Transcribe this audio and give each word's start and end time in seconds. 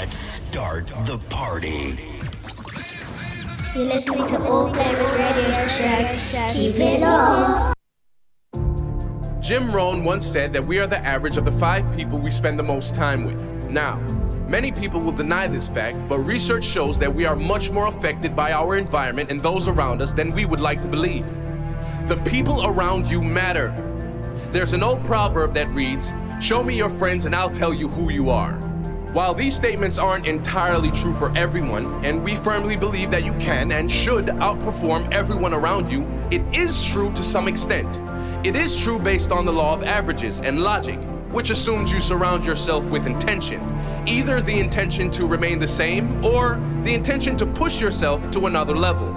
Let's 0.00 0.16
start 0.16 0.86
the 1.06 1.18
party. 1.28 1.98
You're 3.74 3.86
listening 3.86 4.26
to 4.26 4.38
All 4.44 4.72
Flavas 4.72 5.12
Radio 5.12 5.66
Show. 5.66 6.48
Keep 6.56 6.76
it 6.76 7.02
on. 7.02 7.74
Jim 9.42 9.72
Rohn 9.72 10.04
once 10.04 10.24
said 10.24 10.52
that 10.52 10.64
we 10.64 10.78
are 10.78 10.86
the 10.86 11.04
average 11.04 11.36
of 11.36 11.44
the 11.44 11.50
five 11.50 11.84
people 11.96 12.16
we 12.16 12.30
spend 12.30 12.60
the 12.60 12.62
most 12.62 12.94
time 12.94 13.24
with. 13.24 13.42
Now, 13.70 13.96
many 14.46 14.70
people 14.70 15.00
will 15.00 15.10
deny 15.10 15.48
this 15.48 15.68
fact, 15.68 15.98
but 16.08 16.20
research 16.20 16.64
shows 16.64 17.00
that 17.00 17.12
we 17.12 17.24
are 17.26 17.34
much 17.34 17.72
more 17.72 17.88
affected 17.88 18.36
by 18.36 18.52
our 18.52 18.76
environment 18.76 19.32
and 19.32 19.42
those 19.42 19.66
around 19.66 20.00
us 20.00 20.12
than 20.12 20.30
we 20.30 20.44
would 20.44 20.60
like 20.60 20.80
to 20.82 20.88
believe. 20.88 21.26
The 22.06 22.22
people 22.24 22.64
around 22.64 23.08
you 23.08 23.20
matter. 23.20 23.74
There's 24.52 24.74
an 24.74 24.84
old 24.84 25.02
proverb 25.02 25.54
that 25.54 25.68
reads, 25.70 26.14
Show 26.40 26.62
me 26.62 26.76
your 26.76 26.88
friends 26.88 27.24
and 27.24 27.34
I'll 27.34 27.50
tell 27.50 27.74
you 27.74 27.88
who 27.88 28.12
you 28.12 28.30
are. 28.30 28.67
While 29.14 29.32
these 29.32 29.56
statements 29.56 29.98
aren't 29.98 30.26
entirely 30.26 30.90
true 30.90 31.14
for 31.14 31.34
everyone, 31.34 32.04
and 32.04 32.22
we 32.22 32.36
firmly 32.36 32.76
believe 32.76 33.10
that 33.10 33.24
you 33.24 33.32
can 33.34 33.72
and 33.72 33.90
should 33.90 34.26
outperform 34.26 35.10
everyone 35.10 35.54
around 35.54 35.90
you, 35.90 36.06
it 36.30 36.42
is 36.54 36.84
true 36.84 37.10
to 37.14 37.22
some 37.22 37.48
extent. 37.48 38.00
It 38.46 38.54
is 38.54 38.78
true 38.78 38.98
based 38.98 39.32
on 39.32 39.46
the 39.46 39.52
law 39.52 39.72
of 39.72 39.82
averages 39.82 40.40
and 40.40 40.62
logic, 40.62 41.00
which 41.30 41.48
assumes 41.48 41.90
you 41.90 42.00
surround 42.00 42.44
yourself 42.44 42.84
with 42.84 43.06
intention. 43.06 43.62
Either 44.06 44.42
the 44.42 44.58
intention 44.58 45.10
to 45.12 45.26
remain 45.26 45.58
the 45.58 45.66
same 45.66 46.22
or 46.22 46.60
the 46.82 46.92
intention 46.92 47.34
to 47.38 47.46
push 47.46 47.80
yourself 47.80 48.30
to 48.32 48.44
another 48.44 48.76
level. 48.76 49.16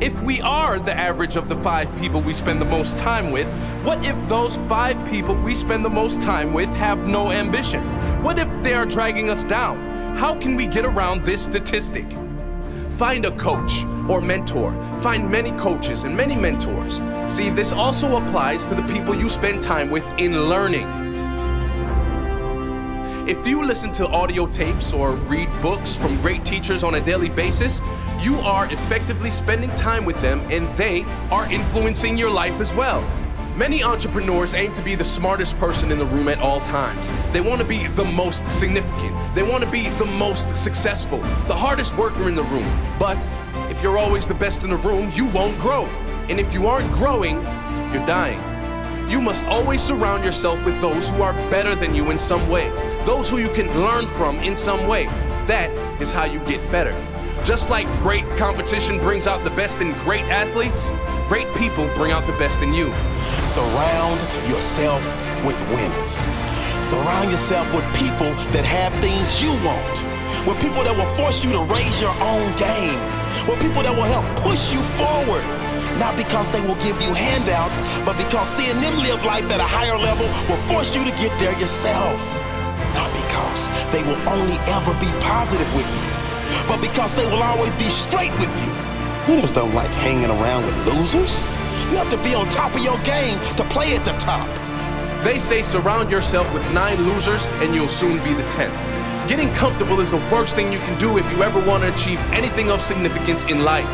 If 0.00 0.22
we 0.22 0.40
are 0.42 0.78
the 0.78 0.94
average 0.94 1.34
of 1.34 1.48
the 1.48 1.56
five 1.56 1.94
people 1.98 2.20
we 2.20 2.32
spend 2.32 2.60
the 2.60 2.66
most 2.66 2.96
time 2.96 3.32
with, 3.32 3.48
what 3.82 4.02
if 4.06 4.16
those 4.28 4.56
five 4.68 4.96
people 5.10 5.34
we 5.34 5.54
spend 5.54 5.84
the 5.84 5.90
most 5.90 6.22
time 6.22 6.52
with 6.52 6.70
have 6.70 7.08
no 7.08 7.32
ambition? 7.32 7.82
What 8.22 8.38
if 8.38 8.62
they 8.62 8.74
are 8.74 8.84
dragging 8.84 9.30
us 9.30 9.44
down? 9.44 9.78
How 10.14 10.34
can 10.34 10.54
we 10.54 10.66
get 10.66 10.84
around 10.84 11.24
this 11.24 11.42
statistic? 11.42 12.04
Find 12.98 13.24
a 13.24 13.30
coach 13.38 13.82
or 14.10 14.20
mentor. 14.20 14.72
Find 15.00 15.30
many 15.30 15.52
coaches 15.52 16.04
and 16.04 16.14
many 16.14 16.36
mentors. 16.36 17.00
See, 17.34 17.48
this 17.48 17.72
also 17.72 18.22
applies 18.22 18.66
to 18.66 18.74
the 18.74 18.82
people 18.92 19.14
you 19.14 19.26
spend 19.26 19.62
time 19.62 19.88
with 19.88 20.04
in 20.18 20.38
learning. 20.50 20.86
If 23.26 23.46
you 23.46 23.64
listen 23.64 23.90
to 23.92 24.06
audio 24.08 24.46
tapes 24.46 24.92
or 24.92 25.12
read 25.12 25.48
books 25.62 25.96
from 25.96 26.20
great 26.20 26.44
teachers 26.44 26.84
on 26.84 26.96
a 26.96 27.00
daily 27.00 27.30
basis, 27.30 27.80
you 28.20 28.36
are 28.40 28.66
effectively 28.66 29.30
spending 29.30 29.70
time 29.70 30.04
with 30.04 30.20
them 30.20 30.40
and 30.50 30.68
they 30.76 31.04
are 31.30 31.50
influencing 31.50 32.18
your 32.18 32.30
life 32.30 32.60
as 32.60 32.74
well. 32.74 33.02
Many 33.60 33.82
entrepreneurs 33.82 34.54
aim 34.54 34.72
to 34.72 34.80
be 34.80 34.94
the 34.94 35.04
smartest 35.04 35.58
person 35.58 35.92
in 35.92 35.98
the 35.98 36.06
room 36.06 36.28
at 36.28 36.38
all 36.38 36.62
times. 36.62 37.12
They 37.30 37.42
want 37.42 37.60
to 37.60 37.66
be 37.66 37.88
the 37.88 38.06
most 38.06 38.50
significant. 38.50 39.14
They 39.34 39.42
want 39.42 39.62
to 39.62 39.70
be 39.70 39.90
the 39.90 40.06
most 40.06 40.56
successful, 40.56 41.18
the 41.46 41.54
hardest 41.54 41.94
worker 41.98 42.30
in 42.30 42.34
the 42.34 42.42
room. 42.44 42.66
But 42.98 43.18
if 43.68 43.82
you're 43.82 43.98
always 43.98 44.24
the 44.24 44.32
best 44.32 44.62
in 44.62 44.70
the 44.70 44.78
room, 44.78 45.12
you 45.14 45.26
won't 45.26 45.58
grow. 45.58 45.84
And 46.30 46.40
if 46.40 46.54
you 46.54 46.68
aren't 46.68 46.90
growing, 46.90 47.34
you're 47.92 48.06
dying. 48.06 48.40
You 49.10 49.20
must 49.20 49.44
always 49.44 49.82
surround 49.82 50.24
yourself 50.24 50.64
with 50.64 50.80
those 50.80 51.10
who 51.10 51.20
are 51.20 51.34
better 51.50 51.74
than 51.74 51.94
you 51.94 52.10
in 52.10 52.18
some 52.18 52.48
way, 52.48 52.70
those 53.04 53.28
who 53.28 53.36
you 53.36 53.50
can 53.50 53.66
learn 53.82 54.06
from 54.06 54.38
in 54.38 54.56
some 54.56 54.88
way. 54.88 55.04
That 55.44 55.68
is 56.00 56.12
how 56.12 56.24
you 56.24 56.40
get 56.46 56.62
better. 56.72 56.94
Just 57.44 57.70
like 57.70 57.86
great 57.98 58.28
competition 58.36 58.98
brings 58.98 59.26
out 59.26 59.42
the 59.44 59.50
best 59.50 59.80
in 59.80 59.92
great 60.04 60.24
athletes, 60.24 60.92
great 61.26 61.48
people 61.56 61.88
bring 61.96 62.12
out 62.12 62.26
the 62.26 62.36
best 62.38 62.60
in 62.60 62.74
you. 62.74 62.92
Surround 63.42 64.20
yourself 64.48 65.02
with 65.44 65.58
winners. 65.72 66.28
Surround 66.84 67.30
yourself 67.30 67.66
with 67.74 67.84
people 67.96 68.28
that 68.52 68.64
have 68.64 68.92
things 69.00 69.40
you 69.40 69.50
want. 69.64 69.96
With 70.46 70.60
people 70.60 70.84
that 70.84 70.92
will 70.96 71.08
force 71.16 71.42
you 71.42 71.50
to 71.52 71.64
raise 71.64 72.00
your 72.00 72.12
own 72.20 72.44
game. 72.60 73.00
With 73.48 73.60
people 73.60 73.82
that 73.88 73.92
will 73.96 74.08
help 74.08 74.24
push 74.44 74.72
you 74.72 74.80
forward. 75.00 75.44
Not 75.98 76.16
because 76.16 76.52
they 76.52 76.60
will 76.60 76.80
give 76.84 77.00
you 77.00 77.12
handouts, 77.12 77.80
but 78.04 78.16
because 78.20 78.48
seeing 78.48 78.80
them 78.80 78.96
live 79.00 79.24
life 79.24 79.48
at 79.50 79.60
a 79.60 79.68
higher 79.68 79.96
level 79.96 80.28
will 80.48 80.60
force 80.68 80.94
you 80.94 81.04
to 81.04 81.12
get 81.16 81.32
there 81.40 81.56
yourself. 81.58 82.20
Not 82.92 83.08
because 83.16 83.68
they 83.92 84.04
will 84.04 84.20
only 84.28 84.56
ever 84.72 84.92
be 85.00 85.08
positive 85.24 85.68
with 85.74 85.88
you, 85.88 86.19
but 86.66 86.80
because 86.80 87.14
they 87.14 87.26
will 87.26 87.42
always 87.42 87.74
be 87.74 87.88
straight 87.88 88.32
with 88.32 88.50
you. 88.64 88.72
Winners 89.28 89.52
don't 89.52 89.74
like 89.74 89.90
hanging 89.90 90.30
around 90.30 90.64
with 90.64 90.96
losers. 90.96 91.42
You 91.90 91.96
have 91.96 92.10
to 92.10 92.16
be 92.22 92.34
on 92.34 92.48
top 92.48 92.74
of 92.74 92.82
your 92.82 92.98
game 92.98 93.38
to 93.56 93.64
play 93.64 93.94
at 93.96 94.04
the 94.04 94.12
top. 94.12 94.48
They 95.24 95.38
say 95.38 95.62
surround 95.62 96.10
yourself 96.10 96.52
with 96.54 96.62
nine 96.72 96.96
losers 97.02 97.44
and 97.60 97.74
you'll 97.74 97.88
soon 97.88 98.22
be 98.24 98.32
the 98.32 98.48
tenth. 98.50 98.74
Getting 99.28 99.52
comfortable 99.52 100.00
is 100.00 100.10
the 100.10 100.22
worst 100.32 100.56
thing 100.56 100.72
you 100.72 100.78
can 100.80 100.98
do 100.98 101.18
if 101.18 101.30
you 101.32 101.42
ever 101.42 101.60
want 101.66 101.82
to 101.82 101.92
achieve 101.94 102.18
anything 102.32 102.70
of 102.70 102.80
significance 102.80 103.44
in 103.44 103.62
life. 103.62 103.88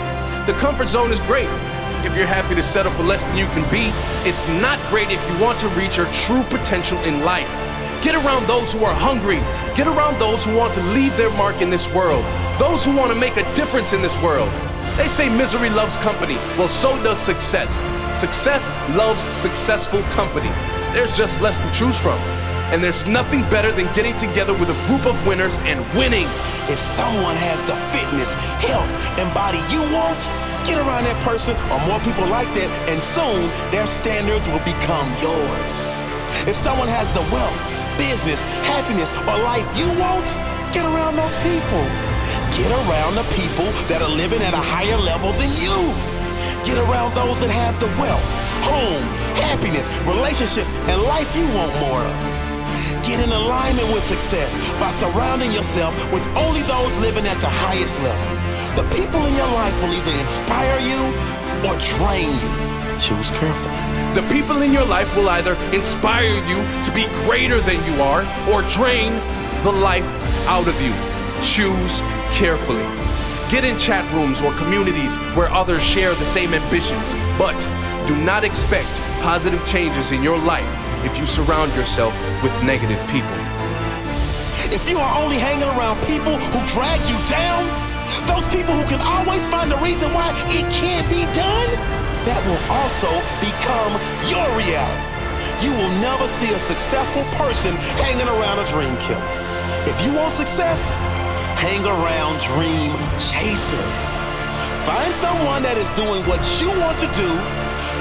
The 0.46 0.52
comfort 0.54 0.88
zone 0.88 1.10
is 1.10 1.20
great. 1.20 1.48
If 2.06 2.16
you're 2.16 2.26
happy 2.26 2.54
to 2.54 2.62
settle 2.62 2.92
for 2.92 3.02
less 3.02 3.24
than 3.24 3.36
you 3.36 3.46
can 3.46 3.68
be, 3.70 3.90
it's 4.28 4.46
not 4.62 4.78
great 4.88 5.10
if 5.10 5.20
you 5.28 5.42
want 5.42 5.58
to 5.58 5.68
reach 5.70 5.96
your 5.96 6.06
true 6.12 6.44
potential 6.44 6.98
in 6.98 7.24
life. 7.24 7.65
Get 8.06 8.14
around 8.14 8.46
those 8.46 8.72
who 8.72 8.84
are 8.84 8.94
hungry. 8.94 9.42
Get 9.74 9.88
around 9.88 10.20
those 10.20 10.44
who 10.44 10.56
want 10.56 10.72
to 10.74 10.82
leave 10.94 11.16
their 11.16 11.30
mark 11.30 11.60
in 11.60 11.70
this 11.70 11.92
world. 11.92 12.24
Those 12.56 12.84
who 12.84 12.94
want 12.94 13.10
to 13.10 13.18
make 13.18 13.36
a 13.36 13.42
difference 13.56 13.92
in 13.92 14.00
this 14.00 14.16
world. 14.22 14.48
They 14.94 15.08
say 15.08 15.28
misery 15.28 15.70
loves 15.70 15.96
company. 15.96 16.36
Well, 16.54 16.68
so 16.68 17.02
does 17.02 17.18
success. 17.18 17.82
Success 18.14 18.70
loves 18.94 19.24
successful 19.36 20.02
company. 20.14 20.50
There's 20.94 21.16
just 21.16 21.40
less 21.40 21.58
to 21.58 21.68
choose 21.72 21.98
from. 21.98 22.16
And 22.70 22.78
there's 22.78 23.04
nothing 23.08 23.42
better 23.50 23.72
than 23.72 23.92
getting 23.96 24.16
together 24.18 24.54
with 24.54 24.70
a 24.70 24.78
group 24.86 25.04
of 25.04 25.18
winners 25.26 25.58
and 25.66 25.82
winning. 25.98 26.30
If 26.70 26.78
someone 26.78 27.34
has 27.34 27.64
the 27.64 27.74
fitness, 27.90 28.34
health, 28.62 28.86
and 29.18 29.26
body 29.34 29.58
you 29.66 29.82
want, 29.90 30.22
get 30.62 30.78
around 30.78 31.10
that 31.10 31.18
person 31.26 31.58
or 31.74 31.82
more 31.90 31.98
people 32.06 32.30
like 32.30 32.46
that, 32.54 32.70
and 32.86 33.02
soon 33.02 33.50
their 33.74 33.88
standards 33.88 34.46
will 34.46 34.62
become 34.62 35.10
yours. 35.18 35.98
If 36.46 36.54
someone 36.54 36.86
has 36.86 37.10
the 37.10 37.26
wealth, 37.34 37.75
business, 37.98 38.42
happiness, 38.64 39.12
or 39.26 39.36
life 39.44 39.66
you 39.76 39.88
want, 40.00 40.26
get 40.72 40.84
around 40.84 41.16
those 41.16 41.36
people. 41.42 41.84
Get 42.56 42.72
around 42.72 43.16
the 43.16 43.26
people 43.36 43.68
that 43.88 44.00
are 44.00 44.08
living 44.08 44.40
at 44.40 44.54
a 44.54 44.62
higher 44.62 44.96
level 44.96 45.32
than 45.36 45.52
you. 45.60 45.76
Get 46.64 46.78
around 46.78 47.14
those 47.14 47.40
that 47.40 47.50
have 47.50 47.78
the 47.80 47.86
wealth, 48.00 48.24
home, 48.64 49.04
happiness, 49.36 49.92
relationships, 50.08 50.72
and 50.88 51.02
life 51.02 51.28
you 51.36 51.44
want 51.54 51.72
more 51.84 52.00
of. 52.00 52.46
Get 53.04 53.20
in 53.20 53.30
alignment 53.30 53.86
with 53.92 54.02
success 54.02 54.58
by 54.80 54.90
surrounding 54.90 55.52
yourself 55.52 55.94
with 56.12 56.24
only 56.36 56.62
those 56.62 56.96
living 56.98 57.26
at 57.26 57.40
the 57.40 57.48
highest 57.48 58.02
level. 58.02 58.26
The 58.74 58.88
people 58.94 59.24
in 59.26 59.34
your 59.36 59.52
life 59.52 59.74
will 59.82 59.94
either 59.94 60.16
inspire 60.20 60.80
you 60.80 61.00
or 61.68 61.76
drain 61.78 62.34
you. 62.34 62.65
Choose 63.00 63.30
carefully. 63.32 63.74
The 64.14 64.26
people 64.32 64.62
in 64.62 64.72
your 64.72 64.86
life 64.86 65.14
will 65.14 65.28
either 65.28 65.54
inspire 65.74 66.34
you 66.48 66.56
to 66.84 66.90
be 66.94 67.06
greater 67.24 67.60
than 67.60 67.76
you 67.84 68.00
are 68.02 68.22
or 68.50 68.62
drain 68.72 69.12
the 69.62 69.72
life 69.72 70.06
out 70.48 70.66
of 70.66 70.80
you. 70.80 70.94
Choose 71.42 72.00
carefully. 72.32 72.82
Get 73.50 73.64
in 73.64 73.76
chat 73.76 74.10
rooms 74.14 74.40
or 74.40 74.52
communities 74.54 75.16
where 75.36 75.50
others 75.50 75.82
share 75.82 76.14
the 76.14 76.24
same 76.24 76.54
ambitions, 76.54 77.14
but 77.38 77.56
do 78.08 78.16
not 78.24 78.44
expect 78.44 78.88
positive 79.20 79.64
changes 79.66 80.12
in 80.12 80.22
your 80.22 80.38
life 80.38 80.66
if 81.04 81.16
you 81.18 81.26
surround 81.26 81.74
yourself 81.74 82.14
with 82.42 82.52
negative 82.64 82.98
people. 83.08 83.36
If 84.72 84.88
you 84.88 84.98
are 84.98 85.22
only 85.22 85.36
hanging 85.36 85.68
around 85.76 86.00
people 86.06 86.38
who 86.38 86.66
drag 86.66 86.98
you 87.06 87.18
down, 87.26 87.62
those 88.26 88.46
people 88.48 88.74
who 88.74 88.88
can 88.88 89.00
always 89.00 89.46
find 89.46 89.72
a 89.72 89.76
reason 89.78 90.12
why 90.14 90.32
it 90.48 90.72
can't 90.72 91.06
be 91.10 91.22
done, 91.34 91.68
that 92.26 92.42
will 92.44 92.62
also 92.68 93.08
become 93.40 93.92
your 94.28 94.46
reality. 94.58 95.06
You 95.64 95.72
will 95.72 95.94
never 96.02 96.28
see 96.28 96.52
a 96.52 96.58
successful 96.58 97.24
person 97.40 97.72
hanging 98.02 98.28
around 98.28 98.58
a 98.60 98.66
dream 98.68 98.92
killer. 99.06 99.30
If 99.88 99.96
you 100.04 100.12
want 100.12 100.34
success, 100.34 100.90
hang 101.56 101.86
around 101.86 102.42
dream 102.52 102.92
chasers. 103.16 104.04
Find 104.84 105.14
someone 105.14 105.62
that 105.62 105.78
is 105.78 105.88
doing 105.96 106.20
what 106.28 106.42
you 106.60 106.68
want 106.82 106.98
to 107.00 107.08
do 107.16 107.30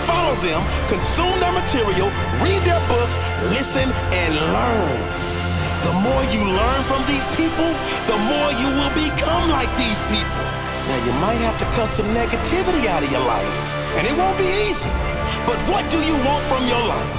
follow 0.06 0.38
them, 0.46 0.62
consume 0.86 1.34
their 1.42 1.52
material, 1.52 2.14
read 2.38 2.62
their 2.62 2.80
books, 2.86 3.18
listen, 3.50 3.90
and 3.90 4.32
learn. 4.54 5.26
The 5.82 5.94
more 6.06 6.24
you 6.30 6.46
learn 6.46 6.82
from 6.86 7.02
these 7.10 7.26
people, 7.34 7.70
the 8.06 8.18
more 8.30 8.50
you 8.62 8.70
will 8.70 8.94
become 8.94 9.50
like 9.50 9.70
these 9.78 10.02
people. 10.06 10.46
Now, 10.86 11.00
you 11.02 11.14
might 11.18 11.42
have 11.42 11.58
to 11.58 11.66
cut 11.74 11.90
some 11.90 12.06
negativity 12.14 12.86
out 12.86 13.02
of 13.02 13.10
your 13.12 13.26
life, 13.26 13.50
and 13.98 14.08
it 14.08 14.16
won't 14.16 14.38
be 14.38 14.50
easy. 14.70 14.90
But 15.48 15.60
what 15.72 15.90
do 15.90 16.00
you 16.04 16.16
want 16.28 16.44
from 16.46 16.68
your 16.68 16.84
life? 16.84 17.14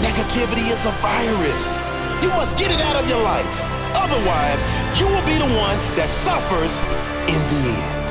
Negativity 0.00 0.70
is 0.70 0.86
a 0.86 0.92
virus. 1.04 1.78
You 2.22 2.28
must 2.30 2.56
get 2.56 2.70
it 2.70 2.80
out 2.80 2.96
of 2.96 3.08
your 3.08 3.22
life. 3.22 3.46
Otherwise, 3.94 4.60
you 4.98 5.06
will 5.06 5.24
be 5.26 5.36
the 5.38 5.50
one 5.58 5.76
that 5.96 6.08
suffers 6.08 6.82
in 7.28 7.40
the 7.52 7.70
end. 7.70 8.03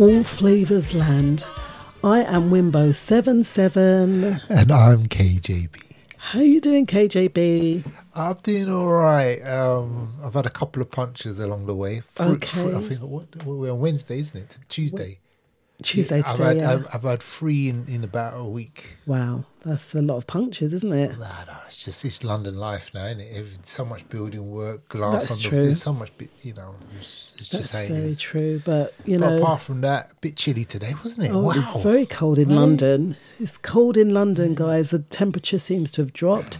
All 0.00 0.24
Flavas 0.24 0.94
Land. 0.94 1.44
I 2.02 2.20
am 2.22 2.48
Wimbo 2.48 2.94
Seven 2.94 3.44
Seven, 3.44 4.40
And 4.48 4.72
I'm 4.72 5.08
KJB. 5.08 5.92
How 6.16 6.40
you 6.40 6.58
doing, 6.62 6.86
KJB? 6.86 7.84
I'm 8.14 8.36
doing 8.42 8.72
all 8.72 8.88
right. 8.88 9.42
Um, 9.46 10.14
I've 10.24 10.32
had 10.32 10.46
a 10.46 10.50
couple 10.50 10.80
of 10.80 10.90
punches 10.90 11.38
along 11.38 11.66
the 11.66 11.74
way. 11.74 12.00
Fruit, 12.14 12.36
okay. 12.36 12.62
Fruit, 12.62 12.74
I 12.76 12.80
think 12.80 13.02
what, 13.02 13.44
we're 13.44 13.70
on 13.70 13.80
Wednesday, 13.80 14.20
isn't 14.20 14.40
it? 14.40 14.58
Tuesday. 14.70 15.18
Tuesday 15.82 16.18
yeah, 16.18 16.22
today. 16.22 16.44
I've 16.44 16.48
had, 16.48 16.56
yeah. 16.58 16.72
I've, 16.72 16.86
I've, 16.94 17.02
had 17.02 17.22
three 17.22 17.68
in, 17.68 17.86
in 17.86 18.04
about 18.04 18.38
a 18.38 18.44
week. 18.44 18.96
Wow, 19.06 19.44
that's 19.64 19.94
a 19.94 20.02
lot 20.02 20.16
of 20.16 20.26
punctures, 20.26 20.72
isn't 20.72 20.92
it? 20.92 21.18
No, 21.18 21.26
no, 21.46 21.56
it's 21.66 21.84
just 21.84 22.04
it's 22.04 22.22
London 22.22 22.56
life 22.56 22.92
now, 22.94 23.06
isn't 23.06 23.20
it? 23.20 23.66
So 23.66 23.84
much 23.84 24.08
building 24.08 24.50
work, 24.50 24.88
glass 24.88 25.28
that's 25.28 25.32
on 25.32 25.36
the 25.38 25.48
true. 25.48 25.62
there's 25.62 25.82
so 25.82 25.92
much 25.92 26.16
bit, 26.18 26.44
you 26.44 26.54
know. 26.54 26.74
It's, 26.98 27.32
it's 27.36 27.48
that's 27.48 27.72
just 27.72 27.88
how 27.88 27.94
very 27.94 28.14
true, 28.14 28.62
but 28.64 28.94
you 29.04 29.18
but 29.18 29.30
know, 29.30 29.36
apart 29.38 29.60
from 29.62 29.80
that, 29.82 30.10
a 30.12 30.14
bit 30.20 30.36
chilly 30.36 30.64
today, 30.64 30.92
wasn't 31.02 31.28
it? 31.28 31.32
Oh, 31.32 31.40
wow. 31.42 31.52
it's 31.54 31.82
very 31.82 32.06
cold 32.06 32.38
in 32.38 32.48
really? 32.48 32.60
London. 32.60 33.16
It's 33.38 33.56
cold 33.56 33.96
in 33.96 34.10
London, 34.10 34.54
mm. 34.54 34.58
guys. 34.58 34.90
The 34.90 35.00
temperature 35.00 35.58
seems 35.58 35.90
to 35.92 36.02
have 36.02 36.12
dropped. 36.12 36.58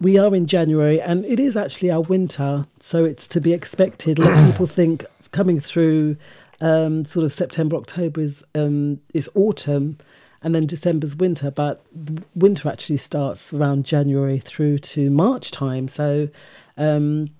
we 0.00 0.18
are 0.18 0.34
in 0.34 0.46
January 0.46 1.00
and 1.00 1.24
it 1.24 1.40
is 1.40 1.56
actually 1.56 1.90
our 1.90 2.00
winter, 2.00 2.66
so 2.80 3.04
it's 3.04 3.28
to 3.28 3.40
be 3.40 3.52
expected. 3.52 4.18
A 4.18 4.22
lot 4.22 4.38
of 4.38 4.50
people 4.50 4.66
think 4.66 5.04
coming 5.34 5.60
through 5.60 6.16
um, 6.60 7.04
sort 7.04 7.24
of 7.24 7.32
September, 7.32 7.76
October 7.76 8.20
is 8.20 8.44
um, 8.54 9.00
is 9.12 9.28
autumn, 9.34 9.98
and 10.42 10.54
then 10.54 10.66
December's 10.66 11.16
winter. 11.16 11.50
But 11.50 11.84
winter 12.34 12.68
actually 12.68 12.98
starts 12.98 13.52
around 13.52 13.84
January 13.84 14.38
through 14.38 14.78
to 14.78 15.10
March 15.10 15.50
time. 15.50 15.88
So. 15.88 16.28
Um, 16.76 17.30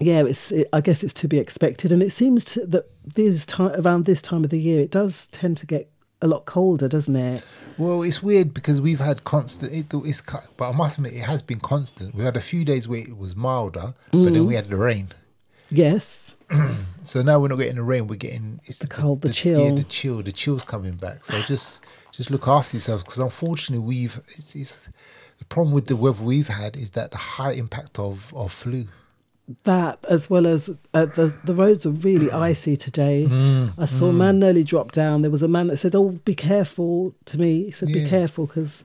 yeah, 0.00 0.24
it's. 0.24 0.50
It, 0.50 0.68
I 0.72 0.80
guess 0.80 1.04
it's 1.04 1.14
to 1.14 1.28
be 1.28 1.38
expected, 1.38 1.92
and 1.92 2.02
it 2.02 2.10
seems 2.10 2.44
to, 2.46 2.66
that 2.66 2.90
this 3.04 3.46
time 3.46 3.80
around 3.80 4.06
this 4.06 4.20
time 4.20 4.42
of 4.42 4.50
the 4.50 4.58
year, 4.58 4.80
it 4.80 4.90
does 4.90 5.28
tend 5.28 5.56
to 5.58 5.66
get 5.66 5.88
a 6.20 6.26
lot 6.26 6.46
colder, 6.46 6.88
doesn't 6.88 7.14
it? 7.14 7.46
Well, 7.76 8.02
it's 8.02 8.22
weird 8.22 8.54
because 8.54 8.80
we've 8.80 9.00
had 9.00 9.24
constant. 9.24 9.72
It, 9.72 9.86
it's, 9.92 10.22
but 10.56 10.70
I 10.70 10.72
must 10.72 10.98
admit, 10.98 11.12
it 11.12 11.22
has 11.22 11.42
been 11.42 11.60
constant. 11.60 12.14
We 12.14 12.24
had 12.24 12.36
a 12.36 12.40
few 12.40 12.64
days 12.64 12.88
where 12.88 13.00
it 13.00 13.16
was 13.16 13.36
milder, 13.36 13.94
but 14.10 14.32
then 14.32 14.46
we 14.46 14.54
had 14.54 14.68
the 14.70 14.76
rain. 14.76 15.10
Yes. 15.76 16.36
So 17.04 17.20
now 17.20 17.38
we're 17.38 17.48
not 17.48 17.58
getting 17.58 17.76
the 17.76 17.82
rain. 17.82 18.06
We're 18.06 18.16
getting 18.16 18.60
it's 18.64 18.78
the, 18.78 18.86
cold, 18.86 19.20
the 19.20 19.28
Yeah, 19.28 19.34
chill. 19.34 19.74
the 19.74 19.84
chill. 19.84 20.22
The 20.22 20.32
chill's 20.32 20.64
coming 20.64 20.94
back. 20.94 21.24
So 21.24 21.40
just 21.42 21.82
just 22.12 22.30
look 22.30 22.48
after 22.48 22.76
yourself 22.76 23.04
because 23.04 23.18
unfortunately 23.18 23.86
we've 23.86 24.20
it's, 24.28 24.56
it's 24.56 24.88
the 25.38 25.44
problem 25.44 25.74
with 25.74 25.86
the 25.86 25.96
weather 25.96 26.22
we've 26.22 26.48
had 26.48 26.76
is 26.76 26.92
that 26.92 27.10
the 27.10 27.18
high 27.18 27.52
impact 27.52 27.98
of 27.98 28.32
of 28.34 28.52
flu. 28.52 28.86
that 29.64 30.02
as 30.08 30.30
well 30.30 30.46
as 30.46 30.70
uh, 30.94 31.04
the 31.04 31.36
the 31.44 31.54
roads 31.54 31.84
are 31.84 31.90
really 31.90 32.28
mm. 32.28 32.40
icy 32.40 32.74
today. 32.74 33.26
Mm, 33.28 33.74
I 33.76 33.84
saw 33.84 34.06
a 34.06 34.12
man 34.12 34.36
mm. 34.36 34.40
nearly 34.40 34.64
drop 34.64 34.92
down. 34.92 35.20
There 35.20 35.30
was 35.30 35.42
a 35.42 35.48
man 35.48 35.66
that 35.66 35.76
said, 35.76 35.94
"Oh, 35.94 36.12
be 36.24 36.34
careful." 36.34 37.14
To 37.26 37.38
me, 37.38 37.64
he 37.64 37.70
said, 37.70 37.88
"Be 37.88 38.08
careful 38.08 38.46
because 38.46 38.82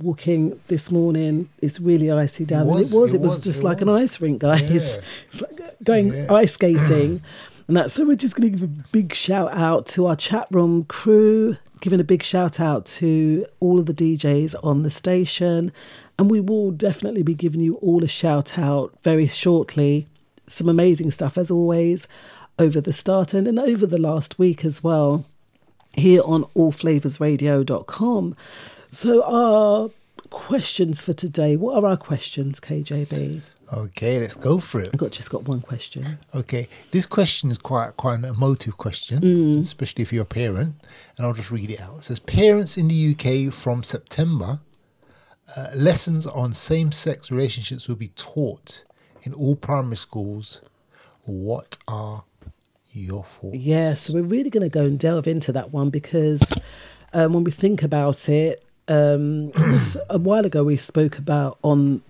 walking 0.00 0.60
this 0.68 0.90
morning 0.90 1.48
it's 1.62 1.80
really 1.80 2.10
icy 2.10 2.44
down." 2.44 2.66
was, 2.66 2.92
and 2.92 2.98
it 2.98 3.00
was. 3.02 3.14
It, 3.14 3.16
it 3.16 3.20
was, 3.20 3.30
was, 3.36 3.44
just 3.44 3.60
it 3.60 3.64
like 3.64 3.80
an 3.80 3.88
ice 3.88 4.20
rink, 4.20 4.40
guys. 4.40 4.62
Yeah. 4.94 5.00
It's 5.28 5.40
like 5.40 5.60
uh, 5.60 5.70
going 5.82 6.12
Yeah. 6.12 6.32
ice 6.32 6.52
skating. 6.54 7.22
And 7.68 7.76
that's 7.76 7.94
so 7.94 8.04
we're 8.04 8.14
just 8.14 8.36
going 8.36 8.52
to 8.52 8.56
give 8.56 8.62
a 8.68 8.72
big 8.92 9.12
shout 9.12 9.52
out 9.52 9.86
to 9.88 10.06
our 10.06 10.14
chat 10.14 10.46
room 10.52 10.84
crew, 10.84 11.56
giving 11.80 11.98
a 11.98 12.04
big 12.04 12.22
shout 12.22 12.60
out 12.60 12.86
to 12.86 13.44
all 13.58 13.80
of 13.80 13.86
the 13.86 13.92
DJs 13.94 14.54
on 14.62 14.84
the 14.84 14.90
station. 14.90 15.72
And 16.16 16.30
we 16.30 16.40
will 16.40 16.70
definitely 16.70 17.24
be 17.24 17.34
giving 17.34 17.60
you 17.60 17.74
all 17.76 18.04
a 18.04 18.08
shout 18.08 18.56
out 18.56 18.94
very 19.02 19.26
shortly. 19.26 20.06
Some 20.46 20.68
amazing 20.68 21.10
stuff, 21.10 21.36
as 21.36 21.50
always, 21.50 22.06
over 22.56 22.80
the 22.80 22.92
start 22.92 23.34
and, 23.34 23.48
and 23.48 23.58
over 23.58 23.84
the 23.84 24.00
last 24.00 24.38
week 24.38 24.64
as 24.64 24.84
well, 24.84 25.24
here 25.94 26.22
on 26.24 26.44
allflavasradio.com. 26.54 28.36
So, 28.90 29.22
our 29.24 29.90
questions 30.30 31.02
for 31.02 31.12
today 31.12 31.56
what 31.56 31.82
are 31.82 31.86
our 31.86 31.96
questions, 31.96 32.60
KJB? 32.60 33.40
Okay, 33.72 34.16
let's 34.16 34.36
go 34.36 34.60
for 34.60 34.80
it. 34.80 34.90
I've 34.92 35.00
got 35.00 35.10
just 35.10 35.30
got 35.30 35.48
one 35.48 35.60
question. 35.60 36.18
Okay, 36.34 36.68
this 36.92 37.04
question 37.04 37.50
is 37.50 37.58
quite 37.58 37.96
quite 37.96 38.14
an 38.20 38.24
emotive 38.24 38.78
question, 38.78 39.58
especially 39.58 40.02
if 40.02 40.12
you're 40.12 40.22
a 40.22 40.26
parent. 40.26 40.74
And 41.16 41.26
I'll 41.26 41.32
just 41.32 41.50
read 41.50 41.70
it 41.70 41.80
out. 41.80 41.98
It 41.98 42.04
says, 42.04 42.20
"Parents 42.20 42.78
in 42.78 42.88
the 42.88 42.94
UK 42.94 43.52
from 43.52 43.82
September, 43.82 44.60
uh, 45.56 45.68
lessons 45.74 46.26
on 46.26 46.52
same-sex 46.52 47.30
relationships 47.32 47.88
will 47.88 47.96
be 47.96 48.08
taught 48.08 48.84
in 49.22 49.32
all 49.32 49.56
primary 49.56 49.96
schools. 49.96 50.60
What 51.24 51.76
are 51.88 52.22
your 52.92 53.24
thoughts?" 53.24 53.56
Yeah, 53.56 53.94
so 53.94 54.14
we're 54.14 54.22
really 54.22 54.50
going 54.50 54.62
to 54.62 54.72
go 54.72 54.84
and 54.84 54.96
delve 54.96 55.26
into 55.26 55.50
that 55.52 55.72
one 55.72 55.90
because 55.90 56.56
um, 57.12 57.32
when 57.32 57.42
we 57.42 57.50
think 57.50 57.82
about 57.82 58.28
it, 58.28 58.62
um, 58.88 59.52
a 60.10 60.18
while 60.18 60.46
ago 60.46 60.62
we 60.64 60.76
spoke 60.76 61.18
about 61.18 61.58
on 61.62 62.02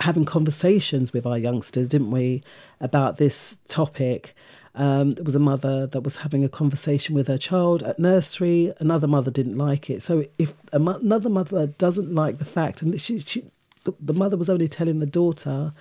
having 0.00 0.24
conversations 0.24 1.12
with 1.12 1.26
our 1.26 1.38
youngsters, 1.38 1.88
didn't 1.88 2.10
we, 2.10 2.42
about 2.80 3.16
this 3.16 3.58
topic. 3.66 4.34
Um, 4.74 5.14
there 5.14 5.24
was 5.24 5.34
a 5.34 5.40
mother 5.40 5.88
that 5.88 6.02
was 6.02 6.16
having 6.16 6.44
a 6.44 6.48
conversation 6.48 7.14
with 7.14 7.26
her 7.26 7.38
child 7.38 7.82
at 7.82 7.98
nursery. 7.98 8.72
Another 8.78 9.08
mother 9.08 9.30
didn't 9.30 9.58
like 9.58 9.90
it. 9.90 10.02
So 10.02 10.24
if 10.38 10.54
mo- 10.72 11.00
another 11.02 11.28
mother 11.28 11.66
doesn't 11.66 12.14
like 12.14 12.38
the 12.38 12.44
fact, 12.44 12.82
and 12.82 13.00
she, 13.00 13.18
she 13.18 13.44
the, 13.84 13.92
the 13.98 14.12
mother 14.12 14.36
was 14.36 14.48
only 14.48 14.68
telling 14.68 15.00
the 15.00 15.06
daughter 15.06 15.72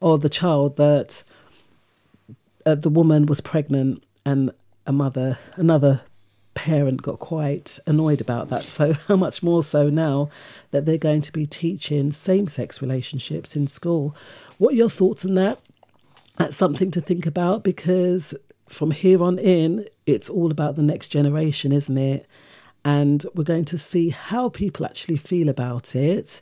or 0.00 0.18
the 0.18 0.30
child 0.30 0.76
that 0.76 1.22
uh, 2.64 2.74
the 2.74 2.88
woman 2.88 3.26
was 3.26 3.42
pregnant 3.42 4.02
and 4.24 4.52
a 4.86 4.92
mother, 4.92 5.38
another 5.56 6.00
parent 6.54 7.02
got 7.02 7.18
quite 7.18 7.78
annoyed 7.86 8.20
about 8.20 8.48
that. 8.48 8.64
So, 8.64 8.92
how 9.08 9.16
much 9.16 9.42
more 9.42 9.62
so 9.62 9.88
now 9.88 10.30
that 10.70 10.86
they're 10.86 10.98
going 10.98 11.22
to 11.22 11.32
be 11.32 11.46
teaching 11.46 12.12
same 12.12 12.48
sex 12.48 12.82
relationships 12.82 13.56
in 13.56 13.66
school? 13.66 14.14
What 14.58 14.74
are 14.74 14.76
your 14.76 14.90
thoughts 14.90 15.24
on 15.24 15.34
that? 15.34 15.60
That's 16.36 16.56
something 16.56 16.90
to 16.92 17.00
think 17.00 17.26
about 17.26 17.62
because 17.64 18.34
from 18.68 18.92
here 18.92 19.22
on 19.22 19.38
in, 19.38 19.86
it's 20.06 20.30
all 20.30 20.50
about 20.50 20.76
the 20.76 20.82
next 20.82 21.08
generation, 21.08 21.72
isn't 21.72 21.98
it? 21.98 22.26
And 22.84 23.24
we're 23.34 23.44
going 23.44 23.66
to 23.66 23.78
see 23.78 24.10
how 24.10 24.48
people 24.48 24.86
actually 24.86 25.18
feel 25.18 25.48
about 25.48 25.94
it. 25.94 26.40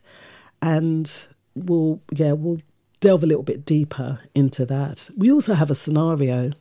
And 0.61 1.11
we'll, 1.55 2.01
yeah, 2.11 2.33
we'll 2.33 2.61
delve 2.99 3.23
a 3.23 3.27
little 3.27 3.43
bit 3.43 3.65
deeper 3.65 4.19
into 4.35 4.65
that. 4.67 5.09
We 5.17 5.31
also 5.31 5.53
have 5.53 5.71
a 5.71 5.75
scenario, 5.75 6.51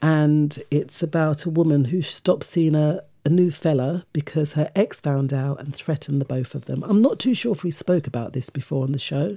and 0.00 0.58
it's 0.70 1.02
about 1.02 1.44
a 1.44 1.50
woman 1.50 1.86
who 1.86 2.02
stopped 2.02 2.44
seeing 2.44 2.74
a, 2.74 3.00
a 3.24 3.28
new 3.28 3.50
fella 3.50 4.04
because 4.12 4.54
her 4.54 4.70
ex 4.74 5.00
found 5.00 5.32
out 5.32 5.60
and 5.60 5.74
threatened 5.74 6.20
the 6.20 6.24
both 6.24 6.54
of 6.54 6.66
them. 6.66 6.82
I'm 6.84 7.02
not 7.02 7.18
too 7.18 7.34
sure 7.34 7.52
if 7.52 7.64
we 7.64 7.70
spoke 7.70 8.06
about 8.06 8.32
this 8.32 8.50
before 8.50 8.84
on 8.84 8.92
the 8.92 8.98
show, 8.98 9.36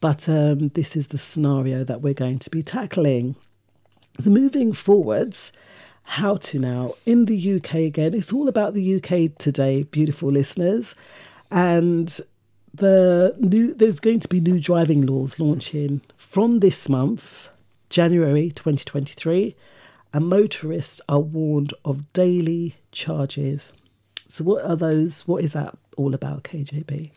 but 0.00 0.28
um, 0.28 0.68
this 0.68 0.96
is 0.96 1.08
the 1.08 1.18
scenario 1.18 1.84
that 1.84 2.00
we're 2.00 2.14
going 2.14 2.38
to 2.40 2.50
be 2.50 2.62
tackling. 2.62 3.36
So, 4.20 4.30
moving 4.30 4.72
forwards, 4.72 5.52
how 6.04 6.36
to 6.36 6.58
now 6.58 6.94
in 7.06 7.24
the 7.24 7.56
UK 7.56 7.74
again. 7.76 8.14
It's 8.14 8.32
all 8.32 8.48
about 8.48 8.74
the 8.74 8.96
UK 8.96 9.36
today, 9.38 9.84
beautiful 9.84 10.30
listeners, 10.30 10.94
and 11.50 12.20
the 12.72 13.34
new 13.38 13.74
there's 13.74 14.00
going 14.00 14.20
to 14.20 14.28
be 14.28 14.40
new 14.40 14.60
driving 14.60 15.06
laws 15.06 15.38
launching 15.38 16.02
from 16.16 16.56
this 16.56 16.88
month, 16.88 17.48
January 17.94 18.50
2023, 18.50 19.54
and 20.12 20.26
motorists 20.26 21.00
are 21.08 21.20
warned 21.20 21.72
of 21.84 22.12
daily 22.12 22.74
charges. 22.90 23.72
So, 24.26 24.42
what 24.42 24.64
are 24.64 24.74
those? 24.74 25.28
What 25.28 25.44
is 25.44 25.52
that 25.52 25.78
all 25.96 26.12
about, 26.12 26.42
KJB? 26.42 27.12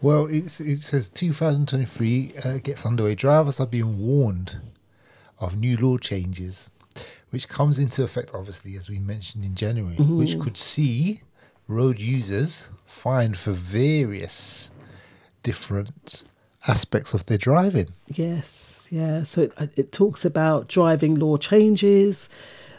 Well, 0.00 0.26
it's, 0.26 0.60
it 0.60 0.76
says 0.76 1.08
2023 1.08 2.34
uh, 2.44 2.58
gets 2.62 2.86
underway. 2.86 3.16
Drivers 3.16 3.58
are 3.58 3.66
being 3.66 3.98
warned 3.98 4.60
of 5.40 5.58
new 5.58 5.76
law 5.76 5.98
changes, 5.98 6.70
which 7.30 7.48
comes 7.48 7.80
into 7.80 8.04
effect, 8.04 8.30
obviously, 8.32 8.76
as 8.76 8.88
we 8.88 9.00
mentioned 9.00 9.44
in 9.44 9.56
January, 9.56 9.96
which 9.96 10.38
could 10.38 10.56
see 10.56 11.22
road 11.66 11.98
users 11.98 12.70
fined 12.86 13.36
for 13.36 13.50
various 13.50 14.70
different 15.42 16.22
aspects 16.68 17.14
of 17.14 17.26
their 17.26 17.38
driving. 17.38 17.88
Yes, 18.06 18.88
yeah. 18.90 19.24
So 19.24 19.42
it, 19.42 19.52
it 19.76 19.92
talks 19.92 20.24
about 20.24 20.68
driving 20.68 21.14
law 21.16 21.36
changes 21.36 22.28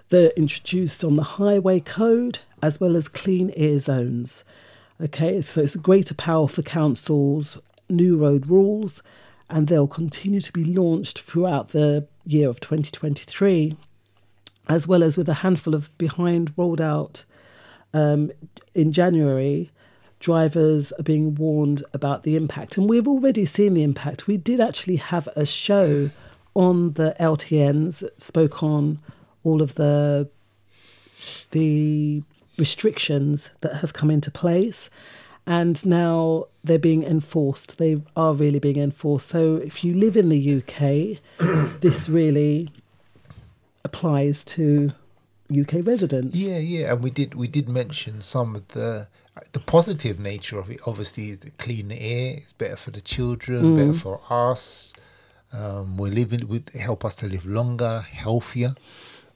that 0.09 0.37
introduced 0.37 1.03
on 1.03 1.15
the 1.15 1.23
highway 1.23 1.79
code 1.79 2.39
as 2.61 2.79
well 2.79 2.95
as 2.95 3.07
clean 3.07 3.51
air 3.55 3.79
zones. 3.79 4.43
Okay, 5.01 5.41
so 5.41 5.61
it's 5.61 5.75
a 5.75 5.79
greater 5.79 6.13
power 6.13 6.47
for 6.47 6.61
councils, 6.61 7.59
new 7.89 8.15
road 8.15 8.47
rules, 8.47 9.01
and 9.49 9.67
they'll 9.67 9.87
continue 9.87 10.39
to 10.39 10.51
be 10.53 10.63
launched 10.63 11.19
throughout 11.19 11.69
the 11.69 12.07
year 12.25 12.47
of 12.47 12.59
2023, 12.59 13.75
as 14.69 14.87
well 14.87 15.03
as 15.03 15.17
with 15.17 15.27
a 15.27 15.35
handful 15.35 15.75
of 15.75 15.95
behind 15.97 16.53
rolled 16.55 16.79
out 16.79 17.25
um, 17.93 18.31
in 18.73 18.91
January, 18.91 19.71
drivers 20.23 20.93
are 20.93 21.03
being 21.03 21.35
warned 21.35 21.83
about 21.93 22.23
the 22.23 22.37
impact. 22.37 22.77
And 22.77 22.89
we've 22.89 23.07
already 23.07 23.43
seen 23.43 23.73
the 23.73 23.83
impact. 23.83 24.25
We 24.25 24.37
did 24.37 24.61
actually 24.61 24.95
have 24.95 25.27
a 25.35 25.45
show 25.45 26.11
on 26.53 26.93
the 26.93 27.13
LTNs 27.19 27.99
that 27.99 28.21
spoke 28.21 28.63
on 28.63 28.99
all 29.43 29.61
of 29.61 29.75
the 29.75 30.29
the 31.51 32.23
restrictions 32.57 33.49
that 33.61 33.75
have 33.75 33.91
come 33.93 34.09
into 34.09 34.31
place. 34.31 34.89
And 35.45 35.85
now 35.85 36.45
they're 36.63 36.79
being 36.79 37.03
enforced. 37.03 37.77
They 37.77 38.01
are 38.15 38.33
really 38.33 38.59
being 38.59 38.77
enforced. 38.77 39.27
So 39.27 39.55
if 39.57 39.83
you 39.83 39.93
live 39.93 40.15
in 40.15 40.29
the 40.29 40.57
UK, 40.59 41.19
this 41.81 42.07
really 42.07 42.69
applies 43.83 44.45
to 44.45 44.93
UK 45.51 45.85
residents. 45.85 46.37
Yeah, 46.37 46.59
yeah, 46.59 46.93
and 46.93 47.03
we 47.03 47.09
did 47.09 47.35
we 47.35 47.49
did 47.49 47.67
mention 47.67 48.21
some 48.21 48.55
of 48.55 48.69
the 48.69 49.09
the 49.51 49.59
positive 49.59 50.19
nature 50.19 50.59
of 50.59 50.69
it. 50.69 50.79
Obviously, 50.85 51.29
is 51.29 51.39
the 51.39 51.51
clean 51.51 51.91
air. 51.91 52.35
It's 52.37 52.53
better 52.53 52.75
for 52.75 52.91
the 52.91 53.01
children, 53.01 53.75
better 53.75 53.93
for 53.93 54.21
us. 54.29 54.93
Um, 55.51 55.97
we're 55.97 56.11
living 56.11 56.47
with 56.47 56.73
help 56.73 57.05
us 57.05 57.15
to 57.17 57.27
live 57.27 57.45
longer, 57.45 58.05
healthier. 58.11 58.75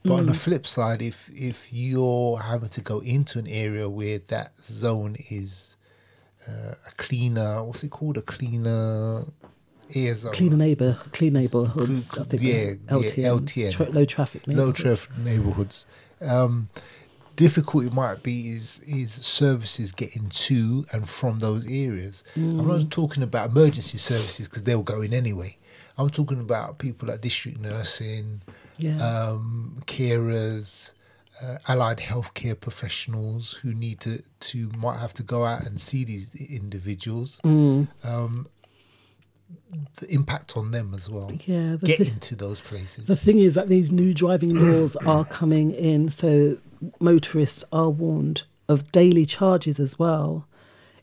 But 0.04 0.13
on 0.13 0.25
the 0.27 0.34
flip 0.34 0.66
side, 0.66 1.01
if 1.01 1.30
if 1.34 1.68
you're 1.74 2.39
having 2.39 2.70
to 2.70 2.82
go 2.82 3.00
into 3.00 3.39
an 3.39 3.48
area 3.48 3.89
where 3.89 4.20
that 4.20 4.54
zone 4.60 5.18
is 5.30 5.77
uh, 6.48 6.72
a 6.86 6.92
cleaner. 6.98 7.63
What's 7.63 7.84
it 7.84 7.92
called? 7.92 8.18
A 8.18 8.22
cleaner 8.22 9.25
air 9.94 10.16
zone. 10.16 10.34
Cleaner 10.34 10.58
neighbour, 10.58 10.98
clean 11.12 11.34
neighbourhoods. 11.34 12.18
I 12.18 12.24
think 12.24 12.42
yeah, 12.42 12.54
they're 12.54 13.00
yeah, 13.00 13.30
LTN. 13.30 13.74
tra- 13.74 13.89
low 13.89 14.06
traffic 14.06 14.48
neighborhoods. 14.48 14.84
low 14.84 14.94
traffic 14.94 15.18
neighborhoods. 15.18 15.86
Um, 16.22 16.70
difficult 17.38 17.86
it 17.86 17.94
might 17.94 18.22
be 18.24 18.50
is 18.50 18.82
is 18.86 19.12
services 19.13 19.94
getting 19.94 20.27
to 20.29 20.86
and 20.91 21.08
from 21.08 21.39
those 21.39 21.65
areas. 21.67 22.24
I'm 22.36 22.51
Mm. 22.62 22.67
not 22.67 22.91
talking 22.91 23.24
about 23.24 23.51
emergency 23.51 23.98
services 23.98 24.48
because 24.50 24.63
they'll 24.63 24.84
go 24.84 25.01
in 25.01 25.13
anyway. 25.13 25.58
I'm 25.98 26.10
talking 26.10 26.39
about 26.41 26.77
people 26.79 27.08
like 27.08 27.22
district 27.22 27.60
nursing, 27.60 28.41
Yeah. 28.77 28.98
um, 29.10 29.77
carers, 29.86 30.91
uh, 31.41 31.58
allied 31.67 32.00
healthcare 32.00 32.60
professionals 32.60 33.54
who 33.62 33.73
need 33.73 34.00
to 34.02 34.21
to 34.50 34.69
might 34.78 35.00
have 35.00 35.13
to 35.15 35.23
go 35.23 35.45
out 35.45 35.65
and 35.65 35.80
see 35.80 36.04
these 36.04 36.36
individuals. 36.36 37.39
Mm. 37.45 37.88
Um, 38.04 38.47
the 40.00 40.08
impact 40.13 40.58
on 40.58 40.71
them 40.71 40.93
as 40.93 41.10
well. 41.10 41.32
Yeah, 41.45 41.76
the 41.78 41.88
getting 41.88 42.15
thi- 42.15 42.19
to 42.30 42.36
those 42.36 42.60
places. 42.62 43.06
The 43.08 43.15
thing 43.15 43.39
is 43.39 43.56
that 43.56 43.69
these 43.69 43.91
new 43.91 44.13
driving 44.13 44.54
laws 44.56 44.95
are 45.06 45.26
coming 45.26 45.71
in, 45.71 46.10
so 46.10 46.58
motorists 47.00 47.63
are 47.72 47.90
warned 47.90 48.44
of 48.68 48.92
daily 48.92 49.26
charges 49.26 49.80
as 49.80 49.98
well. 49.98 50.48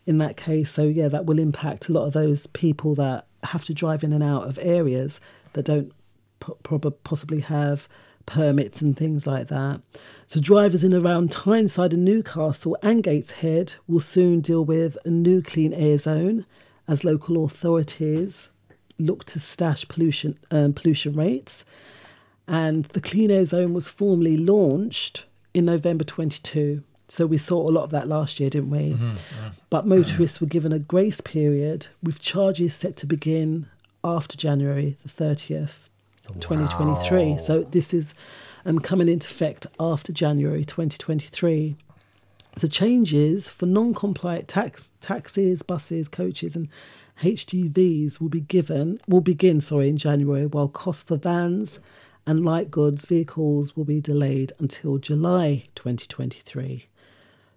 In 0.07 0.19
that 0.19 0.37
case, 0.37 0.71
so 0.71 0.83
yeah, 0.83 1.09
that 1.09 1.25
will 1.25 1.39
impact 1.39 1.89
a 1.89 1.93
lot 1.93 2.05
of 2.05 2.13
those 2.13 2.47
people 2.49 2.95
that 2.97 3.27
have 3.45 3.65
to 3.65 3.75
drive 3.75 4.05
in 4.05 4.13
and 4.13 4.23
out 4.23 4.47
of 4.47 4.59
areas 4.61 5.19
that 5.55 5.65
don't 5.65 5.93
po- 6.41 6.79
possibly 7.05 7.41
have 7.41 7.89
permits 8.27 8.81
and 8.81 8.97
things 8.97 9.27
like 9.27 9.49
that. 9.49 9.81
So 10.27 10.41
drivers 10.41 10.85
in 10.85 10.95
around 10.95 11.31
Tyneside 11.31 11.93
and 11.93 12.05
Newcastle 12.05 12.77
and 12.83 13.03
Gateshead 13.03 13.77
will 13.87 14.01
soon 14.01 14.41
deal 14.41 14.65
with 14.65 14.97
a 15.05 15.11
new 15.11 15.43
clean 15.43 15.73
air 15.73 15.99
zone 15.99 16.47
as 16.87 17.05
local 17.05 17.45
authorities 17.45 18.51
look 18.99 19.25
to 19.25 19.41
stash 19.41 19.87
pollution 19.89 20.39
um, 20.51 20.73
pollution 20.73 21.15
rates. 21.15 21.65
And 22.47 22.85
the 22.87 23.01
clean 23.01 23.31
air 23.31 23.45
zone 23.45 23.73
was 23.75 23.89
formally 23.89 24.37
launched 24.37 25.25
in 25.55 25.65
November 25.65 26.05
22. 26.05 26.83
So 27.09 27.27
we 27.27 27.39
saw 27.39 27.69
a 27.69 27.71
lot 27.71 27.85
of 27.85 27.91
that 27.91 28.09
last 28.09 28.41
year, 28.41 28.51
didn't 28.51 28.71
we? 28.71 28.97
But 29.71 29.87
motorists 29.87 30.41
were 30.41 30.47
given 30.47 30.73
a 30.73 30.79
grace 30.79 31.21
period 31.21 31.87
with 32.03 32.19
charges 32.21 32.75
set 32.75 32.97
to 32.99 33.07
begin 33.07 33.67
after 34.03 34.37
January 34.37 34.97
the 35.03 35.09
30th, 35.09 35.89
2023. 36.41 37.39
So 37.39 37.63
this 37.63 37.95
is 37.95 38.15
um, 38.67 38.79
coming 38.79 39.09
into 39.09 39.29
effect 39.29 39.67
after 39.79 40.13
January 40.13 40.65
2023. 40.65 41.77
The 42.57 42.69
changes 42.69 43.49
for 43.49 43.67
non-compliant 43.67 44.47
tax, 44.49 44.91
taxis, 45.01 45.63
buses, 45.63 46.09
coaches, 46.09 46.55
and 46.57 46.69
HGVs 47.23 48.21
will 48.21 48.29
be 48.29 48.41
given 48.41 48.99
will 49.07 49.21
begin 49.21 49.61
sorry 49.61 49.89
in 49.89 49.97
January, 49.97 50.47
while 50.47 50.69
costs 50.69 51.05
for 51.05 51.17
vans 51.17 51.81
and 52.27 52.45
light 52.45 52.71
goods 52.71 53.05
vehicles 53.05 53.77
will 53.77 53.85
be 53.85 54.01
delayed 54.01 54.53
until 54.59 54.99
July 54.99 55.65
2023. 55.75 56.87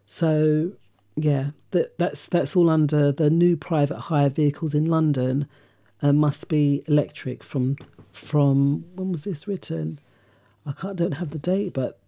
So 0.06 0.74
yeah, 1.16 1.52
that, 1.72 1.98
that's 1.98 2.28
that's 2.28 2.56
all 2.56 2.70
under 2.70 3.12
the 3.12 3.30
new 3.30 3.58
private 3.58 4.00
hire 4.02 4.30
vehicles 4.30 4.74
in 4.74 4.86
London 4.86 5.48
uh, 6.02 6.14
must 6.14 6.48
be 6.48 6.84
electric 6.88 7.44
from 7.44 7.78
from 8.12 8.86
when 8.96 9.12
was 9.12 9.24
this 9.24 9.48
written? 9.48 10.00
I 10.66 10.74
can't 10.74 10.96
don't 10.96 11.14
have 11.14 11.32
the 11.32 11.40
date, 11.40 11.74
but 11.74 12.00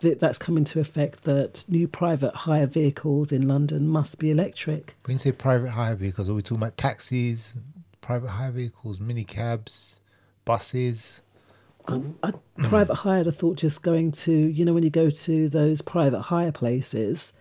th- 0.00 0.18
that's 0.18 0.38
come 0.38 0.56
into 0.56 0.80
effect 0.80 1.24
that 1.24 1.64
new 1.68 1.88
private 1.88 2.34
hire 2.34 2.66
vehicles 2.66 3.32
in 3.32 3.46
London 3.46 3.88
must 3.88 4.18
be 4.18 4.30
electric. 4.30 4.94
When 5.04 5.14
you 5.14 5.18
say 5.18 5.32
private 5.32 5.70
hire 5.70 5.96
vehicles, 5.96 6.30
are 6.30 6.34
we 6.34 6.42
talking 6.42 6.58
about 6.58 6.76
taxis, 6.76 7.56
private 8.00 8.28
hire 8.28 8.52
vehicles, 8.52 9.00
mini 9.00 9.24
cabs, 9.24 10.00
buses? 11.86 12.12
I, 12.22 12.32
private 12.68 12.94
hire, 12.94 13.24
I 13.26 13.30
thought 13.30 13.56
just 13.56 13.82
going 13.82 14.12
to, 14.12 14.32
you 14.32 14.64
know, 14.64 14.72
when 14.74 14.82
you 14.82 14.90
go 14.90 15.10
to 15.10 15.48
those 15.48 15.82
private 15.82 16.22
hire 16.22 16.52
places, 16.52 17.32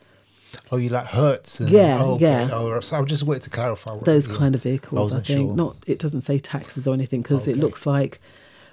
Oh, 0.71 0.77
you 0.77 0.89
like 0.89 1.07
Hertz? 1.07 1.59
And, 1.59 1.69
Yeah, 1.69 1.97
oh, 1.99 2.13
okay. 2.15 2.25
yeah. 2.25 2.49
Oh, 2.51 2.79
so 2.79 2.99
I 2.99 3.03
just 3.03 3.23
wanted 3.23 3.43
to 3.43 3.49
clarify. 3.49 3.93
what- 3.93 4.05
those 4.05 4.27
kind 4.27 4.53
of 4.55 4.61
vehicles, 4.63 4.97
I, 4.97 5.01
wasn't 5.01 5.25
think. 5.27 5.47
sure. 5.49 5.55
Not, 5.55 5.77
it 5.87 5.99
doesn't 5.99 6.21
say 6.21 6.37
taxes 6.39 6.87
or 6.87 6.93
anything 6.93 7.21
because 7.21 7.47
it 7.47 7.57
looks 7.57 7.85
like, 7.85 8.19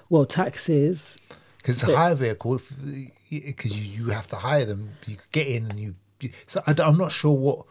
well, 0.09 0.27
taxes. 0.27 1.17
Because 1.59 1.83
it's 1.83 1.91
a 1.91 1.97
hire 1.97 2.15
vehicle, 2.15 2.61
because 3.31 3.79
you, 3.81 4.05
you 4.05 4.11
have 4.11 4.27
to 4.29 4.37
hire 4.37 4.65
them, 4.65 4.91
you 5.07 5.17
get 5.33 5.47
in 5.47 5.71
and 5.71 5.79
you. 5.79 5.95
So 6.47 6.63
I, 6.67 6.75
am 6.79 6.99
not 6.99 7.13
sure 7.13 7.35
what 7.35 7.67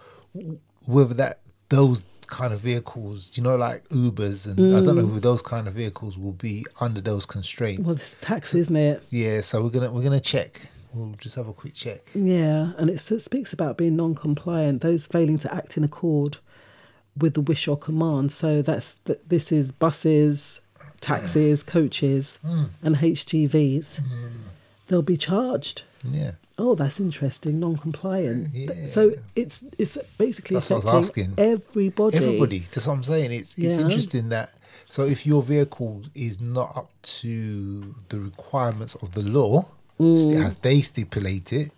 whether 0.86 1.14
that 1.16 1.40
those 1.70 2.04
kind 2.30 2.54
of 2.54 2.60
vehicles, 2.60 3.32
you 3.36 3.44
know, 3.44 3.56
like 3.56 3.88
Ubers, 3.90 4.48
and 4.48 4.76
I 4.76 4.80
don't 4.84 4.96
know 4.96 5.06
whether 5.06 5.20
those 5.20 5.42
kind 5.42 5.68
of 5.68 5.74
vehicles 5.74 6.18
will 6.18 6.34
be 6.34 6.66
under 6.80 7.02
those 7.02 7.26
constraints. 7.26 7.82
Mm. 7.82 7.86
Well, 7.86 7.96
it's 7.96 8.16
taxi, 8.22 8.60
isn't 8.60 8.76
it? 8.76 9.04
yeah, 9.10 9.42
so 9.42 9.62
we're 9.64 9.70
gonna 9.70 9.92
we're 9.92 10.04
gonna 10.04 10.20
check. 10.20 10.62
We'll 10.94 11.14
just 11.20 11.36
have 11.36 11.48
a 11.48 11.54
quick 11.54 11.76
check. 11.76 12.00
Yeah, 12.16 12.72
and 12.78 12.90
it 12.90 13.00
speaks 13.00 13.54
about 13.54 13.78
being 13.78 13.96
non-compliant, 13.96 14.82
those 14.82 15.06
failing 15.06 15.38
to 15.40 15.54
act 15.54 15.78
in 15.78 15.84
accord 15.84 16.38
with 17.16 17.36
the 17.36 17.42
wish 17.42 17.68
or 17.68 17.78
command. 17.78 18.32
So 18.32 18.62
that's 18.64 18.96
th- 19.06 19.20
this 19.28 19.52
is 19.52 19.72
buses, 19.72 20.62
taxis, 21.00 21.62
coaches, 21.62 22.40
and 22.82 22.96
HGVs. 22.96 24.00
They'll 24.88 25.02
be 25.04 25.18
charged. 25.18 25.84
Yeah, 26.04 26.32
Oh, 26.62 26.76
that's 26.76 27.00
interesting. 27.00 27.60
Non-compliant. 27.62 28.50
Yeah. 28.54 28.72
So 28.92 29.12
it's 29.36 29.64
it's 29.78 29.98
basically 30.18 30.56
That's 30.56 30.70
what 30.70 30.86
I 30.88 30.96
was 30.98 31.10
affecting 31.10 31.32
asking. 31.32 31.46
everybody. 31.54 32.18
everybody. 32.18 32.60
That's 32.60 32.86
what 32.86 32.94
I'm 32.96 33.04
saying. 33.04 33.32
It's 33.32 33.58
it's 33.58 33.78
Yeah. 33.78 33.84
interesting 33.86 34.30
that. 34.30 34.50
So 34.86 35.06
if 35.06 35.26
your 35.26 35.42
vehicle 35.42 36.02
is 36.16 36.42
not 36.42 36.76
up 36.76 36.92
to 37.22 37.96
the 38.10 38.20
requirements 38.20 38.96
of 38.96 39.12
the 39.14 39.24
law, 39.24 39.66
Mm. 40.00 40.46
as 40.46 40.56
they 40.58 40.80
stipulate 40.82 41.52
it, 41.54 41.72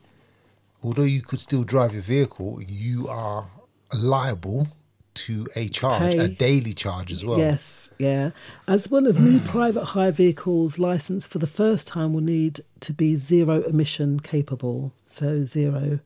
although 0.84 1.04
you 1.16 1.22
could 1.22 1.40
still 1.40 1.64
drive 1.64 1.92
your 1.94 2.04
vehicle, 2.04 2.60
you 2.68 3.08
are 3.08 3.50
liable 3.94 4.68
to 5.14 5.48
a 5.56 5.68
charge, 5.68 6.16
a 6.16 6.28
daily 6.28 6.74
charge 6.74 7.12
as 7.12 7.24
well. 7.26 7.38
Yes, 7.38 7.90
yeah. 7.98 8.32
As 8.68 8.90
well 8.90 9.08
as 9.08 9.20
new 9.20 9.40
private 9.40 9.84
hire 9.86 10.12
vehicles 10.12 10.80
licensed 10.80 11.32
for 11.32 11.40
the 11.40 11.48
first 11.48 11.88
time 11.88 12.14
will 12.14 12.22
need 12.22 12.62
to 12.82 12.94
be 12.94 13.16
zero 13.18 13.62
emission 13.64 14.20
capable. 14.20 14.94
So 15.06 15.44
zero. 15.44 16.00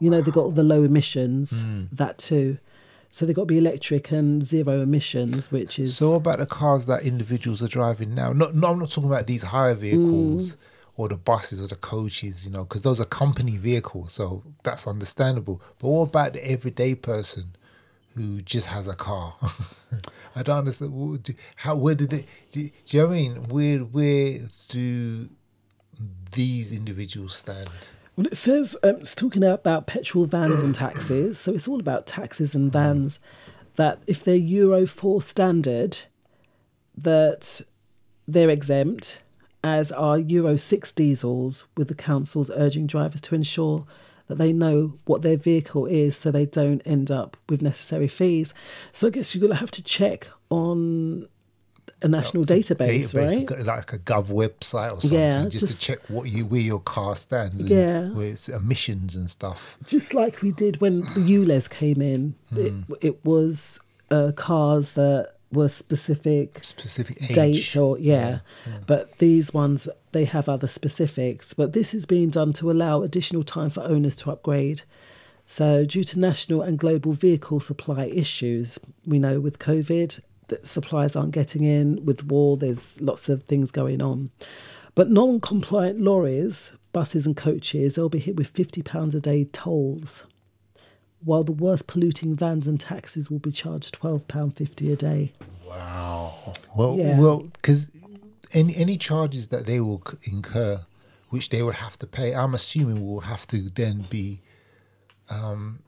You 0.00 0.10
know, 0.10 0.20
they've 0.20 0.34
got 0.34 0.42
all 0.44 0.50
the 0.50 0.62
low 0.62 0.84
emissions, 0.84 1.62
Hmm. 1.62 1.84
that 1.92 2.18
too. 2.18 2.58
So 3.10 3.24
they've 3.24 3.34
got 3.36 3.42
to 3.42 3.46
be 3.46 3.58
electric 3.58 4.10
and 4.10 4.44
zero 4.44 4.80
emissions, 4.82 5.50
which 5.52 5.78
is 5.78 5.96
So 5.96 6.14
about 6.14 6.40
the 6.40 6.46
cars 6.46 6.86
that 6.86 7.04
individuals 7.04 7.62
are 7.62 7.68
driving 7.68 8.14
now? 8.14 8.32
Not, 8.32 8.54
no, 8.54 8.68
I'm 8.72 8.78
not 8.80 8.90
talking 8.90 9.08
about 9.08 9.26
these 9.28 9.44
hire 9.44 9.74
vehicles 9.74 10.56
Mm. 10.56 10.56
or 10.96 11.08
the 11.08 11.16
buses 11.16 11.62
or 11.62 11.68
the 11.68 11.76
coaches, 11.76 12.44
you 12.44 12.52
know, 12.52 12.64
because 12.64 12.82
those 12.82 13.00
are 13.00 13.04
company 13.06 13.56
vehicles, 13.56 14.12
so 14.12 14.42
that's 14.64 14.86
understandable. 14.86 15.62
But 15.78 15.88
what 15.88 16.02
about 16.08 16.32
the 16.34 16.44
everyday 16.50 16.94
person 16.96 17.54
who 18.16 18.42
just 18.42 18.68
has 18.68 18.88
a 18.88 18.94
car? 18.94 19.34
I 20.36 20.42
don't 20.42 20.58
understand. 20.58 21.34
How? 21.56 21.74
Where 21.74 21.94
did 21.94 22.10
they? 22.10 22.24
Do, 22.50 22.68
do 22.84 22.96
you 22.96 23.02
know 23.02 23.08
what 23.08 23.14
I 23.14 23.16
mean? 23.16 23.34
Where? 23.48 23.78
Where 23.78 24.38
do 24.68 25.28
these 26.32 26.76
individuals 26.76 27.34
stand? 27.34 27.68
Well, 28.16 28.26
it 28.26 28.36
says 28.36 28.76
um, 28.82 28.96
it's 28.96 29.14
talking 29.14 29.42
about 29.42 29.86
petrol 29.86 30.26
vans 30.26 30.62
and 30.62 30.74
taxis. 30.74 31.38
So 31.38 31.52
it's 31.52 31.68
all 31.68 31.80
about 31.80 32.06
taxis 32.06 32.54
and 32.54 32.72
vans. 32.72 33.18
That 33.76 34.02
if 34.06 34.22
they're 34.22 34.36
Euro 34.36 34.86
four 34.86 35.20
standard, 35.20 36.02
that 36.96 37.60
they're 38.26 38.50
exempt, 38.50 39.20
as 39.64 39.90
are 39.90 40.18
Euro 40.18 40.56
six 40.56 40.92
diesels. 40.92 41.64
With 41.76 41.88
the 41.88 41.94
councils 41.94 42.50
urging 42.54 42.86
drivers 42.86 43.20
to 43.22 43.34
ensure 43.34 43.86
that 44.28 44.38
they 44.38 44.52
know 44.52 44.94
what 45.04 45.22
their 45.22 45.36
vehicle 45.36 45.86
is, 45.86 46.16
so 46.16 46.30
they 46.30 46.46
don't 46.46 46.80
end 46.86 47.10
up 47.10 47.36
with 47.48 47.60
necessary 47.62 48.08
fees. 48.08 48.54
So 48.92 49.06
I 49.08 49.10
guess 49.10 49.34
you're 49.34 49.42
gonna 49.46 49.60
have 49.60 49.70
to 49.72 49.82
check 49.82 50.28
on 50.50 51.28
a 52.02 52.08
national 52.08 52.44
database, 52.44 53.14
right? 53.14 53.48
like 53.66 53.92
a 53.92 53.98
gov 53.98 54.26
website 54.26 54.92
or 54.92 55.00
something, 55.00 55.18
Yeah, 55.18 55.48
just, 55.48 55.66
to 55.74 55.78
check 55.78 55.98
what 56.08 56.28
you 56.28 56.44
where 56.46 56.60
your 56.60 56.80
car 56.80 57.14
stands, 57.16 57.60
and 57.60 57.70
Yeah. 57.70 58.08
where 58.10 58.28
it's 58.28 58.48
emissions 58.48 59.16
and 59.16 59.28
stuff. 59.30 59.78
just 59.86 60.12
like 60.14 60.42
we 60.42 60.52
did 60.52 60.80
when 60.80 61.00
the 61.00 61.20
ULEZ 61.20 61.68
came 61.70 62.00
in. 62.02 62.34
It, 62.52 62.72
it 63.00 63.24
was 63.24 63.80
uh, 64.10 64.32
cars 64.36 64.94
that 64.94 65.33
were 65.54 65.68
specific 65.68 66.62
Specific 66.64 67.22
age. 67.22 67.34
dates 67.34 67.76
or 67.76 67.98
yeah. 67.98 68.40
but 68.86 69.18
these 69.18 69.54
ones 69.54 69.88
they 70.12 70.24
have 70.26 70.48
other 70.48 70.68
specifics. 70.68 71.54
But 71.54 71.72
this 71.72 71.94
is 71.94 72.06
being 72.06 72.30
done 72.30 72.52
to 72.54 72.70
allow 72.70 73.02
additional 73.02 73.42
time 73.42 73.70
for 73.70 73.82
owners 73.82 74.14
to 74.16 74.30
upgrade. 74.30 74.82
So, 75.46 75.84
due 75.84 76.04
to 76.04 76.18
national 76.20 76.62
and 76.62 76.78
global 76.78 77.12
vehicle 77.12 77.60
supply 77.60 78.06
issues, 78.06 78.78
we 79.06 79.18
know 79.18 79.40
with 79.40 79.58
COVID 79.58 80.20
that 80.48 80.66
supplies 80.66 81.16
aren't 81.16 81.32
getting 81.32 81.64
in. 81.64 82.04
With 82.04 82.24
war, 82.24 82.56
there's 82.56 83.00
lots 83.00 83.28
of 83.28 83.42
things 83.44 83.70
going 83.70 84.00
on. 84.00 84.30
But 84.94 85.10
non-compliant 85.10 85.98
lorries, 86.00 86.72
buses, 86.92 87.26
and 87.26 87.36
coaches, 87.36 87.94
they'll 87.94 88.08
be 88.08 88.18
hit 88.20 88.36
with 88.36 88.48
fifty 88.48 88.82
pounds 88.82 89.14
a 89.14 89.20
day 89.20 89.44
tolls 89.44 90.24
while 91.24 91.42
the 91.44 91.52
worst 91.52 91.86
polluting 91.86 92.36
vans 92.36 92.66
and 92.66 92.78
taxis 92.78 93.30
will 93.30 93.38
be 93.38 93.50
charged 93.50 93.98
£12.50 94.00 94.92
a 94.92 94.96
day. 94.96 95.32
Wow. 95.66 96.52
Well, 96.76 96.96
Yeah. 96.96 97.18
well, 97.18 97.38
because 97.40 97.90
any 98.52 98.76
any 98.76 98.96
charges 98.96 99.48
that 99.48 99.66
they 99.66 99.80
will 99.80 100.02
incur, 100.30 100.80
which 101.30 101.48
they 101.48 101.62
would 101.62 101.76
have 101.76 101.96
to 101.98 102.06
pay, 102.06 102.34
I'm 102.34 102.54
assuming 102.54 103.04
will 103.06 103.20
have 103.20 103.46
to 103.48 103.62
then 103.70 104.06
be 104.10 104.40
um, 105.30 105.80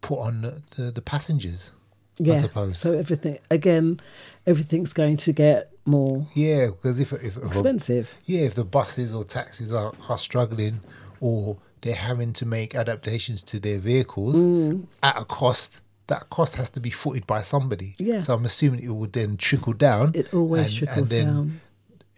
put 0.00 0.18
on 0.18 0.42
the, 0.42 0.62
the, 0.76 0.90
the 0.90 1.02
passengers. 1.02 1.72
Yeah. 2.18 2.34
I 2.34 2.36
suppose. 2.38 2.78
So 2.78 2.96
everything, 2.96 3.38
again, 3.50 4.00
everything's 4.46 4.92
going 4.94 5.18
to 5.18 5.32
get 5.32 5.70
more 5.84 6.26
yeah, 6.34 6.66
because 6.68 6.98
if 6.98 7.12
if, 7.12 7.22
if 7.22 7.36
a- 7.36 7.46
expensive. 7.46 8.14
yeah, 8.24 8.40
if 8.42 8.54
the 8.54 8.64
buses 8.64 9.14
or 9.14 9.22
taxis 9.24 9.72
are, 9.72 9.92
are 10.08 10.18
struggling 10.18 10.80
or 11.20 11.58
they're 11.82 11.94
having 11.94 12.32
to 12.34 12.46
make 12.46 12.74
adaptations 12.74 13.42
to 13.44 13.60
their 13.60 13.78
vehicles 13.78 14.36
Mm. 14.46 14.86
at 15.02 15.16
a 15.20 15.24
cost, 15.24 15.80
that 16.08 16.30
cost 16.30 16.56
has 16.56 16.70
to 16.70 16.80
be 16.80 16.90
footed 16.90 17.26
by 17.26 17.42
somebody. 17.42 17.94
Yeah. 17.98 18.18
So 18.20 18.34
I'm 18.34 18.44
assuming 18.44 18.82
it 18.82 18.88
would 18.90 19.12
then 19.12 19.36
trickle 19.36 19.72
down. 19.72 20.12
It 20.14 20.32
always 20.34 20.72
trickles 20.74 21.10
down. 21.10 21.60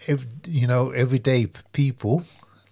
If 0.07 0.27
you 0.47 0.67
know, 0.67 0.91
everyday 0.91 1.47
people 1.73 2.23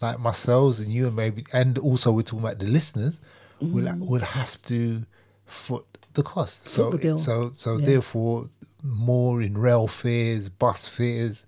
like 0.01 0.21
myself 0.21 0.79
and 0.79 0.93
you 0.93 1.07
and 1.09 1.17
maybe, 1.17 1.45
and 1.53 1.79
also 1.79 2.13
we're 2.13 2.23
talking 2.23 2.41
about 2.47 2.59
the 2.59 2.67
listeners, 2.67 3.21
will 3.61 3.93
will 3.99 4.21
have 4.23 4.61
to 4.65 5.05
foot 5.47 5.85
the 6.15 6.23
cost. 6.23 6.67
So 6.67 6.93
Mm. 6.93 7.01
the 7.03 7.19
so 7.19 7.51
so 7.55 7.77
Yeah. 7.79 7.87
therefore, 7.87 8.47
more 8.83 9.43
in 9.43 9.59
rail 9.59 9.87
fares, 9.89 10.49
bus 10.49 10.87
fares, 10.87 11.47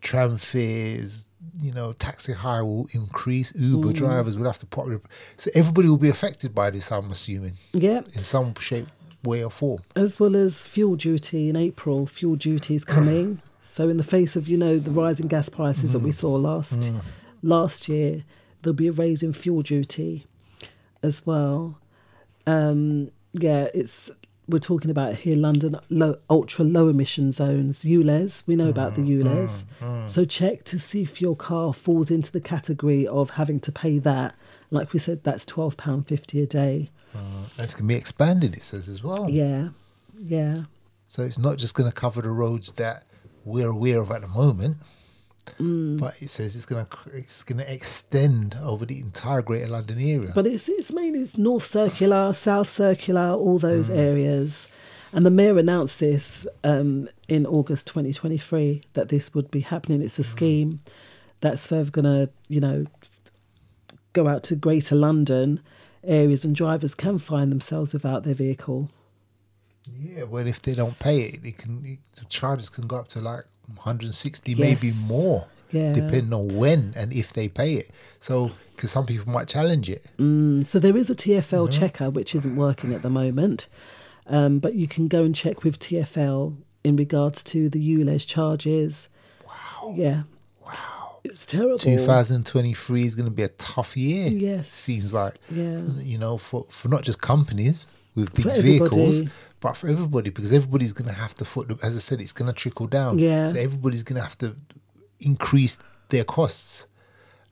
tram 0.00 0.36
fares. 0.38 1.25
You 1.60 1.72
know, 1.72 1.92
taxi 1.92 2.32
hire 2.32 2.64
will 2.64 2.88
increase. 2.92 3.52
Uber 3.54 3.88
Mm. 3.88 3.94
drivers 3.94 4.36
will 4.36 4.46
have 4.46 4.58
to 4.58 4.66
put. 4.66 5.02
So 5.36 5.50
everybody 5.54 5.88
will 5.88 5.96
be 5.98 6.08
affected 6.08 6.54
by 6.54 6.70
this. 6.70 6.90
I'm 6.90 7.10
assuming 7.10 7.52
Yeah. 7.72 7.98
in 8.14 8.22
some 8.22 8.54
shape, 8.58 8.86
way, 9.22 9.44
or 9.44 9.50
form. 9.50 9.80
as 9.94 10.18
well 10.20 10.34
as 10.36 10.62
fuel 10.62 10.96
duty 10.96 11.48
in 11.48 11.56
April. 11.56 12.06
Fuel 12.06 12.36
duty 12.36 12.74
is 12.74 12.84
coming. 12.84 13.40
So 13.68 13.88
in 13.88 13.96
the 13.96 14.04
face 14.04 14.36
of 14.36 14.46
you 14.48 14.56
know 14.56 14.78
the 14.78 14.92
rising 14.92 15.26
gas 15.26 15.48
prices 15.48 15.92
that 15.92 15.98
we 15.98 16.12
saw 16.12 16.32
last 16.36 16.92
last 17.42 17.88
year, 17.88 18.22
there'll 18.62 18.74
be 18.76 18.86
a 18.86 18.92
raise 18.92 19.24
in 19.24 19.32
fuel 19.32 19.62
duty 19.62 20.24
as 21.02 21.26
well. 21.26 21.76
Um, 22.46 23.10
yeah, 23.32 23.66
it's 23.74 24.08
we're 24.48 24.58
talking 24.58 24.90
about 24.90 25.14
here 25.14 25.36
London 25.36 25.76
low, 25.88 26.16
ultra 26.30 26.64
low 26.64 26.88
emission 26.88 27.32
zones 27.32 27.84
ULEZ. 27.84 28.46
We 28.46 28.56
know 28.56 28.68
about 28.68 28.94
the 28.94 29.02
mm, 29.02 29.22
mm, 29.22 29.24
ULEZ. 29.24 29.64
Mm. 29.80 30.08
So 30.08 30.24
check 30.24 30.64
to 30.64 30.78
see 30.78 31.02
if 31.02 31.20
your 31.20 31.36
car 31.36 31.72
falls 31.72 32.10
into 32.10 32.30
the 32.30 32.40
category 32.40 33.06
of 33.06 33.30
having 33.30 33.60
to 33.60 33.72
pay 33.72 33.98
that. 33.98 34.34
Like 34.70 34.92
we 34.92 34.98
said, 34.98 35.24
that's 35.24 35.44
twelve 35.44 35.76
pound 35.76 36.06
fifty 36.06 36.40
a 36.40 36.46
day. 36.46 36.90
Uh, 37.14 37.18
that's 37.56 37.74
going 37.74 37.88
to 37.88 37.88
be 37.88 37.94
expanded. 37.94 38.56
It 38.56 38.62
says 38.62 38.88
as 38.88 39.02
well. 39.02 39.28
Yeah, 39.28 39.68
yeah. 40.18 40.62
So 41.08 41.22
it's 41.22 41.38
not 41.38 41.56
just 41.58 41.74
going 41.74 41.90
to 41.90 41.94
cover 41.94 42.20
the 42.20 42.30
roads 42.30 42.72
that 42.72 43.04
we're 43.44 43.68
aware 43.70 44.00
of 44.00 44.10
at 44.10 44.22
the 44.22 44.28
moment, 44.28 44.76
Mm. 45.60 45.98
but 46.00 46.14
it 46.20 46.28
says 46.28 46.56
it's 46.56 46.66
going 46.66 46.84
to 46.84 46.96
it's 47.14 47.42
going 47.44 47.58
to 47.58 47.72
extend 47.72 48.56
over 48.62 48.84
the 48.86 48.98
entire 49.00 49.42
Greater 49.42 49.68
London 49.68 49.98
area. 50.00 50.32
But 50.34 50.46
it's 50.46 50.68
it's 50.68 50.92
mainly 50.92 51.20
it's 51.20 51.38
North 51.38 51.62
Circular, 51.64 52.32
South 52.32 52.68
Circular, 52.68 53.30
all 53.32 53.58
those 53.58 53.88
Mm. 53.90 53.96
areas. 53.98 54.68
And 55.12 55.24
the 55.24 55.30
mayor 55.30 55.58
announced 55.58 56.00
this 56.00 56.46
um, 56.64 57.08
in 57.28 57.46
August 57.46 57.86
2023 57.86 58.82
that 58.94 59.08
this 59.08 59.34
would 59.34 59.50
be 59.50 59.60
happening. 59.60 60.02
It's 60.02 60.18
a 60.18 60.22
Mm. 60.22 60.32
scheme 60.36 60.80
that's 61.40 61.66
further 61.66 61.90
going 61.90 62.04
to, 62.04 62.30
you 62.48 62.60
know, 62.60 62.86
go 64.12 64.26
out 64.28 64.42
to 64.44 64.56
Greater 64.56 64.94
London 64.96 65.60
areas, 66.02 66.44
and 66.44 66.54
drivers 66.54 66.94
can 66.94 67.18
find 67.18 67.50
themselves 67.52 67.92
without 67.92 68.24
their 68.24 68.34
vehicle. 68.34 68.90
yeah, 69.98 70.24
well, 70.24 70.46
if 70.46 70.60
they 70.62 70.74
don't 70.74 70.98
pay 70.98 71.20
it, 71.22 71.44
it 71.44 71.58
can 71.58 71.98
the 72.18 72.24
charges 72.28 72.68
can 72.68 72.86
go 72.88 72.96
up 72.98 73.08
to 73.08 73.20
like 73.20 73.44
160, 73.74 74.54
maybe 74.54 74.92
more, 75.08 75.46
Yeah. 75.70 75.92
depending 75.92 76.32
on 76.32 76.48
when 76.56 76.92
and 76.96 77.12
if 77.12 77.32
they 77.32 77.48
pay 77.48 77.74
it. 77.74 77.90
So, 78.18 78.52
because 78.74 78.90
some 78.90 79.06
people 79.06 79.32
might 79.32 79.48
challenge 79.48 79.88
it. 79.90 80.10
So 80.66 80.78
there 80.78 80.96
is 80.96 81.08
a 81.10 81.14
TFL 81.14 81.68
checker 81.70 82.10
which 82.10 82.34
isn't 82.34 82.56
working 82.56 82.92
at 82.92 83.02
the 83.02 83.10
moment, 83.10 83.68
um, 84.26 84.58
but 84.58 84.74
you 84.74 84.86
can 84.88 85.08
go 85.08 85.22
and 85.22 85.34
check 85.34 85.64
with 85.64 85.78
TFL 85.78 86.56
in 86.84 86.96
regards 86.96 87.42
to 87.44 87.68
the 87.68 87.78
ULEZ 87.80 88.26
charges. 88.26 89.08
Wow. 89.46 89.94
Yeah. 89.96 90.22
Wow. 90.64 91.18
It's 91.24 91.44
terrible. 91.44 91.78
2023 91.78 93.04
is 93.04 93.14
going 93.16 93.28
to 93.28 93.34
be 93.34 93.42
a 93.42 93.48
tough 93.48 93.96
year. 93.96 94.28
Yes. 94.28 94.68
seems 94.70 95.12
like. 95.12 95.34
Yeah. 95.50 95.80
you 95.98 96.18
know, 96.18 96.36
for, 96.38 96.66
for 96.68 96.88
not 96.88 97.02
just 97.02 97.20
companies 97.20 97.86
with 98.16 98.34
For 98.34 98.48
these 98.48 98.56
vehicles, 98.62 98.94
everybody. 99.18 99.30
but 99.60 99.76
for 99.76 99.88
everybody, 99.88 100.30
because 100.30 100.52
everybody's 100.52 100.92
going 100.92 101.08
to 101.08 101.14
have 101.14 101.34
to 101.36 101.44
foot. 101.44 101.68
the- 101.68 101.78
As 101.86 101.94
I 101.94 102.00
said, 102.00 102.20
it's 102.20 102.32
going 102.32 102.48
to 102.48 102.52
trickle 102.52 102.86
down. 102.88 103.18
Yeah. 103.18 103.46
So 103.46 103.58
everybody's 103.58 104.02
going 104.02 104.16
to 104.16 104.22
have 104.22 104.36
to 104.38 104.56
increase 105.20 105.78
their 106.08 106.24
costs, 106.24 106.86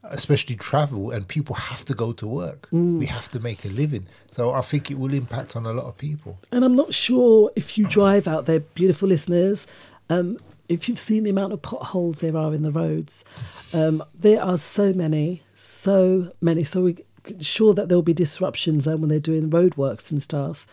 especially 0.04 0.56
travel, 0.56 1.10
and 1.10 1.26
people 1.26 1.54
have 1.56 1.84
to 1.86 1.94
go 1.94 2.12
to 2.12 2.26
work. 2.26 2.68
Mm. 2.72 2.98
We 2.98 3.06
have 3.06 3.28
to 3.30 3.40
make 3.40 3.64
a 3.64 3.68
living. 3.68 4.06
So 4.26 4.52
I 4.52 4.60
think 4.60 4.90
it 4.90 4.98
will 4.98 5.14
impact 5.14 5.56
on 5.56 5.66
a 5.66 5.72
lot 5.72 5.86
of 5.86 5.96
people. 5.96 6.38
And 6.52 6.64
I'm 6.64 6.76
not 6.76 6.92
sure 6.94 7.50
if 7.56 7.78
you 7.78 7.86
drive 7.86 8.26
out 8.28 8.46
there, 8.46 8.60
beautiful 8.60 9.08
listeners, 9.08 9.66
um, 10.10 10.38
if 10.68 10.88
you've 10.88 10.98
seen 10.98 11.24
the 11.24 11.30
amount 11.30 11.52
of 11.52 11.60
potholes 11.62 12.20
there 12.20 12.36
are 12.36 12.54
in 12.54 12.62
the 12.62 12.70
roads. 12.72 13.24
Um, 13.72 14.02
there 14.18 14.42
are 14.42 14.56
so 14.58 14.92
many, 14.92 15.42
so 15.54 16.32
many. 16.40 16.64
So 16.64 16.82
we're 16.82 16.96
sure 17.40 17.74
that 17.74 17.88
there 17.88 17.96
will 17.96 18.02
be 18.02 18.14
disruptions 18.14 18.86
um, 18.86 19.00
when 19.00 19.10
they're 19.10 19.20
doing 19.20 19.50
roadworks 19.50 20.10
and 20.10 20.22
stuff. 20.22 20.66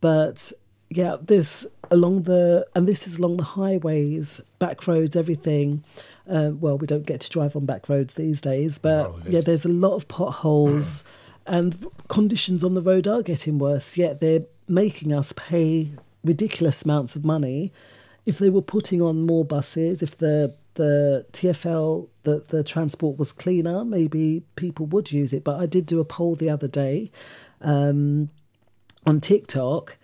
But 0.00 0.52
yeah, 0.90 1.16
this 1.20 1.66
along 1.90 2.22
the, 2.24 2.66
and 2.74 2.86
this 2.88 3.06
is 3.06 3.18
along 3.18 3.36
the 3.38 3.44
highways, 3.44 4.40
back 4.58 4.86
roads, 4.86 5.16
everything. 5.16 5.84
Uh, 6.28 6.50
well, 6.58 6.78
we 6.78 6.86
don't 6.86 7.06
get 7.06 7.20
to 7.20 7.30
drive 7.30 7.54
on 7.56 7.66
back 7.66 7.88
roads 7.88 8.14
these 8.14 8.40
days, 8.40 8.78
but 8.78 9.08
No, 9.10 9.16
yeah, 9.18 9.22
there's- 9.30 9.44
there's 9.44 9.64
a 9.64 9.68
lot 9.68 9.94
of 9.94 10.08
potholes 10.08 11.04
and 11.46 11.86
conditions 12.08 12.64
on 12.64 12.74
the 12.74 12.82
road 12.82 13.06
are 13.06 13.22
getting 13.22 13.58
worse, 13.58 13.96
yet 13.96 14.20
they're 14.20 14.44
making 14.66 15.12
us 15.12 15.32
pay 15.36 15.90
ridiculous 16.24 16.84
amounts 16.84 17.14
of 17.16 17.24
money. 17.24 17.70
If 18.24 18.38
they 18.38 18.48
were 18.48 18.62
putting 18.62 19.02
on 19.02 19.26
more 19.26 19.44
buses, 19.44 20.02
if 20.02 20.16
the 20.16 20.54
the 20.74 21.26
TFL, 21.32 22.08
the, 22.22 22.44
the 22.48 22.62
transport 22.62 23.18
was 23.18 23.32
cleaner, 23.32 23.84
maybe 23.84 24.42
people 24.56 24.86
would 24.86 25.12
use 25.12 25.32
it. 25.32 25.44
But 25.44 25.60
I 25.60 25.66
did 25.66 25.86
do 25.86 26.00
a 26.00 26.04
poll 26.04 26.34
the 26.34 26.50
other 26.50 26.68
day 26.68 27.10
um, 27.60 28.30
on 29.06 29.20
TikTok, 29.20 29.96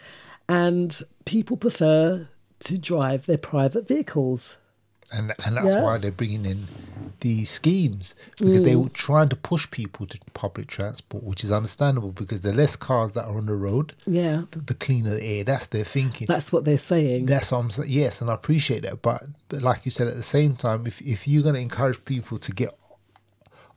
and 0.49 1.01
people 1.25 1.57
prefer 1.57 2.29
to 2.61 2.79
drive 2.79 3.27
their 3.27 3.39
private 3.39 3.89
vehicles. 3.89 4.57
And 5.13 5.33
and 5.45 5.57
that's 5.57 5.75
Yeah. 5.75 5.83
why 5.83 5.99
they're 5.99 6.13
bringing 6.13 6.47
in 6.47 6.69
these 7.21 7.51
schemes 7.51 8.15
because 8.39 8.63
they 8.63 8.73
Mm. 8.75 8.85
were 8.85 8.89
trying 8.91 9.29
to 9.29 9.37
push 9.37 9.71
people 9.71 10.07
to 10.07 10.19
public 10.33 10.69
transport, 10.69 11.23
which 11.25 11.45
is 11.45 11.53
understandable 11.53 12.13
because 12.13 12.41
the 12.43 12.53
less 12.53 12.77
cars 12.77 13.13
that 13.13 13.25
are 13.27 13.37
on 13.37 13.47
the 13.47 13.55
road, 13.55 13.93
Yeah, 14.07 14.45
the, 14.53 14.61
the 14.61 14.75
cleaner 14.75 15.11
the 15.17 15.23
air. 15.23 15.45
That's 15.45 15.67
their 15.67 15.85
thinking. 15.85 16.27
that's 16.29 16.53
what 16.53 16.65
they're 16.65 16.79
saying. 16.79 17.27
That's 17.27 17.51
what 17.53 17.59
I'm 17.59 17.71
saying. 17.71 17.91
Yes, 17.91 18.21
and 18.23 18.31
I 18.31 18.35
appreciate 18.35 18.83
that. 18.85 19.03
But, 19.03 19.25
but 19.49 19.61
like 19.63 19.85
you 19.85 19.91
said, 19.91 20.09
at 20.09 20.17
the 20.17 20.23
same 20.23 20.55
time, 20.57 20.87
if 20.87 21.03
if 21.03 21.27
you're 21.29 21.43
going 21.43 21.57
to 21.57 21.61
encourage 21.61 22.03
people 22.05 22.39
to 22.39 22.53
get 22.53 22.75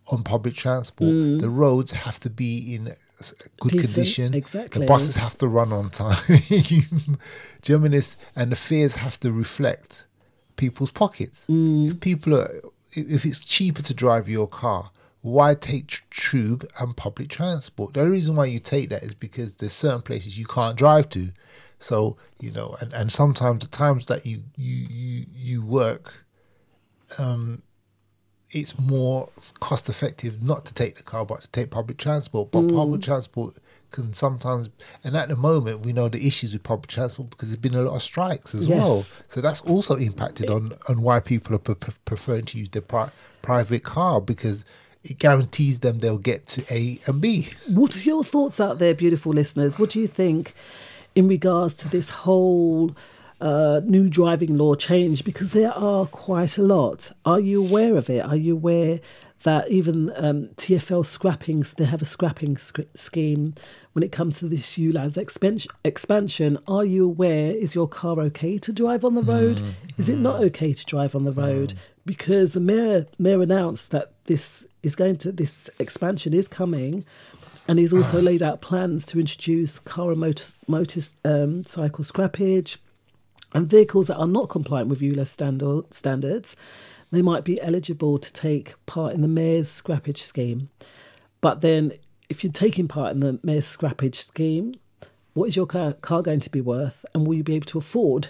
on 0.07 0.21
public 0.23 0.53
transport, 0.53 1.39
the 1.39 1.49
roads 1.49 1.91
have 1.93 2.19
to 2.19 2.29
be 2.29 2.75
in 2.75 2.83
good 2.85 2.93
Mm. 2.93 3.69
Decent, 3.71 3.81
condition. 3.93 4.33
exactly. 4.33 4.81
The 4.81 4.85
buses 4.87 5.15
have 5.15 5.37
to 5.39 5.47
run 5.47 5.71
on 5.73 5.89
time. 5.89 6.17
Do 6.27 6.35
you 6.65 6.81
know 7.09 7.17
what 7.63 7.69
I 7.69 7.77
mean? 7.77 7.93
It's- 7.93 8.17
and 8.35 8.51
the 8.51 8.55
fares 8.55 8.95
have 8.95 9.19
to 9.21 9.31
reflect 9.31 10.05
people's 10.63 10.91
pockets. 10.91 11.45
Mm. 11.49 11.87
If 11.87 11.99
people 11.99 12.35
are, 12.35 12.61
if 12.93 13.25
it's 13.25 13.43
cheaper 13.43 13.81
to 13.81 13.93
drive 13.93 14.29
your 14.29 14.47
car, 14.47 14.91
why 15.21 15.55
take 15.55 16.01
tube 16.09 16.65
and 16.79 16.95
public 16.95 17.27
transport? 17.29 17.93
The 17.93 18.01
only 18.01 18.13
reason 18.13 18.35
why 18.35 18.45
you 18.45 18.59
take 18.59 18.89
that 18.89 19.03
is 19.03 19.13
because 19.13 19.57
there's 19.57 19.73
certain 19.73 20.01
places 20.01 20.39
you 20.39 20.45
can't 20.45 20.77
drive 20.77 21.09
to. 21.09 21.29
So 21.79 22.17
you 22.39 22.51
know, 22.51 22.77
and, 22.79 22.93
and 22.93 23.11
sometimes 23.11 23.67
the 23.67 23.77
times 23.77 24.05
that 24.07 24.25
you 24.25 24.43
you 24.55 24.87
you, 24.89 25.25
you 25.33 25.65
work, 25.65 26.25
um, 27.17 27.61
it's 28.51 28.79
more 28.79 29.29
cost 29.59 29.89
effective 29.89 30.41
not 30.41 30.65
to 30.67 30.73
take 30.73 30.95
the 30.97 31.03
car 31.03 31.25
but 31.25 31.41
to 31.41 31.51
take 31.51 31.71
public 31.71 31.97
transport. 31.97 32.51
But 32.51 32.69
public 32.69 33.01
transport 33.01 33.59
can 33.93 34.11
sometimes, 34.11 34.69
and 35.05 35.15
at 35.15 35.29
the 35.29 35.37
moment 35.37 35.85
we 35.85 35.93
know 35.93 36.09
the 36.09 36.27
issues 36.27 36.51
with 36.51 36.63
public 36.63 36.87
transport 36.87 37.29
because 37.29 37.49
there's 37.49 37.61
been 37.61 37.75
a 37.75 37.81
lot 37.81 37.95
of 37.95 38.03
strikes 38.03 38.53
as 38.53 38.67
well. 38.67 39.01
So 39.29 39.39
that's 39.39 39.61
also 39.61 39.95
impacted 39.95 40.49
on 40.49 40.73
on 40.89 41.01
why 41.01 41.21
people 41.21 41.55
are 41.55 41.59
pre- 41.59 41.93
preferring 42.03 42.45
to 42.45 42.57
use 42.59 42.69
their 42.69 42.81
pri- 42.81 43.11
private 43.41 43.83
car 43.83 44.19
because 44.19 44.65
it 45.03 45.19
guarantees 45.19 45.79
them 45.79 45.99
they'll 45.99 46.17
get 46.17 46.47
to 46.47 46.65
A 46.69 46.99
and 47.05 47.21
B. 47.21 47.49
What 47.67 47.95
are 47.95 47.99
your 48.01 48.23
thoughts 48.23 48.59
out 48.59 48.79
there, 48.79 48.93
beautiful 48.93 49.31
listeners? 49.33 49.77
What 49.79 49.91
do 49.91 49.99
you 49.99 50.07
think 50.07 50.53
in 51.15 51.27
regards 51.27 51.73
to 51.75 51.87
this 51.87 52.09
whole 52.09 52.95
uh, 53.43 53.81
new 53.83 54.09
driving 54.09 54.57
law 54.57 54.73
change 54.73 55.25
because 55.25 55.51
there 55.51 55.73
are 55.73 56.05
quite 56.05 56.57
a 56.57 56.63
lot. 56.63 57.11
Are 57.25 57.41
you 57.41 57.61
aware 57.61 57.97
of 57.97 58.09
it? 58.09 58.23
Are 58.23 58.37
you 58.37 58.53
aware 58.53 59.01
that 59.43 59.69
even 59.69 60.13
um, 60.15 60.47
TFL 60.55 61.05
scrapping, 61.05 61.65
they 61.75 61.83
have 61.83 62.01
a 62.01 62.05
scrapping 62.05 62.55
sc- 62.55 62.87
scheme 62.95 63.53
when 63.91 64.01
it 64.01 64.13
comes 64.13 64.39
to 64.39 64.47
this 64.47 64.77
ULEZ 64.77 65.17
expansion, 65.17 65.69
expansion? 65.83 66.57
Are 66.69 66.85
you 66.85 67.03
aware? 67.03 67.51
Is 67.51 67.75
your 67.75 67.89
car 67.89 68.17
okay 68.21 68.57
to 68.59 68.71
drive 68.71 69.03
on 69.03 69.15
the 69.15 69.21
road? 69.21 69.61
Is 69.97 70.07
it 70.07 70.17
not 70.17 70.41
okay 70.43 70.71
to 70.71 70.85
drive 70.85 71.13
on 71.13 71.25
the 71.25 71.33
road? 71.33 71.73
Because 72.05 72.53
the 72.53 72.61
mayor, 72.61 73.07
mayor 73.19 73.41
announced 73.41 73.91
that 73.91 74.13
this 74.23 74.63
is 74.83 74.95
going 74.95 75.17
to, 75.17 75.33
this 75.33 75.69
expansion 75.79 76.33
is 76.33 76.47
coming. 76.47 77.03
And 77.67 77.77
he's 77.77 77.91
also 77.91 78.21
laid 78.21 78.41
out 78.41 78.61
plans 78.61 79.05
to 79.07 79.19
introduce 79.19 79.79
car 79.79 80.11
and 80.11 80.21
motor, 80.21 80.45
motorcycle 80.65 82.05
scrappage, 82.05 82.77
and 83.53 83.67
vehicles 83.67 84.07
that 84.07 84.17
are 84.17 84.27
not 84.27 84.49
compliant 84.49 84.89
with 84.89 85.01
ULEZ 85.01 85.27
standard, 85.27 85.93
standards, 85.93 86.55
they 87.11 87.21
might 87.21 87.43
be 87.43 87.61
eligible 87.61 88.17
to 88.17 88.33
take 88.33 88.73
part 88.85 89.13
in 89.13 89.21
the 89.21 89.27
mayor's 89.27 89.69
scrappage 89.69 90.17
scheme. 90.17 90.69
But 91.41 91.61
then, 91.61 91.93
if 92.29 92.43
you're 92.43 92.53
taking 92.53 92.87
part 92.87 93.11
in 93.13 93.19
the 93.19 93.39
mayor's 93.43 93.65
scrappage 93.65 94.15
scheme, 94.15 94.73
what 95.33 95.45
is 95.49 95.55
your 95.55 95.67
car, 95.67 95.93
car 95.93 96.21
going 96.21 96.39
to 96.39 96.49
be 96.49 96.61
worth? 96.61 97.05
And 97.13 97.27
will 97.27 97.35
you 97.35 97.43
be 97.43 97.55
able 97.55 97.65
to 97.67 97.77
afford 97.77 98.29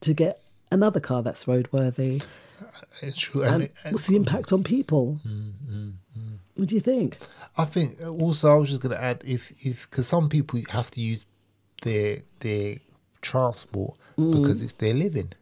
to 0.00 0.14
get 0.14 0.42
another 0.72 1.00
car 1.00 1.22
that's 1.22 1.44
roadworthy? 1.44 2.24
Uh, 2.60 2.66
it's 3.02 3.18
true. 3.18 3.42
And, 3.42 3.54
And, 3.54 3.70
and 3.84 3.92
what's 3.92 4.06
the 4.06 4.16
impact 4.16 4.52
on 4.52 4.64
people? 4.64 5.20
Mm, 5.26 5.52
mm, 5.70 5.92
mm. 6.18 6.38
What 6.56 6.68
do 6.68 6.74
you 6.74 6.80
think? 6.80 7.18
I 7.56 7.64
think 7.64 8.00
uh, 8.02 8.08
also 8.08 8.50
I 8.50 8.54
was 8.54 8.70
just 8.70 8.80
going 8.80 8.94
to 8.94 9.02
add 9.02 9.22
if 9.26 9.52
if 9.64 9.88
because 9.90 10.06
some 10.06 10.28
people 10.28 10.60
have 10.70 10.90
to 10.92 11.00
use 11.00 11.24
their 11.82 12.18
their 12.40 12.76
transport 13.22 13.96
because 14.16 14.62
it's 14.62 14.74
their 14.74 14.94
living. 14.94 15.32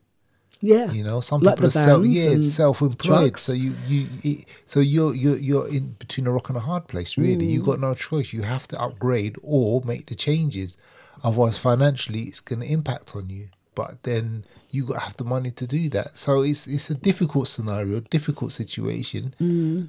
Yeah, 0.65 0.93
You 0.93 1.03
know, 1.03 1.21
some 1.21 1.41
Like 1.41 1.57
people 1.57 1.67
are 1.67 1.71
self, 1.71 2.07
yeah 2.07 2.41
self-employed, 2.41 3.33
trucks. 3.33 3.43
So 3.43 3.53
you 3.53 3.75
you 3.89 4.07
it, 4.23 4.45
so 4.65 4.79
you're 4.79 5.13
you're 5.13 5.37
you're 5.37 5.69
in 5.69 5.97
between 5.99 6.29
a 6.29 6.31
rock 6.31 6.51
and 6.51 6.57
a 6.57 6.61
hard 6.61 6.87
place. 6.87 7.19
Really, 7.19 7.47
you 7.47 7.65
got 7.65 7.81
no 7.81 7.95
choice. 7.95 8.33
You 8.33 8.43
have 8.43 8.69
to 8.69 8.81
upgrade 8.81 9.37
or 9.43 9.83
make 9.85 10.07
the 10.07 10.15
changes. 10.15 10.79
Otherwise, 11.25 11.59
financially, 11.59 12.21
it's 12.21 12.39
going 12.39 12.61
to 12.61 12.67
impact 12.73 13.17
on 13.17 13.29
you. 13.29 13.47
But 13.75 14.05
then 14.05 14.45
you 14.71 14.85
got 14.85 14.95
to 14.95 15.01
have 15.01 15.17
the 15.17 15.25
money 15.25 15.51
to 15.51 15.67
do 15.67 15.89
that. 15.91 16.17
So 16.17 16.43
it's 16.43 16.69
it's 16.69 16.91
a 16.91 16.95
difficult 16.95 17.49
scenario, 17.49 17.99
difficult 17.99 18.53
situation. 18.53 19.35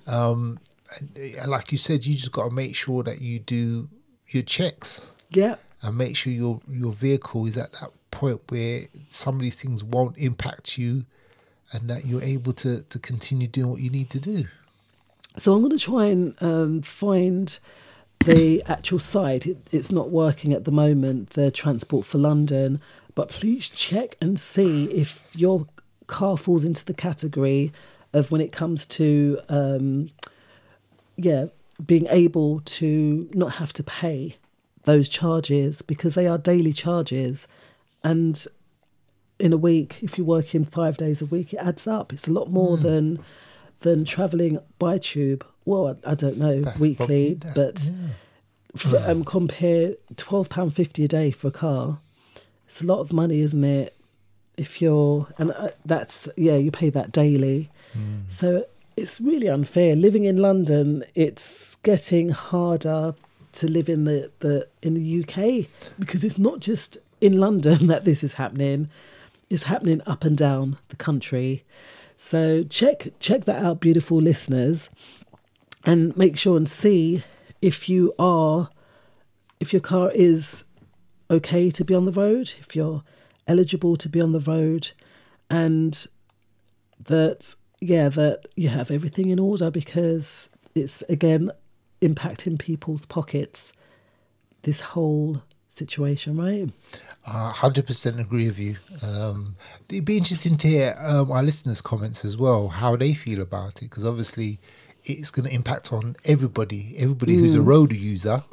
Um, 0.07 0.59
and, 1.15 1.49
like 1.49 1.71
you 1.71 1.77
said, 1.77 2.05
you 2.05 2.15
just 2.15 2.31
got 2.31 2.49
to 2.49 2.55
make 2.55 2.75
sure 2.75 3.03
that 3.03 3.21
you 3.21 3.39
do 3.39 3.89
your 4.27 4.43
checks 4.43 5.11
yeah. 5.29 5.55
and 5.81 5.97
make 5.97 6.15
sure 6.17 6.33
your 6.33 6.61
your 6.67 6.93
vehicle 6.93 7.45
is 7.45 7.57
at 7.57 7.71
that 7.73 7.91
point 8.21 8.39
where 8.49 8.77
some 9.09 9.35
of 9.35 9.41
these 9.41 9.59
things 9.61 9.83
won't 9.83 10.17
impact 10.17 10.77
you 10.77 11.05
and 11.73 11.89
that 11.89 12.01
you're 12.05 12.27
able 12.35 12.53
to 12.53 12.71
to 12.93 12.97
continue 12.99 13.47
doing 13.47 13.69
what 13.71 13.81
you 13.85 13.89
need 13.89 14.09
to 14.09 14.19
do 14.19 14.39
So 15.37 15.53
I'm 15.53 15.61
going 15.61 15.77
to 15.77 15.83
try 15.83 16.05
and 16.15 16.35
um, 16.41 16.81
find 16.81 17.47
the 18.25 18.61
actual 18.67 18.99
site. 18.99 19.43
It, 19.47 19.57
it's 19.71 19.91
not 19.91 20.07
working 20.11 20.53
at 20.53 20.63
the 20.63 20.71
moment, 20.71 21.31
the 21.31 21.49
Transport 21.51 22.05
for 22.05 22.19
London, 22.19 22.79
but 23.15 23.29
please 23.29 23.69
check 23.69 24.15
and 24.21 24.39
see 24.39 24.85
if 24.85 25.23
your 25.33 25.67
car 26.07 26.37
falls 26.37 26.63
into 26.65 26.85
the 26.85 26.93
category 26.93 27.71
of 28.13 28.31
when 28.31 28.41
it 28.41 28.51
comes 28.51 28.85
to, 28.85 29.39
um, 29.49 30.09
yeah, 31.17 31.45
being 31.83 32.07
able 32.09 32.59
to 32.59 33.27
not 33.33 33.53
have 33.53 33.73
to 33.73 33.83
pay 33.83 34.37
those 34.83 35.09
charges 35.09 35.81
because 35.81 36.13
they 36.13 36.27
are 36.27 36.37
daily 36.37 36.73
charges. 36.73 37.47
And 38.03 38.43
in 39.39 39.53
a 39.53 39.57
week, 39.57 39.97
if 40.01 40.17
you're 40.17 40.27
working 40.27 40.65
five 40.65 40.97
days 40.97 41.21
a 41.21 41.25
week, 41.25 41.53
it 41.53 41.57
adds 41.57 41.87
up. 41.87 42.13
It's 42.13 42.27
a 42.27 42.31
lot 42.33 42.49
more 42.51 42.77
than 42.77 43.19
than 43.81 44.05
travelling 44.05 44.59
by 44.79 44.97
tube. 44.97 45.45
Well, 45.65 45.97
I, 46.05 46.11
I 46.11 46.15
don't 46.15 46.37
know 46.37 46.61
That's 46.61 46.79
weekly, 46.79 47.35
problem. 47.35 47.53
but 47.55 47.75
That's- 47.75 48.09
f 48.75 48.93
um, 49.07 49.23
compare 49.23 49.95
twelve 50.15 50.49
pound 50.49 50.73
fifty 50.75 51.03
a 51.05 51.07
day 51.07 51.31
for 51.31 51.47
a 51.47 51.51
car. 51.51 51.99
It's 52.65 52.81
a 52.81 52.85
lot 52.85 52.99
of 52.99 53.13
money, 53.13 53.39
isn't 53.41 53.63
it? 53.63 53.95
If 54.57 54.81
you're 54.81 55.27
and 55.37 55.51
uh, 55.51 55.69
that's 55.85 56.27
yeah, 56.37 56.55
you 56.55 56.71
pay 56.71 56.89
that 56.89 57.11
daily. 57.11 57.69
So 58.29 58.65
it's 58.97 59.21
really 59.21 59.47
unfair. 59.47 59.95
Living 59.95 60.25
in 60.25 60.37
London, 60.37 61.03
it's 61.13 61.75
getting 61.83 62.29
harder 62.29 63.13
to 63.53 63.67
live 63.71 63.87
in 63.89 64.05
the, 64.05 64.31
the 64.39 64.67
in 64.81 64.95
the 64.95 65.21
UK 65.21 65.67
because 65.99 66.23
it's 66.23 66.39
not 66.39 66.59
just 66.59 66.97
in 67.23 67.39
London 67.39 67.87
that 67.87 68.03
this 68.03 68.23
is 68.23 68.33
happening. 68.33 68.89
It's 69.49 69.63
happening 69.63 70.01
up 70.05 70.25
and 70.25 70.37
down 70.37 70.77
the 70.89 70.95
country. 70.95 71.63
So 72.17 72.63
check 72.63 73.07
check 73.19 73.45
that 73.45 73.63
out, 73.63 73.79
beautiful 73.79 74.21
listeners, 74.21 74.89
and 75.85 76.15
make 76.17 76.37
sure 76.37 76.57
and 76.57 76.69
see 76.69 77.23
if 77.61 77.89
you 77.89 78.13
are 78.19 78.69
if 79.59 79.73
your 79.73 79.79
car 79.79 80.11
is 80.13 80.63
okay 81.31 81.71
to 81.71 81.85
be 81.85 81.95
on 81.95 82.05
the 82.05 82.11
road, 82.11 82.53
if 82.59 82.75
you're 82.75 83.03
eligible 83.47 83.95
to 83.95 84.09
be 84.09 84.21
on 84.21 84.33
the 84.33 84.39
road, 84.39 84.91
and 85.49 86.05
that 86.99 87.55
yeah 87.81 88.09
that 88.09 88.45
you 88.55 88.69
have 88.69 88.91
everything 88.91 89.29
in 89.29 89.39
order 89.39 89.71
because 89.71 90.49
it's 90.75 91.01
again 91.03 91.51
impacting 92.01 92.59
people's 92.59 93.05
pockets. 93.05 93.73
This 94.63 94.79
whole 94.79 95.41
situation, 95.77 96.37
right? 96.37 96.69
I 97.25 97.51
100% 97.55 98.19
agree 98.19 98.47
with 98.47 98.59
you. 98.59 98.75
Um, 99.01 99.55
it'd 99.89 100.05
be 100.05 100.17
interesting 100.17 100.57
to 100.57 100.67
hear 100.67 100.95
um, 100.99 101.31
our 101.31 101.43
listeners' 101.43 101.81
comments 101.81 102.25
as 102.25 102.37
well, 102.37 102.67
how 102.67 102.95
they 102.95 103.13
feel 103.13 103.41
about 103.41 103.81
it, 103.81 103.89
because 103.89 104.05
obviously 104.05 104.59
it's 105.05 105.31
going 105.31 105.47
to 105.47 105.53
impact 105.55 105.91
on 105.93 106.15
everybody. 106.25 106.95
Everybody 106.97 107.35
who's 107.35 107.55
a 107.55 107.61
road 107.61 107.93
user, 107.93 108.43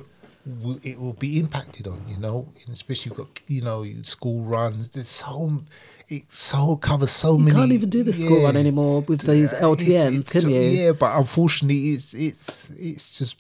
will, 0.47 0.79
it 0.83 0.99
will 0.99 1.13
be 1.15 1.39
impacted 1.39 1.87
on, 1.87 2.03
you 2.09 2.17
know, 2.17 2.49
and 2.65 2.73
especially 2.73 3.11
you've 3.11 3.19
got, 3.19 3.41
you 3.47 3.61
know, 3.63 3.85
school 4.03 4.45
runs. 4.45 4.91
There's 4.91 5.09
so, 5.09 5.63
it 6.09 6.31
so 6.33 6.77
covers 6.77 7.11
so 7.11 7.33
You 7.35 7.39
many. 7.41 7.51
You 7.51 7.57
can't 7.57 7.73
even 7.73 7.91
do 7.91 8.03
the 8.03 8.13
school 8.13 8.45
run 8.45 8.57
anymore 8.57 9.03
with 9.03 9.21
these 9.23 9.53
Yeah, 9.53 9.59
it's- 9.73 9.83
LTNs, 9.89 10.21
it's 10.21 10.31
can 10.33 10.51
you? 10.51 10.61
Yeah, 10.61 10.93
but 10.93 11.17
unfortunately, 11.17 11.91
it's 11.91 12.15
it's 12.15 12.71
it's 12.71 13.19
just 13.19 13.37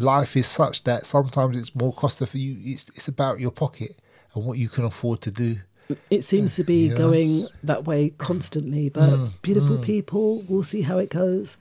life 0.00 0.36
is 0.36 0.46
such 0.46 0.84
that 0.84 1.06
sometimes 1.06 1.56
it's 1.56 1.74
more 1.74 1.92
cost 1.92 2.26
for 2.26 2.38
you. 2.38 2.56
It's 2.62 2.88
it's 2.90 3.08
about 3.08 3.38
your 3.40 3.50
pocket 3.52 3.98
and 4.34 4.44
what 4.44 4.58
you 4.58 4.68
can 4.68 4.84
afford 4.84 5.20
to 5.22 5.30
do. 5.30 5.56
It 6.08 6.22
seems 6.22 6.54
to 6.56 6.64
be 6.64 6.88
Yeah. 6.88 6.94
going 6.94 7.48
that 7.64 7.84
way 7.84 8.10
constantly, 8.18 8.88
but 8.88 9.10
Mm, 9.10 9.30
beautiful 9.42 9.78
people, 9.78 10.42
we'll 10.48 10.62
see 10.62 10.82
how 10.82 10.98
it 10.98 11.10
goes. 11.10 11.56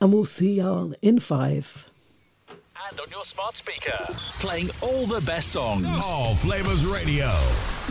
And 0.00 0.12
we'll 0.12 0.24
see 0.26 0.54
y'all 0.54 0.94
in 1.02 1.20
five. 1.20 1.86
And 2.90 3.00
on 3.00 3.10
your 3.10 3.24
smart 3.24 3.56
speaker. 3.56 3.98
Playing 4.38 4.70
all 4.80 5.06
the 5.06 5.20
best 5.22 5.48
songs. 5.52 5.86
All 6.04 6.34
Flavas 6.36 6.84
Radio. 6.92 7.30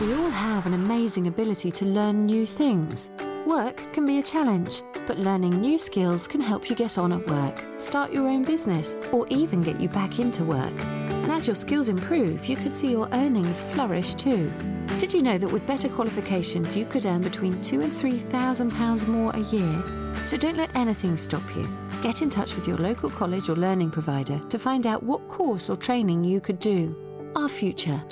We 0.00 0.12
all 0.14 0.30
have 0.30 0.66
an 0.66 0.74
amazing 0.74 1.26
ability 1.26 1.70
to 1.72 1.84
learn 1.84 2.26
new 2.26 2.46
things. 2.46 3.10
Work 3.46 3.92
can 3.92 4.04
be 4.04 4.18
a 4.18 4.22
challenge, 4.24 4.82
but 5.06 5.20
learning 5.20 5.60
new 5.60 5.78
skills 5.78 6.26
can 6.26 6.40
help 6.40 6.68
you 6.68 6.74
get 6.74 6.98
on 6.98 7.12
at 7.12 7.24
work, 7.28 7.62
start 7.78 8.10
your 8.10 8.26
own 8.26 8.42
business, 8.42 8.96
or 9.12 9.24
even 9.28 9.62
get 9.62 9.80
you 9.80 9.88
back 9.88 10.18
into 10.18 10.42
work. 10.42 10.74
And 10.80 11.30
as 11.30 11.46
your 11.46 11.54
skills 11.54 11.88
improve, 11.88 12.46
you 12.46 12.56
could 12.56 12.74
see 12.74 12.90
your 12.90 13.08
earnings 13.12 13.62
flourish 13.62 14.14
too. 14.14 14.52
Did 14.98 15.14
you 15.14 15.22
know 15.22 15.38
that 15.38 15.46
with 15.46 15.64
better 15.64 15.88
qualifications, 15.88 16.76
you 16.76 16.86
could 16.86 17.06
earn 17.06 17.22
between 17.22 17.62
two 17.62 17.82
and 17.82 17.96
three 17.96 18.18
thousand 18.18 18.72
pounds 18.72 19.06
more 19.06 19.30
a 19.30 19.38
year? 19.38 20.16
So 20.24 20.36
don't 20.36 20.56
let 20.56 20.74
anything 20.74 21.16
stop 21.16 21.44
you. 21.54 21.68
Get 22.02 22.22
in 22.22 22.30
touch 22.30 22.56
with 22.56 22.66
your 22.66 22.78
local 22.78 23.10
college 23.10 23.48
or 23.48 23.54
learning 23.54 23.92
provider 23.92 24.40
to 24.40 24.58
find 24.58 24.88
out 24.88 25.04
what 25.04 25.28
course 25.28 25.70
or 25.70 25.76
training 25.76 26.24
you 26.24 26.40
could 26.40 26.58
do. 26.58 26.96
Our 27.36 27.48
future, 27.48 28.02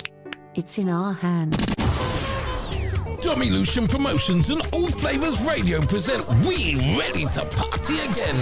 it's 0.53 0.77
in 0.77 0.87
our 0.87 1.11
hands. 1.11 1.74
Tommy 3.25 3.49
Lucian 3.49 3.87
Promotions 3.87 4.51
and 4.51 4.61
All 4.71 4.87
Flavas 4.87 5.47
Radio 5.47 5.81
present 5.81 6.27
We 6.45 6.75
Ready 6.95 7.25
to 7.25 7.43
Party 7.43 7.97
Again. 8.01 8.35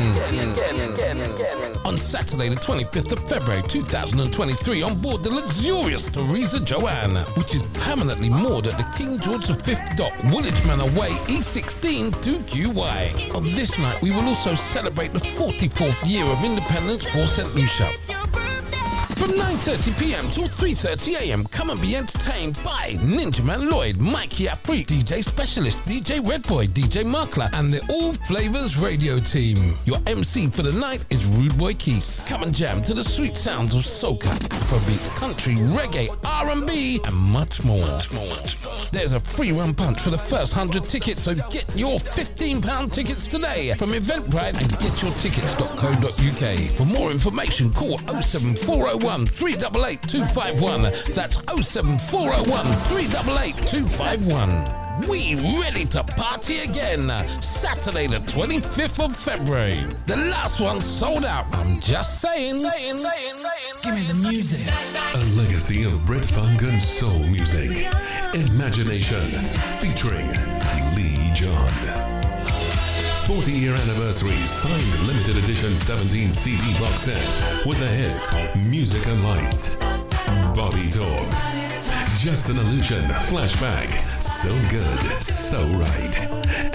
On 1.86 1.98
Saturday, 1.98 2.50
the 2.50 2.58
25th 2.58 3.14
of 3.14 3.30
February 3.30 3.64
2023, 3.64 4.82
on 4.82 5.00
board 5.00 5.24
the 5.24 5.30
luxurious 5.30 6.10
Theresa 6.10 6.60
Joanne, 6.60 7.16
which 7.38 7.56
is 7.56 7.64
permanently 7.86 8.28
moored 8.28 8.68
at 8.68 8.78
the 8.78 8.84
King 8.98 9.18
George 9.20 9.48
V 9.48 9.76
dock, 9.96 10.22
Woolwich 10.26 10.66
Manor 10.66 10.92
Way, 11.00 11.12
E16 11.32 12.12
2QY. 12.22 13.34
On 13.34 13.44
this 13.44 13.80
night, 13.80 14.02
we 14.02 14.12
will 14.12 14.28
also 14.28 14.54
celebrate 14.54 15.14
the 15.14 15.20
44th 15.20 16.10
year 16.10 16.26
of 16.26 16.44
independence 16.44 17.10
for 17.10 17.26
St. 17.26 17.56
Lucia. 17.56 18.23
From 19.16 19.30
9.30pm 19.32 20.34
till 20.34 20.46
3.30am, 20.46 21.50
come 21.52 21.70
and 21.70 21.80
be 21.82 21.96
entertained 21.96 22.56
by 22.64 22.98
Ninja 23.00 23.44
Man 23.44 23.70
Lloyd, 23.70 23.98
Mikey 24.00 24.46
Afri, 24.46 24.86
DJ 24.86 25.24
Specialist, 25.24 25.86
DJ 25.86 26.26
Red 26.28 26.44
Boy, 26.48 26.66
DJ 26.68 27.06
Markler, 27.06 27.50
and 27.54 27.72
the 27.72 27.80
All 27.94 28.14
Flavas 28.14 28.82
radio 28.84 29.20
team. 29.20 29.58
Your 29.86 30.00
MC 30.08 30.48
for 30.48 30.64
the 30.64 30.74
night 30.74 31.06
is 31.10 31.26
Rude 31.38 31.58
Boy 31.58 31.74
Keith. 31.76 32.24
Come 32.28 32.44
and 32.44 32.54
jam 32.54 32.82
to 32.84 32.94
the 32.94 33.04
sweet 33.04 33.36
sounds 33.36 33.76
of 33.76 33.82
soca, 33.82 34.32
Afrobeats, 34.50 35.10
country, 35.16 35.56
reggae, 35.56 36.10
R&B, 36.26 37.00
and 37.06 37.16
much 37.16 37.64
more. 37.64 38.00
There's 38.92 39.14
a 39.14 39.20
free 39.20 39.52
run 39.52 39.74
punch 39.74 40.02
for 40.02 40.10
the 40.10 40.18
first 40.18 40.58
100 40.58 40.88
tickets, 40.88 41.22
so 41.22 41.36
get 41.36 41.72
your 41.78 42.00
£15 42.00 42.92
tickets 42.92 43.28
today 43.28 43.74
from 43.78 43.92
Eventbrite 43.92 44.60
and 44.60 44.72
getyourtickets.co.uk. 44.82 46.78
For 46.78 46.86
more 46.86 47.12
information, 47.12 47.72
call 47.72 48.00
07401 48.00 49.03
388 49.04 50.02
251. 50.04 50.84
That's 51.14 51.36
07401 51.68 52.66
388 52.66 53.68
251. 53.68 54.84
We 55.10 55.36
ready 55.60 55.86
to 55.88 56.04
party 56.04 56.60
again. 56.60 57.10
Saturday, 57.42 58.08
the 58.08 58.20
25th 58.20 59.04
of 59.04 59.16
February. 59.16 59.84
The 60.08 60.16
last 60.16 60.62
one 60.62 60.80
sold 60.80 61.26
out. 61.26 61.54
I'm 61.54 61.82
just 61.82 62.22
saying. 62.22 62.60
saying, 62.60 62.98
saying, 62.98 63.38
saying 63.38 63.74
Give 63.84 63.96
me 63.96 64.04
the 64.04 64.30
music. 64.30 64.62
A 65.16 65.26
legacy 65.36 65.84
of 65.84 66.06
Brit 66.06 66.24
funk 66.24 66.62
and 66.62 66.82
soul 66.82 67.20
music. 67.20 67.88
Imagination 68.34 69.26
featuring 69.82 70.28
Lee 70.96 71.32
John. 71.34 72.23
40 73.28 73.52
year 73.54 73.74
anniversary 73.74 74.36
signed 74.46 75.00
limited 75.08 75.38
edition 75.38 75.76
17 75.78 76.32
CD 76.32 76.74
box 76.78 77.02
set 77.08 77.66
with 77.66 77.80
the 77.80 77.88
hits 77.88 78.32
Music 78.70 79.08
and 79.08 79.24
Lights, 79.24 79.78
Body 80.54 80.90
Talk, 80.90 81.30
Just 82.20 82.50
an 82.50 82.58
Illusion, 82.58 83.02
Flashback, 83.32 83.90
So 84.22 84.54
Good, 84.70 85.00
So 85.24 85.64
Right, 85.80 86.20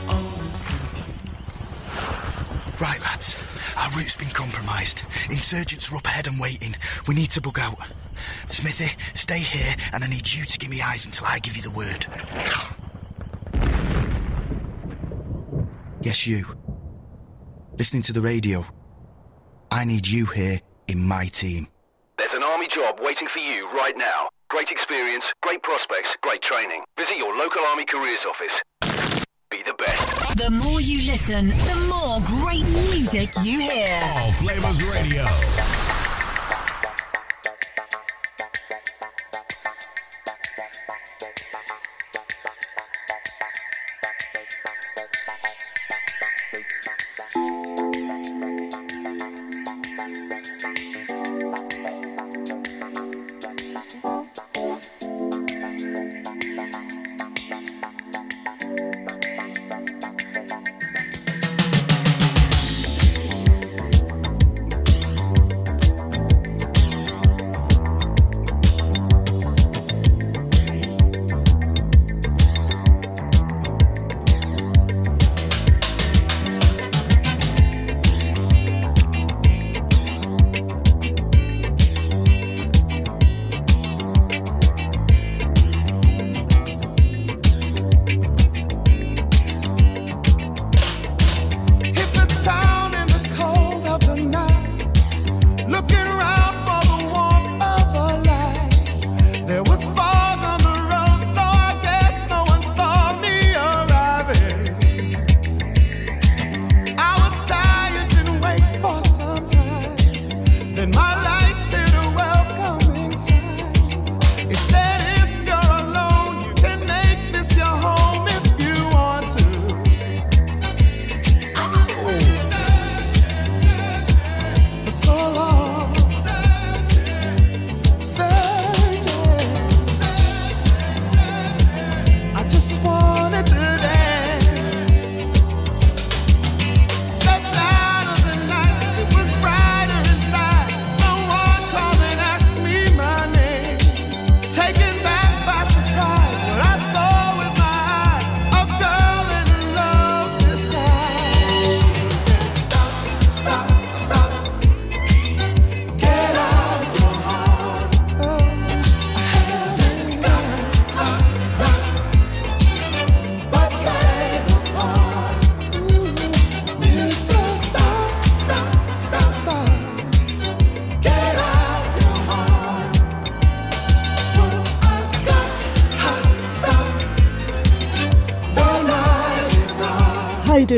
Right, 2.84 3.00
lads. 3.00 3.38
Our 3.78 3.90
route's 3.92 4.18
been 4.18 4.28
compromised. 4.28 5.04
Insurgents 5.30 5.90
are 5.90 5.96
up 5.96 6.06
ahead 6.06 6.28
and 6.28 6.38
waiting. 6.38 6.76
We 7.08 7.16
need 7.16 7.32
to 7.32 7.40
bug 7.40 7.58
out. 7.58 7.78
Smithy, 8.50 8.92
stay 9.14 9.40
here, 9.40 9.74
and 9.94 10.04
I 10.04 10.08
need 10.08 10.30
you 10.30 10.44
to 10.44 10.58
give 10.60 10.70
me 10.70 10.82
eyes 10.82 11.06
until 11.06 11.26
I 11.26 11.40
give 11.40 11.56
you 11.56 11.62
the 11.62 11.72
word. 11.72 12.06
Yes, 16.02 16.28
you. 16.28 16.44
Listening 17.80 18.02
to 18.02 18.12
the 18.12 18.20
radio. 18.20 18.66
I 19.72 19.86
need 19.86 20.06
you 20.06 20.26
here 20.26 20.60
in 20.90 21.02
my 21.02 21.28
team. 21.28 21.70
There's 22.18 22.34
an 22.34 22.44
army 22.44 22.68
job 22.68 23.00
waiting 23.02 23.30
for 23.30 23.40
you 23.40 23.72
right 23.72 23.96
now. 23.96 24.28
Great 24.50 24.72
experience, 24.72 25.34
great 25.42 25.64
prospects, 25.64 26.18
great 26.22 26.42
training. 26.42 26.84
Visit 26.98 27.18
your 27.18 27.34
local 27.38 27.62
army 27.62 27.86
careers 27.86 28.26
office. 28.26 28.62
Be 29.50 29.62
the 29.62 29.74
best. 29.76 30.24
The 30.36 30.50
more 30.50 30.82
you 30.82 31.10
listen, 31.12 31.50
the 31.50 31.88
more 31.88 32.20
great 32.42 32.66
music 33.14 33.36
you 33.44 33.60
hear. 33.60 33.86
All 34.18 34.32
Flavas 34.34 34.82
Radio. 34.92 35.83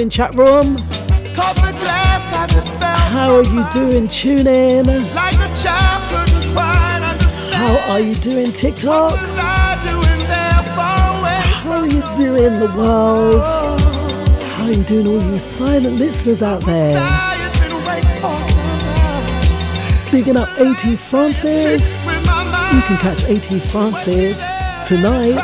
Doing, 0.05 0.09
chat 0.09 0.35
room? 0.35 0.77
How 3.11 3.35
are 3.35 3.43
you 3.43 3.65
doing, 3.71 4.07
tune 4.07 4.47
in? 4.47 4.85
How 7.53 7.77
are 7.91 7.99
you 7.99 8.15
doing, 8.15 8.51
TikTok? 8.51 9.17
How 9.17 9.79
are 11.71 11.85
you 11.85 12.03
doing, 12.15 12.59
the 12.59 12.71
world? 12.77 13.45
How 14.43 14.65
are 14.65 14.71
you 14.71 14.83
doing, 14.83 15.07
all 15.07 15.23
you 15.31 15.39
silent 15.39 15.95
listeners 15.97 16.43
out 16.43 16.61
there? 16.61 16.93
Bigging 20.11 20.37
up 20.37 20.49
AT 20.59 20.99
Francis. 20.99 22.05
You 22.05 22.81
can 22.81 22.97
catch 22.97 23.23
AT 23.23 23.61
Francis 23.71 24.37
tonight 24.87 25.41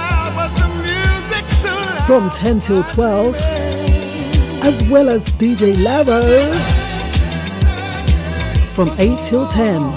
from 2.06 2.30
10 2.30 2.60
till 2.60 2.84
12, 2.84 3.36
as 4.72 4.84
well 4.86 5.10
as 5.10 5.26
DJ 5.34 5.76
Laro 5.84 6.22
from 8.68 8.90
8 8.98 9.22
till 9.22 9.46
10. 9.46 9.94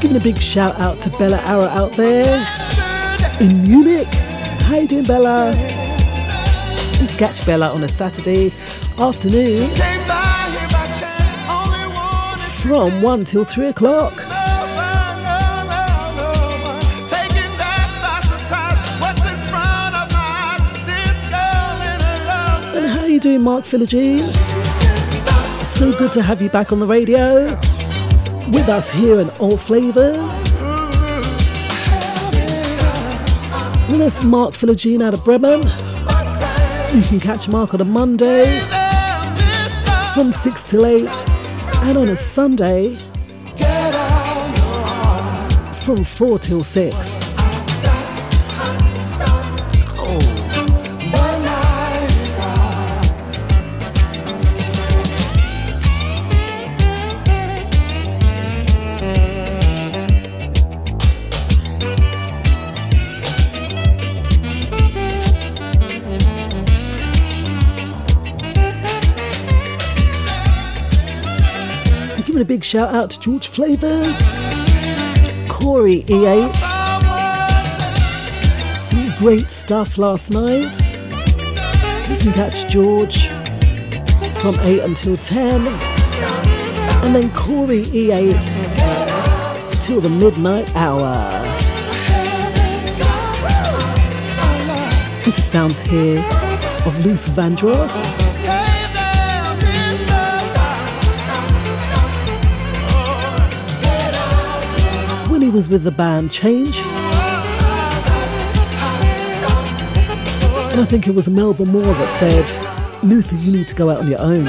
Giving 0.00 0.16
a 0.16 0.20
big 0.20 0.36
shout 0.36 0.74
out 0.80 0.98
to 1.02 1.10
Bella 1.10 1.36
Ara 1.42 1.66
out 1.66 1.92
there 1.92 2.44
in 3.40 3.62
Munich. 3.62 4.08
How 4.66 4.78
you 4.78 4.88
doing, 4.88 5.04
Bella? 5.04 5.54
Can 6.94 7.06
catch 7.16 7.46
Bella 7.46 7.72
on 7.72 7.84
a 7.84 7.88
Saturday 7.88 8.52
afternoon 8.98 9.66
from 12.62 13.02
1 13.02 13.24
till 13.24 13.44
3 13.44 13.66
o'clock. 13.66 14.21
Philogene? 23.72 24.20
So 25.64 25.96
good 25.96 26.12
to 26.12 26.20
have 26.20 26.42
you 26.42 26.50
back 26.50 26.72
on 26.72 26.80
the 26.80 26.86
radio 26.86 27.44
with 28.52 28.68
us 28.68 28.90
here 28.90 29.18
in 29.18 29.30
All 29.38 29.56
Flavas. 29.56 30.60
And 33.90 33.98
that's 34.02 34.22
Mark 34.24 34.52
Philogene 34.52 35.02
out 35.02 35.14
of 35.14 35.24
Bremen. 35.24 35.62
You 36.94 37.00
can 37.00 37.18
catch 37.18 37.48
Mark 37.48 37.72
on 37.72 37.80
a 37.80 37.84
Monday 37.86 38.60
from 40.12 40.32
6 40.32 40.62
till 40.64 40.84
8 40.84 41.08
and 41.84 41.96
on 41.96 42.10
a 42.10 42.16
Sunday 42.16 42.96
from 45.82 46.04
4 46.04 46.38
till 46.38 46.62
6. 46.62 47.21
Shout 72.72 72.94
out 72.94 73.10
to 73.10 73.20
George 73.20 73.48
Flavors, 73.48 74.18
Corey 75.46 76.04
E8. 76.04 76.54
Some 78.88 79.18
great 79.18 79.50
stuff 79.50 79.98
last 79.98 80.30
night. 80.30 80.96
You 82.08 82.16
can 82.16 82.32
catch 82.32 82.70
George 82.70 83.26
from 84.38 84.54
8 84.60 84.84
until 84.84 85.18
10. 85.18 85.66
And 87.04 87.14
then 87.14 87.30
Corey 87.32 87.82
E8 87.82 88.42
till 89.86 90.00
the 90.00 90.08
midnight 90.08 90.74
hour. 90.74 91.42
This 95.26 95.36
is 95.36 95.44
sounds 95.44 95.78
here 95.80 96.24
of 96.86 97.04
Luther 97.04 97.32
Vandross. 97.32 98.21
He 105.42 105.50
was 105.50 105.68
with 105.68 105.82
the 105.82 105.90
band 105.90 106.30
Change. 106.30 106.78
And 110.70 110.80
I 110.80 110.84
think 110.84 111.08
it 111.08 111.14
was 111.16 111.28
Melba 111.28 111.66
Moore 111.66 111.82
that 111.82 112.08
said, 112.20 113.02
Luther, 113.02 113.34
you 113.36 113.56
need 113.56 113.66
to 113.66 113.74
go 113.74 113.90
out 113.90 113.98
on 113.98 114.08
your 114.08 114.20
own. 114.20 114.44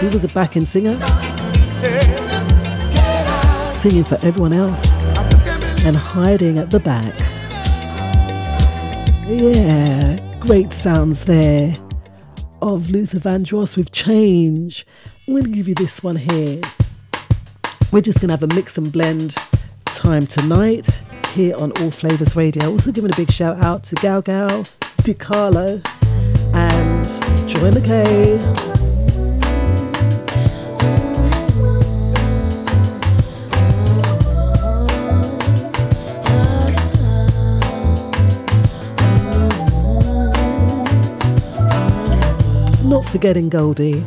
He 0.00 0.08
was 0.08 0.24
a 0.24 0.28
backing 0.34 0.66
singer, 0.66 0.92
singing 3.66 4.04
for 4.04 4.18
everyone 4.22 4.52
else 4.52 5.16
and 5.82 5.96
hiding 5.96 6.58
at 6.58 6.70
the 6.70 6.80
back. 6.80 7.14
Yeah, 9.26 10.18
great 10.40 10.74
sounds 10.74 11.24
there 11.24 11.74
of 12.60 12.90
Luther 12.90 13.18
Vandross 13.18 13.78
with 13.78 13.92
Change. 13.92 14.86
I'm 15.26 15.32
going 15.32 15.44
to 15.44 15.50
give 15.50 15.68
you 15.68 15.74
this 15.74 16.02
one 16.02 16.16
here. 16.16 16.60
We're 17.90 18.02
just 18.02 18.20
going 18.20 18.28
to 18.28 18.34
have 18.34 18.42
a 18.42 18.54
mix 18.54 18.76
and 18.76 18.92
blend 18.92 19.34
time 19.86 20.26
tonight 20.26 21.00
here 21.32 21.56
on 21.56 21.72
All 21.80 21.90
Flavas 21.90 22.36
Radio. 22.36 22.70
Also 22.70 22.92
giving 22.92 23.10
a 23.10 23.16
big 23.16 23.32
shout 23.32 23.64
out 23.64 23.82
to 23.84 23.94
Gal 23.96 24.20
Gal, 24.20 24.64
DiCarlo, 25.02 25.82
and 26.54 27.08
Joy 27.48 27.70
McKay. 27.70 28.38
Not 42.84 43.06
forgetting 43.06 43.48
Goldie. 43.48 44.04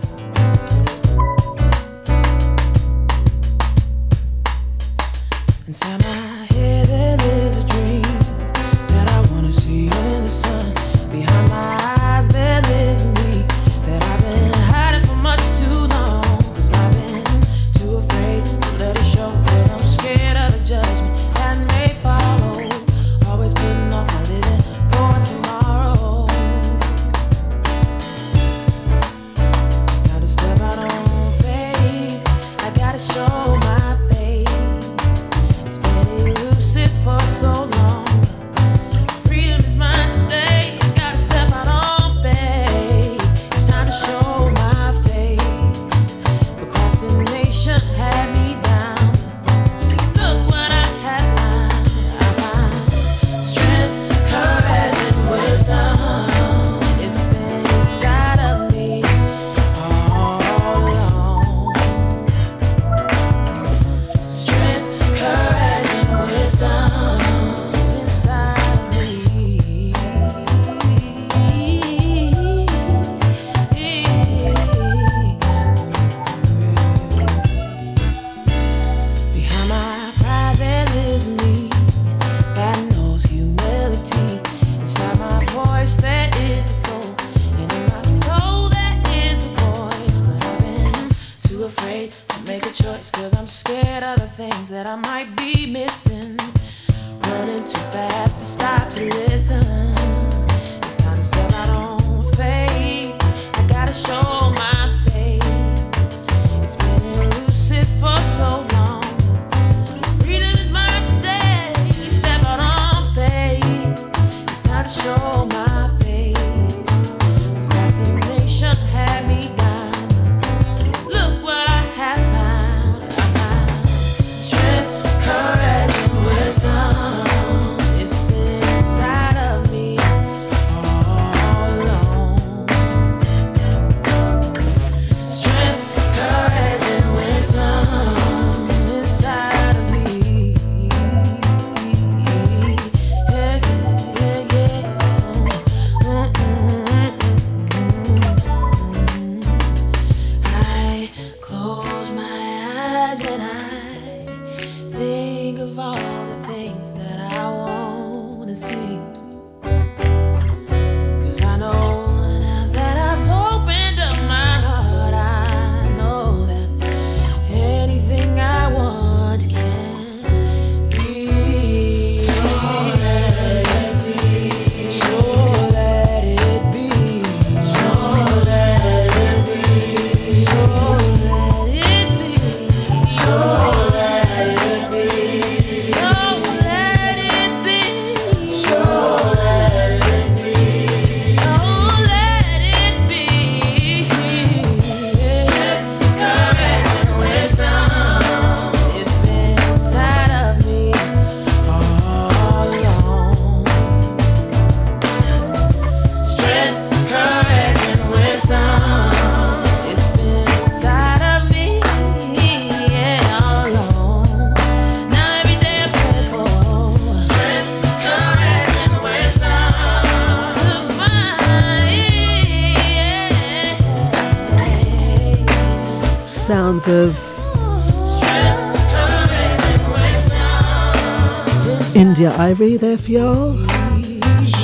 For 232.81 232.97
y'all. 233.11 233.55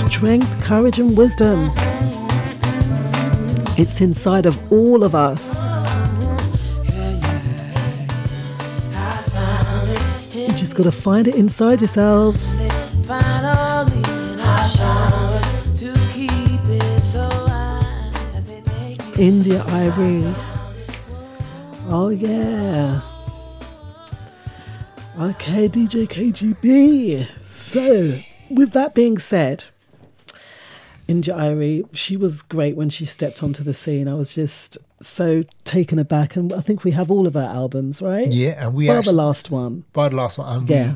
Strength, 0.09 0.63
courage, 0.63 0.97
and 0.97 1.15
wisdom. 1.15 1.71
It's 3.77 4.01
inside 4.01 4.47
of 4.47 4.57
all 4.71 5.03
of 5.03 5.13
us. 5.13 5.85
You 10.33 10.47
just 10.53 10.75
gotta 10.75 10.91
find 10.91 11.27
it 11.27 11.35
inside 11.35 11.81
yourselves. 11.81 12.67
India 19.19 19.63
Ivory. 19.67 20.33
Oh 21.87 22.09
yeah. 22.09 23.01
Okay, 25.19 25.69
DJ 25.69 26.07
KJB. 26.07 27.36
So, 27.67 28.19
with 28.49 28.71
that 28.71 28.95
being 28.95 29.17
said, 29.17 29.65
India 31.07 31.83
she 31.93 32.17
was 32.17 32.41
great 32.41 32.75
when 32.75 32.89
she 32.89 33.05
stepped 33.05 33.41
onto 33.43 33.63
the 33.63 33.73
scene. 33.73 34.07
I 34.07 34.13
was 34.13 34.33
just 34.35 34.77
so 35.01 35.43
taken 35.63 35.99
aback, 35.99 36.35
and 36.35 36.51
I 36.53 36.59
think 36.61 36.83
we 36.83 36.91
have 36.91 37.09
all 37.11 37.27
of 37.27 37.33
her 37.35 37.41
albums, 37.41 38.01
right? 38.01 38.27
Yeah, 38.31 38.65
and 38.65 38.73
we 38.73 38.89
actually- 38.89 39.11
the 39.11 39.17
last 39.17 39.51
one. 39.51 39.83
By 39.93 40.09
the 40.09 40.15
last 40.15 40.37
one, 40.37 40.57
and 40.57 40.69
Yeah. 40.69 40.95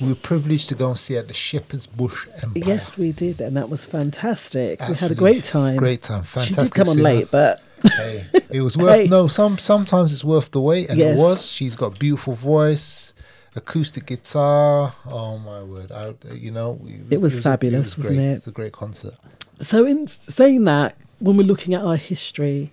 we, 0.00 0.06
we 0.06 0.12
were 0.12 0.18
privileged 0.18 0.68
to 0.70 0.74
go 0.74 0.88
and 0.88 0.98
see 0.98 1.16
at 1.16 1.28
the 1.28 1.34
Shepherd's 1.34 1.86
Bush 1.86 2.26
Empire. 2.42 2.62
Yes, 2.66 2.96
we 2.96 3.12
did, 3.12 3.40
and 3.40 3.56
that 3.56 3.68
was 3.68 3.86
fantastic. 3.86 4.80
we 4.88 4.94
had 4.94 5.10
a 5.10 5.14
great 5.14 5.44
time. 5.44 5.76
great 5.76 6.02
time. 6.02 6.24
She 6.24 6.38
did 6.40 6.46
Fantastic 6.56 6.74
come 6.74 6.88
on 6.88 6.98
late, 6.98 7.28
but 7.30 7.60
Hey, 7.82 8.26
it 8.50 8.60
was 8.60 8.76
worth 8.76 8.94
Hey. 9.00 9.08
no. 9.08 9.26
Some 9.26 9.56
sometimes 9.58 10.12
it's 10.12 10.22
worth 10.24 10.50
the 10.50 10.60
wait, 10.60 10.88
and 10.90 10.98
Yes. 10.98 11.16
it 11.16 11.18
was. 11.18 11.50
She's 11.50 11.74
got 11.74 11.98
beautiful 11.98 12.34
voice, 12.34 13.14
acoustic 13.56 14.06
guitar. 14.06 14.94
Oh 15.06 15.38
my 15.38 15.62
word! 15.62 15.90
I, 15.92 16.14
you 16.34 16.50
know, 16.50 16.80
It 17.10 17.20
was 17.20 17.40
fabulous, 17.40 17.96
was 17.96 18.06
wasn't 18.06 18.16
great. 18.16 18.24
it? 18.26 18.30
It 18.32 18.36
was 18.36 18.46
a 18.46 18.52
great 18.52 18.72
concert. 18.72 19.14
So, 19.60 19.84
in 19.86 20.06
saying 20.06 20.64
that, 20.64 20.96
when 21.18 21.36
we're 21.36 21.46
looking 21.46 21.74
at 21.74 21.82
our 21.82 21.96
history, 21.96 22.70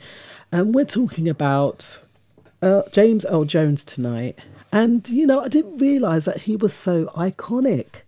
um, 0.52 0.72
we're 0.72 0.86
talking 0.86 1.28
about 1.28 2.02
uh, 2.62 2.84
James 2.92 3.26
Earl 3.26 3.46
Jones 3.46 3.84
tonight. 3.84 4.40
And, 4.72 5.08
you 5.10 5.26
know, 5.26 5.42
I 5.42 5.48
didn't 5.48 5.78
realise 5.78 6.26
that 6.26 6.42
he 6.42 6.56
was 6.58 6.74
so 6.74 7.06
iconic. 7.08 8.02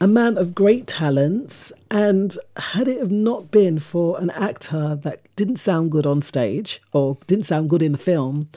A 0.00 0.06
man 0.06 0.38
of 0.38 0.54
great 0.54 0.86
talents, 0.86 1.72
and 1.90 2.36
had 2.56 2.86
it 2.88 2.98
have 3.00 3.10
not 3.10 3.50
been 3.50 3.78
for 3.78 4.20
an 4.20 4.30
actor 4.30 4.94
that 4.94 5.20
didn't 5.34 5.56
sound 5.56 5.90
good 5.90 6.06
on 6.06 6.22
stage 6.22 6.80
or 6.92 7.16
didn't 7.26 7.46
sound 7.46 7.68
good 7.68 7.82
in 7.82 7.92
the 7.92 7.98
film, 7.98 8.48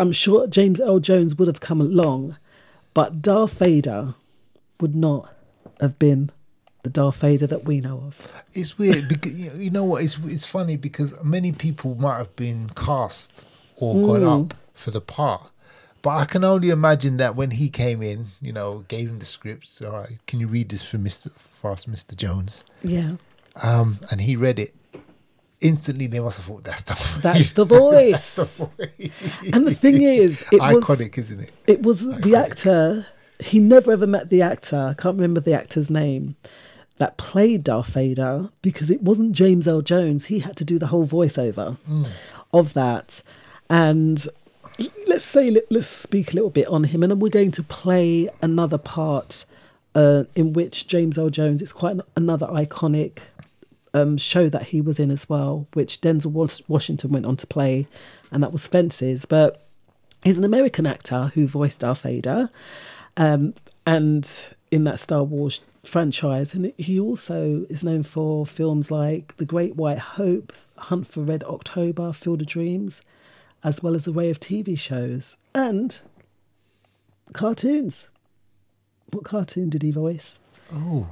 I'm 0.00 0.12
sure 0.12 0.46
James 0.46 0.80
Earl 0.80 0.98
Jones 1.00 1.34
would 1.36 1.48
have 1.48 1.60
come 1.60 1.80
along, 1.80 2.36
but 2.94 3.22
Darth 3.22 3.58
Vader 3.58 4.14
would 4.80 4.94
not 4.96 5.32
have 5.80 5.98
been 5.98 6.30
the 6.82 6.90
Darth 6.90 7.16
Vader 7.16 7.46
that 7.46 7.64
we 7.64 7.80
know 7.80 7.98
of. 8.06 8.42
It's 8.52 8.78
weird 8.78 9.08
because 9.08 9.38
you 9.62 9.70
know 9.70 9.84
what? 9.84 10.02
It's 10.02 10.18
it's 10.24 10.46
funny 10.46 10.76
because 10.76 11.14
many 11.22 11.52
people 11.52 11.94
might 11.94 12.18
have 12.18 12.34
been 12.36 12.70
cast 12.70 13.44
or 13.76 13.94
gone 14.06 14.20
Mm. 14.22 14.50
up 14.50 14.54
for 14.74 14.90
the 14.90 15.00
part. 15.00 15.50
But 16.02 16.10
I 16.16 16.24
can 16.24 16.42
only 16.42 16.70
imagine 16.70 17.18
that 17.18 17.36
when 17.36 17.52
he 17.52 17.68
came 17.68 18.02
in, 18.02 18.26
you 18.40 18.52
know, 18.52 18.84
gave 18.88 19.08
him 19.08 19.20
the 19.20 19.24
scripts. 19.24 19.80
All 19.80 19.92
right, 19.92 20.18
can 20.26 20.40
you 20.40 20.48
read 20.48 20.68
this 20.70 20.84
for 20.84 20.98
Mister 20.98 21.30
for 21.38 21.70
us, 21.70 21.86
Mister 21.86 22.16
Jones? 22.16 22.64
Yeah. 22.82 23.12
Um, 23.62 24.00
and 24.10 24.20
he 24.20 24.34
read 24.34 24.58
it. 24.58 24.74
Instantly, 25.62 26.06
they 26.08 26.20
must 26.20 26.38
have 26.38 26.46
thought 26.46 26.64
that's 26.64 26.82
the 26.82 27.20
That's 27.22 27.52
the 27.52 27.64
voice. 27.64 28.34
That's 28.34 28.56
the 28.58 28.64
voice. 28.66 29.52
And 29.52 29.66
the 29.66 29.74
thing 29.74 30.02
is, 30.02 30.44
it 30.52 30.60
was 30.60 30.84
iconic, 30.84 31.16
isn't 31.18 31.40
it? 31.40 31.50
It 31.66 31.82
was 31.82 32.06
the 32.06 32.34
actor. 32.36 33.06
He 33.40 33.58
never 33.58 33.92
ever 33.92 34.06
met 34.06 34.30
the 34.30 34.42
actor. 34.42 34.78
I 34.90 34.94
can't 34.94 35.16
remember 35.16 35.40
the 35.40 35.54
actor's 35.54 35.88
name 35.90 36.36
that 36.98 37.16
played 37.16 37.64
Darth 37.64 37.88
Vader 37.94 38.50
because 38.60 38.90
it 38.90 39.02
wasn't 39.02 39.32
James 39.32 39.66
Earl 39.66 39.82
Jones. 39.82 40.26
He 40.26 40.40
had 40.40 40.56
to 40.56 40.64
do 40.64 40.78
the 40.78 40.88
whole 40.88 41.06
voiceover 41.06 41.76
Mm. 41.88 42.06
of 42.52 42.72
that. 42.74 43.22
And 43.70 44.24
let's 45.06 45.24
say 45.24 45.56
let's 45.70 45.86
speak 45.88 46.32
a 46.32 46.34
little 46.36 46.50
bit 46.50 46.66
on 46.68 46.84
him, 46.84 47.02
and 47.02 47.10
then 47.10 47.18
we're 47.18 47.28
going 47.30 47.50
to 47.52 47.62
play 47.62 48.28
another 48.42 48.78
part 48.78 49.44
uh, 49.94 50.24
in 50.34 50.52
which 50.52 50.86
James 50.86 51.18
Earl 51.18 51.30
Jones. 51.30 51.60
It's 51.62 51.72
quite 51.72 51.96
an, 51.96 52.02
another 52.16 52.46
iconic 52.46 53.18
um, 53.94 54.16
show 54.16 54.48
that 54.48 54.64
he 54.64 54.80
was 54.80 54.98
in 54.98 55.10
as 55.10 55.28
well, 55.28 55.66
which 55.74 56.00
Denzel 56.00 56.62
Washington 56.68 57.12
went 57.12 57.26
on 57.26 57.36
to 57.36 57.46
play, 57.46 57.86
and 58.30 58.42
that 58.42 58.52
was 58.52 58.66
Fences. 58.66 59.24
But 59.24 59.66
he's 60.22 60.38
an 60.38 60.44
American 60.44 60.86
actor 60.86 61.32
who 61.34 61.46
voiced 61.46 61.80
Darth 61.80 62.02
Vader, 62.02 62.50
um, 63.16 63.54
and 63.86 64.54
in 64.70 64.84
that 64.84 65.00
Star 65.00 65.22
Wars 65.22 65.60
franchise, 65.84 66.54
and 66.54 66.72
he 66.78 66.98
also 66.98 67.66
is 67.68 67.84
known 67.84 68.02
for 68.02 68.46
films 68.46 68.90
like 68.90 69.36
The 69.36 69.44
Great 69.44 69.76
White 69.76 69.98
Hope, 69.98 70.52
Hunt 70.78 71.06
for 71.06 71.22
Red 71.22 71.44
October, 71.44 72.12
Field 72.12 72.42
of 72.42 72.46
Dreams, 72.46 73.02
as 73.64 73.82
well 73.82 73.94
as 73.94 74.06
an 74.06 74.16
array 74.16 74.30
of 74.30 74.40
TV 74.40 74.78
shows 74.78 75.36
and 75.54 76.00
cartoons. 77.32 78.08
What 79.10 79.24
cartoon 79.24 79.68
did 79.68 79.82
he 79.82 79.90
voice? 79.90 80.38
Oh, 80.72 81.08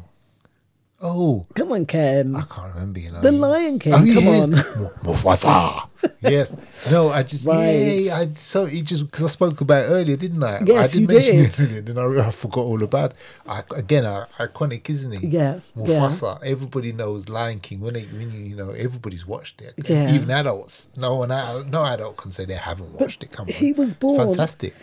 oh, 1.00 1.46
Come 1.54 1.72
on, 1.72 1.86
Ken. 1.86 2.34
I 2.36 2.42
can't 2.42 2.74
remember. 2.74 3.00
You 3.00 3.12
know, 3.12 3.20
The 3.20 3.32
Lion 3.32 3.78
King. 3.78 3.94
Oh, 3.94 3.96
Come 3.98 4.06
yes. 4.06 4.40
on. 4.42 4.50
Mufasa. 5.04 5.88
yes. 6.20 6.56
No, 6.90 7.10
I 7.10 7.22
just 7.22 7.46
Right. 7.46 7.70
yeah, 8.04 8.14
I 8.20 8.32
so 8.32 8.64
it 8.64 8.84
just 8.84 9.04
because 9.06 9.24
I 9.24 9.26
spoke 9.28 9.60
about 9.60 9.84
it 9.84 9.88
earlier, 9.88 10.16
didn't 10.16 10.42
I? 10.42 10.62
Yes, 10.64 10.94
I 10.94 10.98
did 10.98 11.00
you 11.00 11.06
mention 11.16 11.36
did. 11.36 11.46
it 11.46 11.60
earlier, 11.60 11.80
then 11.82 11.98
I, 11.98 12.28
I 12.28 12.30
forgot 12.30 12.60
all 12.64 12.82
about. 12.82 13.14
I, 13.46 13.62
again, 13.76 14.04
uh, 14.06 14.26
iconic, 14.38 14.88
isn't 14.88 15.12
he? 15.18 15.26
Yeah, 15.28 15.60
yeah. 15.76 15.86
Mufasa. 15.98 16.42
Everybody 16.44 16.92
knows 16.92 17.28
Lion 17.28 17.60
King. 17.60 17.80
When, 17.80 17.94
they, 17.94 18.04
when 18.04 18.30
you 18.32 18.40
you 18.40 18.56
know 18.56 18.70
everybody's 18.70 19.26
watched 19.26 19.60
it. 19.62 19.74
Yeah. 19.86 20.14
Even 20.14 20.30
adults. 20.30 20.88
No 20.96 21.16
one, 21.16 21.28
no 21.70 21.84
adult 21.84 22.16
can 22.16 22.30
say 22.30 22.44
they 22.46 22.54
haven't 22.54 22.92
watched 22.98 23.22
it. 23.22 23.30
Come 23.32 23.46
on. 23.48 23.52
he 23.52 23.72
was 23.72 23.94
born- 23.94 24.16
Fantastic. 24.16 24.74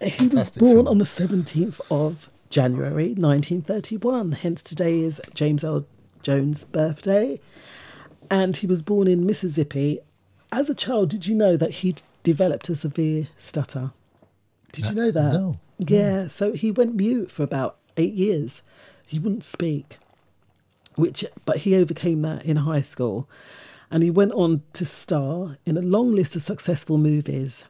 He 0.00 0.06
was 0.06 0.14
Fantastic 0.16 0.60
born 0.60 0.72
film. 0.76 0.88
on 0.88 0.98
the 0.98 1.04
17th 1.04 1.80
of 1.90 2.28
January 2.52 3.14
1931, 3.14 4.32
hence 4.32 4.62
today 4.62 5.00
is 5.00 5.22
James 5.32 5.64
Earl 5.64 5.86
Jones' 6.20 6.64
birthday. 6.66 7.40
And 8.30 8.54
he 8.54 8.66
was 8.66 8.82
born 8.82 9.08
in 9.08 9.24
Mississippi. 9.24 10.00
As 10.52 10.68
a 10.68 10.74
child, 10.74 11.08
did 11.08 11.26
you 11.26 11.34
know 11.34 11.56
that 11.56 11.70
he 11.70 11.94
developed 12.22 12.68
a 12.68 12.76
severe 12.76 13.28
stutter? 13.38 13.92
Did 14.70 14.84
you 14.84 14.90
uh, 14.90 14.94
know 14.94 15.10
that? 15.12 15.32
no, 15.32 15.60
Yeah, 15.96 16.28
so 16.28 16.52
he 16.52 16.70
went 16.70 16.94
mute 16.94 17.30
for 17.30 17.42
about 17.42 17.78
eight 17.96 18.12
years. 18.12 18.60
He 19.06 19.18
wouldn't 19.18 19.44
speak, 19.44 19.96
which 20.94 21.24
but 21.46 21.58
he 21.58 21.74
overcame 21.74 22.20
that 22.20 22.44
in 22.44 22.56
high 22.56 22.82
school, 22.82 23.30
and 23.90 24.02
he 24.02 24.10
went 24.10 24.32
on 24.32 24.62
to 24.74 24.84
star 24.84 25.56
in 25.64 25.78
a 25.78 25.82
long 25.82 26.12
list 26.12 26.36
of 26.36 26.42
successful 26.42 26.98
movies, 26.98 27.64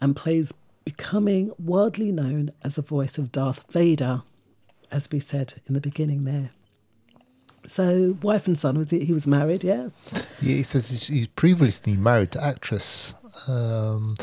and 0.00 0.16
plays 0.16 0.54
becoming 0.92 1.52
widely 1.58 2.10
known 2.10 2.50
as 2.64 2.76
the 2.76 2.82
voice 2.82 3.18
of 3.18 3.30
Darth 3.30 3.62
Vader, 3.70 4.22
as 4.90 5.06
we 5.12 5.20
said 5.20 5.52
in 5.66 5.74
the 5.74 5.82
beginning 5.82 6.24
there. 6.24 6.48
So, 7.66 8.16
wife 8.22 8.46
and 8.46 8.58
son 8.58 8.78
was 8.78 8.90
he, 8.90 9.00
he 9.04 9.12
was 9.12 9.26
married, 9.26 9.62
yeah. 9.62 9.88
Yeah, 10.40 10.56
he 10.56 10.62
says 10.62 11.08
he's- 11.08 11.28
previously 11.36 11.98
married 11.98 12.32
to 12.32 12.42
actress 12.42 13.14
um, 13.48 14.16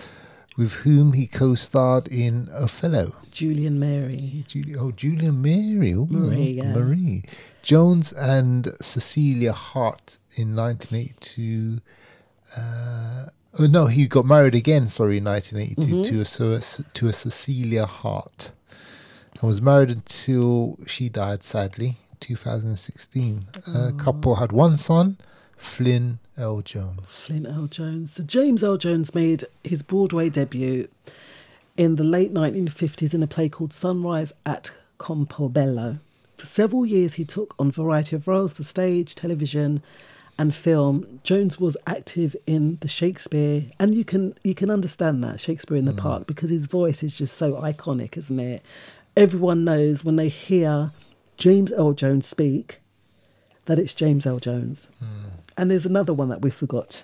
with 0.58 0.74
whom 0.84 1.14
he 1.14 1.28
co-starred 1.28 2.08
in 2.08 2.50
Othello. 2.52 3.14
Julienne 3.30 3.80
Marie. 3.80 4.44
Julie, 4.48 4.76
oh, 4.76 4.92
Julienne 4.92 5.40
Marie. 5.44 5.94
Ooh, 5.94 6.08
Marie, 6.10 6.54
yeah. 6.62 6.74
Marie. 6.74 7.22
Jones 7.62 8.12
and 8.12 8.70
Cecilia 8.82 9.54
Hart 9.54 10.18
in 10.36 10.56
1982. 10.56 11.80
Uh, 12.58 13.26
oh, 13.60 13.68
no, 13.68 13.86
he 13.88 14.08
got 14.08 14.26
married 14.26 14.56
again, 14.56 14.88
sorry, 14.88 15.18
in 15.18 15.24
1982 15.26 15.96
Mhm. 15.96 16.36
to, 16.38 16.54
a, 16.54 16.84
to 16.94 17.08
a 17.08 17.14
Cecilia 17.14 17.86
Hart. 17.86 18.52
And 19.40 19.44
was 19.50 19.62
married 19.62 19.90
until 19.92 20.78
she 20.88 21.10
died, 21.10 21.44
sadly, 21.44 21.98
2016. 22.22 23.46
A 23.76 23.92
couple 23.94 24.36
had 24.36 24.52
one 24.52 24.78
son, 24.78 25.18
Flynn 25.58 26.20
Earl 26.38 26.62
Jones. 26.62 27.02
Flynn 27.08 27.46
Earl 27.48 27.68
Jones. 27.68 28.14
So 28.14 28.24
James 28.24 28.64
Earl 28.64 28.78
Jones 28.78 29.14
made 29.16 29.44
his 29.64 29.82
Broadway 29.82 30.30
debut 30.30 30.88
in 31.78 31.96
the 31.98 32.04
late 32.04 32.34
1950s 32.34 33.14
in 33.14 33.22
a 33.24 33.28
play 33.28 33.50
called 33.50 33.74
Sunrise 33.74 34.32
at 34.46 34.72
Campobello. 35.00 36.00
For 36.38 36.46
several 36.46 36.86
years, 36.86 37.16
he 37.16 37.26
took 37.26 37.54
on 37.60 37.68
a 37.68 37.72
variety 37.72 38.16
of 38.16 38.28
roles 38.28 38.54
for 38.54 38.64
stage, 38.64 39.16
television, 39.16 39.82
and 40.38 40.54
film. 40.54 41.20
Jones 41.24 41.60
was 41.60 41.78
active 41.88 42.36
in 42.46 42.78
the 42.82 42.88
Shakespeare, 42.88 43.64
and 43.80 43.96
you 43.96 44.04
can 44.04 44.36
you 44.44 44.56
can 44.56 44.70
understand 44.70 45.24
that 45.24 45.40
Shakespeare 45.40 45.78
in 45.78 45.86
the 45.86 45.94
Park 45.94 46.28
because 46.28 46.50
his 46.50 46.66
voice 46.66 47.04
is 47.04 47.18
just 47.18 47.36
so 47.38 47.54
iconic, 47.54 48.18
isn't 48.18 48.40
it? 48.40 48.66
Everyone 49.16 49.64
knows 49.64 50.04
when 50.04 50.18
they 50.18 50.30
hear 50.30 50.92
James 51.38 51.72
Earl 51.72 51.94
Jones 51.94 52.28
speak 52.28 52.82
that 53.66 53.80
it's 53.80 53.94
James 53.94 54.26
Earl 54.26 54.40
Jones. 54.40 54.88
And 55.58 55.72
there's 55.72 55.86
another 55.86 56.14
one 56.14 56.30
that 56.30 56.42
we 56.42 56.50
forgot, 56.52 57.04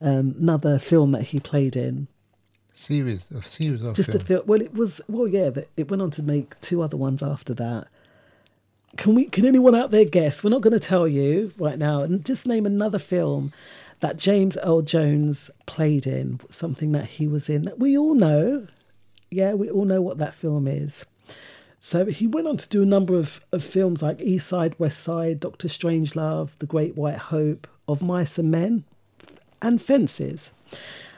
um, 0.00 0.34
another 0.38 0.78
film 0.78 1.12
that 1.12 1.22
he 1.24 1.38
played 1.38 1.76
in. 1.76 2.08
Series, 2.72 3.30
of 3.30 3.46
series 3.46 3.84
of 3.84 3.94
just 3.94 4.10
film. 4.10 4.20
a 4.20 4.24
film. 4.24 4.42
Well, 4.46 4.60
it 4.60 4.74
was. 4.74 5.00
Well, 5.08 5.28
yeah, 5.28 5.50
it 5.76 5.88
went 5.90 6.02
on 6.02 6.10
to 6.12 6.22
make 6.22 6.60
two 6.60 6.82
other 6.82 6.96
ones 6.96 7.22
after 7.22 7.54
that. 7.54 7.86
Can 8.96 9.14
we? 9.14 9.26
Can 9.26 9.44
anyone 9.44 9.74
out 9.74 9.90
there 9.90 10.04
guess? 10.04 10.42
We're 10.42 10.50
not 10.50 10.62
going 10.62 10.72
to 10.72 10.80
tell 10.80 11.08
you 11.08 11.52
right 11.58 11.78
now. 11.78 12.02
And 12.02 12.24
just 12.24 12.46
name 12.46 12.66
another 12.66 12.98
film 12.98 13.52
that 14.00 14.18
James 14.18 14.56
Earl 14.58 14.82
Jones 14.82 15.50
played 15.66 16.06
in. 16.06 16.40
Something 16.50 16.92
that 16.92 17.06
he 17.06 17.26
was 17.26 17.48
in 17.48 17.62
that 17.62 17.78
we 17.78 17.96
all 17.96 18.14
know. 18.14 18.66
Yeah, 19.30 19.54
we 19.54 19.70
all 19.70 19.84
know 19.84 20.00
what 20.00 20.18
that 20.18 20.34
film 20.34 20.68
is. 20.68 21.04
So 21.80 22.06
he 22.06 22.26
went 22.26 22.46
on 22.46 22.56
to 22.56 22.68
do 22.68 22.82
a 22.82 22.86
number 22.86 23.14
of, 23.14 23.44
of 23.52 23.62
films 23.62 24.00
like 24.00 24.22
East 24.22 24.48
Side, 24.48 24.74
West 24.78 25.00
Side, 25.00 25.38
Doctor 25.38 25.68
Strangelove, 25.68 26.56
The 26.58 26.64
Great 26.64 26.96
White 26.96 27.18
Hope, 27.18 27.66
Of 27.86 28.00
Mice 28.00 28.38
and 28.38 28.50
Men, 28.50 28.84
and 29.60 29.82
Fences. 29.82 30.50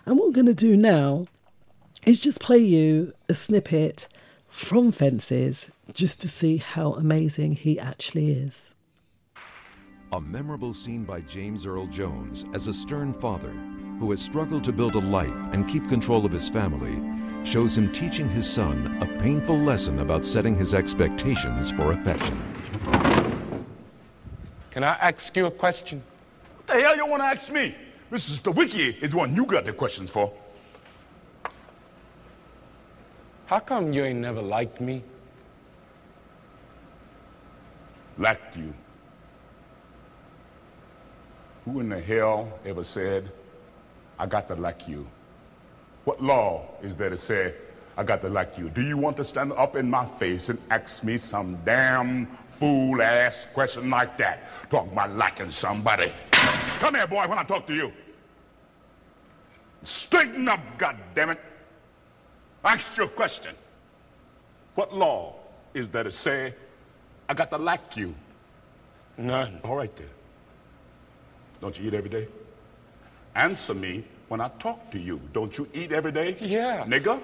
And 0.04 0.18
what 0.18 0.26
we're 0.26 0.34
going 0.34 0.46
to 0.46 0.54
do 0.54 0.76
now 0.76 1.28
is 2.04 2.18
just 2.18 2.40
play 2.40 2.58
you 2.58 3.12
a 3.28 3.34
snippet 3.34 4.08
from 4.48 4.90
Fences 4.90 5.70
just 5.92 6.20
to 6.20 6.28
see 6.28 6.56
how 6.56 6.94
amazing 6.94 7.52
he 7.52 7.78
actually 7.78 8.32
is. 8.32 8.74
A 10.12 10.20
memorable 10.20 10.72
scene 10.72 11.04
by 11.04 11.20
James 11.20 11.66
Earl 11.66 11.86
Jones 11.86 12.44
as 12.54 12.66
a 12.66 12.74
stern 12.74 13.12
father 13.14 13.52
who 13.98 14.10
has 14.10 14.20
struggled 14.20 14.62
to 14.64 14.72
build 14.72 14.94
a 14.94 15.00
life 15.00 15.30
and 15.52 15.66
keep 15.66 15.88
control 15.88 16.24
of 16.24 16.32
his 16.32 16.48
family 16.48 17.02
shows 17.44 17.76
him 17.78 17.90
teaching 17.92 18.28
his 18.28 18.48
son 18.48 18.98
a 19.00 19.06
painful 19.20 19.56
lesson 19.56 20.00
about 20.00 20.24
setting 20.24 20.54
his 20.54 20.74
expectations 20.74 21.70
for 21.70 21.92
affection. 21.92 22.40
Can 24.70 24.84
I 24.84 24.94
ask 25.00 25.34
you 25.36 25.46
a 25.46 25.50
question? 25.50 26.02
What 26.56 26.66
the 26.66 26.82
hell 26.82 26.96
you 26.96 27.06
want 27.06 27.22
to 27.22 27.26
ask 27.26 27.50
me? 27.50 27.74
Mrs. 28.12 28.40
Stawicki 28.40 29.00
is 29.02 29.10
the 29.10 29.16
one 29.16 29.34
you 29.34 29.46
got 29.46 29.64
the 29.64 29.72
questions 29.72 30.10
for. 30.10 30.32
How 33.46 33.60
come 33.60 33.92
you 33.92 34.04
ain't 34.04 34.18
never 34.18 34.42
liked 34.42 34.80
me? 34.80 35.02
Liked 38.18 38.56
you. 38.56 38.72
Who 41.64 41.80
in 41.80 41.88
the 41.88 42.00
hell 42.00 42.58
ever 42.64 42.84
said, 42.84 43.30
I 44.18 44.26
got 44.26 44.48
to 44.48 44.54
like 44.54 44.88
you? 44.88 45.06
What 46.04 46.22
law 46.22 46.68
is 46.82 46.94
there 46.96 47.10
to 47.10 47.16
say, 47.16 47.54
I 47.96 48.04
got 48.04 48.22
to 48.22 48.28
like 48.28 48.56
you? 48.56 48.70
Do 48.70 48.82
you 48.82 48.96
want 48.96 49.16
to 49.16 49.24
stand 49.24 49.52
up 49.52 49.74
in 49.76 49.90
my 49.90 50.06
face 50.06 50.48
and 50.48 50.58
ask 50.70 51.02
me 51.02 51.16
some 51.16 51.58
damn 51.64 52.26
fool 52.50 53.02
ass 53.02 53.46
question 53.52 53.90
like 53.90 54.16
that? 54.18 54.44
Talk 54.70 54.90
about 54.92 55.16
liking 55.16 55.50
somebody. 55.50 56.12
Come 56.78 56.94
here, 56.94 57.06
boy, 57.06 57.26
when 57.26 57.38
I 57.38 57.42
talk 57.42 57.66
to 57.66 57.74
you. 57.74 57.92
Straighten 59.82 60.48
up, 60.48 60.60
goddammit. 60.78 61.38
Ask 62.64 62.96
your 62.96 63.08
question. 63.08 63.54
What 64.74 64.94
law 64.94 65.34
is 65.74 65.88
there 65.88 66.04
to 66.04 66.10
say, 66.10 66.54
I 67.28 67.34
got 67.34 67.50
to 67.50 67.58
like 67.58 67.96
you? 67.96 68.14
None. 69.18 69.60
All 69.64 69.76
right 69.76 69.94
then. 69.96 70.08
Don't 71.60 71.78
you 71.78 71.88
eat 71.88 71.94
every 71.94 72.10
day? 72.10 72.28
Answer 73.34 73.74
me 73.74 74.04
when 74.28 74.40
I 74.40 74.48
talk 74.58 74.90
to 74.92 74.98
you. 74.98 75.20
Don't 75.32 75.56
you 75.56 75.68
eat 75.72 75.92
every 75.92 76.12
day? 76.12 76.36
Yeah. 76.40 76.84
Nigga, 76.86 77.20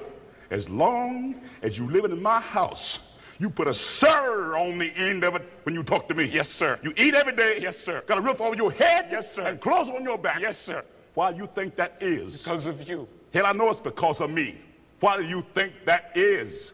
as 0.50 0.68
long 0.68 1.40
as 1.62 1.78
you 1.78 1.88
living 1.90 2.10
in 2.10 2.22
my 2.22 2.40
house, 2.40 3.12
you 3.38 3.50
put 3.50 3.66
a 3.66 3.74
sir 3.74 4.56
on 4.56 4.78
the 4.78 4.92
end 4.96 5.24
of 5.24 5.34
it 5.34 5.42
when 5.64 5.74
you 5.74 5.82
talk 5.82 6.08
to 6.08 6.14
me. 6.14 6.24
Yes, 6.24 6.48
sir. 6.48 6.78
You 6.82 6.92
eat 6.96 7.14
every 7.14 7.34
day. 7.34 7.58
Yes, 7.60 7.78
sir. 7.78 8.02
Got 8.06 8.18
a 8.18 8.20
roof 8.20 8.40
over 8.40 8.56
your 8.56 8.72
head. 8.72 9.08
Yes, 9.10 9.32
sir. 9.32 9.46
And 9.46 9.60
clothes 9.60 9.88
on 9.88 10.04
your 10.04 10.18
back. 10.18 10.40
Yes, 10.40 10.58
sir. 10.58 10.84
Why 11.14 11.32
do 11.32 11.38
you 11.38 11.46
think 11.46 11.76
that 11.76 11.96
is? 12.00 12.44
Because 12.44 12.66
of 12.66 12.88
you. 12.88 13.08
Hell, 13.34 13.46
I 13.46 13.52
know 13.52 13.70
it's 13.70 13.80
because 13.80 14.20
of 14.20 14.30
me. 14.30 14.56
Why 15.00 15.16
do 15.16 15.24
you 15.24 15.44
think 15.54 15.72
that 15.84 16.12
is? 16.14 16.72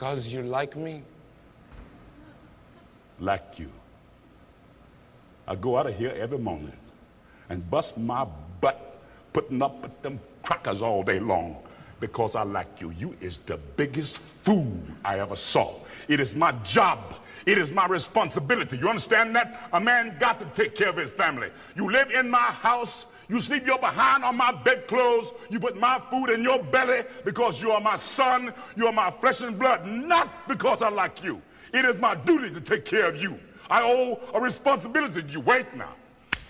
Because 0.00 0.28
you 0.28 0.42
like 0.42 0.76
me. 0.76 1.02
Like 3.18 3.58
you. 3.58 3.70
I 5.46 5.54
go 5.56 5.76
out 5.76 5.88
of 5.88 5.94
here 5.94 6.14
every 6.16 6.38
morning 6.38 6.72
and 7.50 7.70
bust 7.70 7.98
my 7.98 8.26
butt 8.62 8.98
putting 9.34 9.60
up 9.60 9.82
with 9.82 10.00
them 10.00 10.18
crackers 10.42 10.80
all 10.80 11.02
day 11.02 11.20
long 11.20 11.58
because 12.00 12.34
I 12.34 12.44
like 12.44 12.80
you. 12.80 12.92
You 12.92 13.14
is 13.20 13.40
the 13.44 13.58
biggest 13.76 14.20
fool 14.20 14.72
I 15.04 15.18
ever 15.18 15.36
saw. 15.36 15.74
It 16.08 16.18
is 16.18 16.34
my 16.34 16.52
job. 16.64 17.16
It 17.44 17.58
is 17.58 17.70
my 17.70 17.86
responsibility. 17.86 18.78
You 18.78 18.88
understand 18.88 19.36
that? 19.36 19.68
A 19.74 19.80
man 19.80 20.16
got 20.18 20.38
to 20.40 20.46
take 20.46 20.74
care 20.74 20.88
of 20.88 20.96
his 20.96 21.10
family. 21.10 21.50
You 21.76 21.92
live 21.92 22.10
in 22.10 22.30
my 22.30 22.38
house. 22.38 23.06
You 23.30 23.40
sleep 23.40 23.64
your 23.64 23.78
behind 23.78 24.24
on 24.24 24.36
my 24.36 24.50
bedclothes. 24.50 25.32
You 25.50 25.60
put 25.60 25.78
my 25.78 26.02
food 26.10 26.30
in 26.30 26.42
your 26.42 26.60
belly 26.60 27.04
because 27.24 27.62
you 27.62 27.70
are 27.70 27.80
my 27.80 27.94
son. 27.94 28.52
You 28.76 28.88
are 28.88 28.92
my 28.92 29.12
flesh 29.12 29.42
and 29.42 29.56
blood, 29.56 29.86
not 29.86 30.48
because 30.48 30.82
I 30.82 30.88
like 30.90 31.22
you. 31.22 31.40
It 31.72 31.84
is 31.84 32.00
my 32.00 32.16
duty 32.16 32.52
to 32.52 32.60
take 32.60 32.84
care 32.84 33.06
of 33.06 33.22
you. 33.22 33.38
I 33.70 33.82
owe 33.82 34.18
a 34.34 34.40
responsibility 34.40 35.22
to 35.22 35.28
you. 35.32 35.38
Wait 35.38 35.72
now. 35.76 35.94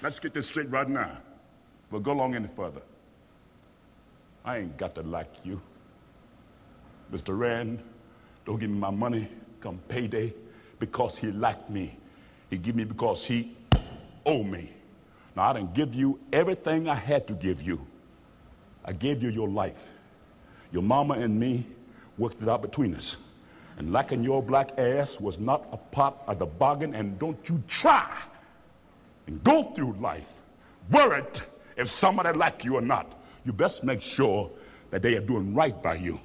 Let's 0.01 0.19
get 0.19 0.33
this 0.33 0.47
straight 0.47 0.71
right 0.71 0.89
now. 0.89 1.19
We'll 1.91 2.01
go 2.01 2.13
along 2.13 2.35
any 2.35 2.49
further. 2.49 2.81
I 4.43 4.59
ain't 4.59 4.79
got 4.79 4.95
to 4.95 5.03
like 5.03 5.45
you. 5.45 5.61
Mr. 7.13 7.39
Rand, 7.39 7.83
don't 8.47 8.59
give 8.59 8.71
me 8.71 8.79
my 8.79 8.91
money 8.91 9.29
come 9.61 9.79
payday 9.89 10.33
because 10.79 11.19
he 11.19 11.31
liked 11.31 11.69
me. 11.69 11.99
He 12.49 12.57
give 12.57 12.75
me 12.75 12.85
because 12.85 13.27
he 13.27 13.55
owe 14.25 14.43
me. 14.43 14.73
Now, 15.37 15.51
I 15.51 15.53
didn't 15.55 15.75
give 15.75 15.95
you 15.95 16.19
everything 16.33 16.89
I 16.89 16.95
had 16.95 17.27
to 17.29 17.35
give 17.35 17.63
you. 17.63 17.87
I 18.85 18.93
gave 18.93 19.23
you 19.23 19.31
your 19.31 19.49
life. 19.49 19.89
Your 20.73 20.83
mama 20.83 21.15
and 21.15 21.39
me 21.39 21.65
worked 22.19 22.43
it 22.43 22.49
out 22.49 22.63
between 22.63 22.95
us. 22.95 23.17
And 23.79 23.93
liking 23.93 24.23
your 24.23 24.43
black 24.43 24.79
ass 24.79 25.21
was 25.21 25.39
not 25.39 25.67
a 25.73 25.77
part 25.77 26.15
of 26.27 26.39
the 26.39 26.47
bargain, 26.47 26.95
and 26.95 27.19
don't 27.19 27.49
you 27.49 27.63
try 27.67 28.11
and 29.27 29.43
go 29.43 29.63
through 29.63 29.93
life 30.01 30.29
worried 30.91 31.41
if 31.77 31.89
somebody 31.89 32.37
like 32.37 32.65
you 32.65 32.77
or 32.77 32.81
not. 32.81 33.21
You 33.45 33.53
best 33.53 33.85
make 33.85 34.03
sure 34.03 34.51
that 34.91 35.03
they 35.03 35.17
are 35.17 35.21
doing 35.21 35.55
right 35.55 35.81
by 35.83 35.95
you. 35.95 36.21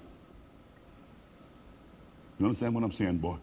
You 2.40 2.46
understand 2.46 2.76
what 2.76 2.84
I'm 2.84 2.92
saying, 2.92 3.20
boy? 3.20 3.38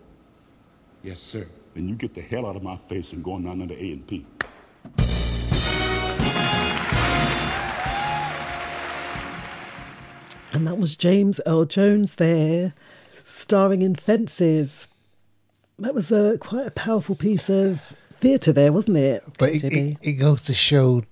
Yes, 1.02 1.20
sir. 1.20 1.46
Then 1.74 1.88
you 1.88 1.94
get 1.94 2.12
the 2.12 2.20
hell 2.20 2.46
out 2.46 2.56
of 2.56 2.62
my 2.62 2.76
face 2.76 3.14
and 3.14 3.24
go 3.24 3.32
on 3.32 3.44
down 3.44 3.62
under 3.62 3.74
A 3.74 3.92
and 3.92 4.06
P. 4.06 4.26
And 10.52 10.66
that 10.66 10.78
was 10.78 10.96
James 10.96 11.40
Earl 11.46 11.64
Jones 11.64 12.16
there, 12.16 12.74
starring 13.24 13.82
in 13.82 13.94
Fences. 13.94 14.88
That 15.78 15.94
was 15.94 16.12
a 16.12 16.36
quite 16.38 16.66
a 16.66 16.70
powerful 16.70 17.14
piece 17.16 17.48
of 17.48 17.94
theatre 18.16 18.52
there, 18.52 18.72
wasn't 18.72 18.98
it? 18.98 19.22
But 19.38 19.50
it, 19.50 19.64
it, 19.64 19.96
it 20.02 20.12
goes 20.12 20.42
to 20.44 20.54
show 20.54 21.02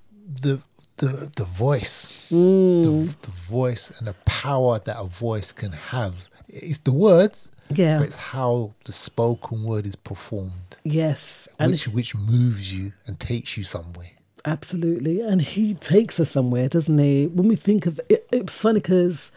the 0.42 0.60
the 0.98 1.30
the 1.36 1.44
voice, 1.44 2.28
Mm. 2.30 2.82
the, 2.82 3.16
the 3.22 3.30
voice, 3.32 3.90
and 3.98 4.06
the 4.06 4.14
power 4.26 4.78
that 4.80 4.98
a 4.98 5.04
voice 5.04 5.50
can 5.52 5.72
have. 5.72 6.26
It's 6.48 6.78
the 6.78 6.92
words, 6.92 7.50
Yeah. 7.70 7.96
but 7.98 8.04
it's 8.08 8.16
how 8.16 8.74
the 8.84 8.92
spoken 8.92 9.64
word 9.64 9.86
is 9.86 9.96
performed, 9.96 10.76
yes, 10.84 11.48
and 11.58 11.70
which 11.72 11.88
which 11.88 12.14
moves 12.14 12.74
you 12.74 12.92
and 13.06 13.18
takes 13.18 13.56
you 13.56 13.64
somewhere. 13.64 14.10
Absolutely. 14.44 15.20
And 15.20 15.42
he 15.42 15.74
takes 15.74 16.18
us 16.18 16.30
somewhere, 16.30 16.68
doesn't 16.68 16.98
he? 16.98 17.26
When 17.26 17.48
we 17.48 17.56
think 17.56 17.86
of 17.86 18.00
it, 18.08 18.26
it's 18.32 18.60
funny 18.60 18.80
because 18.80 19.32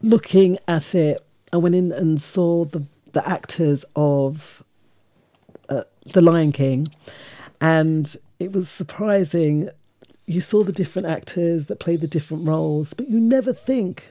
looking 0.00 0.58
at 0.66 0.94
it, 0.94 1.20
I 1.52 1.58
went 1.58 1.74
in 1.74 1.92
and 1.92 2.20
saw 2.20 2.64
the, 2.64 2.84
the 3.12 3.26
actors 3.28 3.84
of 3.94 4.62
uh, 5.68 5.82
The 6.06 6.20
Lion 6.20 6.52
King, 6.52 6.88
and 7.60 8.14
it 8.40 8.52
was 8.52 8.68
surprising. 8.68 9.68
You 10.26 10.40
saw 10.40 10.62
the 10.62 10.72
different 10.72 11.08
actors 11.08 11.66
that 11.66 11.78
play 11.78 11.96
the 11.96 12.06
different 12.06 12.46
roles, 12.46 12.94
but 12.94 13.08
you 13.08 13.20
never 13.20 13.52
think. 13.52 14.08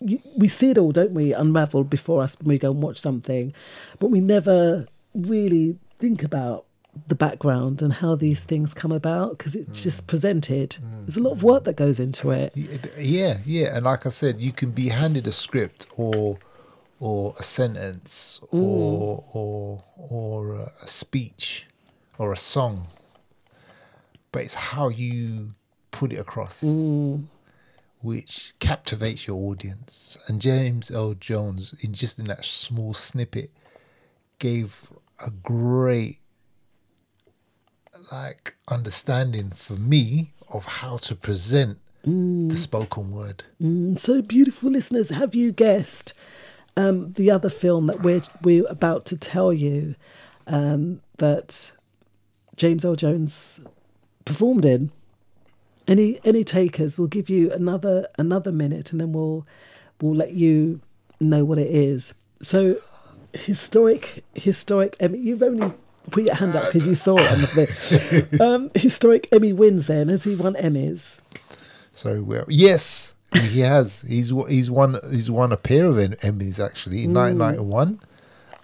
You, 0.00 0.20
we 0.36 0.48
see 0.48 0.70
it 0.70 0.78
all, 0.78 0.92
don't 0.92 1.12
we, 1.12 1.32
unraveled 1.32 1.88
before 1.88 2.22
us 2.22 2.36
when 2.38 2.48
we 2.48 2.58
go 2.58 2.70
and 2.70 2.82
watch 2.82 2.98
something, 2.98 3.54
but 3.98 4.08
we 4.08 4.20
never 4.20 4.86
really 5.14 5.78
think 5.98 6.22
about 6.22 6.66
the 7.08 7.14
background 7.14 7.82
and 7.82 7.92
how 7.92 8.14
these 8.14 8.40
things 8.40 8.74
come 8.74 8.92
about 8.92 9.38
because 9.38 9.54
it's 9.54 9.80
mm. 9.80 9.82
just 9.82 10.06
presented. 10.06 10.70
Mm. 10.70 11.06
There's 11.06 11.16
a 11.16 11.22
lot 11.22 11.32
of 11.32 11.40
mm. 11.40 11.44
work 11.44 11.64
that 11.64 11.76
goes 11.76 12.00
into 12.00 12.30
it. 12.30 12.56
Yeah, 12.98 13.38
yeah, 13.44 13.76
and 13.76 13.84
like 13.84 14.06
I 14.06 14.10
said, 14.10 14.40
you 14.40 14.52
can 14.52 14.70
be 14.70 14.88
handed 14.88 15.26
a 15.26 15.32
script 15.32 15.86
or 15.96 16.38
or 16.98 17.34
a 17.38 17.42
sentence 17.42 18.40
or 18.50 19.22
or 19.32 19.84
or 19.96 20.54
a- 20.54 20.72
a 20.82 20.86
speech 20.86 21.66
or 22.18 22.32
a 22.32 22.36
song, 22.36 22.86
but 24.32 24.42
it's 24.42 24.54
how 24.54 24.88
you 24.88 25.54
put 25.90 26.12
it 26.12 26.18
across, 26.18 26.62
which 28.00 28.54
captivates 28.60 29.26
your 29.26 29.36
audience. 29.50 30.16
And 30.28 30.40
James 30.40 30.90
Earl 30.90 31.14
Jones, 31.14 31.74
in 31.82 31.92
just 31.92 32.18
in 32.18 32.26
that 32.26 32.44
small 32.44 32.94
snippet, 32.94 33.50
gave 34.38 34.90
a 35.24 35.30
great 35.30 36.18
like 38.12 38.56
understanding 38.68 39.50
for 39.50 39.74
me 39.74 40.32
of 40.48 40.64
how 40.64 40.96
to 40.98 41.14
present 41.14 41.78
the 42.06 42.56
spoken 42.56 43.10
word. 43.10 43.44
Mm, 43.60 43.98
so 43.98 44.22
beautiful 44.22 44.70
listeners, 44.70 45.08
have 45.08 45.34
you 45.34 45.50
guessed 45.50 46.12
um, 46.76 47.12
the 47.14 47.30
other 47.30 47.50
film 47.50 47.86
that 47.86 48.02
we're 48.02 48.22
we're 48.42 48.66
about 48.68 49.06
to 49.06 49.16
tell 49.16 49.52
you 49.52 49.96
um, 50.46 51.00
that 51.18 51.72
James 52.54 52.84
Earl 52.84 52.94
Jones 52.94 53.60
performed 54.24 54.64
in? 54.64 54.92
Any 55.88 56.20
any 56.24 56.44
takers? 56.44 56.96
We'll 56.96 57.08
give 57.08 57.28
you 57.28 57.50
another 57.50 58.06
another 58.18 58.52
minute, 58.52 58.92
and 58.92 59.00
then 59.00 59.12
we'll 59.12 59.44
we'll 60.00 60.14
let 60.14 60.32
you 60.32 60.80
know 61.18 61.44
what 61.44 61.58
it 61.58 61.70
is. 61.70 62.14
So 62.40 62.76
historic 63.32 64.24
historic 64.34 64.96
I 65.00 65.08
mean, 65.08 65.26
You've 65.26 65.42
only 65.42 65.72
put 66.10 66.24
your 66.24 66.34
hand 66.34 66.54
up 66.56 66.66
because 66.66 66.86
you 66.86 66.94
saw 66.94 67.16
it 67.18 67.30
on 67.32 67.40
the 67.40 67.46
thing. 67.46 68.40
um, 68.40 68.70
historic 68.74 69.28
Emmy 69.32 69.52
wins. 69.52 69.86
Then 69.86 70.08
has 70.08 70.24
he 70.24 70.34
won 70.34 70.54
Emmys? 70.54 71.20
So 71.92 72.22
well, 72.22 72.44
yes, 72.48 73.14
he 73.34 73.60
has. 73.60 74.02
He's 74.02 74.32
he's 74.48 74.70
won 74.70 74.98
he's 75.10 75.30
won 75.30 75.52
a 75.52 75.56
pair 75.56 75.86
of 75.86 75.96
Emmys 75.96 76.62
actually 76.64 77.04
in 77.04 77.10
Mm. 77.12 77.38
1991 77.38 78.00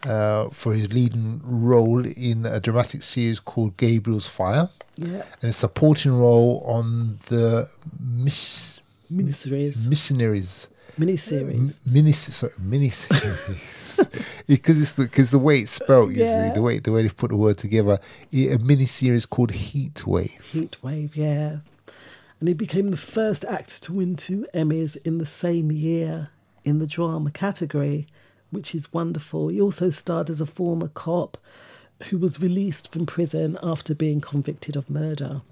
uh, 0.07 0.49
for 0.51 0.75
his 0.75 0.93
leading 0.93 1.41
role 1.45 2.05
in 2.05 2.45
a 2.47 2.61
dramatic 2.61 3.03
series 3.03 3.39
called 3.41 3.77
Gabriel's 3.77 4.27
Fire, 4.27 4.69
Yeah. 4.97 5.23
and 5.41 5.51
a 5.51 5.53
supporting 5.53 6.13
role 6.19 6.63
on 6.67 7.19
the 7.29 7.69
miss, 8.01 8.81
missionaries. 9.09 10.69
Miniseries. 10.99 11.79
Mini, 11.87 12.13
sorry, 12.13 12.53
miniseries, 12.61 14.45
because 14.47 14.81
it's 14.81 14.95
the 14.95 15.05
because 15.05 15.31
the 15.31 15.39
way 15.39 15.59
it's 15.59 15.71
spelled, 15.71 16.11
you 16.13 16.19
see, 16.19 16.23
Yeah. 16.25 16.53
the 16.53 16.63
way 16.63 16.79
the 16.79 16.93
way 16.93 17.03
they've 17.03 17.17
put 17.17 17.31
the 17.31 17.37
word 17.37 17.57
together. 17.59 17.99
A 18.33 18.59
mini 18.59 18.85
series 18.85 19.25
called 19.27 19.53
Heat 19.53 20.07
Wave. 20.07 20.39
Heat 20.53 20.83
Wave, 20.83 21.17
yeah. 21.17 21.59
And 22.41 22.49
he 22.49 22.55
became 22.55 22.91
the 22.91 22.97
first 22.97 23.45
actor 23.45 23.79
to 23.81 23.93
win 23.93 24.17
two 24.17 24.47
Emmys 24.53 24.97
in 25.05 25.19
the 25.19 25.27
same 25.27 25.71
year 25.73 26.29
in 26.65 26.79
the 26.79 26.87
drama 26.87 27.31
category, 27.31 28.07
which 28.51 28.75
is 28.75 28.93
wonderful. 28.93 29.49
He 29.49 29.61
also 29.61 29.91
starred 29.91 30.29
as 30.29 30.41
a 30.41 30.47
former 30.47 30.89
cop 30.89 31.39
who 32.11 32.19
was 32.19 32.41
released 32.41 32.93
from 32.93 33.07
prison 33.07 33.57
after 33.63 33.95
being 33.95 34.21
convicted 34.21 34.75
of 34.77 34.91
murder. 34.91 35.43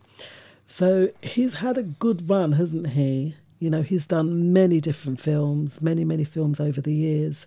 So 0.67 1.11
he's 1.23 1.55
had 1.55 1.79
a 1.79 1.83
good 1.85 2.29
run, 2.29 2.53
hasn't 2.53 2.89
he? 2.91 3.37
You 3.61 3.71
know, 3.71 3.83
he's 3.83 4.07
done 4.07 4.53
many 4.53 4.81
different 4.81 5.21
films, 5.21 5.81
many, 5.81 6.05
many 6.05 6.25
films 6.25 6.59
over 6.59 6.81
the 6.81 6.95
years. 6.95 7.47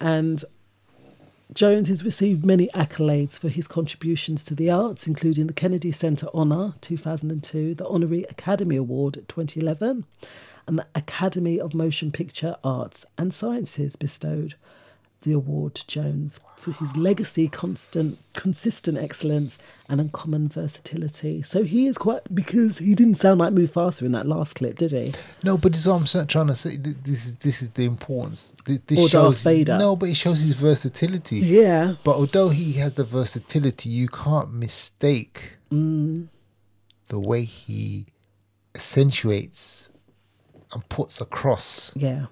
And 0.00 0.42
Jones 1.52 1.88
has 1.88 2.04
received 2.04 2.44
many 2.44 2.68
accolades 2.68 3.38
for 3.38 3.48
his 3.48 3.68
contributions 3.68 4.42
to 4.44 4.54
the 4.54 4.70
arts, 4.70 5.06
including 5.06 5.46
the 5.46 5.52
Kennedy 5.52 5.92
Center 5.92 6.26
Honor 6.34 6.74
2002, 6.80 7.74
the 7.74 7.86
Honorary 7.86 8.24
Academy 8.24 8.76
Award 8.76 9.14
2011, 9.28 10.06
and 10.66 10.78
the 10.78 10.86
Academy 10.94 11.60
of 11.60 11.74
Motion 11.74 12.10
Picture 12.10 12.56
Arts 12.64 13.04
and 13.18 13.32
Sciences 13.32 13.94
bestowed 13.94 14.54
the 15.20 15.32
award 15.32 15.74
to 15.74 15.86
Jones 15.86 16.40
for 16.56 16.72
his 16.72 16.96
legacy, 16.96 17.46
constant, 17.48 18.18
consistent 18.32 18.96
excellence, 18.96 19.58
and 19.88 20.00
uncommon 20.00 20.48
versatility. 20.48 21.42
So 21.42 21.62
he 21.62 21.86
is 21.86 21.98
quite 21.98 22.34
because 22.34 22.78
he 22.78 22.94
didn't 22.94 23.16
sound 23.16 23.40
like 23.40 23.52
Mufasa 23.52 24.02
in 24.02 24.12
that 24.12 24.26
last 24.26 24.54
clip, 24.54 24.78
did 24.78 24.92
he? 24.92 25.12
No, 25.42 25.58
but 25.58 25.72
this 25.72 25.82
is 25.82 25.88
what 25.88 26.18
I'm 26.18 26.26
trying 26.26 26.46
to 26.46 26.54
say. 26.54 26.76
This 26.76 27.26
is 27.26 27.34
this 27.36 27.60
is 27.62 27.70
the 27.70 27.84
importance. 27.84 28.54
Th- 28.64 28.80
This 28.86 28.98
Or 28.98 29.08
Darth 29.08 29.10
shows 29.36 29.42
Vader. 29.42 29.78
no, 29.78 29.94
but 29.96 30.08
it 30.08 30.16
shows 30.16 30.40
his 30.42 30.54
versatility. 30.54 31.36
Yeah. 31.40 31.94
But 32.02 32.16
although 32.16 32.48
he 32.48 32.72
has 32.74 32.94
the 32.94 33.04
versatility, 33.04 33.90
you 33.90 34.08
can't 34.08 34.52
mistake 34.52 35.58
Mm. 35.70 36.28
the 37.08 37.18
way 37.20 37.42
he 37.44 38.06
accentuates 38.74 39.90
and 40.72 40.86
puts 40.88 41.20
across 41.20 41.92
Yeah. 41.96 42.26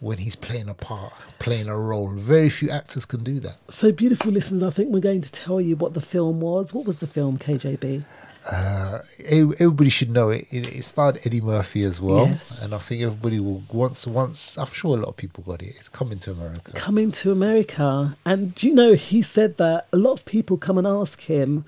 When 0.00 0.18
he's 0.18 0.36
playing 0.36 0.68
a 0.68 0.74
part, 0.74 1.12
playing 1.38 1.68
a 1.68 1.76
role. 1.78 2.08
Very 2.10 2.50
few 2.50 2.70
actors 2.70 3.04
can 3.06 3.24
do 3.24 3.40
that. 3.40 3.56
So, 3.68 3.92
beautiful 3.92 4.32
listeners, 4.32 4.62
I 4.62 4.70
think 4.70 4.90
we're 4.90 5.00
going 5.00 5.22
to 5.22 5.32
tell 5.32 5.60
you 5.60 5.76
what 5.76 5.94
the 5.94 6.00
film 6.00 6.40
was. 6.40 6.74
What 6.74 6.84
was 6.86 6.96
the 6.96 7.06
film, 7.06 7.38
KJB? 7.38 8.04
Uh, 8.50 8.98
everybody 9.24 9.88
should 9.88 10.10
know 10.10 10.28
it. 10.28 10.46
It, 10.50 10.82
starred 10.84 11.18
Eddie 11.24 11.40
Murphy 11.40 11.82
as 11.84 11.98
well, 12.00 12.26
Yes. 12.26 12.62
and 12.62 12.74
I 12.74 12.78
think 12.78 13.02
everybody 13.02 13.40
will 13.40 13.62
once 13.72 14.06
once. 14.06 14.58
I'm 14.58 14.66
sure 14.66 14.98
a 14.98 15.00
lot 15.00 15.08
of 15.08 15.16
people 15.16 15.42
got 15.44 15.62
it. 15.62 15.68
It's 15.68 15.88
coming 15.88 16.18
to 16.20 16.32
America. 16.32 16.72
Coming 16.72 17.10
to 17.12 17.32
America. 17.32 18.16
And 18.26 18.54
do 18.54 18.68
you 18.68 18.74
know, 18.74 18.92
he 18.92 19.22
said 19.22 19.56
that 19.56 19.86
a 19.94 19.96
lot 19.96 20.12
of 20.12 20.24
people 20.26 20.58
come 20.58 20.76
and 20.76 20.86
ask 20.86 21.22
him 21.22 21.64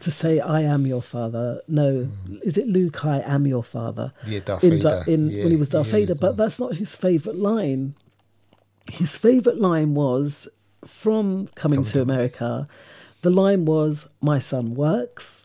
to 0.00 0.10
say, 0.10 0.40
I 0.40 0.62
am 0.62 0.86
your 0.86 1.02
father. 1.02 1.60
No, 1.68 2.08
is 2.42 2.56
it 2.56 2.66
Luke, 2.66 3.04
I 3.04 3.20
am 3.20 3.46
your 3.46 3.64
father? 3.64 4.12
Mm. 4.24 4.30
Yeah, 4.30 4.40
Darth 4.40 4.64
in, 4.64 4.70
Vader. 4.70 5.04
In, 5.06 5.30
Yeah, 5.30 5.42
when 5.44 5.52
he 5.52 5.56
was 5.56 5.68
Darth 5.68 5.86
yeah, 5.88 5.92
Vader, 5.92 6.14
but 6.14 6.36
that's 6.36 6.58
not 6.58 6.74
his 6.74 6.96
favourite 6.96 7.38
line. 7.38 7.94
His 8.90 9.16
favourite 9.16 9.58
line 9.58 9.94
was 9.94 10.48
from 10.84 11.48
Coming 11.54 11.82
to 11.84 12.02
America. 12.02 12.66
The 13.22 13.30
line 13.30 13.64
was, 13.64 14.08
My 14.20 14.38
son 14.38 14.74
works. 14.74 15.39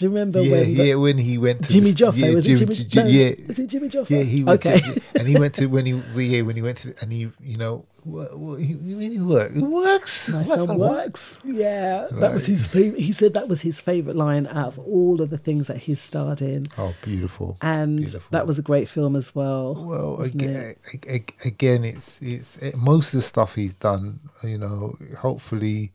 Do 0.00 0.06
you 0.06 0.10
remember 0.12 0.40
yeah, 0.40 0.60
when 0.60 0.70
yeah, 0.70 0.94
when 0.94 1.18
he 1.18 1.36
went 1.36 1.62
to 1.64 1.72
Jimmy 1.74 1.92
Joffe? 1.92 2.16
yeah, 2.16 2.34
was 2.34 2.46
Jim- 2.46 2.54
it 2.54 2.58
Jimmy? 2.58 2.74
J- 2.74 2.84
J- 2.84 3.02
no, 3.02 3.08
yeah, 3.08 3.46
was 3.46 3.58
it 3.58 3.66
Jimmy 3.66 3.88
Joffe? 3.90 4.08
Yeah, 4.08 4.22
he 4.22 4.42
was. 4.42 4.58
Okay. 4.66 4.80
and 5.14 5.28
he 5.28 5.38
went 5.38 5.54
to 5.56 5.66
when 5.66 5.84
he 5.84 5.92
yeah 6.16 6.40
when 6.40 6.56
he 6.56 6.62
went 6.62 6.78
to 6.78 6.94
and 7.02 7.12
he 7.12 7.30
you 7.38 7.58
know 7.58 7.84
what, 8.04 8.38
what, 8.38 8.60
he, 8.60 8.72
he, 8.78 9.10
he 9.10 9.20
work 9.20 9.52
it 9.54 9.62
works. 9.62 10.30
My 10.30 10.42
son 10.42 10.60
son 10.60 10.78
works. 10.78 11.38
Yeah, 11.44 12.06
that 12.12 12.32
was 12.32 12.46
his 12.46 12.66
favorite. 12.66 13.02
He 13.02 13.12
said 13.12 13.34
that 13.34 13.46
was 13.46 13.60
his 13.60 13.78
favorite 13.78 14.16
line 14.16 14.46
out 14.46 14.68
of 14.68 14.78
all 14.78 15.20
of 15.20 15.28
the 15.28 15.36
things 15.36 15.66
that 15.66 15.76
he's 15.76 16.00
starred 16.00 16.40
in. 16.40 16.68
Oh, 16.78 16.94
beautiful! 17.02 17.58
And 17.60 18.06
that 18.30 18.46
was 18.46 18.58
a 18.58 18.62
great 18.62 18.88
film 18.88 19.16
as 19.16 19.34
well. 19.34 19.84
Well, 19.84 20.22
again, 20.22 20.76
it? 21.04 21.32
again, 21.44 21.84
it's 21.84 22.22
it's 22.22 22.56
it, 22.56 22.74
most 22.74 23.12
of 23.12 23.18
the 23.18 23.22
stuff 23.22 23.54
he's 23.54 23.74
done. 23.74 24.20
You 24.42 24.56
know, 24.56 24.96
hopefully, 25.18 25.92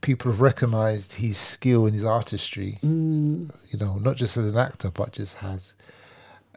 people 0.00 0.30
have 0.30 0.40
recognised 0.40 1.14
his 1.14 1.36
skill 1.36 1.86
and 1.86 1.94
his 1.94 2.04
artistry. 2.04 2.78
Mm. 2.82 3.50
You 3.72 3.78
know, 3.78 3.96
not 3.98 4.16
just 4.16 4.36
as 4.36 4.50
an 4.52 4.58
actor, 4.58 4.90
but 4.90 5.12
just 5.12 5.36
has, 5.38 5.74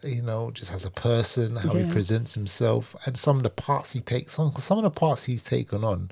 you 0.03 0.21
know, 0.21 0.51
just 0.51 0.71
as 0.71 0.85
a 0.85 0.91
person, 0.91 1.55
how 1.57 1.73
he 1.73 1.85
presents 1.85 2.33
himself, 2.35 2.95
and 3.05 3.17
some 3.17 3.37
of 3.37 3.43
the 3.43 3.49
parts 3.49 3.91
he 3.91 4.01
takes 4.01 4.37
on. 4.39 4.51
'cause 4.51 4.63
some 4.63 4.77
of 4.77 4.83
the 4.83 4.91
parts 4.91 5.25
he's 5.25 5.43
taken 5.43 5.83
on 5.83 6.11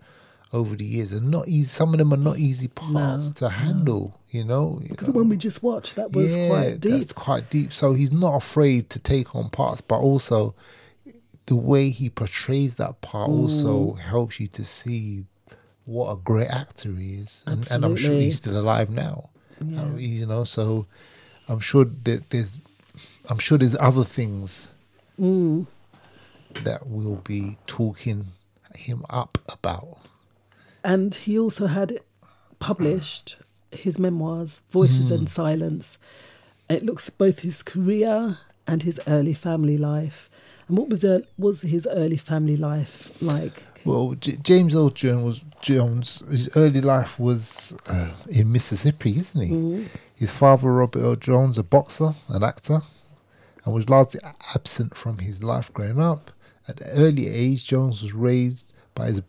over 0.53 0.75
the 0.75 0.85
years 0.85 1.13
are 1.13 1.19
not 1.19 1.47
easy. 1.47 1.67
Some 1.67 1.93
of 1.93 1.97
them 1.99 2.13
are 2.13 2.17
not 2.17 2.37
easy 2.39 2.67
parts 2.69 3.31
to 3.33 3.49
handle. 3.49 4.17
You 4.31 4.43
know, 4.43 4.79
you 4.83 4.95
The 4.95 5.11
one 5.11 5.29
we 5.29 5.37
just 5.37 5.63
watched, 5.63 5.95
that 5.95 6.11
was 6.11 6.31
yeah, 6.35 6.47
quite 6.47 6.79
deep. 6.81 6.91
That's 6.91 7.13
quite 7.13 7.49
deep. 7.49 7.71
So 7.73 7.93
he's 7.93 8.11
not 8.11 8.35
afraid 8.35 8.89
to 8.91 8.99
take 8.99 9.35
on 9.35 9.49
parts, 9.49 9.81
but 9.81 9.97
also 9.99 10.55
the 11.47 11.55
way 11.55 11.89
he 11.89 12.09
portrays 12.09 12.75
that 12.75 13.01
part 13.01 13.29
also 13.29 13.93
Mm. 13.93 13.99
helps 13.99 14.39
you 14.39 14.47
to 14.47 14.65
see 14.65 15.25
what 15.85 16.11
a 16.11 16.15
great 16.17 16.49
actor 16.49 16.91
he 16.93 17.13
is. 17.15 17.43
And, 17.47 17.69
and 17.71 17.85
I'm 17.85 17.95
sure 17.95 18.13
he's 18.15 18.37
still 18.37 18.57
alive 18.59 18.89
now. 18.89 19.29
Yeah. 19.63 19.83
Uh, 19.83 19.95
you 19.95 20.25
know, 20.25 20.43
so 20.43 20.85
I'm 21.47 21.59
sure 21.59 21.85
that 22.03 22.29
there's 22.29 22.59
I'm 23.29 23.39
sure 23.39 23.57
there's 23.57 23.75
other 23.75 24.03
things 24.03 24.71
Mm. 25.19 25.65
that 26.63 26.87
we'll 26.87 27.17
be 27.17 27.57
talking 27.67 28.27
him 28.75 29.05
up 29.09 29.37
about. 29.47 29.97
And 30.83 31.15
he 31.15 31.39
also 31.39 31.67
had 31.67 31.99
published 32.59 33.37
his 33.71 33.97
memoirs, 33.97 34.61
Voices 34.71 35.09
Mm. 35.11 35.15
and 35.15 35.29
Silence. 35.29 35.97
It 36.69 36.83
looks 36.83 37.09
both 37.09 37.39
his 37.39 37.63
career 37.63 38.39
and 38.67 38.83
his 38.83 38.99
early 39.07 39.33
family 39.33 39.77
life. 39.77 40.29
And 40.67 40.77
what 40.77 40.89
was 40.89 41.05
uh, 41.05 41.19
was 41.37 41.61
his 41.61 41.87
early 41.91 42.17
family 42.17 42.57
life 42.57 43.09
like? 43.21 43.63
Well, 43.85 44.15
J- 44.15 44.37
James 44.41 44.75
Earl 44.75 44.89
Jones 44.89 45.23
was 45.23 45.45
Jones. 45.61 46.23
His 46.29 46.49
early 46.55 46.81
life 46.81 47.19
was 47.19 47.75
uh, 47.87 48.11
in 48.29 48.51
Mississippi, 48.51 49.15
isn't 49.17 49.41
he? 49.41 49.53
Mhm. 49.53 49.87
His 50.15 50.31
father, 50.31 50.71
Robert 50.73 50.99
Earl 51.01 51.15
Jones, 51.17 51.57
a 51.57 51.63
boxer, 51.63 52.13
an 52.29 52.43
actor, 52.43 52.81
and 53.63 53.73
was 53.73 53.89
largely 53.89 54.21
absent 54.55 54.95
from 54.97 55.19
his 55.19 55.43
life 55.43 55.71
growing 55.73 55.99
up. 55.99 56.31
At 56.67 56.81
an 56.81 56.87
early 56.93 57.27
age, 57.27 57.65
Jones 57.65 58.01
was 58.01 58.13
raised 58.13 58.73
by 58.95 59.07
his 59.07 59.21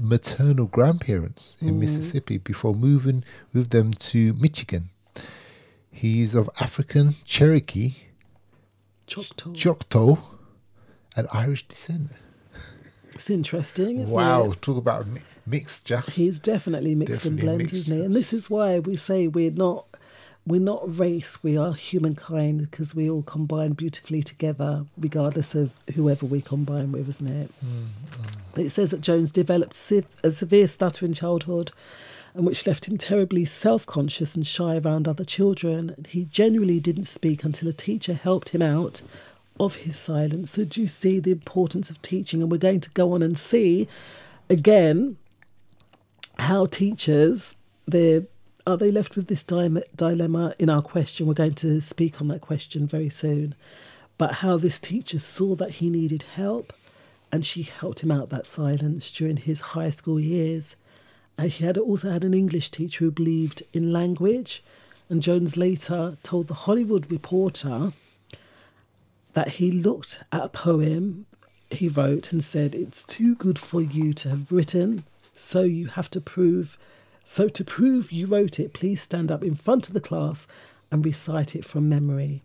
maternal 0.00 0.66
grandparents 0.66 1.56
in 1.60 1.74
Mhm. 1.74 1.78
Mississippi 1.80 2.38
before 2.38 2.74
moving 2.74 3.22
with 3.52 3.70
them 3.70 3.92
to 3.92 4.32
Michigan. 4.34 4.88
He 5.90 6.22
is 6.22 6.34
of 6.34 6.48
African 6.60 7.16
Cherokee, 7.24 7.96
Choctaw. 9.06 9.52
Choctaw, 9.52 10.16
and 11.16 11.26
Irish 11.32 11.66
descent. 11.68 12.12
It's 13.20 13.28
interesting, 13.28 13.98
isn't 14.00 14.14
Wow, 14.16 14.52
it? 14.52 14.62
talk 14.62 14.78
about 14.78 15.06
mi- 15.06 15.20
mixture. 15.46 16.02
He's 16.10 16.40
definitely 16.40 16.94
mixed 16.94 17.26
and 17.26 17.36
Definitely 17.36 17.44
blended, 17.44 17.66
mixed. 17.66 17.74
isn't 17.76 17.98
he? 17.98 18.02
And 18.06 18.16
this 18.16 18.32
is 18.32 18.48
why 18.48 18.78
we 18.78 18.96
say 18.96 19.26
we're 19.28 19.50
not 19.50 19.84
we're 20.46 20.58
not 20.58 20.98
race, 20.98 21.42
we 21.42 21.54
are 21.58 21.74
humankind 21.74 22.62
because 22.70 22.94
we 22.94 23.10
all 23.10 23.22
combine 23.22 23.72
beautifully 23.72 24.22
together, 24.22 24.86
regardless 24.96 25.54
of 25.54 25.74
whoever 25.94 26.24
we 26.24 26.40
combine 26.40 26.92
with, 26.92 27.10
isn't 27.10 27.28
it? 27.28 27.50
Mm, 27.62 28.58
It 28.64 28.70
says 28.70 28.90
that 28.90 29.02
Jones 29.02 29.30
developed 29.32 29.76
a 30.24 30.30
severe 30.30 30.66
stutter 30.66 31.04
in 31.04 31.12
childhood, 31.12 31.72
and 32.32 32.46
which 32.46 32.66
left 32.66 32.86
him 32.88 32.96
terribly 32.96 33.44
self 33.44 33.84
conscious 33.84 34.34
and 34.34 34.46
shy 34.46 34.78
around 34.78 35.06
other 35.06 35.24
children. 35.24 36.06
He 36.08 36.24
genuinely 36.24 36.80
didn't 36.80 37.04
speak 37.04 37.44
until 37.44 37.68
a 37.68 37.72
teacher 37.74 38.14
helped 38.14 38.48
him 38.50 38.62
out 38.62 39.02
of 39.60 39.76
his 39.76 39.96
silence. 39.96 40.52
So, 40.52 40.64
do 40.64 40.80
you 40.80 40.86
see 40.86 41.20
the 41.20 41.30
importance 41.30 41.90
of 41.90 42.02
teaching? 42.02 42.40
And 42.42 42.50
we're 42.50 42.58
going 42.58 42.80
to 42.80 42.90
go 42.90 43.12
on 43.12 43.22
and 43.22 43.38
see 43.38 43.86
again 44.48 45.18
how 46.38 46.66
teachers 46.66 47.54
they 47.86 48.26
are 48.66 48.76
they 48.76 48.90
left 48.90 49.16
with 49.16 49.28
this 49.28 49.44
dilemma 49.44 50.54
in 50.58 50.70
our 50.70 50.82
question. 50.82 51.26
We're 51.26 51.34
going 51.34 51.54
to 51.54 51.80
speak 51.80 52.20
on 52.20 52.28
that 52.28 52.40
question 52.40 52.86
very 52.86 53.08
soon, 53.08 53.54
but 54.18 54.36
how 54.36 54.56
this 54.56 54.78
teacher 54.78 55.18
saw 55.18 55.54
that 55.56 55.72
he 55.72 55.90
needed 55.90 56.24
help, 56.34 56.72
and 57.30 57.44
she 57.44 57.62
helped 57.62 58.02
him 58.02 58.10
out 58.10 58.30
that 58.30 58.46
silence 58.46 59.10
during 59.12 59.36
his 59.36 59.60
high 59.60 59.90
school 59.90 60.18
years. 60.18 60.76
And 61.36 61.50
he 61.50 61.64
had 61.64 61.78
also 61.78 62.10
had 62.10 62.24
an 62.24 62.34
English 62.34 62.70
teacher 62.70 63.04
who 63.04 63.10
believed 63.10 63.62
in 63.72 63.92
language, 63.92 64.62
and 65.08 65.22
Jones 65.22 65.56
later 65.56 66.16
told 66.22 66.48
the 66.48 66.54
Hollywood 66.54 67.10
Reporter 67.10 67.92
that 69.32 69.48
he 69.48 69.70
looked 69.70 70.22
at 70.32 70.42
a 70.42 70.48
poem 70.48 71.26
he 71.70 71.88
wrote 71.88 72.32
and 72.32 72.42
said, 72.42 72.74
It's 72.74 73.04
too 73.04 73.34
good 73.36 73.58
for 73.58 73.80
you 73.80 74.12
to 74.14 74.28
have 74.28 74.52
written, 74.52 75.04
so 75.36 75.62
you 75.62 75.86
have 75.88 76.10
to 76.10 76.20
prove. 76.20 76.76
So, 77.24 77.48
to 77.48 77.64
prove 77.64 78.10
you 78.10 78.26
wrote 78.26 78.58
it, 78.58 78.72
please 78.72 79.00
stand 79.00 79.30
up 79.30 79.44
in 79.44 79.54
front 79.54 79.88
of 79.88 79.94
the 79.94 80.00
class 80.00 80.46
and 80.90 81.04
recite 81.04 81.54
it 81.54 81.64
from 81.64 81.88
memory. 81.88 82.42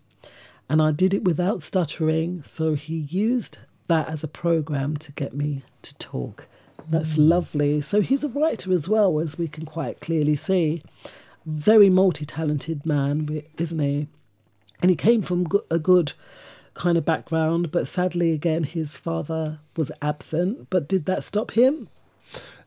And 0.68 0.80
I 0.80 0.92
did 0.92 1.12
it 1.12 1.24
without 1.24 1.62
stuttering, 1.62 2.42
so 2.42 2.74
he 2.74 2.96
used 2.96 3.58
that 3.88 4.08
as 4.08 4.22
a 4.22 4.28
program 4.28 4.96
to 4.98 5.12
get 5.12 5.34
me 5.34 5.62
to 5.82 5.96
talk. 5.98 6.46
That's 6.88 7.16
hmm. 7.16 7.28
lovely. 7.28 7.80
So, 7.80 8.00
he's 8.00 8.22
a 8.22 8.28
writer 8.28 8.72
as 8.72 8.88
well, 8.88 9.18
as 9.18 9.38
we 9.38 9.48
can 9.48 9.66
quite 9.66 10.00
clearly 10.00 10.36
see. 10.36 10.82
Very 11.44 11.90
multi 11.90 12.24
talented 12.24 12.86
man, 12.86 13.42
isn't 13.58 13.78
he? 13.78 14.08
And 14.80 14.90
he 14.90 14.96
came 14.96 15.22
from 15.22 15.46
a 15.70 15.78
good 15.78 16.12
kind 16.76 16.96
of 16.98 17.04
background, 17.04 17.70
but 17.72 17.88
sadly, 17.88 18.32
again, 18.32 18.62
his 18.64 18.96
father 18.96 19.58
was 19.76 19.90
absent. 20.02 20.68
But 20.70 20.88
did 20.88 21.06
that 21.06 21.24
stop 21.24 21.52
him? 21.52 21.88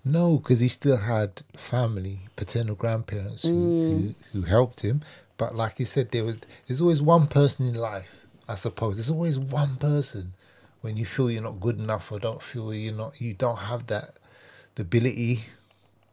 No, 0.04 0.38
because 0.38 0.60
he 0.62 0.68
still 0.68 0.98
had 0.98 1.42
family, 1.56 2.18
paternal 2.36 2.76
grandparents 2.76 3.44
who, 3.44 3.56
Mm. 3.56 3.88
who, 3.88 4.14
who 4.32 4.42
helped 4.44 4.82
him. 4.82 5.02
But 5.38 5.56
like 5.56 5.80
you 5.80 5.86
said, 5.86 6.12
there 6.12 6.26
was 6.26 6.38
there's 6.68 6.82
always 6.82 7.02
one 7.02 7.28
person 7.28 7.68
in 7.68 7.76
life. 7.76 8.26
I 8.48 8.56
suppose 8.56 8.96
there's 8.96 9.12
always 9.12 9.38
one 9.40 9.76
person 9.78 10.34
when 10.82 10.98
you 10.98 11.06
feel 11.06 11.30
you're 11.30 11.44
not 11.44 11.60
good 11.60 11.78
enough 11.78 12.12
or 12.12 12.20
don't 12.20 12.42
feel 12.42 12.74
you're 12.74 12.94
not 12.94 13.22
you 13.22 13.34
don't 13.34 13.58
have 13.72 13.88
that 13.88 14.18
the 14.76 14.82
ability 14.82 15.42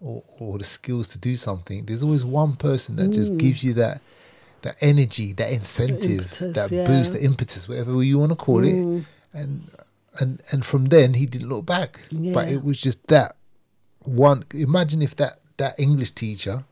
or, 0.00 0.22
or 0.38 0.58
the 0.58 0.64
skills 0.64 1.08
to 1.08 1.18
do 1.18 1.34
something. 1.36 1.86
There's 1.86 2.02
always 2.02 2.24
one 2.24 2.54
person 2.56 2.96
that 2.96 3.08
just 3.12 3.32
Mm. 3.34 3.38
gives 3.38 3.64
you 3.64 3.72
that 3.74 4.00
that 4.62 4.76
energy, 4.80 5.32
that 5.34 5.52
incentive, 5.52 6.10
impetus, 6.20 6.54
that 6.54 6.70
yeah. 6.70 6.84
boost, 6.84 7.12
the 7.12 7.22
impetus, 7.22 7.68
whatever 7.68 8.02
you 8.02 8.18
want 8.18 8.32
to 8.32 8.36
call 8.36 8.60
Mm. 8.62 9.00
it. 9.00 9.04
And 9.32 9.70
and 10.18 10.42
and 10.50 10.64
from 10.64 10.86
then 10.86 11.14
he 11.14 11.26
didn't 11.26 11.48
look 11.48 11.66
back. 11.66 12.00
But 12.10 12.48
it 12.48 12.64
was 12.64 12.80
just 12.80 13.06
that 13.08 13.36
one. 14.00 14.44
Imagine 14.54 15.02
if 15.02 15.14
that 15.16 15.40
that 15.58 15.78
English 15.78 16.12
teacher 16.12 16.64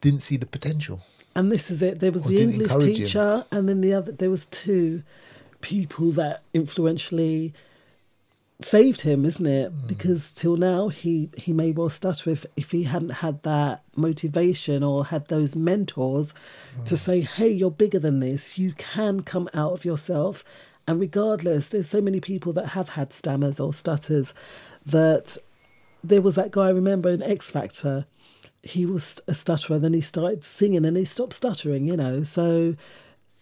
didn't 0.00 0.20
see 0.22 0.36
the 0.36 0.46
potential. 0.46 1.00
And 1.34 1.52
this 1.52 1.70
is 1.70 1.82
it. 1.82 2.00
There 2.00 2.12
was 2.12 2.24
the 2.24 2.40
English 2.40 2.72
encourage 2.72 2.98
him. 2.98 3.04
teacher, 3.04 3.44
and 3.50 3.68
then 3.68 3.80
the 3.82 3.92
other. 3.92 4.12
There 4.12 4.30
was 4.30 4.46
two 4.46 5.02
people 5.60 6.10
that 6.12 6.42
influentially 6.54 7.52
saved 8.60 9.02
him, 9.02 9.24
isn't 9.24 9.46
it? 9.46 9.72
Mm. 9.72 9.86
Because 9.86 10.30
till 10.30 10.56
now, 10.56 10.88
he 10.88 11.28
he 11.36 11.52
may 11.52 11.72
well 11.72 11.90
stutter 11.90 12.30
if 12.30 12.46
if 12.56 12.70
he 12.70 12.84
hadn't 12.84 13.10
had 13.24 13.42
that 13.42 13.82
motivation 13.94 14.82
or 14.82 15.06
had 15.06 15.28
those 15.28 15.54
mentors 15.54 16.32
Mm. 16.78 16.84
to 16.86 16.96
say, 16.96 17.20
"Hey, 17.20 17.50
you're 17.50 17.70
bigger 17.70 17.98
than 17.98 18.20
this. 18.20 18.58
You 18.58 18.72
can 18.72 19.20
come 19.20 19.48
out 19.54 19.72
of 19.72 19.84
yourself." 19.84 20.44
And 20.88 21.00
regardless, 21.00 21.68
there's 21.68 21.88
so 21.88 22.00
many 22.00 22.20
people 22.20 22.52
that 22.54 22.68
have 22.68 22.90
had 22.90 23.12
stammers 23.12 23.58
or 23.60 23.72
stutters 23.72 24.32
that 24.84 25.36
there 26.04 26.22
was 26.22 26.36
that 26.36 26.52
guy 26.52 26.66
I 26.66 26.70
remember 26.70 27.10
in 27.10 27.22
X 27.22 27.50
Factor. 27.50 28.06
He 28.62 28.86
was 28.86 29.20
a 29.28 29.34
stutterer, 29.34 29.78
then 29.78 29.94
he 29.94 30.00
started 30.00 30.44
singing 30.44 30.84
and 30.86 30.96
he 30.96 31.04
stopped 31.04 31.34
stuttering, 31.34 31.86
you 31.86 31.96
know. 31.96 32.22
So 32.22 32.74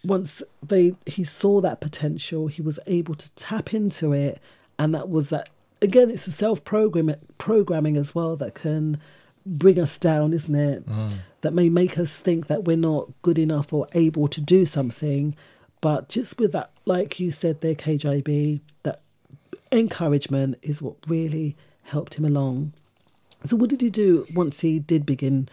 once 0.05 0.43
they 0.67 0.95
he 1.07 1.23
saw 1.25 1.61
that 1.61 1.81
potential, 1.81 2.47
he 2.49 2.63
was 2.63 2.79
able 2.87 3.15
to 3.15 3.31
tap 3.35 3.73
into 3.75 4.13
it, 4.13 4.39
and 4.79 4.95
that 4.95 5.09
was 5.09 5.31
that. 5.31 5.49
Again, 5.83 6.09
it's 6.09 6.27
a 6.27 6.31
self 6.31 6.65
programming 6.65 7.97
as 7.97 8.15
well 8.15 8.37
that 8.37 8.55
can 8.55 8.99
bring 9.45 9.79
us 9.79 9.99
down, 9.99 10.33
isn't 10.33 10.55
it? 10.55 10.87
Mm. 10.87 11.13
That 11.43 11.53
may 11.53 11.69
make 11.69 11.99
us 11.99 12.17
think 12.17 12.47
that 12.47 12.65
we're 12.65 12.77
not 12.77 13.11
good 13.23 13.39
enough 13.39 13.73
or 13.73 13.87
able 13.93 14.29
to 14.29 14.41
do 14.41 14.65
something, 14.65 15.37
but 15.83 16.09
just 16.09 16.39
with 16.39 16.53
that, 16.53 16.71
like 16.87 17.21
you 17.21 17.31
said 17.31 17.61
there, 17.61 17.75
KJB, 17.75 18.61
that 18.85 19.03
encouragement 19.71 20.59
is 20.63 20.81
what 20.81 20.97
really 21.07 21.57
helped 21.83 22.15
him 22.15 22.25
along. 22.25 22.73
So, 23.45 23.57
what 23.57 23.69
did 23.69 23.83
he 23.83 23.91
do 23.91 24.27
once 24.33 24.61
he 24.61 24.79
did 24.79 25.05
begin 25.05 25.49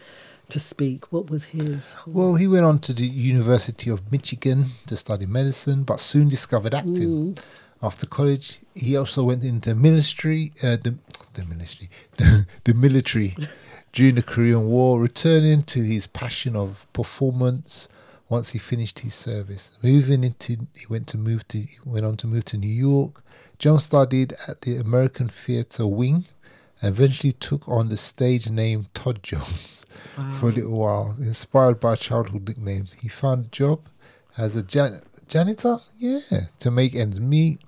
to 0.48 0.58
speak? 0.58 1.12
What 1.12 1.28
was 1.28 1.44
his? 1.44 1.94
Well, 2.06 2.36
he 2.36 2.48
went 2.48 2.64
on 2.64 2.78
to 2.80 2.94
the 2.94 3.06
University 3.06 3.90
of 3.90 4.10
Michigan 4.10 4.66
to 4.86 4.96
study 4.96 5.26
medicine, 5.26 5.82
but 5.82 6.00
soon 6.00 6.28
discovered 6.28 6.74
acting. 6.74 7.34
Mm. 7.34 7.44
After 7.82 8.06
college, 8.06 8.60
he 8.74 8.96
also 8.96 9.24
went 9.24 9.44
into 9.44 9.74
ministry, 9.74 10.50
uh, 10.62 10.76
the 10.76 10.96
the 11.34 11.44
ministry, 11.44 11.88
the 12.64 12.74
military 12.74 13.34
during 13.92 14.14
the 14.14 14.22
Korean 14.22 14.66
War, 14.66 15.00
returning 15.00 15.62
to 15.64 15.82
his 15.82 16.06
passion 16.06 16.54
of 16.56 16.86
performance. 16.92 17.88
Once 18.28 18.52
he 18.52 18.58
finished 18.58 19.00
his 19.00 19.14
service, 19.14 19.76
moving 19.82 20.24
into, 20.24 20.66
he 20.74 20.86
went 20.88 21.06
to 21.08 21.18
move 21.18 21.46
to, 21.48 21.58
he 21.58 21.76
went 21.84 22.06
on 22.06 22.16
to 22.16 22.26
move 22.26 22.46
to 22.46 22.56
New 22.56 22.66
York. 22.66 23.22
John 23.58 23.78
studied 23.78 24.32
at 24.48 24.62
the 24.62 24.76
American 24.76 25.28
Theatre 25.28 25.86
Wing, 25.86 26.24
and 26.80 26.96
eventually 26.96 27.32
took 27.32 27.68
on 27.68 27.90
the 27.90 27.96
stage 27.98 28.48
name 28.48 28.86
Todd 28.94 29.22
Jones 29.22 29.84
for 30.40 30.48
a 30.48 30.52
little 30.52 30.78
while. 30.78 31.14
Inspired 31.18 31.78
by 31.78 31.92
a 31.92 31.96
childhood 31.96 32.48
nickname, 32.48 32.86
he 33.00 33.08
found 33.08 33.46
a 33.46 33.48
job 33.50 33.80
as 34.38 34.56
a 34.56 34.62
jan- 34.62 35.02
janitor, 35.28 35.78
yeah, 35.98 36.20
to 36.60 36.70
make 36.70 36.94
ends 36.94 37.20
meet 37.20 37.60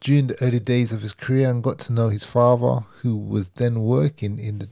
during 0.00 0.28
the 0.28 0.42
early 0.42 0.60
days 0.60 0.92
of 0.92 1.02
his 1.02 1.12
career 1.12 1.48
and 1.48 1.62
got 1.62 1.78
to 1.80 1.92
know 1.92 2.08
his 2.08 2.24
father, 2.24 2.84
who 3.02 3.16
was 3.16 3.50
then 3.50 3.82
working 3.82 4.38
in 4.38 4.58
the 4.58 4.68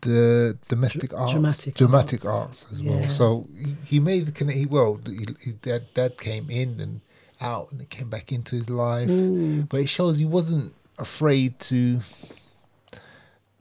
the 0.00 0.58
domestic 0.68 1.10
Dr- 1.10 1.20
arts, 1.20 1.32
dramatic 1.32 1.74
dramatic 1.74 2.24
arts, 2.26 2.64
arts, 2.64 2.72
as 2.72 2.82
well. 2.82 3.02
So 3.04 3.48
he, 3.54 3.74
he 3.86 4.00
made 4.00 4.26
the 4.26 4.32
connect. 4.32 4.58
He 4.58 4.66
well, 4.66 5.00
he, 5.06 5.52
dad, 5.52 5.86
dad 5.94 6.18
came 6.18 6.50
in 6.50 6.78
and 6.80 7.00
out, 7.40 7.72
and 7.72 7.80
it 7.80 7.90
came 7.90 8.10
back 8.10 8.30
into 8.30 8.54
his 8.56 8.68
life. 8.68 9.08
Mm. 9.08 9.68
But 9.68 9.80
it 9.80 9.88
shows 9.88 10.18
he 10.18 10.26
wasn't 10.26 10.74
afraid 10.98 11.58
to 11.58 12.00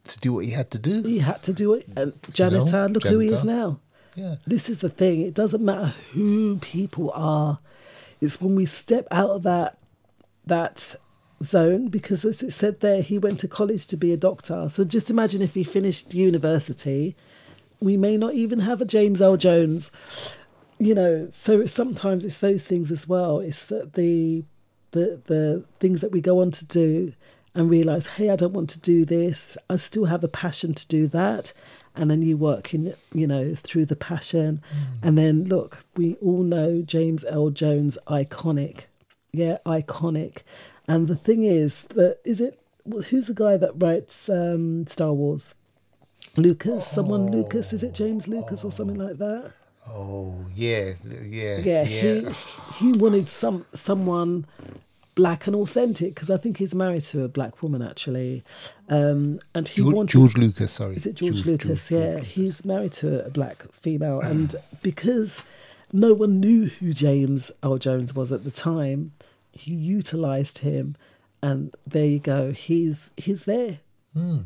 to 0.04 0.20
do 0.20 0.34
what 0.34 0.46
he 0.46 0.52
had 0.52 0.70
to 0.72 0.80
do. 0.80 1.02
He 1.04 1.20
had 1.20 1.42
to 1.44 1.54
do 1.54 1.74
it. 1.74 1.88
And 1.96 2.14
janitor, 2.32 2.90
look 2.90 3.04
who 3.04 3.20
he 3.20 3.28
is 3.28 3.44
now. 3.44 3.80
Yeah. 4.16 4.36
This 4.46 4.70
is 4.70 4.80
the 4.80 4.90
thing. 4.90 5.22
It 5.22 5.34
doesn't 5.34 5.64
matter 5.64 5.94
who 6.12 6.58
people 6.58 7.12
are. 7.12 7.60
It's 8.22 8.40
when 8.40 8.56
we 8.56 8.66
step 8.66 9.08
out 9.12 9.32
of 9.32 9.44
that 9.44 9.78
that 10.46 10.96
zone 11.44 11.88
because 11.90 12.26
as 12.26 12.42
it 12.42 12.52
said 12.52 12.80
there, 12.80 13.02
he 13.02 13.18
went 13.18 13.40
to 13.40 13.48
college 13.48 13.88
to 13.88 13.98
be 13.98 14.14
a 14.14 14.18
doctor. 14.18 14.70
So 14.70 14.84
just 14.84 15.10
imagine 15.10 15.42
if 15.42 15.54
he 15.54 15.64
finished 15.64 16.14
university, 16.14 17.16
we 17.80 17.98
may 17.98 18.18
not 18.18 18.34
even 18.34 18.60
have 18.60 18.82
a 18.82 18.86
James 18.86 19.22
Earl 19.22 19.38
Jones. 19.38 19.92
You 20.80 20.96
know, 20.96 21.28
so 21.30 21.62
it's, 21.62 21.72
sometimes 21.72 22.26
it's 22.26 22.40
those 22.40 22.64
things 22.64 22.92
as 22.92 23.08
well. 23.08 23.40
It's 23.40 23.66
that 23.66 23.94
the 23.94 24.44
the 24.92 25.22
the 25.26 25.66
things 25.80 26.02
that 26.02 26.12
we 26.12 26.22
go 26.22 26.42
on 26.42 26.52
to 26.52 26.66
do 26.66 27.14
and 27.54 27.70
realize, 27.70 28.08
hey, 28.08 28.30
I 28.30 28.36
don't 28.36 28.54
want 28.54 28.70
to 28.72 28.80
do 28.80 29.06
this. 29.06 29.58
I 29.70 29.76
still 29.76 30.06
have 30.06 30.24
a 30.24 30.28
passion 30.28 30.74
to 30.74 30.88
do 30.88 31.08
that. 31.10 31.54
And 31.96 32.10
then 32.10 32.24
you 32.24 32.38
work 32.38 32.74
in, 32.74 32.96
you 33.14 33.28
know, 33.28 33.54
through 33.54 33.86
the 33.86 33.96
passion. 33.96 34.64
Mm. 34.74 35.08
And 35.08 35.18
then 35.18 35.44
look, 35.44 35.86
we 35.96 36.16
all 36.16 36.42
know 36.42 36.82
James 36.82 37.24
Earl 37.26 37.52
Jones, 37.52 37.98
iconic. 38.08 38.86
Yeah, 39.34 39.58
iconic. 39.66 40.40
And 40.88 41.08
the 41.08 41.16
thing 41.16 41.44
is 41.44 41.84
that 41.84 42.20
is 42.24 42.40
it 42.40 42.60
who's 43.10 43.28
the 43.28 43.34
guy 43.34 43.58
that 43.58 43.72
writes 43.76 44.30
um, 44.30 44.86
Star 44.88 45.14
Wars? 45.14 45.56
Lucas, 46.36 46.88
someone 46.88 47.28
Lucas, 47.32 47.74
is 47.74 47.84
it 47.84 47.94
James 47.94 48.28
Lucas 48.28 48.64
or 48.64 48.72
something 48.72 48.98
like 48.98 49.18
that? 49.18 49.52
Oh 49.90 50.36
yeah, 50.56 50.92
yeah, 51.24 51.58
yeah, 51.60 51.84
he 51.84 52.28
he 52.78 52.92
wanted 52.94 53.28
some 53.28 53.66
someone 53.74 54.46
black 55.16 55.46
and 55.46 55.56
authentic 55.56 56.16
because 56.16 56.32
I 56.32 56.38
think 56.38 56.58
he's 56.58 56.74
married 56.74 57.04
to 57.06 57.24
a 57.24 57.28
black 57.28 57.62
woman 57.62 57.82
actually, 57.82 58.44
um, 58.90 59.40
and 59.54 59.68
he 59.68 59.82
George, 59.82 59.94
wanted 59.94 60.12
George 60.12 60.38
Lucas. 60.38 60.72
Sorry, 60.72 60.96
is 60.96 61.06
it 61.06 61.16
George, 61.16 61.46
Lucas? 61.46 61.92
yeah, 61.92 62.20
he's 62.20 62.64
married 62.66 62.94
to 62.94 63.26
a 63.26 63.30
black 63.30 63.64
female, 63.74 64.22
and 64.22 64.56
because 64.82 65.44
no 65.94 66.14
one 66.14 66.40
knew 66.42 66.66
who 66.66 66.92
James 66.94 67.52
Earl 67.64 67.78
Jones 67.78 68.14
was 68.14 68.32
at 68.34 68.44
the 68.44 68.52
time, 68.52 69.14
he 69.54 69.74
utilized 69.74 70.58
him, 70.60 70.96
and 71.42 71.74
there 71.88 72.06
you 72.06 72.20
go. 72.20 72.52
He's 72.52 73.12
he's 73.16 73.46
there. 73.46 73.80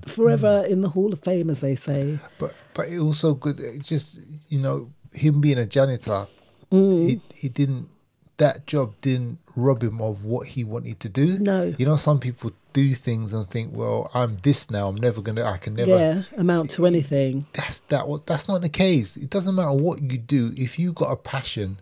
forever 0.05 0.63
in 0.67 0.81
the 0.81 0.89
Hall 0.89 1.11
of 1.13 1.19
Fame, 1.21 1.49
as 1.49 1.59
they 1.61 1.75
say. 1.75 2.19
But 2.39 2.53
but 2.73 2.87
it 2.89 2.99
also 2.99 3.33
good. 3.33 3.59
It 3.59 3.81
just 3.81 4.21
you 4.49 4.59
know 4.59 4.91
him 5.13 5.41
being 5.41 5.57
a 5.57 5.65
janitor, 5.65 6.27
Mm. 6.71 7.09
it 7.13 7.21
it 7.43 7.53
didn't 7.53 7.89
that 8.37 8.67
job 8.67 8.93
didn't 9.01 9.39
rob 9.55 9.81
him 9.81 10.01
of 10.01 10.23
what 10.25 10.47
he 10.47 10.63
wanted 10.63 10.99
to 10.99 11.09
do. 11.09 11.39
No. 11.39 11.73
you 11.77 11.85
know 11.85 11.95
some 11.95 12.19
people 12.19 12.51
do 12.77 12.93
things 12.93 13.33
and 13.33 13.49
think, 13.49 13.71
well, 13.73 14.11
I'm 14.13 14.37
this 14.43 14.69
now. 14.69 14.87
I'm 14.87 14.97
never 14.97 15.19
gonna. 15.19 15.43
I 15.43 15.57
can 15.57 15.73
never. 15.73 15.97
Yeah, 15.97 16.23
amount 16.37 16.69
to 16.71 16.85
anything. 16.85 17.47
That's 17.53 17.79
that 17.91 18.07
was 18.07 18.21
that's 18.21 18.47
not 18.47 18.61
the 18.61 18.69
case. 18.69 19.17
It 19.17 19.31
doesn't 19.31 19.55
matter 19.55 19.73
what 19.73 19.99
you 19.99 20.19
do 20.19 20.53
if 20.55 20.77
you 20.77 20.93
got 20.93 21.11
a 21.11 21.15
passion. 21.15 21.79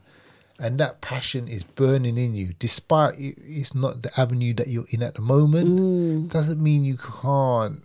And 0.58 0.80
that 0.80 1.02
passion 1.02 1.50
is 1.50 1.66
burning 1.66 2.18
in 2.18 2.34
you, 2.34 2.54
despite 2.60 3.16
it, 3.20 3.36
it's 3.44 3.76
not 3.76 4.04
the 4.04 4.18
avenue 4.18 4.54
that 4.54 4.70
you're 4.70 4.86
in 4.90 5.04
at 5.04 5.16
the 5.16 5.22
moment. 5.22 5.68
Mm. 5.68 6.30
Doesn't 6.30 6.64
mean 6.64 6.86
you 6.86 6.96
can't 6.96 7.84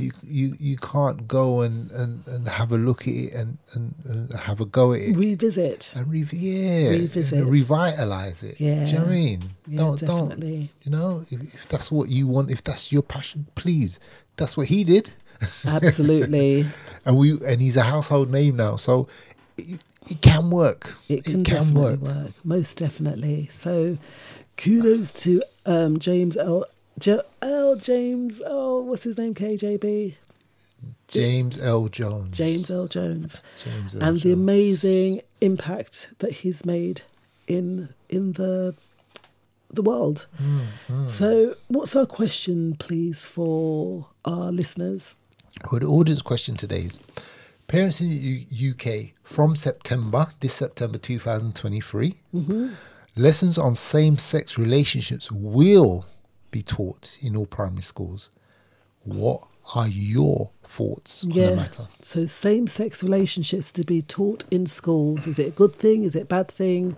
you 0.00 0.10
you 0.22 0.54
you 0.58 0.76
can't 0.76 1.28
go 1.28 1.60
and, 1.60 1.90
and, 1.90 2.26
and 2.26 2.48
have 2.48 2.72
a 2.72 2.76
look 2.76 3.02
at 3.02 3.14
it 3.14 3.32
and, 3.32 3.58
and, 3.74 3.94
and 4.04 4.32
have 4.32 4.60
a 4.60 4.64
go 4.64 4.92
at 4.92 5.00
it 5.00 5.16
Revisit. 5.16 5.94
and 5.96 6.10
re- 6.10 6.26
yeah 6.32 6.90
Revisit. 6.90 7.38
and 7.40 7.50
revitalize 7.50 8.42
it. 8.42 8.60
Yeah. 8.60 8.84
Do 8.84 8.90
you 8.90 8.92
know 8.94 9.04
what 9.04 9.08
I 9.08 9.14
mean? 9.14 9.42
Yeah, 9.66 9.76
don't 9.78 10.00
definitely. 10.00 10.58
don't 10.58 10.70
you 10.82 10.90
know 10.90 11.20
if, 11.30 11.54
if 11.54 11.68
that's 11.68 11.90
what 11.92 12.08
you 12.08 12.26
want, 12.26 12.50
if 12.50 12.62
that's 12.62 12.92
your 12.92 13.02
passion, 13.02 13.46
please. 13.54 14.00
That's 14.36 14.56
what 14.56 14.68
he 14.68 14.84
did. 14.84 15.10
Absolutely. 15.66 16.66
and 17.04 17.16
we 17.16 17.32
and 17.44 17.60
he's 17.60 17.76
a 17.76 17.82
household 17.82 18.30
name 18.30 18.56
now, 18.56 18.76
so 18.76 19.08
it, 19.56 19.82
it 20.08 20.20
can 20.20 20.50
work. 20.50 20.94
It 21.08 21.24
can, 21.24 21.42
definitely 21.42 21.96
work. 21.96 22.32
Most 22.44 22.78
definitely. 22.78 23.48
So 23.52 23.98
kudos 24.56 25.12
to 25.24 25.42
um, 25.66 25.98
James 25.98 26.36
Earl 26.36 26.64
J- 27.00 27.20
L. 27.42 27.76
James. 27.76 28.40
Oh, 28.46 28.80
what's 28.82 29.04
his 29.04 29.16
name? 29.18 29.34
KJB. 29.34 30.14
James 31.08 31.60
Earl 31.60 31.88
Jones. 31.88 32.36
James 32.36 32.70
Earl 32.70 32.86
Jones. 32.86 33.40
James 33.64 33.96
Earl 33.96 34.02
and 34.04 34.20
the 34.20 34.32
amazing 34.32 35.22
impact 35.40 36.12
that 36.20 36.32
he's 36.32 36.64
made 36.64 37.02
in 37.48 37.88
in 38.08 38.32
the 38.34 38.74
the 39.72 39.82
world. 39.82 40.26
Mm, 40.88 41.08
So, 41.08 41.56
what's 41.68 41.94
our 41.96 42.06
question, 42.06 42.76
please, 42.76 43.24
for 43.24 44.06
our 44.24 44.50
listeners? 44.52 45.16
Well, 45.70 45.80
the 45.80 45.86
audience 45.86 46.22
question 46.22 46.56
today 46.56 46.80
is 46.80 46.98
parents 47.66 48.00
in 48.00 48.08
the 48.08 48.14
U- 48.50 48.70
UK 48.72 49.14
from 49.22 49.54
September, 49.56 50.26
this 50.40 50.54
September 50.54 50.98
2023, 50.98 52.14
Mhm. 52.34 52.72
lessons 53.16 53.58
on 53.58 53.74
same 53.74 54.18
sex 54.18 54.58
relationships 54.58 55.30
will 55.30 56.04
be 56.50 56.62
taught 56.62 57.16
in 57.22 57.36
all 57.36 57.46
primary 57.46 57.82
schools. 57.82 58.30
What 59.02 59.42
are 59.74 59.88
your 59.88 60.50
thoughts 60.64 61.24
on 61.24 61.30
the 61.30 61.56
matter? 61.56 61.88
So, 62.02 62.26
same 62.26 62.66
sex 62.66 63.02
relationships 63.02 63.70
to 63.72 63.84
be 63.84 64.02
taught 64.02 64.44
in 64.50 64.66
schools. 64.66 65.26
Is 65.26 65.38
it 65.38 65.48
a 65.48 65.50
good 65.52 65.74
thing? 65.74 66.04
Is 66.04 66.14
it 66.16 66.22
a 66.22 66.26
bad 66.26 66.48
thing? 66.48 66.96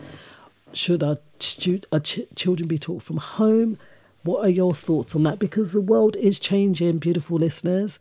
Should 0.73 1.03
our, 1.03 1.19
stu- 1.39 1.83
our 1.93 2.01
ch- 2.01 2.27
children 2.35 2.67
be 2.69 2.79
taught 2.79 3.03
from 3.03 3.19
home? 3.19 3.79
What 4.25 4.45
are 4.45 4.49
your 4.49 4.75
thoughts 4.75 5.15
on 5.15 5.23
that? 5.25 5.39
Because 5.39 5.73
the 5.73 5.81
world 5.81 6.17
is 6.17 6.39
changing, 6.39 6.99
beautiful 6.99 7.39
listeners. 7.39 7.99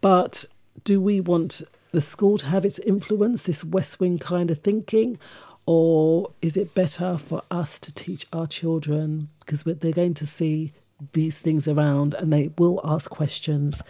But 0.00 0.44
do 0.84 1.00
we 1.00 1.20
want 1.20 1.62
the 1.92 2.00
school 2.00 2.38
to 2.38 2.46
have 2.46 2.64
its 2.64 2.78
influence, 2.80 3.42
this 3.42 3.64
West 3.64 4.00
Wing 4.00 4.18
kind 4.18 4.50
of 4.50 4.58
thinking? 4.58 5.18
Or 5.66 6.32
is 6.42 6.56
it 6.56 6.74
better 6.74 7.18
for 7.18 7.42
us 7.50 7.78
to 7.80 7.94
teach 7.94 8.26
our 8.32 8.46
children? 8.46 9.28
Because 9.40 9.62
they're 9.62 9.92
going 9.92 10.14
to 10.14 10.26
see 10.26 10.72
these 11.12 11.38
things 11.38 11.66
around 11.68 12.14
and 12.14 12.32
they 12.32 12.50
will 12.58 12.80
ask 12.84 13.10
questions. 13.10 13.82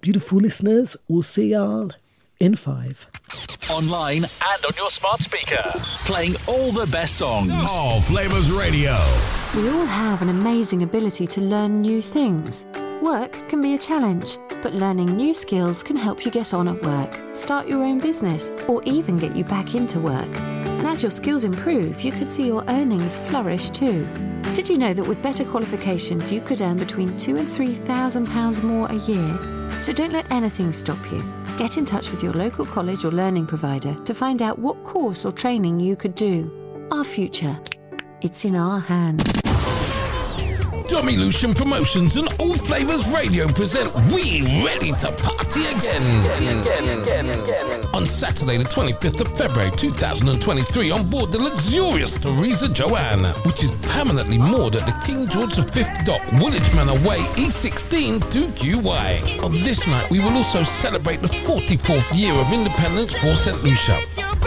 Beautiful 0.00 0.38
listeners, 0.38 0.96
we'll 1.08 1.22
see 1.22 1.52
y'all 1.52 1.90
in 2.38 2.56
five. 2.56 3.06
Online 3.70 4.24
and 4.24 4.64
on 4.64 4.72
your 4.76 4.90
smart 4.90 5.20
speaker. 5.20 5.62
Playing 6.04 6.36
all 6.46 6.70
the 6.70 6.86
best 6.86 7.16
songs. 7.16 7.50
All 7.50 8.00
Flavas 8.00 8.56
Radio. 8.56 8.96
We 9.56 9.68
all 9.70 9.86
have 9.86 10.22
an 10.22 10.28
amazing 10.28 10.82
ability 10.82 11.26
to 11.28 11.40
learn 11.40 11.80
new 11.80 12.00
things. 12.00 12.66
Work 13.02 13.48
can 13.48 13.60
be 13.60 13.74
a 13.74 13.78
challenge, 13.78 14.38
but 14.62 14.72
learning 14.72 15.16
new 15.16 15.34
skills 15.34 15.82
can 15.82 15.96
help 15.96 16.24
you 16.24 16.30
get 16.30 16.54
on 16.54 16.68
at 16.68 16.82
work, 16.82 17.36
start 17.36 17.68
your 17.68 17.82
own 17.82 17.98
business, 17.98 18.50
or 18.68 18.82
even 18.84 19.16
get 19.16 19.34
you 19.36 19.44
back 19.44 19.74
into 19.74 20.00
work. 20.00 20.65
And 20.86 20.94
as 20.94 21.02
your 21.02 21.10
skills 21.10 21.42
improve, 21.42 22.00
you 22.02 22.12
could 22.12 22.30
see 22.30 22.46
your 22.46 22.62
earnings 22.68 23.18
flourish 23.18 23.70
too. 23.70 24.06
Did 24.54 24.68
you 24.68 24.78
know 24.78 24.94
that 24.94 25.02
with 25.02 25.20
better 25.20 25.44
qualifications, 25.44 26.32
you 26.32 26.40
could 26.40 26.60
earn 26.60 26.76
between 26.76 27.16
two 27.18 27.38
and 27.38 27.52
three 27.52 27.74
thousand 27.74 28.26
pounds 28.26 28.62
more 28.62 28.86
a 28.86 28.94
year? 28.94 29.82
So 29.82 29.92
don't 29.92 30.12
let 30.12 30.30
anything 30.30 30.72
stop 30.72 31.04
you. 31.10 31.24
Get 31.58 31.76
in 31.76 31.86
touch 31.86 32.12
with 32.12 32.22
your 32.22 32.34
local 32.34 32.64
college 32.66 33.04
or 33.04 33.10
learning 33.10 33.48
provider 33.48 33.94
to 33.94 34.14
find 34.14 34.42
out 34.42 34.60
what 34.60 34.84
course 34.84 35.24
or 35.24 35.32
training 35.32 35.80
you 35.80 35.96
could 35.96 36.14
do. 36.14 36.88
Our 36.92 37.02
future, 37.02 37.58
it's 38.20 38.44
in 38.44 38.54
our 38.54 38.78
hands. 38.78 39.45
Tommy 40.88 41.16
Lucian 41.16 41.52
Promotions 41.52 42.16
and 42.16 42.28
All 42.38 42.54
Flavas 42.54 43.12
Radio 43.12 43.48
present 43.48 43.92
We 44.12 44.42
Ready 44.64 44.92
to 44.92 45.10
Party 45.12 45.66
Again. 45.66 46.02
On 47.92 48.06
Saturday, 48.06 48.56
the 48.56 48.64
25th 48.64 49.20
of 49.20 49.36
February 49.36 49.72
2023, 49.76 50.90
on 50.92 51.08
board 51.08 51.32
the 51.32 51.38
luxurious 51.38 52.18
Tereza 52.18 52.72
Joanne, 52.72 53.24
which 53.44 53.64
is 53.64 53.72
permanently 53.94 54.38
moored 54.38 54.76
at 54.76 54.86
the 54.86 54.92
King 55.04 55.28
George 55.28 55.56
V 55.56 55.82
dock, 56.04 56.22
Woolwich 56.40 56.72
Manor 56.74 56.94
Way, 57.06 57.18
E16 57.34 58.20
2QY. 58.30 59.42
On 59.42 59.52
this 59.52 59.86
night, 59.88 60.08
we 60.10 60.20
will 60.20 60.36
also 60.36 60.62
celebrate 60.62 61.20
the 61.20 61.28
44th 61.28 62.16
year 62.16 62.32
of 62.34 62.52
independence 62.52 63.12
for 63.18 63.34
St. 63.34 63.64
Lucia. 63.64 64.45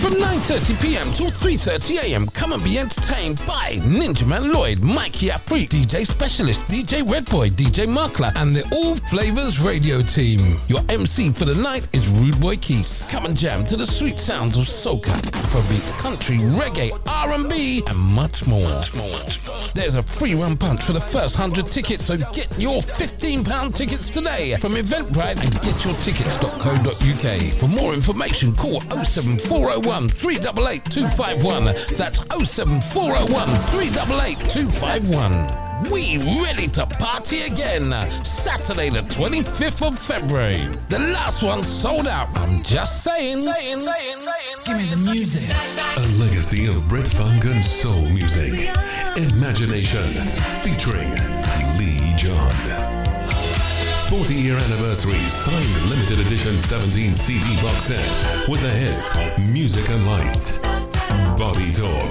From 0.00 0.14
9.30pm 0.14 1.14
till 1.14 1.26
3.30am, 1.26 2.32
come 2.32 2.52
and 2.52 2.64
be 2.64 2.78
entertained 2.78 3.36
by 3.44 3.72
Ninja 3.82 4.26
Man 4.26 4.50
Lloyd, 4.50 4.82
Mikey 4.82 5.30
Apri, 5.30 5.66
DJ 5.66 6.06
Specialist, 6.06 6.66
DJ 6.68 7.02
Redboy, 7.02 7.50
DJ 7.50 7.86
Markler, 7.86 8.32
and 8.36 8.56
the 8.56 8.62
All 8.74 8.94
Flavas 8.94 9.62
radio 9.62 10.00
team. 10.00 10.40
Your 10.68 10.80
MC 10.88 11.28
for 11.28 11.44
the 11.44 11.54
night 11.54 11.86
is 11.92 12.08
Rude 12.18 12.40
Boy 12.40 12.56
Keith. 12.56 13.06
Come 13.10 13.26
and 13.26 13.36
jam 13.36 13.62
to 13.66 13.76
the 13.76 13.84
sweet 13.84 14.16
sounds 14.16 14.56
of 14.56 14.64
soca, 14.64 15.12
Afrobeats, 15.32 15.92
country, 15.98 16.38
reggae, 16.38 16.98
R&B, 17.06 17.82
and 17.86 17.98
much 17.98 18.46
more. 18.46 18.70
Much 18.70 18.94
more, 18.96 19.10
much 19.10 19.46
more. 19.46 19.68
There's 19.74 19.96
a 19.96 20.02
free 20.02 20.34
run 20.34 20.56
punch 20.56 20.82
for 20.82 20.94
the 20.94 21.00
first 21.00 21.38
100 21.38 21.70
tickets, 21.70 22.06
so 22.06 22.16
get 22.16 22.58
your 22.58 22.80
£15 22.80 23.74
tickets 23.74 24.08
today 24.08 24.56
from 24.60 24.76
Eventbrite 24.76 25.44
and 25.44 25.52
getyourtickets.co.uk. 25.60 27.60
For 27.60 27.68
more 27.68 27.92
information, 27.92 28.56
call 28.56 28.80
07401 28.80 29.89
388 29.90 30.84
251. 30.84 31.64
That's 31.96 32.20
07401 32.30 33.48
388 33.48 34.38
251. 34.50 35.90
We 35.90 36.18
ready 36.42 36.68
to 36.68 36.86
party 36.86 37.40
again. 37.42 37.90
Saturday, 38.22 38.90
the 38.90 39.00
25th 39.00 39.88
of 39.88 39.98
February. 39.98 40.66
The 40.90 40.98
last 40.98 41.42
one 41.42 41.64
sold 41.64 42.06
out. 42.06 42.36
I'm 42.36 42.62
just 42.62 43.02
saying. 43.02 43.40
saying, 43.40 43.80
saying, 43.80 44.20
saying 44.20 44.60
Give 44.66 44.76
me 44.76 44.84
the 44.94 45.10
music. 45.10 45.48
A 45.96 46.06
legacy 46.22 46.66
of 46.66 46.86
Brit 46.88 47.08
Funk 47.08 47.44
and 47.46 47.64
soul 47.64 48.02
music. 48.02 48.70
Imagination. 49.16 50.04
Featuring 50.62 51.10
Lee 51.78 52.14
John. 52.16 52.99
40 54.10 54.34
year 54.34 54.56
anniversary 54.56 55.20
signed 55.28 55.88
limited 55.88 56.18
edition 56.18 56.58
17 56.58 57.14
CD 57.14 57.54
box 57.62 57.84
set 57.84 58.48
with 58.48 58.60
the 58.60 58.68
hits 58.68 59.14
Music 59.52 59.88
and 59.88 60.04
Lights, 60.04 60.58
Body 61.38 61.70
Talk, 61.70 62.10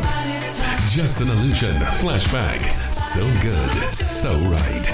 Just 0.96 1.20
an 1.20 1.28
Illusion, 1.28 1.76
Flashback, 2.00 2.64
So 2.94 3.28
Good, 3.42 3.94
So 3.94 4.34
Right, 4.48 4.90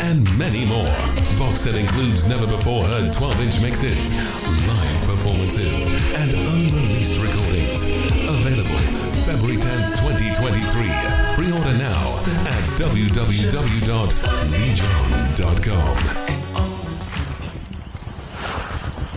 and 0.00 0.22
many 0.38 0.64
more. 0.64 0.94
Box 1.40 1.62
set 1.62 1.74
includes 1.74 2.28
never 2.28 2.46
before 2.46 2.84
heard 2.84 3.12
12 3.12 3.40
inch 3.42 3.60
mixes, 3.60 4.16
live 4.68 5.02
performances, 5.08 5.92
and 6.14 6.30
unreleased 6.30 7.20
recordings. 7.20 7.88
Available 8.28 9.13
February 9.24 9.56
10th, 9.56 10.04
2023. 10.04 10.84
Pre 11.34 11.50
order 11.52 11.78
now 11.78 12.00
at 12.44 12.64
www.legion.com. 12.76 13.44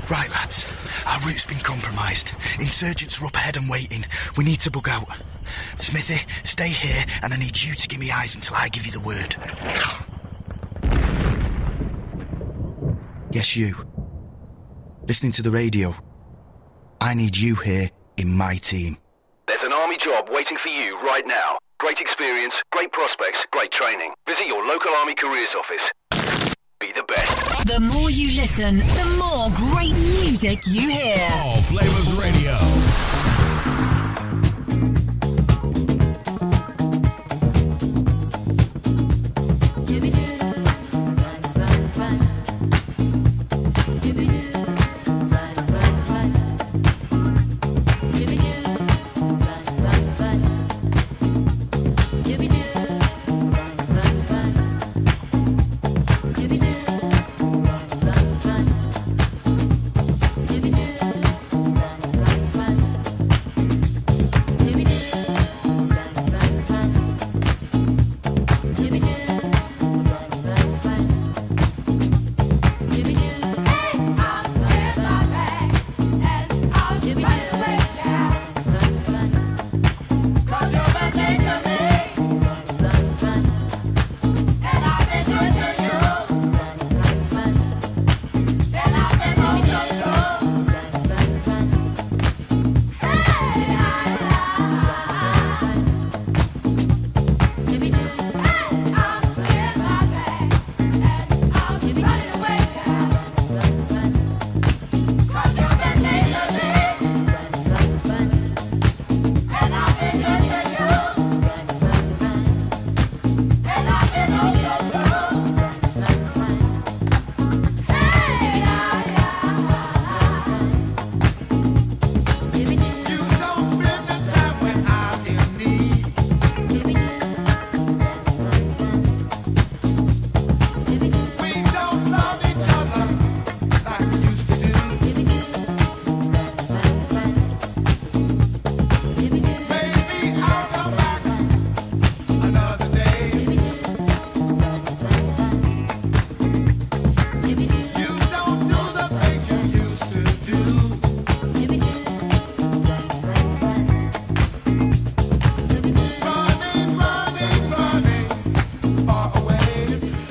Right, 0.10 0.30
lads. 0.32 0.66
Our 1.06 1.20
route's 1.20 1.46
been 1.46 1.60
compromised. 1.60 2.32
Insurgents 2.60 3.22
are 3.22 3.26
up 3.26 3.36
ahead 3.36 3.58
and 3.58 3.70
waiting. 3.70 4.06
We 4.38 4.46
need 4.46 4.62
to 4.62 4.72
bug 4.72 4.88
out. 4.88 5.10
Smithy, 5.78 6.26
stay 6.46 6.70
here, 6.70 7.04
and 7.22 7.34
I 7.34 7.38
need 7.38 7.62
you 7.62 7.76
to 7.76 7.88
give 7.90 8.00
me 8.00 8.10
eyes 8.10 8.34
until 8.36 8.56
I 8.56 8.70
give 8.70 8.86
you 8.86 8.94
the 8.94 9.02
word. 9.02 9.36
Yes, 13.32 13.58
you. 13.58 13.76
Listening 15.06 15.34
to 15.34 15.42
the 15.42 15.52
radio. 15.52 15.94
I 17.02 17.14
need 17.14 17.36
you 17.36 17.56
here 17.56 17.90
in 18.16 18.32
my 18.32 18.56
team. 18.56 18.98
There's 19.48 19.64
an 19.64 19.72
army 19.72 19.96
job 19.96 20.28
waiting 20.30 20.58
for 20.58 20.68
you 20.68 21.00
right 21.00 21.26
now. 21.26 21.58
Great 21.80 22.02
experience, 22.02 22.62
great 22.74 22.92
prospects, 22.92 23.48
great 23.54 23.72
training. 23.72 24.12
Visit 24.28 24.46
your 24.46 24.66
local 24.66 24.92
army 24.92 25.16
careers 25.16 25.56
office. 25.56 25.90
Be 26.80 26.92
the 26.92 27.04
best. 27.08 27.66
The 27.66 27.80
more 27.80 28.10
you 28.10 28.36
listen, 28.36 28.80
the 28.80 29.18
more 29.18 29.50
great 29.56 29.94
music 29.94 30.60
you 30.66 30.90
hear. 30.90 31.30
All 31.32 31.62
Flavas 31.62 32.22
Radio. 32.22 32.67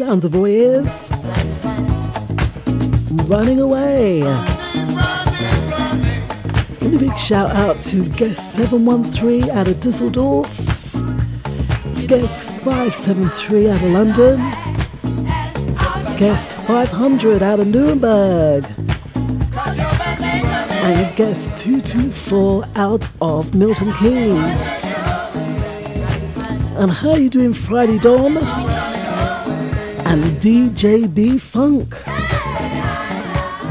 Sounds 0.06 0.24
of 0.24 0.36
Warriors. 0.36 1.10
Running 3.28 3.60
away. 3.60 4.20
Give 6.78 6.94
a 6.94 6.98
big 7.00 7.18
shout 7.18 7.50
out 7.50 7.80
to 7.90 8.08
guest 8.10 8.54
713 8.54 9.50
out 9.50 9.66
of 9.66 9.80
Dusseldorf, 9.80 10.48
guest 12.06 12.44
573 12.44 13.68
out 13.68 13.82
of 13.82 13.90
London, 13.90 14.36
guest 16.16 16.52
500 16.52 17.42
out 17.42 17.58
of 17.58 17.66
Nuremberg, 17.66 18.64
and 19.56 21.16
guest 21.16 21.58
224 21.58 22.64
out 22.76 23.08
of 23.20 23.56
Milton 23.56 23.92
Keynes. 23.94 24.60
And 26.78 26.92
how 26.92 27.10
are 27.10 27.18
you 27.18 27.28
doing 27.28 27.52
Friday, 27.52 27.98
Dawn? 27.98 28.36
And 30.08 30.22
DJ 30.40 31.12
B 31.12 31.36
Funk. 31.36 31.92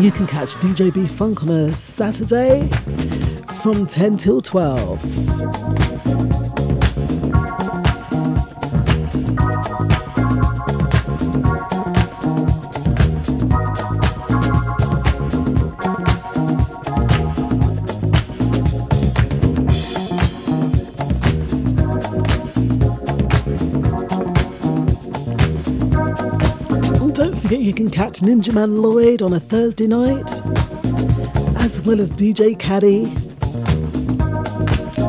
You 0.01 0.11
can 0.11 0.27
catch 0.27 0.55
DJ 0.55 0.93
B 0.93 1.07
Funk 1.07 1.43
on 1.43 1.49
a 1.49 1.71
Saturday 1.71 2.67
from 3.61 3.87
10 3.87 4.17
till 4.17 4.41
12. 4.41 5.74
Can 27.75 27.89
catch 27.89 28.21
Ninja 28.21 28.53
Man 28.53 28.81
Lloyd 28.81 29.21
on 29.21 29.33
a 29.33 29.39
Thursday 29.39 29.85
night, 29.85 30.31
as 31.57 31.81
well 31.81 31.99
as 31.99 32.09
DJ 32.09 32.57
Caddy. 32.57 33.13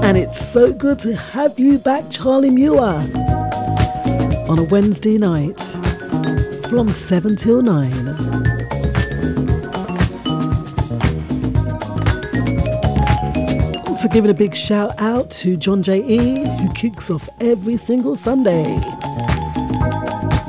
And 0.05 0.16
it's 0.16 0.44
so 0.44 0.72
good 0.72 0.98
to 1.01 1.14
have 1.14 1.60
you 1.60 1.78
back, 1.78 2.10
Charlie 2.10 2.51
Muir, 2.51 2.80
on 4.48 4.59
a 4.59 4.64
Wednesday 4.64 5.16
night 5.16 5.60
from 6.68 6.90
7 6.90 7.36
till 7.36 7.62
9. 7.62 7.93
Also, 13.86 14.09
giving 14.09 14.30
a 14.30 14.34
big 14.34 14.56
shout 14.56 14.93
out 14.98 15.30
to 15.30 15.56
John 15.56 15.84
J.E., 15.84 16.44
who 16.59 16.72
kicks 16.72 17.12
off 17.12 17.28
every 17.40 17.76
single 17.76 18.16
Sunday 18.16 18.74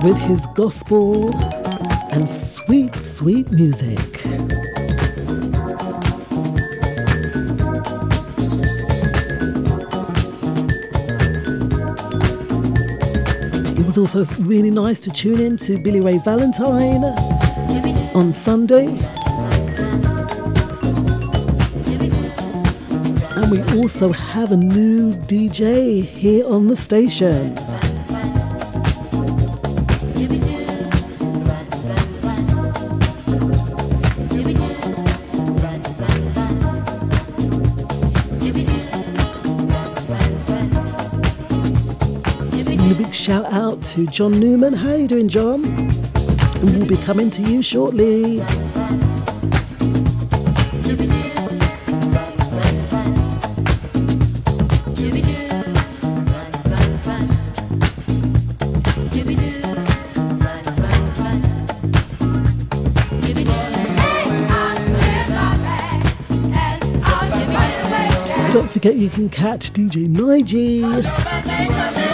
with 0.03 0.17
his 0.17 0.45
gospel 0.55 1.31
and 2.17 2.27
sweet, 2.27 2.95
sweet 2.95 3.51
music. 3.51 3.99
It 13.77 13.85
was 13.85 13.99
also 13.99 14.25
really 14.41 14.71
nice 14.71 14.99
to 15.01 15.11
tune 15.11 15.39
in 15.39 15.57
to 15.57 15.77
Billy 15.77 16.01
Ray 16.01 16.17
Valentine 16.17 17.03
on 18.15 18.33
Sunday. 18.33 18.87
And 23.35 23.51
we 23.51 23.61
also 23.79 24.11
have 24.11 24.51
a 24.51 24.57
new 24.57 25.13
DJ 25.13 26.03
here 26.03 26.47
on 26.47 26.65
the 26.65 26.77
station. 26.77 27.55
Out 43.77 43.83
to 43.83 44.07
John 44.07 44.39
Newman. 44.39 44.73
How 44.73 44.91
are 44.91 44.97
you 44.97 45.07
doing, 45.07 45.27
John? 45.27 45.61
We'll 46.61 46.85
be 46.85 46.97
coming 46.97 47.29
to 47.31 47.41
you 47.41 47.61
shortly. 47.61 48.39
Don't 68.51 68.69
forget 68.69 68.95
you 68.95 69.09
can 69.09 69.29
catch 69.29 69.71
DJ 69.71 70.07
Nige 70.07 72.06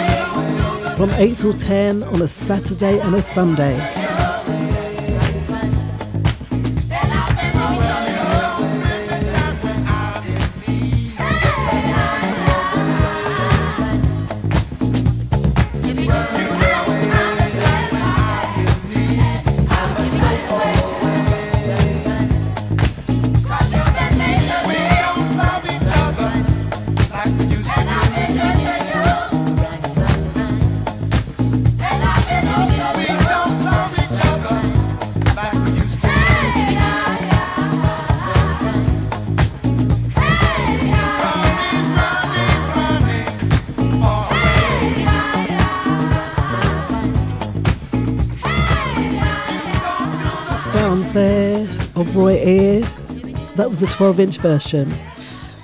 from 0.96 1.10
8 1.10 1.38
till 1.38 1.52
10 1.52 2.04
on 2.04 2.22
a 2.22 2.28
Saturday 2.28 3.00
and 3.00 3.14
a 3.16 3.22
Sunday. 3.22 4.03
Was 53.74 53.80
the 53.80 53.96
12 53.96 54.20
inch 54.20 54.38
version. 54.38 54.92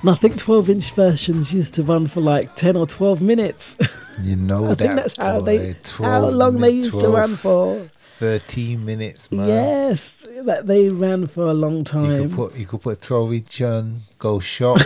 And 0.01 0.09
I 0.09 0.15
think 0.15 0.35
12 0.35 0.69
inch 0.69 0.91
versions 0.91 1.53
used 1.53 1.73
to 1.75 1.83
run 1.83 2.07
for 2.07 2.19
like 2.19 2.55
10 2.55 2.75
or 2.75 2.85
12 2.85 3.21
minutes. 3.21 3.77
You 4.21 4.35
know 4.35 4.65
I 4.65 4.67
that. 4.69 4.77
think 4.79 4.95
that's 4.95 5.17
how 5.17 5.39
they 5.39 5.75
12 5.81 6.11
how 6.11 6.27
long 6.27 6.57
they 6.57 6.71
used 6.71 6.99
to 6.99 7.07
run 7.07 7.37
for. 7.37 7.79
13 7.95 8.83
minutes, 8.83 9.31
man. 9.31 9.47
Yes, 9.47 10.25
that 10.43 10.67
they 10.67 10.89
ran 10.89 11.25
for 11.25 11.45
a 11.45 11.53
long 11.53 11.85
time. 11.85 12.11
You 12.11 12.27
could 12.27 12.33
put 12.33 12.55
you 12.57 12.65
could 12.65 12.81
put 12.81 13.01
12 13.01 13.33
inch 13.33 13.61
on, 13.61 13.99
go 14.19 14.41
shop, 14.41 14.79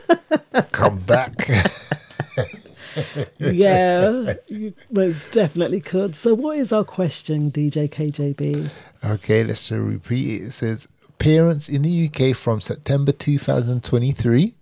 come 0.72 0.98
back. 0.98 1.48
yeah, 3.38 4.34
you 4.48 4.74
most 4.90 5.32
definitely 5.32 5.80
could. 5.80 6.16
So, 6.16 6.34
what 6.34 6.58
is 6.58 6.72
our 6.72 6.84
question, 6.84 7.52
DJ 7.52 7.88
KJB? 7.88 8.72
Okay, 9.04 9.44
let's 9.44 9.70
repeat 9.70 10.42
it. 10.42 10.44
It 10.46 10.50
says 10.50 10.88
parents 11.18 11.68
in 11.68 11.82
the 11.82 12.08
UK 12.08 12.36
from 12.36 12.60
September 12.60 13.12
2023, 13.12 14.54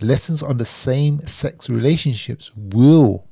lessons 0.00 0.42
on 0.42 0.56
the 0.58 0.64
same 0.64 1.20
sex 1.20 1.68
relationships 1.70 2.50
will 2.54 3.26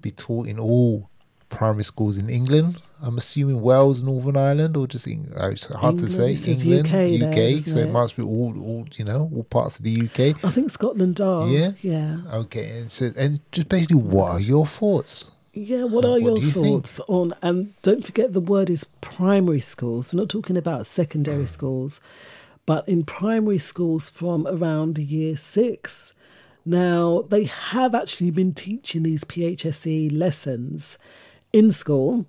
be 0.00 0.10
taught 0.10 0.46
in 0.46 0.58
all 0.58 1.10
primary 1.48 1.82
schools 1.82 2.16
in 2.18 2.30
England. 2.30 2.80
I'm 3.02 3.16
assuming 3.16 3.60
Wales, 3.60 4.02
Northern 4.02 4.36
Ireland, 4.36 4.76
or 4.76 4.86
just 4.86 5.06
in, 5.06 5.32
uh, 5.38 5.48
it's 5.48 5.66
hard 5.66 5.98
to 5.98 6.08
say. 6.08 6.36
England, 6.46 6.86
UK 6.86 7.28
UK, 7.28 7.34
there, 7.34 7.58
so 7.58 7.78
it 7.78 7.88
it? 7.88 7.90
must 7.90 8.16
be 8.16 8.22
all, 8.22 8.54
all 8.62 8.86
you 8.94 9.04
know, 9.04 9.30
all 9.34 9.44
parts 9.44 9.78
of 9.78 9.84
the 9.84 10.02
UK. 10.02 10.44
I 10.44 10.50
think 10.50 10.70
Scotland 10.70 11.20
are. 11.20 11.48
Yeah? 11.48 11.70
yeah, 11.82 12.18
Okay, 12.32 12.78
and 12.78 12.90
so 12.90 13.10
and 13.16 13.40
just 13.52 13.68
basically, 13.68 13.96
what 13.96 14.32
are 14.32 14.40
your 14.40 14.66
thoughts? 14.66 15.26
Yeah. 15.60 15.84
What 15.84 16.04
are 16.04 16.12
what 16.12 16.22
your 16.22 16.38
you 16.38 16.50
think? 16.50 16.66
thoughts 16.86 17.00
on? 17.08 17.32
And 17.42 17.74
don't 17.82 18.04
forget, 18.04 18.32
the 18.32 18.40
word 18.40 18.70
is 18.70 18.84
primary 19.00 19.60
schools. 19.60 20.12
We're 20.12 20.20
not 20.20 20.28
talking 20.28 20.56
about 20.56 20.86
secondary 20.86 21.46
schools, 21.46 22.00
but 22.66 22.88
in 22.88 23.04
primary 23.04 23.58
schools 23.58 24.10
from 24.10 24.46
around 24.46 24.98
year 24.98 25.36
six. 25.36 26.12
Now 26.64 27.24
they 27.28 27.44
have 27.44 27.94
actually 27.94 28.30
been 28.30 28.52
teaching 28.54 29.02
these 29.02 29.24
PHSE 29.24 30.16
lessons 30.16 30.98
in 31.52 31.72
school. 31.72 32.26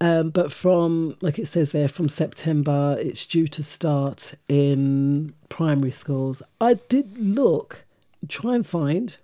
Um, 0.00 0.30
but 0.30 0.50
from, 0.50 1.16
like 1.20 1.38
it 1.38 1.46
says 1.46 1.70
there, 1.70 1.86
from 1.86 2.08
September, 2.08 2.96
it's 2.98 3.24
due 3.24 3.46
to 3.46 3.62
start 3.62 4.34
in 4.48 5.32
primary 5.48 5.92
schools. 5.92 6.42
I 6.60 6.74
did 6.74 7.18
look, 7.18 7.84
try 8.28 8.56
and 8.56 8.66
find, 8.66 9.16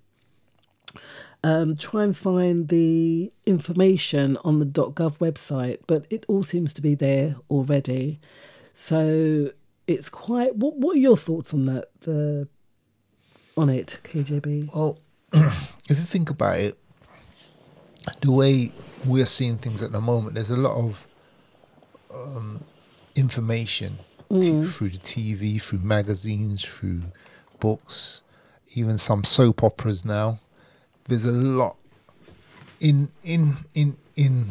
um, 1.44 1.76
try 1.76 2.04
and 2.04 2.16
find 2.16 2.68
the 2.68 3.32
information 3.46 4.36
on 4.44 4.58
the 4.58 4.66
.gov 4.66 5.18
website, 5.18 5.78
but 5.86 6.06
it 6.10 6.24
all 6.28 6.42
seems 6.42 6.72
to 6.74 6.82
be 6.82 6.94
there 6.94 7.36
already. 7.50 8.20
So 8.74 9.50
it's 9.86 10.08
quite. 10.08 10.56
What 10.56 10.76
What 10.76 10.96
are 10.96 11.00
your 11.00 11.16
thoughts 11.16 11.52
on 11.54 11.64
that? 11.64 11.88
The 12.00 12.48
on 13.56 13.68
it, 13.70 13.98
KJB. 14.04 14.74
Well, 14.74 14.98
if 15.32 15.88
you 15.88 15.94
think 15.96 16.30
about 16.30 16.58
it, 16.60 16.78
the 18.20 18.30
way 18.32 18.72
we're 19.06 19.26
seeing 19.26 19.56
things 19.56 19.82
at 19.82 19.92
the 19.92 20.00
moment, 20.00 20.34
there's 20.34 20.50
a 20.50 20.56
lot 20.56 20.76
of 20.76 21.06
um, 22.14 22.62
information 23.16 23.98
t- 23.98 24.04
Mm. 24.30 24.68
through 24.70 24.90
the 24.90 24.98
TV, 24.98 25.60
through 25.60 25.78
magazines, 25.78 26.62
through 26.62 27.00
books, 27.60 28.22
even 28.76 28.98
some 28.98 29.24
soap 29.24 29.62
operas 29.64 30.04
now. 30.04 30.38
There's 31.08 31.24
a 31.24 31.32
lot 31.32 31.76
in 32.80 33.08
in 33.24 33.56
in 33.74 33.96
in 34.16 34.46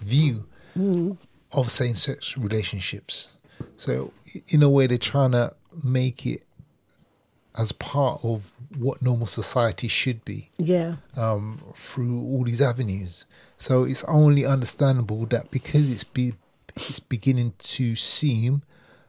view 0.00 0.44
Mm. 0.76 1.16
of 1.50 1.72
same-sex 1.72 2.36
relationships. 2.38 3.28
So, 3.76 4.12
in 4.48 4.62
a 4.62 4.70
way, 4.70 4.86
they're 4.86 4.96
trying 4.98 5.32
to 5.32 5.54
make 5.82 6.24
it 6.24 6.44
as 7.56 7.72
part 7.72 8.20
of 8.22 8.52
what 8.76 9.02
normal 9.02 9.26
society 9.26 9.88
should 9.88 10.24
be 10.24 10.50
Yeah. 10.58 10.96
um, 11.16 11.60
through 11.74 12.20
all 12.22 12.44
these 12.44 12.60
avenues. 12.60 13.26
So 13.56 13.82
it's 13.82 14.04
only 14.04 14.46
understandable 14.46 15.26
that 15.26 15.50
because 15.50 15.90
it's 15.90 16.04
be 16.04 16.34
it's 16.76 17.00
beginning 17.00 17.54
to 17.58 17.96
seem 17.96 18.62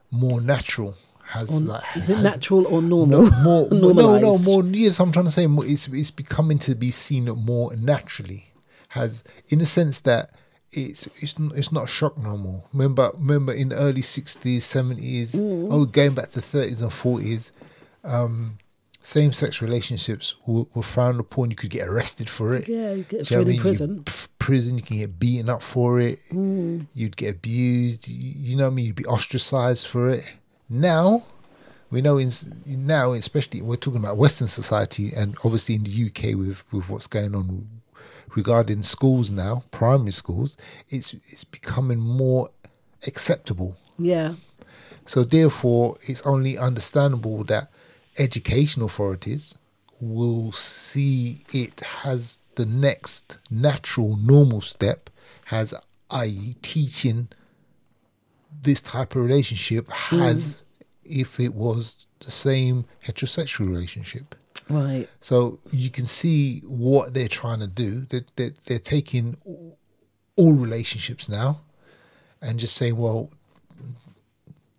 more 0.09 0.41
natural. 0.41 0.95
Has 1.29 1.65
like, 1.65 1.83
is 1.95 2.09
it 2.09 2.15
has- 2.15 2.23
natural 2.23 2.65
or 2.67 2.81
normal? 2.81 3.23
No, 3.43 3.67
more, 3.71 3.93
no, 3.93 4.17
no, 4.17 4.37
more. 4.39 4.63
Yes, 4.65 4.99
I'm 4.99 5.11
trying 5.11 5.25
to 5.25 5.31
say 5.31 5.45
more, 5.47 5.65
it's 5.65 5.87
it's 5.87 6.11
becoming 6.11 6.57
to 6.59 6.75
be 6.75 6.89
seen 6.91 7.25
more 7.25 7.75
naturally. 7.75 8.51
Has 8.89 9.23
in 9.49 9.59
the 9.59 9.65
sense 9.67 9.99
that 10.01 10.31
it's 10.71 11.07
it's 11.21 11.35
it's 11.55 11.71
not 11.71 11.87
shock 11.87 12.17
no 12.17 12.35
more. 12.37 12.63
Remember, 12.73 13.11
remember 13.13 13.53
in 13.53 13.69
the 13.69 13.75
early 13.75 14.01
'60s, 14.01 14.57
'70s, 14.57 15.35
Mm. 15.35 15.67
oh, 15.71 15.85
going 15.85 16.13
back 16.15 16.29
to 16.31 16.39
'30s 16.39 16.81
and 16.81 16.91
'40s, 16.91 17.51
um, 18.03 18.57
same-sex 19.01 19.61
relationships 19.61 20.35
were, 20.47 20.65
were 20.73 20.81
frowned 20.83 21.19
upon. 21.19 21.51
You 21.51 21.55
could 21.55 21.69
get 21.69 21.87
arrested 21.87 22.27
for 22.29 22.53
it. 22.55 22.67
Yeah, 22.67 22.93
you 22.93 23.03
get 23.03 23.19
you 23.19 23.25
thrown 23.25 23.41
in 23.43 23.47
mean? 23.49 23.55
You- 23.57 23.61
prison. 23.61 24.01
pff, 24.03 24.27
prison, 24.39 24.77
you 24.77 24.83
can 24.83 24.97
get 24.97 25.19
beaten 25.19 25.49
up 25.49 25.61
for 25.61 25.99
it. 25.99 26.19
Mm. 26.31 26.87
You'd 26.95 27.15
get 27.17 27.35
abused. 27.35 28.07
You, 28.07 28.33
you 28.37 28.55
know 28.57 28.65
what 28.65 28.71
I 28.71 28.75
mean? 28.75 28.85
You'd 28.87 28.95
be 28.95 29.05
ostracized 29.05 29.85
for 29.87 30.09
it. 30.09 30.25
Now, 30.69 31.23
we 31.89 32.01
know 32.01 32.17
in 32.19 32.29
now, 32.67 33.13
especially 33.13 33.61
we're 33.61 33.75
talking 33.75 33.99
about 33.99 34.17
Western 34.17 34.47
society, 34.47 35.11
and 35.15 35.35
obviously 35.43 35.75
in 35.75 35.83
the 35.83 36.05
UK 36.07 36.37
with 36.37 36.63
with 36.71 36.87
what's 36.87 37.07
going 37.07 37.33
on 37.33 37.67
regarding 38.35 38.83
schools 38.83 39.31
now, 39.31 39.63
primary 39.71 40.11
schools, 40.11 40.57
it's 40.89 41.13
it's 41.13 41.43
becoming 41.43 41.99
more 41.99 42.49
acceptable. 43.07 43.77
Yeah. 43.97 44.35
So 45.05 45.23
therefore, 45.23 45.97
it's 46.03 46.21
only 46.25 46.57
understandable 46.57 47.43
that 47.45 47.71
education 48.19 48.83
authorities 48.83 49.55
will 49.99 50.51
see 50.51 51.39
it 51.51 51.81
as 52.05 52.39
the 52.55 52.65
next 52.65 53.39
natural, 53.49 54.17
normal 54.17 54.61
step, 54.61 55.09
has 55.45 55.73
i.e. 56.11 56.55
teaching 56.61 57.29
this 58.61 58.81
type 58.81 59.15
of 59.15 59.21
relationship 59.23 59.87
as 60.11 60.63
if 61.03 61.39
it 61.39 61.53
was 61.53 62.07
the 62.19 62.31
same 62.31 62.85
heterosexual 63.05 63.67
relationship. 63.67 64.35
Right. 64.69 65.09
So 65.19 65.59
you 65.71 65.89
can 65.89 66.05
see 66.05 66.59
what 66.67 67.13
they're 67.13 67.27
trying 67.27 67.59
to 67.59 67.67
do. 67.67 68.01
They're, 68.01 68.25
they're, 68.35 68.53
they're 68.65 68.79
taking 68.79 69.37
all 70.35 70.53
relationships 70.53 71.27
now 71.27 71.61
and 72.41 72.59
just 72.59 72.75
saying, 72.75 72.95
well, 72.95 73.29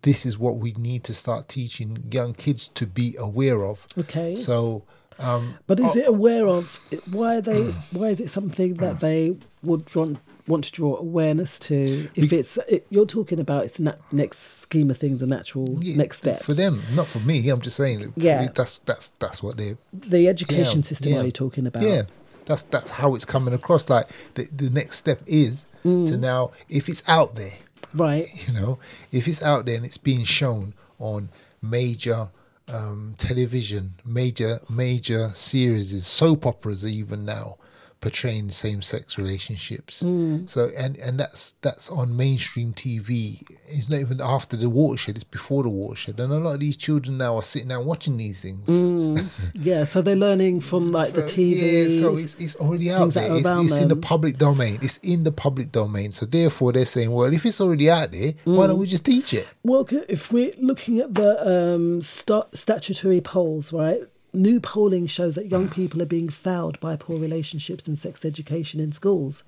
this 0.01 0.25
is 0.25 0.37
what 0.37 0.57
we 0.57 0.73
need 0.73 1.03
to 1.03 1.13
start 1.13 1.47
teaching 1.47 1.97
young 2.11 2.33
kids 2.33 2.67
to 2.69 2.87
be 2.87 3.15
aware 3.19 3.63
of. 3.63 3.85
Okay. 3.99 4.33
So, 4.33 4.83
um, 5.19 5.55
But 5.67 5.79
is 5.79 5.95
oh, 5.95 5.99
it 5.99 6.07
aware 6.07 6.47
of 6.47 6.79
why 7.11 7.35
are 7.35 7.41
they? 7.41 7.63
Why 7.91 8.07
is 8.07 8.19
it 8.19 8.29
something 8.29 8.75
that 8.75 8.99
they 8.99 9.37
would 9.61 9.93
want, 9.93 10.19
want 10.47 10.63
to 10.65 10.71
draw 10.71 10.95
awareness 10.97 11.59
to? 11.59 12.09
If 12.15 12.31
it's 12.33 12.57
it, 12.69 12.85
you're 12.89 13.05
talking 13.05 13.39
about, 13.39 13.65
it's 13.65 13.79
na- 13.79 13.95
next 14.11 14.61
scheme 14.61 14.89
of 14.89 14.97
things, 14.97 15.19
the 15.19 15.27
natural 15.27 15.65
next 15.95 16.19
step 16.19 16.41
for 16.41 16.53
them, 16.53 16.81
not 16.95 17.07
for 17.07 17.19
me. 17.19 17.49
I'm 17.49 17.61
just 17.61 17.77
saying. 17.77 18.13
Yeah. 18.15 18.49
that's 18.53 18.79
that's 18.79 19.09
that's 19.19 19.41
what 19.43 19.57
they. 19.57 19.75
The 19.93 20.27
education 20.27 20.79
Yeah, 20.79 20.83
system. 20.85 21.11
yeah. 21.13 21.19
Are 21.21 21.25
you 21.25 21.31
talking 21.31 21.67
about? 21.67 21.83
Yeah, 21.83 22.03
that's 22.45 22.63
that's 22.63 22.91
how 22.91 23.15
it's 23.15 23.25
coming 23.25 23.53
across. 23.53 23.89
Like 23.89 24.07
the 24.35 24.47
the 24.55 24.69
next 24.69 24.97
step 24.97 25.21
is 25.25 25.67
Mm. 25.83 26.07
to 26.09 26.17
now, 26.17 26.51
if 26.69 26.87
it's 26.89 27.01
out 27.07 27.33
there, 27.35 27.57
right? 27.95 28.27
You 28.47 28.53
know, 28.53 28.79
if 29.11 29.27
it's 29.27 29.41
out 29.41 29.65
there 29.65 29.75
and 29.77 29.85
it's 29.85 29.97
being 29.97 30.23
shown 30.25 30.73
on 30.99 31.29
major 31.61 32.29
um, 32.67 33.15
television, 33.17 33.95
major 34.05 34.59
major 34.69 35.31
series, 35.33 36.05
soap 36.05 36.45
operas, 36.45 36.85
even 36.85 37.25
now 37.25 37.57
portraying 38.01 38.49
same-sex 38.49 39.17
relationships. 39.17 40.03
Mm. 40.03 40.49
So 40.49 40.69
and 40.77 40.97
and 40.97 41.19
that's 41.19 41.53
that's 41.61 41.89
on 41.89 42.17
mainstream 42.17 42.73
TV. 42.73 43.41
It's 43.67 43.89
not 43.89 43.99
even 43.99 44.19
after 44.19 44.57
the 44.57 44.69
watershed; 44.69 45.15
it's 45.15 45.23
before 45.23 45.63
the 45.63 45.69
watershed. 45.69 46.19
And 46.19 46.33
a 46.33 46.37
lot 46.39 46.55
of 46.55 46.59
these 46.59 46.75
children 46.77 47.17
now 47.17 47.35
are 47.37 47.43
sitting 47.43 47.69
down 47.69 47.85
watching 47.85 48.17
these 48.17 48.41
things. 48.41 48.65
Mm. 48.67 49.51
yeah. 49.63 49.83
So 49.85 50.01
they're 50.01 50.15
learning 50.15 50.61
from 50.61 50.91
like 50.91 51.13
the 51.13 51.21
TV. 51.21 51.89
Yeah, 51.93 51.99
so 51.99 52.17
it's, 52.17 52.35
it's 52.41 52.55
already 52.57 52.91
out 52.91 53.11
there. 53.13 53.35
It's, 53.35 53.47
it's 53.47 53.79
in 53.79 53.87
the 53.89 53.95
public 53.95 54.37
domain. 54.37 54.79
It's 54.81 54.97
in 54.97 55.23
the 55.23 55.31
public 55.31 55.71
domain. 55.71 56.11
So 56.11 56.25
therefore, 56.25 56.73
they're 56.73 56.85
saying, 56.85 57.11
well, 57.11 57.31
if 57.31 57.45
it's 57.45 57.61
already 57.61 57.89
out 57.89 58.11
there, 58.11 58.33
why 58.43 58.65
Mm. 58.65 58.67
don't 58.69 58.79
we 58.79 58.87
just 58.87 59.05
teach 59.05 59.33
it? 59.33 59.47
Well, 59.63 59.87
if 60.09 60.31
we're 60.31 60.53
looking 60.57 60.99
at 60.99 61.13
the 61.13 61.75
um, 61.75 62.01
sta 62.01 62.43
statutory 62.53 63.21
polls, 63.21 63.71
right? 63.71 64.01
New 64.33 64.59
polling 64.59 65.07
shows 65.07 65.35
that 65.35 65.51
young 65.51 65.67
people 65.67 66.01
are 66.01 66.05
being 66.05 66.29
fouled 66.29 66.79
by 66.79 66.95
poor 66.95 67.17
relationships 67.19 67.87
and 67.87 67.99
sex 67.99 68.23
education 68.23 68.79
in 68.79 68.91
schools 68.91 69.43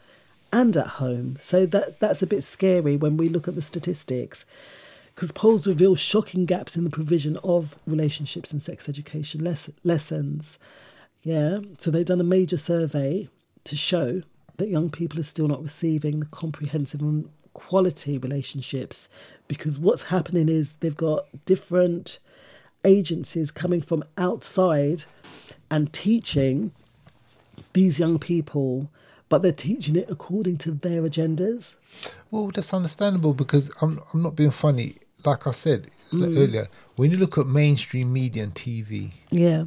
and 0.51 0.75
at 0.75 0.87
home. 0.87 1.37
So 1.41 1.65
that 1.67 1.99
that's 1.99 2.21
a 2.21 2.27
bit 2.27 2.43
scary 2.43 2.95
when 2.95 3.17
we 3.17 3.29
look 3.29 3.47
at 3.47 3.55
the 3.55 3.61
statistics, 3.61 4.45
because 5.15 5.31
polls 5.31 5.65
reveal 5.65 5.95
shocking 5.95 6.45
gaps 6.45 6.75
in 6.75 6.83
the 6.83 6.89
provision 6.89 7.37
of 7.43 7.77
relationships 7.87 8.51
and 8.51 8.61
sex 8.61 8.89
education 8.89 9.43
les- 9.43 9.69
lessons. 9.83 10.59
Yeah, 11.23 11.59
so 11.77 11.89
they've 11.89 12.05
done 12.05 12.19
a 12.19 12.25
major 12.25 12.57
survey 12.57 13.29
to 13.63 13.75
show 13.75 14.23
that 14.57 14.69
young 14.69 14.89
people 14.89 15.19
are 15.19 15.23
still 15.23 15.47
not 15.47 15.63
receiving 15.63 16.19
the 16.19 16.25
comprehensive 16.27 17.01
and 17.01 17.29
quality 17.53 18.17
relationships 18.17 19.07
because 19.47 19.79
what's 19.79 20.03
happening 20.03 20.49
is 20.49 20.73
they've 20.79 20.97
got 20.97 21.25
different 21.45 22.19
agencies 22.83 23.51
coming 23.51 23.81
from 23.81 24.03
outside 24.17 25.03
and 25.69 25.91
teaching 25.93 26.71
these 27.73 27.99
young 27.99 28.19
people, 28.19 28.89
but 29.29 29.41
they're 29.41 29.51
teaching 29.51 29.95
it 29.95 30.09
according 30.09 30.57
to 30.59 30.71
their 30.71 31.01
agendas. 31.01 31.75
Well, 32.31 32.47
that's 32.53 32.73
understandable 32.73 33.33
because 33.33 33.71
I'm 33.81 33.99
I'm 34.13 34.21
not 34.21 34.35
being 34.35 34.51
funny. 34.51 34.97
Like 35.25 35.47
I 35.47 35.51
said 35.51 35.87
Mm. 36.11 36.37
earlier, 36.37 36.67
when 36.95 37.09
you 37.09 37.17
look 37.17 37.39
at 37.39 37.47
mainstream 37.47 38.13
media 38.13 38.43
and 38.43 38.53
TV, 38.53 39.13
Yeah. 39.31 39.63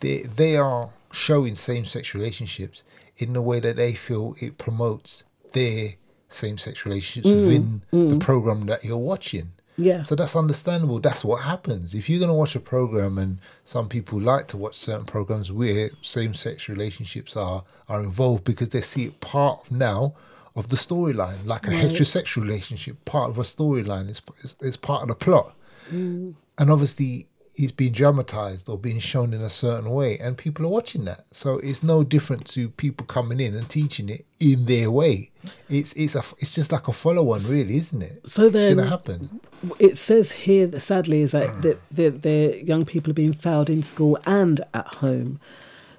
they 0.00 0.22
they 0.22 0.56
are 0.56 0.90
showing 1.12 1.54
same 1.54 1.84
sex 1.84 2.14
relationships 2.14 2.84
in 3.18 3.32
the 3.34 3.42
way 3.42 3.60
that 3.60 3.76
they 3.76 3.92
feel 3.92 4.34
it 4.40 4.56
promotes 4.56 5.24
their 5.52 5.90
same 6.28 6.56
sex 6.56 6.86
relationships 6.86 7.28
Mm, 7.28 7.36
within 7.36 7.82
the 7.90 8.16
mm. 8.16 8.20
program 8.20 8.64
that 8.66 8.84
you're 8.84 8.96
watching. 8.96 9.52
Yeah. 9.80 10.02
So 10.02 10.14
that's 10.14 10.36
understandable. 10.36 11.00
That's 11.00 11.24
what 11.24 11.42
happens. 11.42 11.94
If 11.94 12.08
you're 12.08 12.18
going 12.18 12.28
to 12.30 12.34
watch 12.34 12.54
a 12.56 12.60
program, 12.60 13.18
and 13.18 13.38
some 13.64 13.88
people 13.88 14.20
like 14.20 14.48
to 14.48 14.56
watch 14.56 14.74
certain 14.74 15.06
programs 15.06 15.50
where 15.50 15.90
same 16.02 16.34
sex 16.34 16.68
relationships 16.68 17.36
are 17.36 17.64
are 17.88 18.00
involved 18.02 18.44
because 18.44 18.68
they 18.70 18.80
see 18.80 19.04
it 19.04 19.20
part 19.20 19.60
of 19.66 19.72
now 19.72 20.14
of 20.56 20.68
the 20.68 20.76
storyline, 20.76 21.44
like 21.46 21.66
a 21.66 21.70
Right. 21.70 21.84
heterosexual 21.84 22.42
relationship, 22.42 23.04
part 23.04 23.30
of 23.30 23.38
a 23.38 23.42
storyline. 23.42 24.08
It's, 24.08 24.20
it's 24.44 24.56
it's 24.60 24.76
part 24.76 25.02
of 25.02 25.08
the 25.08 25.14
plot 25.14 25.54
Mm. 25.92 26.34
and 26.58 26.70
obviously 26.70 27.26
it's 27.62 27.72
being 27.72 27.92
dramatized 27.92 28.68
or 28.68 28.78
being 28.78 28.98
shown 28.98 29.34
in 29.34 29.40
a 29.42 29.50
certain 29.50 29.90
way 29.90 30.18
and 30.18 30.36
people 30.38 30.64
are 30.64 30.70
watching 30.70 31.04
that. 31.04 31.26
So 31.30 31.58
it's 31.58 31.82
no 31.82 32.02
different 32.02 32.46
to 32.54 32.70
people 32.70 33.06
coming 33.06 33.40
in 33.40 33.54
and 33.54 33.68
teaching 33.68 34.08
it 34.08 34.24
in 34.38 34.66
their 34.66 34.90
way. 34.90 35.30
It's 35.68 35.92
it's 35.94 36.14
a 36.14 36.22
it's 36.38 36.54
just 36.54 36.72
like 36.72 36.88
a 36.88 36.92
follow 36.92 37.30
on 37.32 37.40
really 37.48 37.76
isn't 37.76 38.02
it? 38.02 38.26
So 38.26 38.44
it's 38.44 38.54
then- 38.54 38.76
gonna 38.76 38.88
happen. 38.88 39.40
It 39.78 39.98
says 39.98 40.32
here 40.32 40.66
that 40.68 40.80
sadly 40.80 41.20
is 41.20 41.32
that 41.32 41.60
the, 41.60 41.78
the, 41.90 42.08
the 42.08 42.64
young 42.64 42.86
people 42.86 43.10
are 43.10 43.14
being 43.14 43.34
fouled 43.34 43.68
in 43.68 43.82
school 43.82 44.18
and 44.24 44.62
at 44.72 44.94
home. 44.94 45.38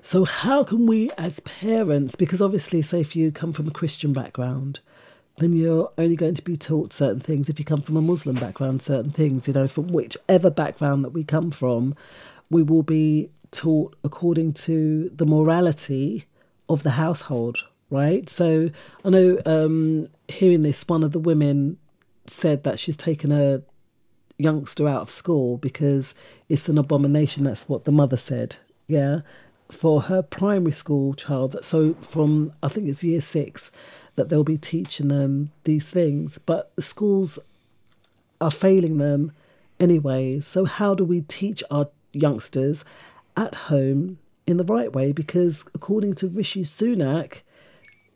So 0.02 0.26
how 0.26 0.64
can 0.64 0.88
we 0.88 1.12
as 1.16 1.42
parents, 1.42 2.16
because 2.16 2.42
obviously 2.42 2.82
say 2.82 3.02
if 3.02 3.16
you 3.16 3.32
come 3.32 3.54
from 3.54 3.68
a 3.68 3.72
Christian 3.72 4.14
background, 4.14 4.80
then 5.42 5.54
you're 5.54 5.92
only 5.98 6.16
going 6.16 6.36
to 6.36 6.42
be 6.42 6.56
taught 6.56 6.94
certain 6.94 7.20
things. 7.20 7.50
If 7.50 7.60
you 7.60 7.66
come 7.66 7.82
from 7.82 7.98
a 7.98 8.02
Muslim 8.02 8.36
background, 8.36 8.82
certain 8.82 9.12
things, 9.12 9.48
you 9.48 9.54
know, 9.54 9.68
from 9.68 9.88
whichever 9.88 10.50
background 10.50 11.04
that 11.04 11.10
we 11.10 11.24
come 11.24 11.52
from, 11.52 11.96
we 12.50 12.64
will 12.64 12.84
be 12.84 13.32
taught 13.52 13.96
according 14.04 14.54
to 14.54 15.10
the 15.10 15.26
morality 15.26 16.26
of 16.70 16.84
the 16.84 16.92
household, 16.92 17.66
right? 17.90 18.30
So 18.30 18.70
I 19.04 19.10
know 19.10 19.40
um, 19.46 20.08
hearing 20.28 20.62
this, 20.62 20.88
one 20.88 21.04
of 21.04 21.12
the 21.12 21.20
women 21.20 21.78
said 22.28 22.64
that 22.64 22.80
she's 22.80 22.98
taken 22.98 23.32
a 23.32 23.62
youngster 24.38 24.88
out 24.88 25.02
of 25.02 25.10
school 25.10 25.58
because 25.58 26.16
it's 26.50 26.70
an 26.70 26.78
abomination. 26.78 27.44
That's 27.44 27.68
what 27.68 27.86
the 27.86 27.92
mother 27.92 28.18
said. 28.18 28.58
Yeah. 28.88 29.22
For 29.70 30.02
her 30.04 30.22
primary 30.22 30.74
school 30.74 31.14
child, 31.14 31.56
so 31.64 31.94
from 32.02 32.52
I 32.62 32.68
think 32.68 32.90
it's 32.90 33.04
year 33.06 33.22
six, 33.22 33.72
that 34.16 34.30
they'll 34.30 34.44
be 34.44 34.58
teaching 34.58 35.08
them 35.08 35.52
these 35.64 35.90
things, 35.90 36.38
but 36.46 36.76
the 36.76 36.82
schools 36.82 37.40
are 38.40 38.52
failing 38.52 38.98
them 38.98 39.32
anyway. 39.80 40.40
So, 40.40 40.66
how 40.66 40.96
do 40.96 41.04
we 41.04 41.22
teach 41.22 41.64
our 41.72 41.90
youngsters 42.12 42.84
at 43.38 43.56
home 43.56 44.18
in 44.46 44.58
the 44.58 44.64
right 44.64 44.92
way? 44.92 45.12
Because 45.12 45.66
according 45.74 46.14
to 46.16 46.28
Rishi 46.28 46.64
Sunak, 46.64 47.42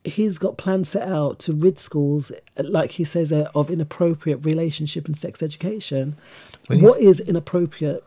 he's 0.04 0.38
got 0.38 0.58
plans 0.58 0.90
set 0.90 1.08
out 1.08 1.40
to 1.40 1.54
rid 1.54 1.80
schools, 1.80 2.32
like 2.58 2.92
he 2.92 3.04
says, 3.04 3.32
uh, 3.32 3.50
of 3.56 3.70
inappropriate 3.70 4.46
relationship 4.46 5.06
and 5.06 5.18
sex 5.18 5.42
education. 5.42 6.16
What 6.70 7.02
is 7.02 7.20
inappropriate 7.20 8.04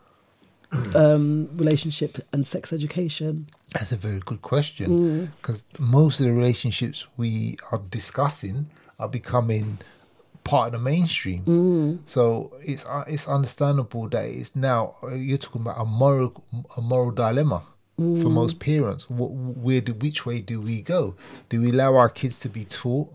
um, 0.95 1.49
relationship 1.55 2.19
and 2.31 2.45
sex 2.45 2.71
education? 2.71 3.47
That's 3.73 3.91
a 3.91 3.97
very 3.97 4.19
good 4.19 4.41
question 4.41 4.89
Mm. 4.89 5.29
because 5.37 5.65
most 5.79 6.19
of 6.19 6.25
the 6.25 6.33
relationships 6.33 7.05
we 7.17 7.57
are 7.71 7.79
discussing 7.89 8.67
are 8.99 9.07
becoming 9.09 9.77
part 10.43 10.67
of 10.67 10.73
the 10.73 10.79
mainstream 10.91 11.43
Mm. 11.45 11.99
So 12.05 12.51
it's 12.63 12.85
uh, 12.85 13.03
it's 13.07 13.27
understandable 13.27 14.09
that 14.09 14.25
it's 14.25 14.55
now 14.55 14.95
uh, 15.03 15.13
you're 15.13 15.37
talking 15.37 15.61
about 15.61 15.79
a 15.79 15.85
moral 15.85 16.43
a 16.77 16.81
moral 16.81 17.11
dilemma 17.11 17.63
for 17.97 18.03
Mm. 18.29 18.31
most 18.31 18.59
parents. 18.59 19.03
Wh- 19.05 19.35
Where 19.65 19.81
do 19.81 19.93
which 19.93 20.25
way 20.25 20.39
do 20.41 20.61
we 20.61 20.81
go? 20.81 21.15
Do 21.49 21.61
we 21.61 21.69
allow 21.71 21.95
our 21.97 22.09
kids 22.09 22.39
to 22.39 22.49
be 22.49 22.63
taught 22.65 23.09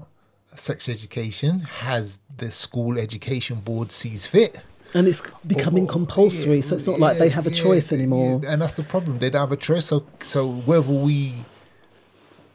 sex 0.54 0.88
education? 0.90 1.60
Has 1.60 2.20
the 2.36 2.50
school 2.50 2.98
education 2.98 3.60
board 3.60 3.90
sees 3.90 4.26
fit? 4.26 4.62
And 4.94 5.08
it's 5.08 5.22
becoming 5.46 5.86
compulsory, 5.86 6.60
so 6.62 6.76
it's 6.76 6.86
not 6.86 7.00
like 7.00 7.18
they 7.18 7.28
have 7.28 7.46
a 7.46 7.50
choice 7.50 7.92
anymore. 7.92 8.40
And 8.46 8.62
that's 8.62 8.74
the 8.74 8.84
problem. 8.84 9.18
They 9.18 9.28
don't 9.30 9.40
have 9.40 9.52
a 9.52 9.56
choice. 9.56 9.86
So 9.86 10.06
so 10.22 10.48
whether 10.48 10.92
we 10.92 11.44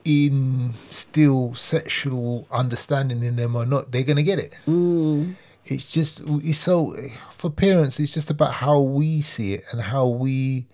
instill 0.05 1.53
sexual 1.55 2.47
understanding 2.51 3.23
in 3.23 3.35
them 3.35 3.55
or 3.55 3.65
not, 3.65 3.91
they're 3.91 4.03
gonna 4.03 4.23
get 4.23 4.39
it. 4.39 4.57
Mm. 4.67 5.35
It's 5.65 5.91
just 5.91 6.21
it's 6.25 6.57
so 6.57 6.95
for 7.31 7.49
parents. 7.49 7.99
It's 7.99 8.13
just 8.13 8.29
about 8.29 8.53
how 8.53 8.79
we 8.81 9.21
see 9.21 9.53
it 9.55 9.63
and 9.71 9.81
how 9.81 10.07
we 10.07 10.65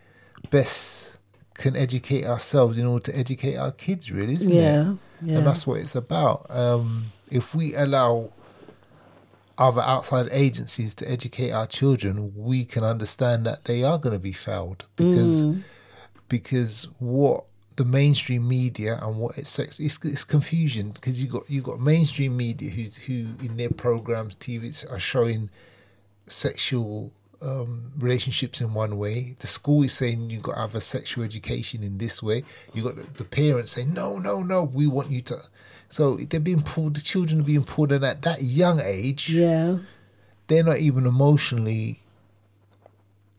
best 0.51 1.17
can 1.55 1.75
educate 1.75 2.25
ourselves 2.25 2.77
in 2.77 2.85
order 2.85 3.11
to 3.11 3.17
educate 3.17 3.55
our 3.55 3.71
kids. 3.71 4.11
Really, 4.11 4.33
isn't 4.33 4.53
Yeah, 4.53 4.91
it? 4.91 4.97
yeah. 5.23 5.37
And 5.39 5.47
that's 5.47 5.65
what 5.65 5.79
it's 5.79 5.95
about. 5.95 6.45
Um, 6.49 7.05
if 7.31 7.55
we 7.55 7.73
allow 7.75 8.29
other 9.57 9.81
outside 9.81 10.27
agencies 10.31 10.93
to 10.95 11.09
educate 11.09 11.51
our 11.51 11.67
children, 11.67 12.33
we 12.35 12.65
can 12.65 12.83
understand 12.83 13.45
that 13.45 13.65
they 13.65 13.83
are 13.83 13.97
going 13.97 14.13
to 14.13 14.19
be 14.19 14.33
failed 14.33 14.85
because 14.95 15.43
Mm. 15.45 15.63
because 16.29 16.87
what 16.99 17.45
the 17.75 17.85
mainstream 17.85 18.47
media 18.47 18.97
and 19.01 19.17
what 19.19 19.37
it's 19.37 19.49
sex 19.49 19.79
it's, 19.79 20.03
it's 20.05 20.23
confusion 20.23 20.91
because 20.91 21.21
you 21.21 21.29
got 21.29 21.49
you 21.49 21.61
got 21.61 21.79
mainstream 21.79 22.35
media 22.37 22.69
who 22.69 22.83
who 23.05 23.45
in 23.45 23.57
their 23.57 23.69
programs 23.69 24.35
TVs 24.35 24.89
are 24.91 24.99
showing 24.99 25.49
sexual 26.25 27.11
um, 27.41 27.91
relationships 27.99 28.61
in 28.61 28.73
one 28.73 28.97
way. 28.97 29.35
The 29.39 29.47
school 29.47 29.83
is 29.83 29.93
saying 29.93 30.29
you've 30.29 30.41
got 30.41 30.55
to 30.55 30.61
have 30.61 30.75
a 30.75 30.81
sexual 30.81 31.23
education 31.23 31.83
in 31.83 31.97
this 31.97 32.23
way. 32.23 32.43
You 32.73 32.81
got 32.83 32.95
the, 32.95 33.03
the 33.03 33.23
parents 33.25 33.71
saying 33.71 33.93
no, 33.93 34.17
no, 34.17 34.41
no. 34.41 34.63
We 34.63 34.87
want 34.87 35.11
you 35.11 35.21
to. 35.23 35.39
So 35.89 36.17
they're 36.17 36.39
being 36.39 36.61
pulled. 36.61 36.95
The 36.95 37.01
children 37.01 37.41
are 37.41 37.43
being 37.43 37.63
pulled 37.63 37.91
in 37.91 38.03
at 38.03 38.21
that 38.23 38.41
young 38.41 38.79
age. 38.81 39.29
Yeah. 39.29 39.77
They're 40.47 40.63
not 40.63 40.77
even 40.77 41.05
emotionally 41.05 42.01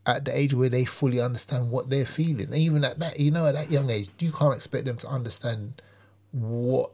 at 0.06 0.24
the 0.24 0.36
age 0.36 0.55
where 0.55 0.68
they 0.68 0.85
fully 0.85 1.20
understand 1.20 1.70
what 1.70 1.90
they're 1.90 2.06
feeling. 2.06 2.47
And 2.47 2.55
even 2.55 2.85
at 2.85 2.98
that, 3.01 3.18
you 3.18 3.31
know, 3.31 3.47
at 3.47 3.55
that 3.55 3.70
young 3.70 3.90
age, 3.90 4.09
you 4.18 4.32
can't 4.32 4.55
expect 4.55 4.85
them 4.85 4.98
to 4.98 5.09
understand 5.09 5.82
what 6.32 6.90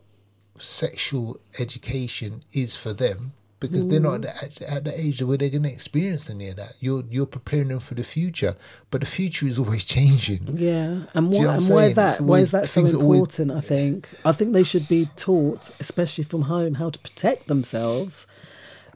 sexual 0.59 1.41
education 1.59 2.43
is 2.53 2.77
for 2.77 2.93
them 2.93 3.33
because 3.63 3.87
they're 3.89 4.01
not 4.01 4.25
at 4.25 4.51
the, 4.57 4.71
at 4.71 4.85
the 4.85 5.01
age 5.01 5.23
where 5.23 5.39
they're 5.39 5.49
going 5.51 5.63
to 5.63 5.69
experience 5.71 6.29
any 6.29 6.49
of 6.49 6.57
that. 6.57 6.75
You're 6.81 7.03
you're 7.11 7.27
preparing 7.27 7.69
them 7.69 7.81
for 7.81 7.95
the 7.95 8.05
future, 8.05 8.55
but 8.91 9.01
the 9.01 9.07
future 9.07 9.47
is 9.47 9.59
always 9.59 9.85
changing. 9.97 10.59
Yeah, 10.59 11.05
and 11.15 11.31
why, 11.31 11.39
you 11.39 11.45
know 11.45 11.51
and 11.51 11.69
why 11.69 11.93
that? 11.95 12.11
It's 12.11 12.21
why 12.21 12.39
is 12.39 12.51
that 12.51 12.67
so 12.67 12.83
are 12.83 12.85
always- 12.85 13.21
important? 13.39 13.53
I 13.53 13.61
think 13.61 14.09
I 14.25 14.33
think 14.33 14.53
they 14.53 14.65
should 14.65 14.89
be 14.89 15.09
taught, 15.17 15.71
especially 15.81 16.25
from 16.25 16.43
home, 16.43 16.75
how 16.75 16.91
to 16.91 16.99
protect 16.99 17.47
themselves. 17.49 18.27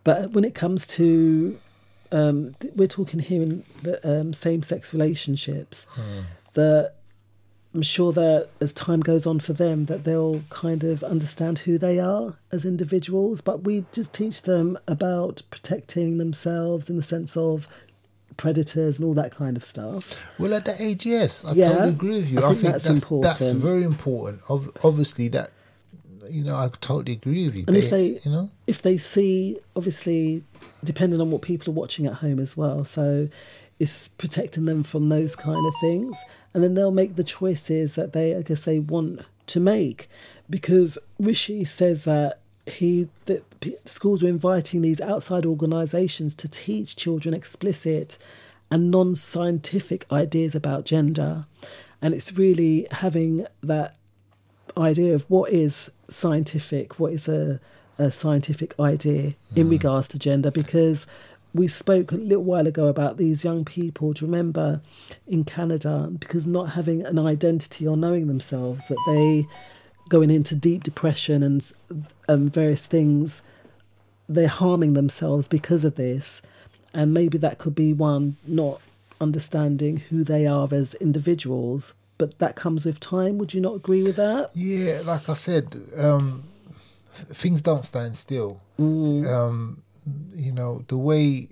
But 0.04 0.32
when 0.32 0.44
it 0.44 0.54
comes 0.54 0.86
to, 0.98 1.58
um, 2.12 2.54
we're 2.76 2.86
talking 2.86 3.18
here 3.18 3.42
in 3.42 3.64
the 3.82 3.98
um, 4.20 4.32
same-sex 4.32 4.92
relationships. 4.92 5.86
That 6.54 6.94
I'm 7.76 7.82
sure 7.82 8.10
that 8.12 8.48
as 8.58 8.72
time 8.72 9.00
goes 9.00 9.26
on 9.26 9.38
for 9.38 9.52
them, 9.52 9.84
that 9.84 10.04
they'll 10.04 10.42
kind 10.48 10.82
of 10.82 11.04
understand 11.04 11.58
who 11.60 11.76
they 11.76 12.00
are 12.00 12.38
as 12.50 12.64
individuals. 12.64 13.42
But 13.42 13.64
we 13.64 13.84
just 13.92 14.14
teach 14.14 14.42
them 14.42 14.78
about 14.88 15.42
protecting 15.50 16.16
themselves 16.16 16.88
in 16.88 16.96
the 16.96 17.02
sense 17.02 17.36
of 17.36 17.68
predators 18.38 18.98
and 18.98 19.06
all 19.06 19.12
that 19.12 19.30
kind 19.30 19.58
of 19.58 19.62
stuff. 19.62 20.32
Well, 20.38 20.54
at 20.54 20.64
that 20.64 20.80
age, 20.80 21.04
yes, 21.04 21.44
I 21.44 21.52
Yeah, 21.52 21.68
totally 21.68 21.90
agree 21.90 22.16
with 22.16 22.30
you. 22.30 22.38
I 22.38 22.44
I 22.44 22.48
think 22.48 22.60
think, 22.60 22.72
that's 22.72 22.84
that's 23.08 23.38
that's, 23.38 23.48
very 23.50 23.82
important. 23.82 24.40
Obviously, 24.82 25.28
that 25.28 25.52
you 26.30 26.42
know, 26.42 26.56
I 26.56 26.70
totally 26.80 27.12
agree 27.12 27.44
with 27.44 27.56
you. 27.56 27.64
And 27.68 27.76
if 27.76 27.90
they, 27.90 28.18
you 28.24 28.30
know, 28.30 28.50
if 28.66 28.80
they 28.80 28.96
see, 28.96 29.58
obviously, 29.76 30.44
depending 30.82 31.20
on 31.20 31.30
what 31.30 31.42
people 31.42 31.72
are 31.72 31.76
watching 31.76 32.06
at 32.06 32.14
home 32.14 32.38
as 32.38 32.56
well, 32.56 32.86
so 32.86 33.28
it's 33.78 34.08
protecting 34.08 34.64
them 34.64 34.82
from 34.82 35.08
those 35.08 35.36
kind 35.36 35.66
of 35.66 35.74
things, 35.80 36.16
and 36.54 36.62
then 36.62 36.74
they'll 36.74 36.90
make 36.90 37.16
the 37.16 37.24
choices 37.24 37.94
that 37.94 38.12
they, 38.12 38.34
I 38.34 38.42
guess, 38.42 38.64
they 38.64 38.78
want 38.78 39.20
to 39.48 39.60
make, 39.60 40.08
because 40.48 40.98
Rishi 41.18 41.64
says 41.64 42.04
that 42.04 42.40
he 42.66 43.08
that 43.26 43.44
schools 43.84 44.22
are 44.22 44.28
inviting 44.28 44.82
these 44.82 45.00
outside 45.00 45.46
organisations 45.46 46.34
to 46.34 46.48
teach 46.48 46.96
children 46.96 47.34
explicit 47.34 48.18
and 48.70 48.90
non-scientific 48.90 50.04
ideas 50.10 50.54
about 50.54 50.84
gender, 50.84 51.46
and 52.02 52.14
it's 52.14 52.32
really 52.36 52.86
having 52.90 53.46
that 53.62 53.94
idea 54.76 55.14
of 55.14 55.24
what 55.30 55.52
is 55.52 55.90
scientific, 56.08 56.98
what 56.98 57.12
is 57.12 57.28
a 57.28 57.60
a 57.98 58.10
scientific 58.10 58.78
idea 58.78 59.34
in 59.54 59.68
mm. 59.68 59.70
regards 59.70 60.08
to 60.08 60.18
gender. 60.18 60.50
Because 60.50 61.06
we 61.56 61.68
spoke 61.68 62.12
a 62.12 62.16
little 62.16 62.44
while 62.44 62.66
ago 62.66 62.86
about 62.86 63.16
these 63.16 63.44
young 63.44 63.64
people. 63.64 64.12
Do 64.12 64.24
you 64.24 64.30
remember 64.30 64.80
in 65.26 65.44
Canada 65.44 66.08
because 66.18 66.46
not 66.46 66.72
having 66.72 67.04
an 67.04 67.18
identity 67.18 67.86
or 67.86 67.96
knowing 67.96 68.26
themselves 68.26 68.88
that 68.88 68.98
they 69.06 69.46
going 70.08 70.30
into 70.30 70.54
deep 70.54 70.82
depression 70.82 71.42
and 71.42 71.72
um, 72.28 72.44
various 72.44 72.86
things 72.86 73.42
they're 74.28 74.48
harming 74.48 74.92
themselves 74.94 75.48
because 75.48 75.84
of 75.84 75.96
this 75.96 76.42
and 76.94 77.12
maybe 77.12 77.38
that 77.38 77.58
could 77.58 77.74
be 77.74 77.92
one 77.92 78.36
not 78.46 78.80
understanding 79.20 79.96
who 79.96 80.22
they 80.22 80.46
are 80.46 80.68
as 80.72 80.94
individuals 80.96 81.92
but 82.18 82.38
that 82.38 82.54
comes 82.54 82.84
with 82.84 83.00
time 83.00 83.38
would 83.38 83.52
you 83.52 83.60
not 83.60 83.74
agree 83.74 84.02
with 84.02 84.16
that 84.16 84.50
Yeah, 84.54 85.00
like 85.04 85.28
I 85.28 85.34
said, 85.34 85.76
um, 85.96 86.44
things 87.32 87.62
don't 87.62 87.84
stand 87.84 88.16
still. 88.16 88.60
Mm. 88.78 89.28
Um, 89.28 89.82
you 90.34 90.52
know, 90.52 90.84
the 90.88 90.96
way 90.96 91.48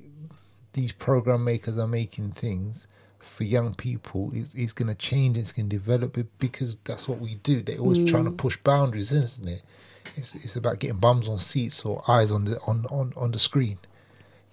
these 0.72 0.93
program 0.93 1.44
makers 1.44 1.78
are 1.78 1.89
making 1.89 2.32
things 2.32 2.86
for 3.20 3.44
young 3.44 3.74
people 3.74 4.31
is, 4.32 4.55
is 4.55 4.72
going 4.72 4.89
to 4.89 4.94
change, 4.94 5.36
it's 5.36 5.52
going 5.52 5.68
to 5.68 5.76
develop 5.76 6.18
it 6.18 6.26
because 6.39 6.76
that's 6.85 7.09
what 7.09 7.18
we 7.20 7.36
do. 7.36 7.62
They're 7.62 7.78
always 7.78 8.05
trying 8.05 8.24
to 8.24 8.31
Mm. 8.31 8.36
push 8.36 8.56
boundaries, 8.59 9.12
isn't 9.12 9.48
it? 9.48 9.62
It's, 10.16 10.35
it's 10.35 10.56
about 10.56 10.78
getting 10.78 10.98
bums 10.98 11.28
on 11.28 11.39
seats 11.39 11.85
or 11.85 12.02
eyes 12.09 12.31
on 12.31 12.44
the 12.44 12.60
on, 12.66 12.86
on, 12.90 13.12
on 13.16 13.32
the 13.32 13.39
screen. 13.39 13.78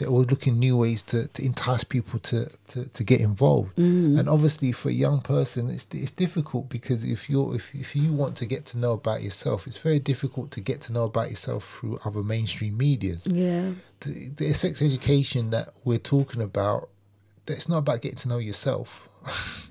They're 0.01 0.09
always 0.09 0.31
looking 0.31 0.57
new 0.57 0.77
ways 0.77 1.03
to, 1.03 1.27
to 1.27 1.45
entice 1.45 1.83
people 1.83 2.17
to, 2.21 2.49
to, 2.69 2.85
to 2.85 3.03
get 3.03 3.21
involved. 3.21 3.75
Mm. 3.75 4.17
And 4.17 4.27
obviously, 4.27 4.71
for 4.71 4.89
a 4.89 4.93
young 4.93 5.21
person, 5.21 5.69
it's 5.69 5.87
it's 5.93 6.09
difficult 6.09 6.69
because 6.69 7.05
if 7.05 7.29
you're 7.29 7.53
if, 7.53 7.75
if 7.75 7.95
you 7.95 8.11
want 8.11 8.35
to 8.37 8.47
get 8.47 8.65
to 8.67 8.79
know 8.79 8.93
about 8.93 9.21
yourself, 9.21 9.67
it's 9.67 9.77
very 9.77 9.99
difficult 9.99 10.49
to 10.51 10.59
get 10.61 10.81
to 10.81 10.91
know 10.91 11.03
about 11.03 11.29
yourself 11.29 11.77
through 11.79 11.99
other 12.03 12.23
mainstream 12.23 12.79
medias. 12.79 13.27
yeah 13.27 13.73
The, 13.99 14.29
the 14.35 14.53
sex 14.53 14.81
education 14.81 15.51
that 15.51 15.67
we're 15.85 15.99
talking 15.99 16.41
about, 16.41 16.89
it's 17.45 17.69
not 17.69 17.77
about 17.77 18.01
getting 18.01 18.17
to 18.17 18.27
know 18.29 18.39
yourself. 18.39 19.07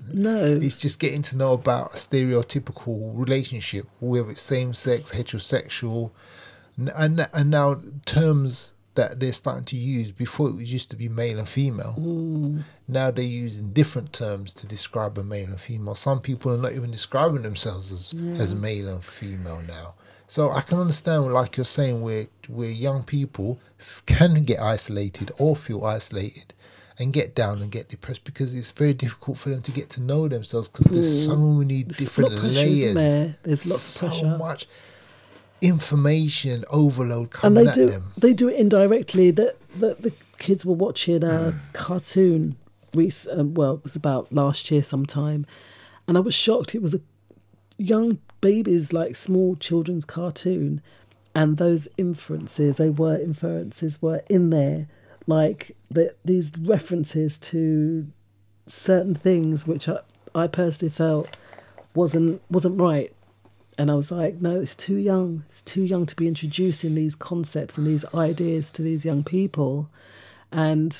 no 0.13 0.45
It's 0.45 0.79
just 0.79 1.01
getting 1.01 1.23
to 1.23 1.35
know 1.35 1.51
about 1.51 1.91
a 1.91 1.97
stereotypical 1.97 3.19
relationship, 3.19 3.85
whether 3.99 4.31
it's 4.31 4.39
same 4.39 4.73
sex, 4.73 5.11
heterosexual, 5.11 6.11
N- 6.79 6.93
and 6.95 7.27
and 7.33 7.49
now 7.49 7.81
terms 8.05 8.75
that 8.95 9.19
they're 9.19 9.31
starting 9.33 9.63
to 9.65 9.77
use. 9.77 10.11
Before 10.11 10.49
it 10.49 10.55
was 10.55 10.71
used 10.71 10.89
to 10.91 10.95
be 10.95 11.07
male 11.09 11.39
and 11.39 11.47
female. 11.47 11.95
Mm. 11.97 12.63
Now 12.87 13.09
they're 13.11 13.23
using 13.25 13.71
different 13.71 14.11
terms 14.13 14.53
to 14.55 14.67
describe 14.67 15.17
a 15.17 15.23
male 15.23 15.47
and 15.47 15.59
female. 15.59 15.95
Some 15.95 16.19
people 16.19 16.53
are 16.53 16.57
not 16.57 16.73
even 16.73 16.91
describing 16.91 17.43
themselves 17.43 17.91
as 17.91 18.13
Yeah. 18.13 18.33
as 18.41 18.53
male 18.53 18.89
and 18.89 19.03
female 19.03 19.61
now. 19.67 19.95
So 20.27 20.51
I 20.51 20.61
can 20.61 20.79
understand, 20.79 21.31
like 21.33 21.57
you're 21.57 21.65
saying, 21.65 22.01
where 22.01 22.27
where 22.47 22.69
young 22.69 23.03
people 23.03 23.59
can 24.05 24.43
get 24.43 24.59
isolated 24.59 25.31
or 25.39 25.55
feel 25.55 25.85
isolated 25.85 26.53
and 26.99 27.13
get 27.13 27.33
down 27.33 27.61
and 27.61 27.71
get 27.71 27.89
depressed 27.89 28.23
because 28.25 28.53
it's 28.53 28.71
very 28.71 28.93
difficult 28.93 29.37
for 29.37 29.49
them 29.49 29.61
to 29.61 29.71
get 29.71 29.89
to 29.89 30.01
know 30.01 30.27
themselves 30.27 30.67
because 30.69 30.85
there's 30.87 31.23
so 31.25 31.35
Mm. 31.35 31.59
many 31.59 31.83
There's 31.83 31.97
different 31.97 32.29
lot 32.31 32.35
of 32.37 32.43
pressure, 32.43 32.59
isn't 32.67 32.75
layers. 32.79 32.93
there? 32.95 33.37
There's 33.43 33.65
lots 33.69 33.83
of 33.87 33.91
so 33.95 34.07
pressure. 34.07 34.37
much 34.37 34.67
information 35.61 36.65
overload 36.69 37.21
and 37.21 37.31
coming 37.31 37.63
they 37.63 37.69
at 37.69 37.75
do 37.75 37.89
them. 37.89 38.13
they 38.17 38.33
do 38.33 38.49
it 38.49 38.55
indirectly 38.59 39.31
that 39.31 39.55
the, 39.75 39.95
the 39.99 40.13
kids 40.37 40.65
were 40.65 40.73
watching 40.73 41.23
a 41.23 41.53
cartoon 41.73 42.55
rec- 42.95 43.27
um, 43.31 43.53
well 43.53 43.75
it 43.75 43.83
was 43.83 43.95
about 43.95 44.31
last 44.33 44.71
year 44.71 44.81
sometime 44.81 45.45
and 46.07 46.17
i 46.17 46.19
was 46.19 46.33
shocked 46.33 46.73
it 46.73 46.81
was 46.81 46.95
a 46.95 46.99
young 47.77 48.17
babies 48.41 48.91
like 48.91 49.15
small 49.15 49.55
children's 49.55 50.03
cartoon 50.05 50.81
and 51.35 51.57
those 51.57 51.87
inferences 51.97 52.77
they 52.77 52.89
were 52.89 53.17
inferences 53.19 54.01
were 54.01 54.21
in 54.29 54.49
there 54.49 54.87
like 55.27 55.75
the, 55.89 56.13
these 56.25 56.51
references 56.59 57.37
to 57.37 58.07
certain 58.65 59.13
things 59.13 59.67
which 59.67 59.87
I, 59.87 59.99
I 60.33 60.47
personally 60.47 60.89
felt 60.89 61.37
wasn't 61.93 62.41
wasn't 62.49 62.79
right 62.79 63.13
and 63.81 63.89
I 63.89 63.95
was 63.95 64.11
like, 64.11 64.35
no, 64.47 64.53
it's 64.63 64.75
too 64.87 64.97
young. 65.11 65.29
It's 65.49 65.63
too 65.73 65.83
young 65.93 66.05
to 66.05 66.15
be 66.15 66.27
introducing 66.27 66.93
these 66.95 67.15
concepts 67.15 67.77
and 67.77 67.85
these 67.87 68.05
ideas 68.13 68.69
to 68.75 68.81
these 68.81 69.03
young 69.09 69.23
people. 69.23 69.73
And 70.51 70.91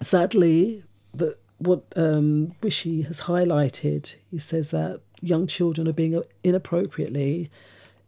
sadly, 0.00 0.84
the, 1.14 1.36
what 1.58 1.84
um, 1.96 2.54
Rishi 2.62 3.02
has 3.02 3.22
highlighted, 3.22 4.16
he 4.30 4.38
says 4.38 4.66
that 4.72 5.00
young 5.20 5.46
children 5.46 5.88
are 5.88 5.92
being 6.02 6.20
inappropriately 6.44 7.50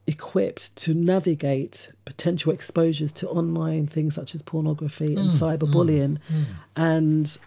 equipped 0.07 0.77
to 0.77 0.93
navigate 0.93 1.91
potential 2.05 2.53
exposures 2.53 3.13
to 3.13 3.29
online 3.29 3.87
things 3.87 4.15
such 4.15 4.35
as 4.35 4.43
pornography 4.43 5.17
and 5.17 5.31
Mm, 5.31 5.41
cyberbullying. 5.59 6.19
mm, 6.31 6.45
And 6.77 7.39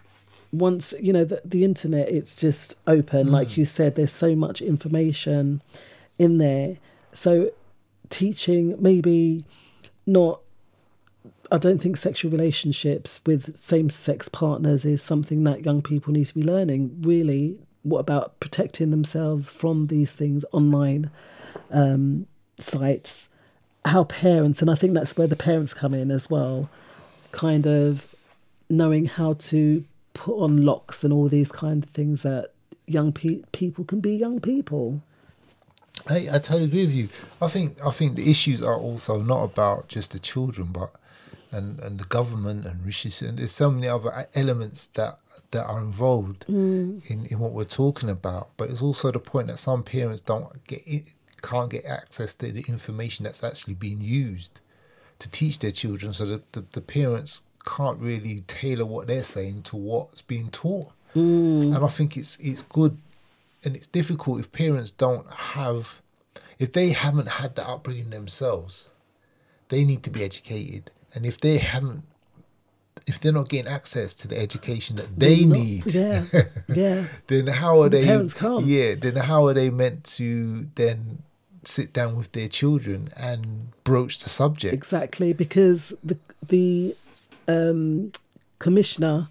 once, 0.50 0.94
you 1.00 1.12
know, 1.12 1.24
the, 1.24 1.40
the 1.44 1.62
internet, 1.62 2.08
it's 2.08 2.34
just 2.34 2.76
open. 2.86 3.30
Like 3.30 3.50
Mm. 3.50 3.56
you 3.58 3.64
said, 3.64 3.94
there's 3.94 4.12
so 4.12 4.34
much 4.34 4.60
information 4.62 5.60
in 6.18 6.38
there. 6.38 6.78
So 7.12 7.50
teaching 8.08 8.74
maybe 8.80 9.44
not 10.06 10.40
I 11.50 11.58
don't 11.58 11.80
think 11.80 11.96
sexual 11.96 12.30
relationships 12.30 13.20
with 13.24 13.56
same 13.56 13.88
sex 13.88 14.28
partners 14.28 14.84
is 14.84 15.02
something 15.02 15.44
that 15.44 15.64
young 15.64 15.80
people 15.80 16.12
need 16.12 16.26
to 16.26 16.34
be 16.34 16.42
learning. 16.42 16.98
Really, 17.00 17.58
what 17.82 18.00
about 18.00 18.38
protecting 18.38 18.90
themselves 18.90 19.50
from 19.50 19.86
these 19.86 20.12
things 20.12 20.44
online 20.52 21.10
um, 21.70 22.26
sites? 22.58 23.28
How 23.86 24.04
parents, 24.04 24.60
and 24.60 24.70
I 24.70 24.74
think 24.74 24.92
that's 24.92 25.16
where 25.16 25.26
the 25.26 25.36
parents 25.36 25.72
come 25.72 25.94
in 25.94 26.10
as 26.10 26.28
well, 26.28 26.68
kind 27.32 27.66
of 27.66 28.14
knowing 28.68 29.06
how 29.06 29.34
to 29.34 29.84
put 30.12 30.38
on 30.38 30.66
locks 30.66 31.02
and 31.02 31.12
all 31.12 31.28
these 31.28 31.50
kind 31.50 31.82
of 31.82 31.88
things 31.88 32.22
that 32.24 32.52
young 32.86 33.12
pe- 33.12 33.42
people 33.52 33.84
can 33.84 34.00
be 34.00 34.14
young 34.14 34.40
people. 34.40 35.00
I, 36.10 36.26
I 36.34 36.38
totally 36.38 36.64
agree 36.64 36.84
with 36.86 36.94
you. 36.94 37.08
I 37.40 37.48
think 37.48 37.76
I 37.84 37.90
think 37.90 38.16
the 38.16 38.30
issues 38.30 38.62
are 38.62 38.76
also 38.76 39.22
not 39.22 39.42
about 39.44 39.88
just 39.88 40.12
the 40.12 40.18
children, 40.18 40.68
but 40.72 40.90
and, 41.50 41.78
and 41.80 41.98
the 41.98 42.04
government 42.04 42.66
and 42.66 42.84
Rishi 42.84 43.08
Sunak. 43.08 43.36
There's 43.36 43.52
so 43.52 43.70
many 43.70 43.88
other 43.88 44.26
elements 44.34 44.86
that 44.88 45.18
that 45.50 45.64
are 45.64 45.80
involved 45.80 46.46
Mm. 46.48 47.10
in, 47.10 47.26
in 47.26 47.38
what 47.38 47.52
we're 47.52 47.64
talking 47.64 48.10
about. 48.10 48.48
But 48.56 48.70
it's 48.70 48.82
also 48.82 49.10
the 49.10 49.18
point 49.18 49.46
that 49.48 49.58
some 49.58 49.82
parents 49.82 50.20
don't 50.20 50.64
get 50.66 50.82
can't 51.42 51.70
get 51.70 51.84
access 51.84 52.34
to 52.34 52.52
the 52.52 52.64
information 52.68 53.24
that's 53.24 53.44
actually 53.44 53.74
being 53.74 54.00
used 54.00 54.60
to 55.20 55.30
teach 55.30 55.58
their 55.60 55.70
children. 55.72 56.12
So 56.12 56.26
the, 56.26 56.42
the, 56.52 56.64
the 56.72 56.80
parents 56.80 57.42
can't 57.64 57.98
really 57.98 58.42
tailor 58.46 58.84
what 58.86 59.06
they're 59.06 59.22
saying 59.22 59.62
to 59.64 59.76
what's 59.76 60.22
being 60.22 60.50
taught. 60.50 60.92
Mm. 61.16 61.74
And 61.74 61.84
I 61.84 61.88
think 61.88 62.16
it's 62.16 62.38
it's 62.40 62.62
good 62.62 62.98
and 63.64 63.74
it's 63.76 63.86
difficult 63.86 64.40
if 64.40 64.52
parents 64.52 64.90
don't 64.90 65.30
have 65.32 66.00
if 66.58 66.72
they 66.72 66.90
haven't 66.90 67.28
had 67.28 67.54
the 67.54 67.66
upbringing 67.68 68.10
themselves, 68.10 68.90
they 69.68 69.84
need 69.84 70.02
to 70.02 70.10
be 70.10 70.24
educated. 70.24 70.90
And 71.14 71.24
if 71.24 71.38
they 71.40 71.58
haven't 71.58 72.02
if 73.06 73.20
they're 73.20 73.32
not 73.32 73.48
getting 73.48 73.70
access 73.72 74.14
to 74.16 74.28
the 74.28 74.38
education 74.38 74.96
that 74.96 75.18
they 75.18 75.44
not- 75.46 75.58
need, 75.58 75.94
yeah, 75.94 76.24
yeah. 76.68 77.04
then 77.28 77.46
how 77.46 77.80
are 77.80 77.88
The 77.88 77.98
they? 77.98 78.04
parents 78.06 78.34
can't. 78.34 78.64
Yeah, 78.64 78.94
then 78.96 79.16
how 79.16 79.46
are 79.46 79.54
they 79.54 79.70
meant 79.70 80.04
to 80.18 80.66
then 80.74 81.22
sit 81.64 81.92
down 81.94 82.16
with 82.16 82.32
their 82.32 82.48
children 82.48 83.10
and 83.16 83.68
broach 83.84 84.18
the 84.22 84.28
subject? 84.28 84.74
Exactly, 84.74 85.32
because 85.32 85.94
the 86.04 86.18
the 86.46 86.94
um, 87.46 88.12
commissioner, 88.58 89.28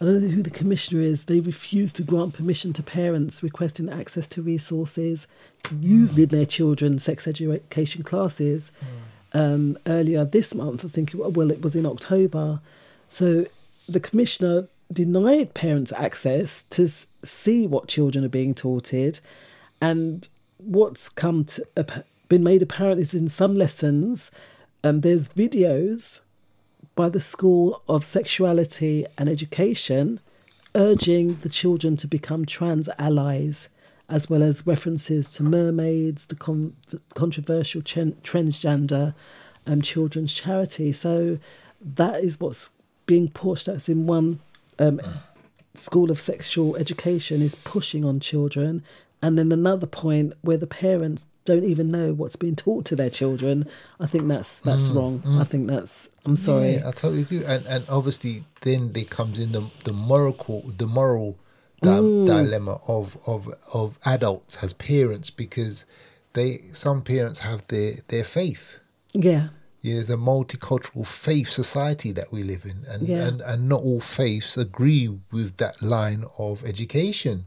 I 0.00 0.04
don't 0.04 0.22
know 0.22 0.28
who 0.28 0.42
the 0.42 0.50
commissioner 0.50 1.00
is. 1.00 1.24
They 1.24 1.40
refuse 1.40 1.92
to 1.94 2.02
grant 2.02 2.34
permission 2.34 2.72
to 2.74 2.82
parents 2.82 3.42
requesting 3.42 3.88
access 3.88 4.26
to 4.28 4.42
resources 4.42 5.26
used 5.80 6.18
in 6.18 6.28
their 6.28 6.44
children's 6.44 7.02
sex 7.02 7.26
education 7.26 8.02
classes. 8.02 8.72
Um, 9.32 9.78
earlier 9.86 10.24
this 10.24 10.54
month, 10.54 10.84
I 10.84 10.88
think, 10.88 11.12
well, 11.14 11.50
it 11.50 11.62
was 11.62 11.74
in 11.74 11.86
October. 11.86 12.60
So 13.08 13.46
the 13.88 14.00
commissioner 14.00 14.68
denied 14.92 15.54
parents 15.54 15.92
access 15.92 16.62
to 16.70 16.88
see 17.24 17.66
what 17.66 17.88
children 17.88 18.24
are 18.24 18.28
being 18.28 18.54
taught, 18.54 18.92
and 19.80 20.28
what's 20.58 21.08
come 21.08 21.44
to 21.44 21.66
been 22.28 22.42
made 22.42 22.62
apparent 22.62 23.00
is 23.00 23.14
in 23.14 23.28
some 23.28 23.56
lessons 23.56 24.30
um, 24.82 25.00
there's 25.00 25.28
videos 25.28 26.20
by 26.96 27.10
the 27.10 27.20
School 27.20 27.82
of 27.88 28.02
Sexuality 28.02 29.06
and 29.16 29.28
Education 29.28 30.18
urging 30.74 31.36
the 31.36 31.48
children 31.48 31.96
to 31.98 32.08
become 32.08 32.44
trans 32.44 32.88
allies, 32.98 33.68
as 34.08 34.28
well 34.28 34.42
as 34.42 34.66
references 34.66 35.30
to 35.32 35.42
mermaids, 35.42 36.26
the 36.26 36.34
con- 36.34 36.74
controversial 37.14 37.82
chen- 37.82 38.16
transgender 38.22 39.14
um, 39.66 39.82
children's 39.82 40.34
charity. 40.34 40.90
So 40.92 41.38
that 41.80 42.24
is 42.24 42.40
what's 42.40 42.70
being 43.04 43.28
pushed. 43.28 43.66
That's 43.66 43.88
in 43.88 44.06
one 44.06 44.40
um, 44.78 45.00
school 45.74 46.10
of 46.10 46.18
sexual 46.18 46.76
education 46.76 47.42
is 47.42 47.54
pushing 47.54 48.04
on 48.04 48.20
children, 48.20 48.82
and 49.20 49.38
then 49.38 49.52
another 49.52 49.86
point 49.86 50.32
where 50.40 50.56
the 50.56 50.66
parents 50.66 51.26
don't 51.46 51.64
even 51.64 51.90
know 51.90 52.12
what's 52.12 52.36
being 52.36 52.56
taught 52.56 52.84
to 52.86 52.96
their 52.96 53.10
children. 53.10 53.66
I 53.98 54.06
think 54.06 54.28
that's 54.28 54.58
that's 54.60 54.90
Mm, 54.90 54.94
wrong. 54.96 55.14
mm. 55.24 55.40
I 55.40 55.44
think 55.44 55.68
that's. 55.68 56.08
I'm 56.26 56.36
sorry. 56.36 56.74
Yeah, 56.74 56.88
I 56.88 56.92
totally 56.92 57.22
agree. 57.22 57.44
And 57.44 57.64
and 57.66 57.84
obviously, 57.88 58.44
then 58.62 58.92
there 58.92 59.04
comes 59.18 59.38
in 59.38 59.52
the 59.52 59.62
the 59.84 59.92
moral 59.92 60.34
the 60.76 60.86
moral 60.86 61.36
di- 61.82 61.88
Mm. 62.00 62.26
dilemma 62.26 62.80
of 62.88 63.16
of 63.26 63.48
of 63.72 63.98
adults 64.04 64.58
as 64.62 64.72
parents 64.74 65.30
because 65.30 65.86
they 66.34 66.50
some 66.72 67.00
parents 67.02 67.38
have 67.40 67.60
their 67.68 67.92
their 68.08 68.24
faith. 68.24 68.76
Yeah. 69.14 69.48
Yeah, 69.82 69.94
there's 69.94 70.10
a 70.10 70.16
multicultural 70.16 71.06
faith 71.06 71.48
society 71.62 72.10
that 72.12 72.32
we 72.32 72.42
live 72.42 72.64
in, 72.64 72.78
and, 72.92 73.06
Yeah. 73.06 73.26
and, 73.28 73.40
and 73.40 73.68
not 73.68 73.82
all 73.82 74.00
faiths 74.00 74.56
agree 74.58 75.06
with 75.30 75.58
that 75.58 75.80
line 75.80 76.24
of 76.38 76.64
education. 76.64 77.44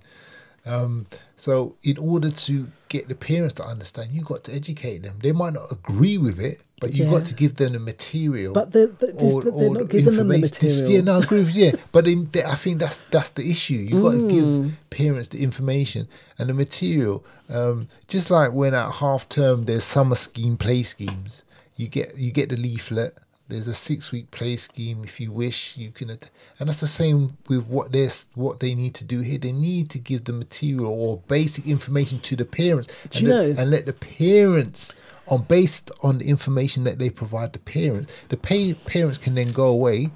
Um, 0.65 1.07
so, 1.35 1.75
in 1.83 1.97
order 1.97 2.29
to 2.47 2.67
get 2.89 3.07
the 3.07 3.15
parents 3.15 3.53
to 3.55 3.63
understand, 3.63 4.09
You've 4.11 4.25
got 4.25 4.43
to 4.45 4.53
educate 4.53 5.03
them. 5.03 5.15
They 5.21 5.31
might 5.31 5.53
not 5.53 5.71
agree 5.71 6.17
with 6.17 6.39
it, 6.39 6.63
but 6.81 6.91
you 6.93 7.05
Yeah. 7.05 7.11
got 7.11 7.25
to 7.25 7.35
give 7.35 7.55
them 7.55 7.73
the 7.73 7.79
material. 7.79 8.53
But 8.53 8.71
they're, 8.73 8.87
they're, 8.87 9.11
they're 9.13 9.69
not 9.69 9.89
giving 9.89 10.15
them 10.15 10.27
the 10.27 10.37
material. 10.39 10.89
Yeah, 10.89 11.01
no, 11.01 11.19
I 11.19 11.23
agree 11.23 11.39
with 11.39 11.55
you. 11.55 11.65
Yeah, 11.65 11.71
but 11.91 12.07
in, 12.07 12.25
the- 12.31 12.47
I 12.49 12.55
think 12.55 12.79
that's 12.79 12.99
that's 13.11 13.29
the 13.31 13.49
issue. 13.49 13.75
You've 13.75 14.03
got 14.03 14.11
to 14.11 14.17
Mm. 14.23 14.29
give 14.29 14.73
parents 14.89 15.29
the 15.29 15.43
information 15.43 16.07
and 16.37 16.49
the 16.49 16.53
material. 16.53 17.23
Um, 17.49 17.87
just 18.07 18.29
like 18.31 18.51
when 18.53 18.73
at 18.73 18.91
half 18.95 19.29
term 19.29 19.65
there's 19.65 19.83
summer 19.83 20.15
scheme 20.15 20.57
play 20.57 20.83
schemes, 20.83 21.43
you 21.77 21.87
get 21.87 22.17
you 22.17 22.31
get 22.31 22.49
the 22.49 22.57
leaflet. 22.57 23.17
There's 23.49 23.67
a 23.67 23.73
six 23.73 24.11
week 24.11 24.29
play 24.31 24.55
scheme. 24.55 25.03
If 25.03 25.19
you 25.19 25.31
wish, 25.31 25.75
you 25.75 25.89
can, 25.91 26.09
att- 26.11 26.29
and 26.59 26.69
that's 26.69 26.81
the 26.81 26.87
same 26.87 27.35
with 27.47 27.65
what 27.67 27.91
they 27.91 28.07
what 28.35 28.59
they 28.59 28.75
need 28.75 28.93
to 28.95 29.03
do 29.03 29.19
here. 29.21 29.39
They 29.39 29.51
need 29.51 29.89
to 29.89 29.99
give 29.99 30.23
the 30.25 30.33
material 30.33 30.85
or 30.93 31.17
basic 31.27 31.65
information 31.67 32.19
to 32.19 32.35
the 32.35 32.45
parents, 32.45 32.87
Do 32.87 32.93
and, 33.03 33.15
you 33.21 33.27
the- 33.27 33.33
know- 33.33 33.55
and 33.61 33.71
let 33.71 33.85
the 33.87 33.93
parents 33.93 34.93
on 35.27 35.43
based 35.47 35.91
on 36.03 36.19
the 36.19 36.25
information 36.29 36.83
that 36.85 36.99
they 36.99 37.09
provide 37.09 37.53
the 37.53 37.59
parents. 37.59 38.13
The 38.29 38.37
pay, 38.37 38.73
parents 38.75 39.17
can 39.17 39.33
then 39.35 39.51
go 39.51 39.67
away, 39.67 40.09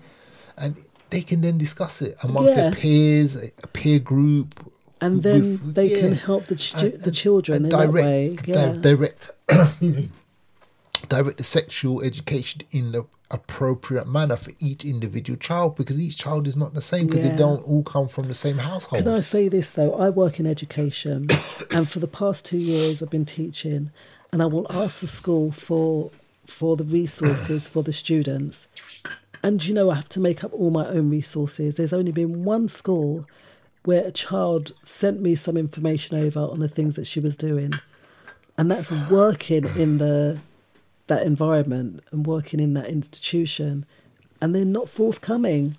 and 0.57 0.75
they 1.09 1.21
can 1.21 1.41
then 1.41 1.57
discuss 1.57 2.01
it 2.03 2.15
amongst 2.23 2.53
their 2.55 2.71
peers, 2.71 3.35
a 3.63 3.67
peer 3.67 3.97
group, 3.99 4.53
and 5.01 5.21
then 5.23 5.41
with- 5.41 5.73
they 5.75 5.89
can 5.89 6.13
help 6.13 6.45
the 6.45 6.57
stu- 6.57 6.97
the 6.97 7.11
children 7.11 7.65
in 7.65 7.69
direct, 7.69 7.93
that 7.93 8.47
way. 8.47 8.73
di- 8.73 8.81
direct, 8.81 9.31
direct 11.09 11.37
the 11.37 11.43
sexual 11.43 12.01
education 12.03 12.61
in 12.71 12.91
the 12.91 13.05
appropriate 13.31 14.07
manner 14.07 14.35
for 14.35 14.51
each 14.59 14.85
individual 14.85 15.37
child 15.37 15.75
because 15.75 15.99
each 15.99 16.17
child 16.17 16.47
is 16.47 16.55
not 16.55 16.73
the 16.75 16.81
same 16.81 17.07
because 17.07 17.25
Yeah. 17.25 17.31
they 17.31 17.37
don't 17.37 17.63
all 17.67 17.83
come 17.83 18.07
from 18.07 18.27
the 18.27 18.33
same 18.33 18.59
household. 18.59 19.03
Can 19.03 19.11
I 19.13 19.21
say 19.21 19.47
this 19.49 19.71
though? 19.71 19.93
I 19.95 20.09
work 20.09 20.39
in 20.39 20.45
education, 20.45 21.27
and 21.71 21.89
for 21.89 21.99
the 21.99 22.07
past 22.07 22.45
two 22.45 22.57
years, 22.59 23.01
I've 23.01 23.09
been 23.09 23.25
teaching, 23.25 23.91
and 24.31 24.41
I 24.41 24.45
will 24.45 24.67
ask 24.71 25.01
the 25.01 25.07
school 25.07 25.51
for 25.51 26.11
for 26.45 26.75
the 26.75 26.83
resources 26.83 27.67
for 27.67 27.83
the 27.83 27.93
students. 27.93 28.67
And 29.41 29.65
you 29.65 29.73
know, 29.73 29.89
I 29.89 29.95
have 29.95 30.09
to 30.09 30.19
make 30.19 30.43
up 30.43 30.53
all 30.53 30.69
my 30.69 30.87
own 30.87 31.09
resources. 31.09 31.75
There's 31.75 31.93
only 31.93 32.11
been 32.11 32.43
one 32.43 32.67
school 32.67 33.25
where 33.83 34.05
a 34.05 34.11
child 34.11 34.71
sent 34.83 35.21
me 35.21 35.35
some 35.35 35.57
information 35.57 36.17
over 36.17 36.39
on 36.39 36.59
the 36.59 36.69
things 36.69 36.95
that 36.95 37.07
she 37.07 37.19
was 37.19 37.35
doing, 37.35 37.73
and 38.57 38.69
that's 38.69 38.91
working 39.09 39.65
in 39.75 39.97
the 39.97 40.39
that 41.13 41.25
environment 41.25 42.01
and 42.11 42.25
working 42.25 42.59
in 42.59 42.73
that 42.73 42.87
institution, 42.87 43.85
and 44.41 44.53
they're 44.53 44.65
not 44.65 44.89
forthcoming. 44.89 45.77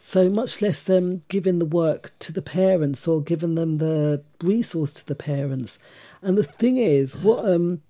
So 0.00 0.28
much 0.28 0.60
less 0.60 0.82
them 0.82 1.22
giving 1.28 1.60
the 1.60 1.64
work 1.64 2.12
to 2.20 2.32
the 2.32 2.42
parents 2.42 3.06
or 3.06 3.22
giving 3.22 3.54
them 3.54 3.78
the 3.78 4.22
resource 4.42 4.92
to 4.94 5.06
the 5.06 5.14
parents. 5.14 5.78
And 6.20 6.36
the 6.36 6.42
thing 6.42 6.76
is, 6.76 7.16
what 7.16 7.44
um, 7.44 7.82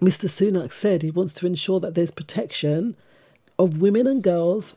Mr. 0.00 0.26
Sunak 0.26 0.72
said, 0.72 1.02
he 1.02 1.10
wants 1.10 1.34
to 1.34 1.46
ensure 1.46 1.78
that 1.80 1.94
there's 1.94 2.10
protection 2.10 2.96
of 3.58 3.82
women 3.82 4.06
and 4.06 4.22
girls, 4.22 4.74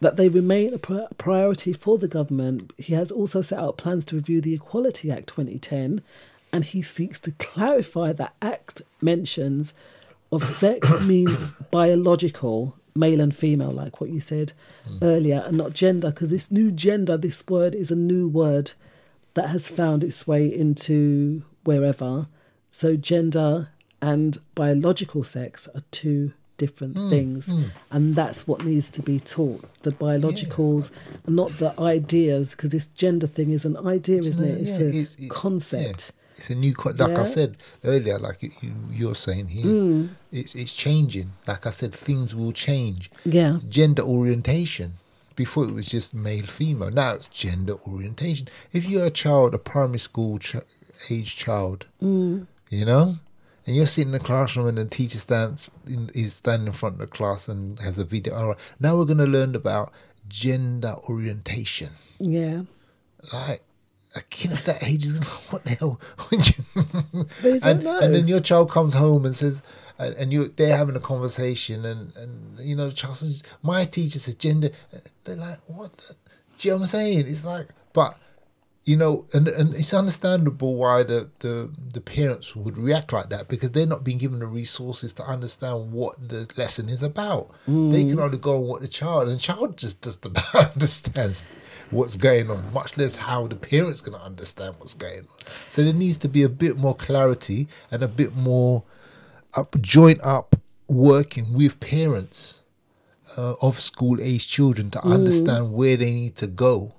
that 0.00 0.16
they 0.16 0.28
remain 0.28 0.74
a 0.74 0.78
pri- 0.78 1.06
priority 1.16 1.72
for 1.72 1.96
the 1.96 2.08
government. 2.08 2.72
He 2.76 2.94
has 2.94 3.12
also 3.12 3.40
set 3.42 3.60
out 3.60 3.76
plans 3.76 4.04
to 4.06 4.16
review 4.16 4.40
the 4.40 4.54
Equality 4.54 5.12
Act 5.12 5.28
2010, 5.28 6.02
and 6.52 6.64
he 6.64 6.82
seeks 6.82 7.20
to 7.20 7.30
clarify 7.32 8.12
that 8.12 8.34
Act 8.42 8.82
mentions 9.00 9.72
of 10.32 10.42
sex 10.44 11.00
means 11.06 11.36
biological, 11.70 12.76
male 12.94 13.20
and 13.20 13.34
female, 13.34 13.70
like 13.72 14.00
what 14.00 14.10
you 14.10 14.20
said 14.20 14.52
earlier, 15.02 15.42
and 15.46 15.56
not 15.56 15.72
gender, 15.72 16.10
because 16.10 16.30
this 16.30 16.50
new 16.50 16.70
gender, 16.70 17.16
this 17.16 17.46
word 17.48 17.74
is 17.74 17.90
a 17.90 17.96
new 17.96 18.26
word 18.28 18.72
that 19.34 19.48
has 19.50 19.68
found 19.68 20.02
its 20.04 20.26
way 20.26 20.46
into 20.46 21.42
wherever. 21.64 22.26
So 22.70 22.96
gender 22.96 23.68
and 24.02 24.38
biological 24.54 25.24
sex 25.24 25.68
are 25.74 25.82
two 25.90 26.32
different 26.56 26.94
Mm, 26.94 27.10
things. 27.10 27.46
mm. 27.48 27.64
And 27.90 28.14
that's 28.14 28.46
what 28.46 28.64
needs 28.64 28.90
to 28.92 29.02
be 29.02 29.18
taught 29.18 29.64
the 29.82 29.90
biologicals, 29.90 30.90
and 31.26 31.34
not 31.36 31.58
the 31.58 31.78
ideas, 31.80 32.52
because 32.52 32.70
this 32.70 32.86
gender 32.86 33.26
thing 33.26 33.50
is 33.50 33.64
an 33.64 33.76
idea, 33.76 34.18
It's 34.18 34.28
isn't 34.28 34.44
an- 34.44 34.50
it? 34.50 34.60
It's 34.60 34.70
yeah, 34.70 34.86
a 34.86 34.88
it's- 34.88 35.14
it's- 35.16 35.28
concept. 35.30 36.12
It's 36.36 36.50
a 36.50 36.54
new, 36.54 36.74
like 36.96 37.18
I 37.18 37.24
said 37.24 37.56
earlier, 37.84 38.18
like 38.18 38.42
you, 38.42 38.50
you're 38.90 39.14
saying 39.14 39.46
here, 39.48 39.64
Mm. 39.66 40.08
it's 40.32 40.54
it's 40.54 40.72
changing. 40.74 41.32
Like 41.46 41.64
I 41.66 41.70
said, 41.70 41.94
things 41.94 42.34
will 42.34 42.52
change. 42.52 43.10
Yeah. 43.24 43.58
Gender 43.68 44.02
orientation. 44.02 44.94
Before 45.36 45.64
it 45.64 45.72
was 45.74 45.88
just 45.88 46.14
male, 46.14 46.44
female. 46.46 46.90
Now 46.90 47.14
it's 47.14 47.26
gender 47.28 47.74
orientation. 47.88 48.48
If 48.72 48.88
you're 48.88 49.06
a 49.06 49.10
child, 49.10 49.54
a 49.54 49.58
primary 49.58 49.98
school 49.98 50.38
ch- 50.38 50.56
age 51.10 51.34
child, 51.36 51.86
Mm. 52.02 52.46
you 52.68 52.84
know, 52.84 53.16
and 53.66 53.74
you're 53.76 53.86
sitting 53.86 54.08
in 54.12 54.18
the 54.18 54.24
classroom 54.24 54.66
and 54.68 54.78
the 54.78 54.84
teacher 54.84 55.18
stands 55.18 55.70
in, 55.88 56.10
is 56.14 56.34
standing 56.34 56.66
in 56.68 56.72
front 56.72 56.96
of 56.96 57.00
the 57.00 57.06
class 57.06 57.48
and 57.48 57.80
has 57.80 57.98
a 57.98 58.04
video. 58.04 58.34
All 58.34 58.48
right, 58.48 58.58
now 58.78 58.96
we're 58.96 59.06
going 59.06 59.18
to 59.18 59.26
learn 59.26 59.54
about 59.56 59.92
gender 60.28 60.94
orientation 61.08 61.90
Yeah. 62.18 62.62
like 63.32 63.62
a 64.16 64.22
kid 64.22 64.52
of 64.52 64.64
that 64.64 64.82
age 64.84 65.04
is 65.04 65.18
like, 65.20 65.52
what 65.52 65.64
the 65.64 65.70
hell? 65.70 66.00
They 67.42 67.58
don't 67.58 67.64
and, 67.64 67.84
know. 67.84 67.98
and 68.00 68.14
then 68.14 68.28
your 68.28 68.40
child 68.40 68.70
comes 68.70 68.94
home 68.94 69.24
and 69.24 69.34
says, 69.34 69.62
and, 69.98 70.14
and 70.16 70.32
you 70.32 70.48
they're 70.48 70.76
having 70.76 70.96
a 70.96 71.00
conversation, 71.00 71.84
and, 71.84 72.14
and 72.16 72.58
you 72.58 72.74
know, 72.76 72.88
the 72.88 72.94
child 72.94 73.16
says, 73.16 73.42
my 73.62 73.84
teacher 73.84 74.18
said 74.18 74.38
gender. 74.38 74.70
They're 75.24 75.36
like, 75.36 75.58
what? 75.66 75.92
The? 75.92 76.14
Do 76.58 76.68
you 76.68 76.72
know 76.74 76.76
what 76.78 76.82
I'm 76.82 76.86
saying? 76.86 77.18
It's 77.20 77.44
like, 77.44 77.66
but 77.92 78.16
you 78.84 78.96
know, 78.96 79.24
and, 79.32 79.48
and 79.48 79.74
it's 79.74 79.94
understandable 79.94 80.74
why 80.76 81.02
the, 81.04 81.30
the 81.40 81.70
the 81.94 82.00
parents 82.00 82.54
would 82.54 82.76
react 82.76 83.12
like 83.12 83.30
that 83.30 83.48
because 83.48 83.70
they're 83.70 83.86
not 83.86 84.04
being 84.04 84.18
given 84.18 84.40
the 84.40 84.46
resources 84.46 85.12
to 85.14 85.24
understand 85.24 85.90
what 85.92 86.28
the 86.28 86.48
lesson 86.56 86.88
is 86.88 87.02
about. 87.02 87.50
They 87.66 88.04
can 88.04 88.16
Mm. 88.18 88.20
only 88.24 88.38
go 88.38 88.56
on 88.62 88.66
what 88.68 88.82
the 88.82 88.88
child, 88.88 89.28
and 89.28 89.36
the 89.36 89.40
child 89.40 89.78
just 89.78 90.02
just 90.04 90.26
about 90.26 90.54
understands 90.74 91.46
what's 91.94 92.16
going 92.16 92.50
on, 92.50 92.72
much 92.72 92.96
less 92.96 93.16
how 93.16 93.46
the 93.46 93.56
parents 93.56 94.00
gonna 94.00 94.22
understand 94.22 94.74
what's 94.78 94.94
going 94.94 95.20
on. 95.20 95.38
So 95.68 95.82
there 95.84 95.92
needs 95.94 96.18
to 96.18 96.28
be 96.28 96.42
a 96.42 96.48
bit 96.48 96.76
more 96.76 96.94
clarity 96.94 97.68
and 97.90 98.02
a 98.02 98.08
bit 98.08 98.34
more 98.36 98.82
up, 99.54 99.80
joint 99.80 100.20
up 100.22 100.56
working 100.88 101.52
with 101.54 101.80
parents 101.80 102.60
uh, 103.38 103.54
of 103.62 103.80
school 103.80 104.18
age 104.20 104.46
children 104.48 104.90
to 104.90 104.98
Mm. 105.00 105.12
understand 105.14 105.72
where 105.72 105.96
they 105.96 106.10
need 106.10 106.36
to 106.36 106.46
go 106.46 106.92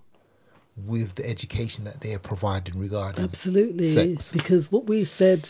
with 0.76 1.16
the 1.16 1.30
education 1.30 1.86
that 1.86 2.02
they 2.02 2.14
are 2.14 2.20
providing 2.20 2.78
regarding 2.80 3.24
Absolutely, 3.24 3.86
sex. 3.86 4.34
because 4.34 4.72
what 4.72 4.88
we 4.88 5.04
said 5.04 5.50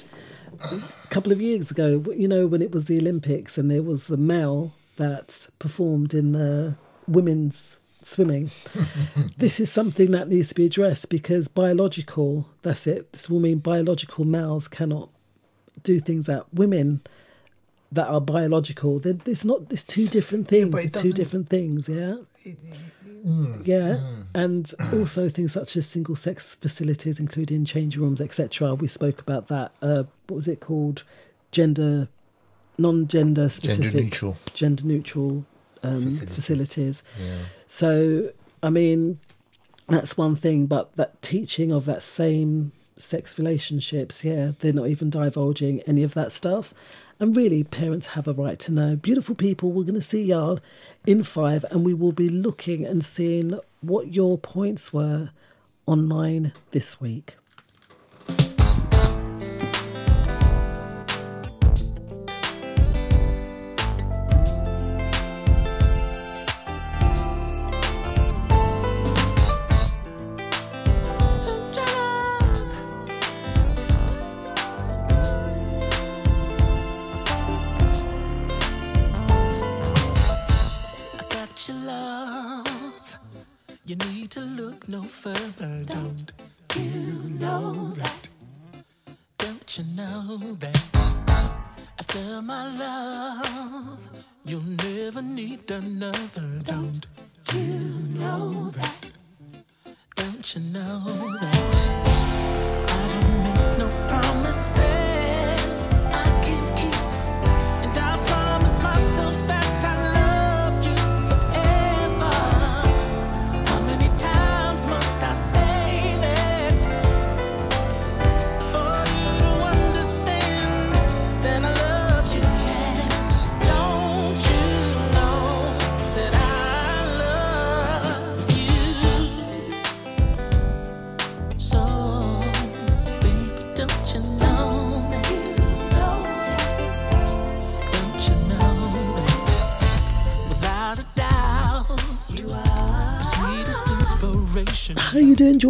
a 0.61 0.81
couple 1.09 1.31
of 1.31 1.41
years 1.41 1.71
ago, 1.71 2.03
you 2.15 2.27
know, 2.27 2.45
when 2.45 2.61
it 2.61 2.71
was 2.71 2.85
the 2.85 2.97
Olympics 2.99 3.57
and 3.57 3.71
there 3.71 3.81
was 3.81 4.07
the 4.07 4.17
male 4.17 4.73
that 4.97 5.47
performed 5.59 6.13
in 6.13 6.31
the 6.33 6.75
women's 7.07 7.77
swimming. 8.05 8.51
this 9.37 9.59
is 9.59 9.71
something 9.71 10.11
that 10.11 10.27
needs 10.29 10.49
to 10.49 10.55
be 10.55 10.65
addressed 10.65 11.09
because 11.09 11.47
biological, 11.47 12.47
that's 12.61 12.87
it. 12.87 13.11
This 13.13 13.29
will 13.29 13.39
mean 13.39 13.59
biological 13.59 14.25
males 14.25 14.67
cannot 14.67 15.09
do 15.83 15.99
things 15.99 16.27
that 16.27 16.53
women 16.53 17.01
that 17.91 18.07
are 18.07 18.21
biological. 18.21 18.99
They're, 18.99 19.17
it's 19.25 19.45
not. 19.45 19.61
It's 19.69 19.83
two 19.83 20.07
different 20.07 20.47
things. 20.47 20.85
it 20.85 20.93
two 20.93 21.13
different 21.13 21.49
things. 21.49 21.87
Yeah. 21.89 22.17
Mm, 23.25 23.65
Yeah, 23.65 23.97
mm. 23.97 24.25
and 24.35 24.71
also 24.93 25.29
things 25.29 25.53
such 25.53 25.75
as 25.75 25.87
single 25.87 26.15
sex 26.15 26.55
facilities, 26.55 27.19
including 27.19 27.65
change 27.65 27.97
rooms, 27.97 28.21
etc. 28.21 28.75
We 28.75 28.87
spoke 28.87 29.19
about 29.19 29.47
that. 29.47 29.71
Uh, 29.81 30.03
what 30.27 30.35
was 30.35 30.47
it 30.47 30.59
called? 30.59 31.03
Gender, 31.51 32.09
non-gender 32.77 33.49
specific, 33.49 34.03
neutral. 34.03 34.37
gender 34.53 34.85
neutral 34.85 35.45
um, 35.85 36.03
Facilities. 36.03 36.35
facilities. 36.35 37.03
Yeah. 37.21 37.37
So, 37.65 38.31
I 38.63 38.69
mean, 38.69 39.19
that's 39.87 40.17
one 40.17 40.35
thing, 40.35 40.65
but 40.65 40.95
that 40.95 41.21
teaching 41.21 41.71
of 41.71 41.85
that 41.85 42.03
same 42.03 42.71
sex 42.97 43.37
relationships, 43.37 44.23
yeah, 44.23 44.51
they're 44.59 44.73
not 44.73 44.87
even 44.87 45.09
divulging 45.09 45.81
any 45.81 46.03
of 46.03 46.13
that 46.13 46.31
stuff. 46.31 46.73
And 47.19 47.35
really, 47.35 47.63
parents 47.63 48.07
have 48.07 48.27
a 48.27 48.33
right 48.33 48.59
to 48.59 48.73
know. 48.73 48.95
Beautiful 48.95 49.35
people, 49.35 49.71
we're 49.71 49.83
going 49.83 49.95
to 49.95 50.01
see 50.01 50.23
y'all 50.23 50.59
in 51.05 51.23
five, 51.23 51.63
and 51.71 51.85
we 51.85 51.93
will 51.93 52.11
be 52.11 52.27
looking 52.27 52.85
and 52.85 53.05
seeing 53.05 53.57
what 53.81 54.13
your 54.13 54.37
points 54.37 54.91
were 54.91 55.29
online 55.85 56.51
this 56.71 56.99
week. 56.99 57.35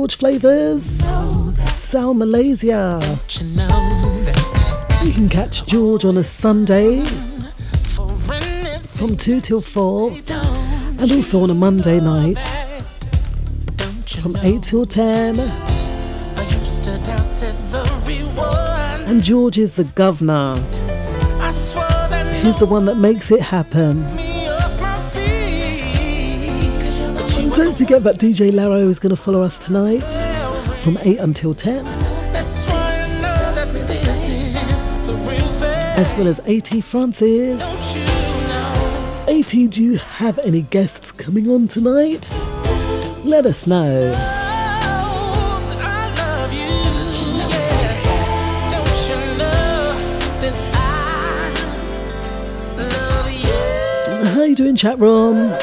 George 0.06 0.18
Flavors? 0.18 0.84
Sal 1.68 2.14
Malaysia. 2.14 3.00
You 5.04 5.12
can 5.12 5.28
catch 5.28 5.66
George 5.66 6.06
on 6.06 6.18
a 6.18 6.24
Sunday 6.24 7.04
from 8.84 9.18
2 9.18 9.40
till 9.42 9.62
4 9.62 10.12
and 11.00 11.12
also 11.12 11.42
on 11.42 11.50
a 11.50 11.56
Monday 11.56 12.00
night 12.00 12.40
from 14.22 14.38
8 14.44 14.62
till 14.62 14.86
10. 14.86 15.40
I 15.40 16.44
used 16.60 16.84
to 16.84 17.00
doubt 17.00 17.42
everyone. 17.42 19.10
And 19.10 19.24
George 19.24 19.58
is 19.58 19.76
the 19.76 19.86
governor. 19.86 20.54
He's 22.44 22.60
the 22.60 22.68
one 22.70 22.86
that 22.86 22.98
makes 22.98 23.32
it 23.32 23.42
happen. 23.42 24.25
Don't 27.56 27.76
forget 27.76 28.04
that 28.04 28.18
DJ 28.18 28.54
Laro 28.54 28.88
is 28.90 29.00
going 29.00 29.12
to 29.16 29.22
follow 29.22 29.42
us 29.42 29.58
tonight 29.58 30.02
from 30.82 30.98
8 30.98 31.20
until 31.20 31.54
10, 31.54 31.86
That's 32.34 32.66
why 32.68 33.08
I 33.08 33.22
know 33.22 33.56
that 33.56 33.72
this 33.74 34.28
is 34.28 34.84
the 35.08 35.14
real 35.30 35.52
thing. 35.54 35.72
as 35.72 36.14
well 36.16 36.28
as 36.28 36.40
AT 36.42 36.84
Francis. 36.84 37.62
AT, 39.28 39.70
do 39.72 39.84
you 39.84 39.98
have 39.98 40.38
any 40.40 40.62
guests 40.64 41.12
coming 41.12 41.50
on 41.50 41.68
tonight? 41.68 42.30
Let 43.24 43.46
us 43.46 43.66
know. 43.66 44.14
How 54.34 54.44
you 54.44 54.56
doing, 54.56 54.76
chat 54.76 55.00
room? 55.00 55.54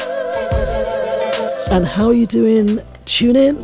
And 1.73 1.87
how 1.87 2.05
are 2.09 2.13
you 2.13 2.27
doing? 2.27 2.79
Tune 3.05 3.35
in. 3.35 3.55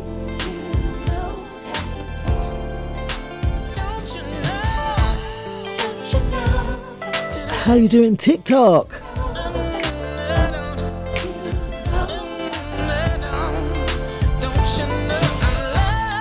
How 7.62 7.74
are 7.74 7.78
you 7.78 7.86
doing, 7.86 8.16
TikTok? 8.16 8.90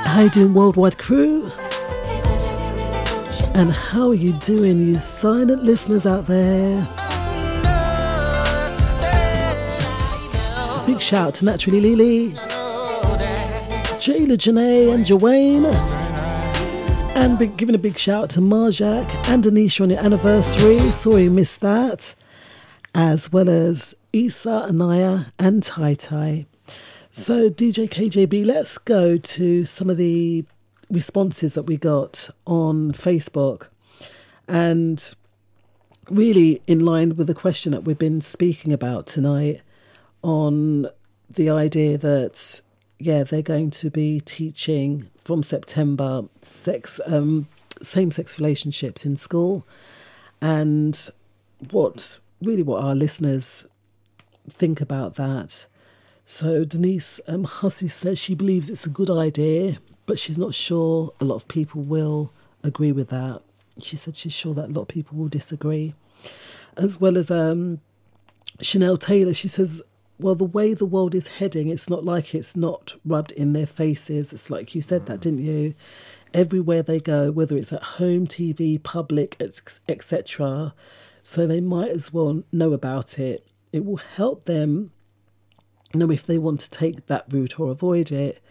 How 0.06 0.22
you 0.22 0.30
doing, 0.30 0.54
worldwide 0.54 1.00
crew? 1.00 1.50
And 3.56 3.72
how 3.72 4.10
are 4.10 4.14
you 4.14 4.34
doing, 4.34 4.88
you 4.88 5.00
silent 5.00 5.64
listeners 5.64 6.06
out 6.06 6.28
there? 6.28 6.99
Big 10.90 11.02
shout 11.02 11.28
out 11.28 11.34
to 11.36 11.46
Naturally 11.46 11.82
Lily, 11.82 12.32
Jayla 14.02 14.36
Janae 14.36 14.92
and 14.92 15.06
Joanne. 15.06 15.66
And 17.16 17.38
big, 17.38 17.56
giving 17.58 17.76
a 17.76 17.78
big 17.78 17.96
shout 18.00 18.24
out 18.24 18.30
to 18.32 18.40
Marjak 18.40 19.06
and 19.30 19.44
Anisha 19.44 19.82
on 19.82 19.92
your 19.92 20.00
anniversary. 20.00 20.80
Sorry 20.80 21.26
you 21.26 21.30
missed 21.30 21.62
that. 21.62 22.16
As 22.96 23.32
well 23.32 23.50
as 23.50 23.94
Isa, 24.14 24.66
Anaya, 24.68 25.32
and 25.38 25.62
Tai 25.62 25.94
Tai. 25.94 26.48
So, 27.12 27.52
DJ 27.52 27.88
KJB, 27.88 28.44
let's 28.44 28.80
go 28.80 29.20
to 29.20 29.66
some 29.66 29.92
of 29.92 29.98
the 29.98 30.44
responses 30.90 31.54
that 31.54 31.68
we 31.68 31.78
got 31.78 32.32
on 32.48 32.94
Facebook. 32.94 33.68
And 34.48 35.14
really 36.10 36.64
in 36.66 36.80
line 36.80 37.16
with 37.16 37.28
the 37.28 37.36
question 37.36 37.74
that 37.74 37.84
we've 37.84 38.00
been 38.00 38.22
speaking 38.22 38.74
about 38.74 39.06
tonight 39.06 39.62
on 40.22 40.88
the 41.30 41.50
idea 41.50 41.98
that 41.98 42.62
yeah 42.98 43.24
they're 43.24 43.42
going 43.42 43.70
to 43.70 43.90
be 43.90 44.20
teaching 44.20 45.10
from 45.18 45.44
September 45.44 46.24
sex 46.42 47.00
um, 47.06 47.48
same-sex 47.82 48.40
relationships 48.40 49.06
in 49.06 49.16
school. 49.16 49.66
And 50.42 50.98
what 51.72 52.20
really 52.42 52.64
what 52.64 52.84
our 52.84 52.96
listeners 52.96 53.66
think 54.50 54.82
about 54.82 55.16
that. 55.16 55.66
So 56.26 56.64
Denise 56.64 57.20
um, 57.28 57.44
Hussey 57.44 57.88
says 57.88 58.20
she 58.20 58.36
believes 58.36 58.70
it's 58.70 58.86
a 58.86 58.90
good 58.90 59.10
idea 59.10 59.80
but 60.10 60.18
she's 60.18 60.40
not 60.40 60.56
sure 60.56 61.14
a 61.20 61.24
lot 61.24 61.36
of 61.36 61.48
people 61.48 61.84
will 61.84 62.34
agree 62.64 62.92
with 62.92 63.10
that. 63.10 63.44
She 63.80 63.96
said 63.96 64.16
she's 64.16 64.34
sure 64.34 64.56
that 64.56 64.66
a 64.66 64.74
lot 64.74 64.82
of 64.82 64.88
people 64.88 65.16
will 65.16 65.28
disagree. 65.28 65.94
As 66.76 67.00
well 67.00 67.16
as 67.16 67.30
um, 67.30 67.80
Chanel 68.60 68.98
Taylor, 68.98 69.36
she 69.36 69.48
says, 69.48 69.84
well, 70.20 70.36
the 70.36 70.44
way 70.44 70.74
the 70.74 70.86
world 70.86 71.16
is 71.16 71.28
heading, 71.28 71.70
it's 71.70 71.90
not 71.90 72.04
like 72.04 72.36
it's 72.36 72.56
not 72.56 72.96
rubbed 73.06 73.32
in 73.32 73.54
their 73.54 73.66
faces. 73.66 74.34
It's 74.34 74.50
like 74.50 74.76
you 74.76 74.82
said 74.82 75.06
that, 75.06 75.20
mm. 75.20 75.22
didn't 75.22 75.46
you? 75.46 75.74
Everywhere 76.34 76.84
they 76.84 77.00
go, 77.00 77.32
whether 77.32 77.56
it's 77.56 77.74
at 77.74 77.82
home, 77.84 78.28
TV, 78.28 78.82
public, 78.82 79.42
etc. 79.88 80.74
So 81.24 81.48
they 81.48 81.62
might 81.62 81.92
as 81.92 82.14
well 82.14 82.44
know 82.52 82.74
about 82.74 83.18
it. 83.18 83.48
It 83.72 83.86
will 83.86 83.98
help 83.98 84.44
them 84.44 84.92
know 85.94 86.12
if 86.12 86.26
they 86.26 86.38
want 86.38 86.60
to 86.60 86.70
take 86.70 87.08
that 87.08 87.26
route 87.32 87.60
or 87.60 87.72
avoid 87.72 88.12
it. 88.12 88.42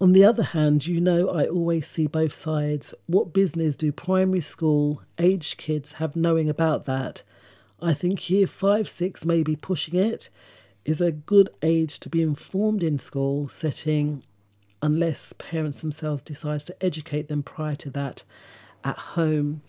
On 0.00 0.12
the 0.12 0.24
other 0.24 0.42
hand, 0.42 0.86
you 0.86 1.00
know, 1.00 1.28
I 1.28 1.46
always 1.46 1.86
see 1.86 2.08
both 2.08 2.32
sides. 2.32 2.92
What 3.06 3.32
business 3.32 3.76
do 3.76 3.92
primary 3.92 4.40
school 4.40 5.02
aged 5.18 5.58
kids 5.58 5.92
have 5.92 6.16
knowing 6.16 6.48
about 6.48 6.84
that? 6.86 7.22
I 7.80 7.94
think 7.94 8.28
year 8.28 8.48
five, 8.48 8.88
six, 8.88 9.24
may 9.24 9.42
be 9.42 9.54
pushing 9.56 9.94
it, 9.94 10.28
is 10.84 11.00
a 11.00 11.12
good 11.12 11.50
age 11.62 11.98
to 12.00 12.08
be 12.08 12.22
informed 12.22 12.82
in 12.82 12.98
school 12.98 13.48
setting, 13.48 14.22
unless 14.82 15.32
parents 15.38 15.80
themselves 15.80 16.22
decide 16.22 16.60
to 16.60 16.84
educate 16.84 17.28
them 17.28 17.42
prior 17.42 17.76
to 17.76 17.90
that 17.90 18.24
at 18.84 18.98
home. 18.98 19.62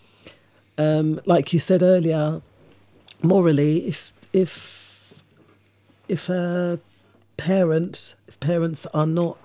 Um, 0.78 1.22
like 1.26 1.54
you 1.54 1.60
said 1.60 1.84
earlier, 1.84 2.42
morally, 3.22 3.88
if 3.88 4.12
if 4.34 5.24
if 6.08 6.30
a 6.30 6.80
parent, 7.38 8.16
if 8.28 8.40
parents 8.40 8.86
are 8.88 9.08
not 9.08 9.38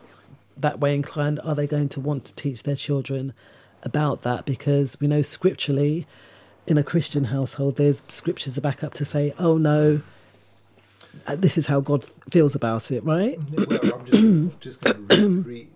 that 0.56 0.80
way 0.80 0.94
inclined, 0.94 1.38
are 1.44 1.54
they 1.54 1.66
going 1.66 1.88
to 1.90 2.00
want 2.00 2.24
to 2.26 2.34
teach 2.34 2.62
their 2.62 2.76
children 2.76 3.32
about 3.82 4.22
that? 4.22 4.44
Because 4.44 4.98
we 5.00 5.06
know 5.06 5.22
scripturally, 5.22 6.06
in 6.66 6.76
a 6.78 6.82
Christian 6.82 7.24
household, 7.24 7.76
there's 7.76 8.02
scriptures 8.08 8.54
to 8.54 8.60
back 8.60 8.82
up 8.82 8.94
to 8.94 9.04
say, 9.04 9.32
oh 9.38 9.56
no, 9.56 10.00
this 11.36 11.58
is 11.58 11.66
how 11.66 11.80
God 11.80 12.04
feels 12.30 12.54
about 12.54 12.90
it, 12.90 13.04
right? 13.04 13.38
Well, 13.52 13.94
I'm 13.94 14.52
just, 14.60 14.82
just 14.82 14.98
re- 15.10 15.68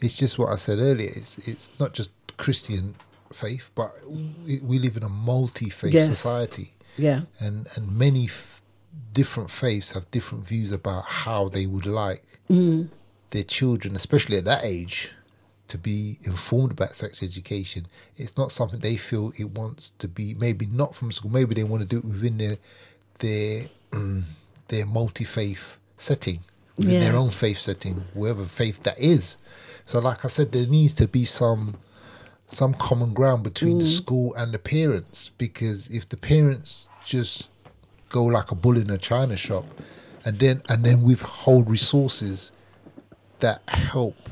It's 0.00 0.16
just 0.16 0.38
what 0.38 0.50
I 0.50 0.56
said 0.56 0.78
earlier. 0.78 1.10
It's 1.14 1.38
it's 1.48 1.70
not 1.78 1.94
just 1.94 2.10
Christian 2.36 2.94
faith, 3.32 3.70
but 3.74 3.92
we, 4.08 4.60
we 4.62 4.78
live 4.78 4.96
in 4.96 5.02
a 5.02 5.08
multi-faith 5.08 5.92
Yes. 5.92 6.08
society. 6.08 6.68
Yeah. 6.96 7.22
and 7.40 7.66
and 7.74 7.96
many 7.98 8.26
f- 8.26 8.62
different 9.12 9.50
faiths 9.50 9.92
have 9.92 10.08
different 10.12 10.46
views 10.46 10.70
about 10.72 11.04
how 11.04 11.48
they 11.48 11.66
would 11.66 11.86
like 11.86 12.22
Mm. 12.50 12.88
their 13.30 13.42
children, 13.44 13.96
especially 13.96 14.36
at 14.36 14.44
that 14.44 14.62
age, 14.64 15.10
to 15.68 15.78
be 15.78 16.18
informed 16.24 16.72
about 16.72 16.94
sex 16.94 17.22
education. 17.22 17.86
It's 18.18 18.36
not 18.36 18.52
something 18.52 18.80
they 18.80 18.96
feel 18.96 19.32
it 19.38 19.50
wants 19.58 19.90
to 19.98 20.06
be. 20.08 20.34
Maybe 20.34 20.66
not 20.66 20.94
from 20.94 21.10
school. 21.10 21.30
Maybe 21.32 21.54
they 21.54 21.64
want 21.64 21.82
to 21.82 21.88
do 21.88 21.98
it 21.98 22.04
within 22.04 22.36
their 22.38 22.56
their 23.20 23.64
mm, 23.94 24.22
their 24.68 24.86
multi 24.86 25.24
faith 25.24 25.76
setting, 25.96 26.40
within 26.76 27.00
their 27.00 27.14
own 27.16 27.30
faith 27.30 27.58
setting, 27.58 28.04
whatever 28.14 28.44
faith 28.44 28.82
that 28.82 28.98
is. 28.98 29.36
So, 29.84 29.98
like 30.00 30.24
I 30.24 30.28
said, 30.28 30.52
there 30.52 30.66
needs 30.66 30.94
to 30.94 31.08
be 31.08 31.24
some 31.24 31.76
some 32.48 32.74
common 32.74 33.14
ground 33.14 33.42
between 33.42 33.78
the 33.78 33.84
Mm. 33.86 33.96
school 33.96 34.34
and 34.34 34.52
the 34.52 34.58
parents 34.58 35.30
because 35.38 35.88
if 35.88 36.08
the 36.08 36.16
parents 36.16 36.88
just 37.04 37.48
go 38.10 38.22
like 38.24 38.50
a 38.52 38.54
bull 38.54 38.76
in 38.76 38.90
a 38.90 38.98
china 38.98 39.36
shop 39.36 39.64
and 40.24 40.38
then 40.38 40.62
and 40.68 40.84
then 40.84 41.02
withhold 41.02 41.68
resources 41.70 42.52
that 43.38 43.62
help 43.68 44.28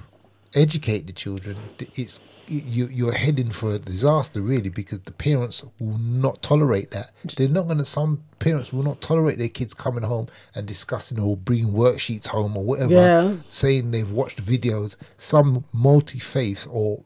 educate 0.54 1.06
the 1.06 1.12
children 1.12 1.56
it's 1.78 2.20
you, 2.48 2.86
you're 2.90 3.14
heading 3.14 3.50
for 3.50 3.74
a 3.74 3.78
disaster 3.78 4.42
really 4.42 4.68
because 4.68 5.00
the 5.00 5.12
parents 5.12 5.64
will 5.80 5.96
not 5.98 6.42
tolerate 6.42 6.90
that 6.90 7.10
they're 7.36 7.48
not 7.48 7.66
going 7.66 7.78
to 7.78 7.84
some 7.84 8.22
parents 8.40 8.72
will 8.72 8.82
not 8.82 9.00
tolerate 9.00 9.38
their 9.38 9.48
kids 9.48 9.72
coming 9.72 10.02
home 10.02 10.26
and 10.54 10.66
discussing 10.66 11.18
or 11.18 11.36
bringing 11.36 11.72
worksheets 11.72 12.26
home 12.26 12.56
or 12.56 12.64
whatever 12.64 12.92
Yeah. 12.92 13.36
saying 13.48 13.90
they've 13.92 14.10
watched 14.10 14.44
videos 14.44 14.96
some 15.16 15.64
multi-faith 15.72 16.66
or 16.70 17.02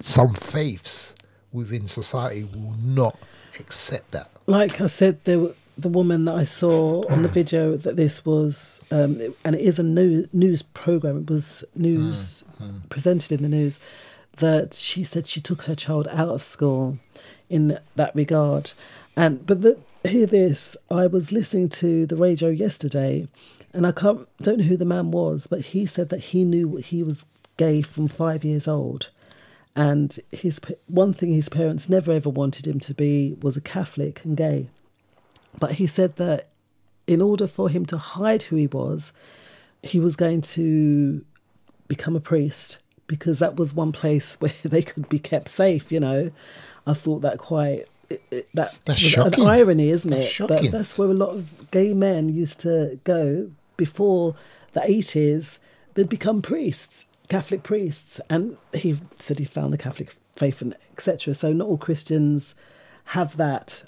some 0.00 0.32
faiths 0.32 1.14
within 1.52 1.86
society 1.86 2.44
will 2.44 2.74
not 2.82 3.16
accept 3.60 4.10
that 4.12 4.30
like 4.46 4.80
I 4.80 4.86
said, 4.86 5.22
there 5.24 5.38
were, 5.38 5.54
the 5.76 5.90
woman 5.90 6.24
that 6.24 6.34
I 6.34 6.44
saw 6.44 7.02
on 7.10 7.22
the 7.22 7.28
video 7.40 7.76
that 7.76 7.96
this 7.96 8.24
was, 8.24 8.80
um, 8.90 9.20
and 9.44 9.54
it 9.54 9.60
is 9.60 9.78
a 9.78 9.82
news 9.82 10.26
news 10.32 10.62
program. 10.62 11.18
It 11.18 11.30
was 11.30 11.62
news 11.74 12.44
presented 12.88 13.32
in 13.32 13.42
the 13.42 13.48
news 13.48 13.78
that 14.38 14.74
she 14.74 15.02
said 15.02 15.26
she 15.26 15.40
took 15.40 15.62
her 15.62 15.74
child 15.74 16.06
out 16.08 16.28
of 16.28 16.42
school 16.42 16.98
in 17.48 17.78
that 17.96 18.14
regard. 18.14 18.72
And 19.16 19.44
but 19.46 19.62
the, 19.62 19.78
hear 20.04 20.26
this, 20.26 20.76
I 20.90 21.06
was 21.06 21.32
listening 21.32 21.68
to 21.70 22.06
the 22.06 22.16
radio 22.16 22.48
yesterday, 22.48 23.26
and 23.72 23.86
I 23.86 23.92
can't 23.92 24.28
don't 24.38 24.58
know 24.58 24.64
who 24.64 24.76
the 24.76 24.84
man 24.84 25.10
was, 25.10 25.46
but 25.46 25.60
he 25.60 25.86
said 25.86 26.08
that 26.10 26.20
he 26.20 26.44
knew 26.44 26.76
he 26.76 27.02
was 27.02 27.24
gay 27.56 27.82
from 27.82 28.06
five 28.06 28.44
years 28.44 28.68
old 28.68 29.10
and 29.78 30.18
his 30.32 30.60
one 30.88 31.12
thing 31.12 31.32
his 31.32 31.48
parents 31.48 31.88
never 31.88 32.10
ever 32.10 32.28
wanted 32.28 32.66
him 32.66 32.80
to 32.80 32.92
be 32.92 33.36
was 33.40 33.56
a 33.56 33.60
Catholic 33.60 34.24
and 34.24 34.36
gay. 34.36 34.68
But 35.60 35.74
he 35.74 35.86
said 35.86 36.16
that 36.16 36.48
in 37.06 37.22
order 37.22 37.46
for 37.46 37.68
him 37.68 37.86
to 37.86 37.96
hide 37.96 38.42
who 38.44 38.56
he 38.56 38.66
was, 38.66 39.12
he 39.84 40.00
was 40.00 40.16
going 40.16 40.40
to 40.40 41.24
become 41.88 42.14
a 42.16 42.20
priest 42.20 42.82
because 43.06 43.38
that 43.40 43.56
was 43.56 43.74
one 43.74 43.92
place 43.92 44.34
where 44.40 44.52
they 44.64 44.82
could 44.82 45.08
be 45.08 45.18
kept 45.18 45.48
safe. 45.48 45.90
You 45.90 46.00
know, 46.00 46.30
I 46.86 46.92
thought 46.94 47.20
that 47.22 47.38
quite. 47.38 47.86
It, 48.10 48.22
it, 48.30 48.48
that 48.54 48.74
That's 48.86 48.98
shocking. 49.00 49.44
an 49.44 49.50
irony, 49.50 49.90
isn't 49.90 50.10
That's 50.10 50.26
it? 50.26 50.30
shocking. 50.30 50.56
But 50.56 50.70
that's 50.70 50.96
where 50.96 51.08
a 51.10 51.14
lot 51.14 51.30
of 51.34 51.70
gay 51.70 51.92
men 51.92 52.30
used 52.30 52.58
to 52.60 52.98
go 53.04 53.50
before 53.76 54.34
the 54.72 54.82
eighties. 54.88 55.58
They'd 55.92 56.08
become 56.08 56.40
priests, 56.40 57.04
Catholic 57.28 57.62
priests, 57.62 58.18
and 58.30 58.56
he 58.72 58.98
said 59.16 59.38
he 59.38 59.44
found 59.44 59.74
the 59.74 59.78
Catholic 59.78 60.16
faith 60.36 60.62
and 60.62 60.74
etc. 60.92 61.34
So 61.34 61.52
not 61.52 61.68
all 61.68 61.76
Christians 61.76 62.54
have 63.06 63.36
that 63.36 63.84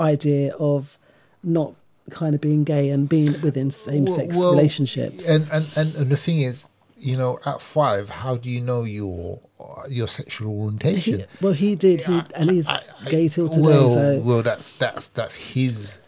idea 0.00 0.54
of 0.56 0.98
not 1.44 1.74
kind 2.10 2.34
of 2.34 2.40
being 2.40 2.64
gay 2.64 2.88
and 2.90 3.08
being 3.08 3.32
within 3.42 3.70
same-sex 3.70 4.30
Well, 4.30 4.40
well, 4.40 4.50
relationships. 4.52 5.28
And, 5.28 5.48
and 5.50 5.66
and 5.76 5.94
and 5.94 6.10
the 6.10 6.16
thing 6.16 6.40
is, 6.40 6.68
you 6.98 7.16
know, 7.16 7.38
at 7.44 7.60
five, 7.60 8.08
how 8.08 8.36
do 8.36 8.50
you 8.50 8.60
know 8.60 8.84
your 8.84 9.40
your 9.88 10.08
sexual 10.08 10.48
orientation? 10.60 11.20
He, 11.20 11.26
well, 11.40 11.52
he 11.52 11.74
did, 11.76 12.00
he, 12.02 12.22
and 12.34 12.50
he's 12.50 12.68
gay 13.06 13.28
till 13.28 13.48
today. 13.48 13.66
well, 13.66 13.90
so 13.90 14.18
well, 14.24 14.42
that's 14.42 14.72
that's 14.72 15.08
that's 15.08 15.34
his 15.54 16.00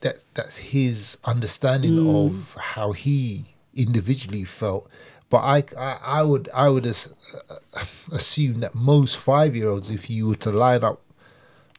that's 0.00 0.26
that's 0.34 0.56
his 0.58 1.18
understanding 1.24 1.92
Mm. 1.92 2.26
of 2.26 2.54
how 2.58 2.92
he 2.92 3.44
individually 3.74 4.44
felt. 4.44 4.90
But 5.30 5.38
I, 5.38 5.64
I, 5.78 5.98
I 6.02 6.22
would 6.22 6.48
I 6.54 6.68
would 6.68 6.86
as, 6.86 7.14
assume 8.10 8.60
that 8.60 8.74
most 8.74 9.16
five 9.16 9.54
year 9.56 9.68
olds, 9.68 9.90
if 9.90 10.10
you 10.10 10.28
were 10.28 10.34
to 10.36 10.50
line 10.50 10.84
up 10.84 11.00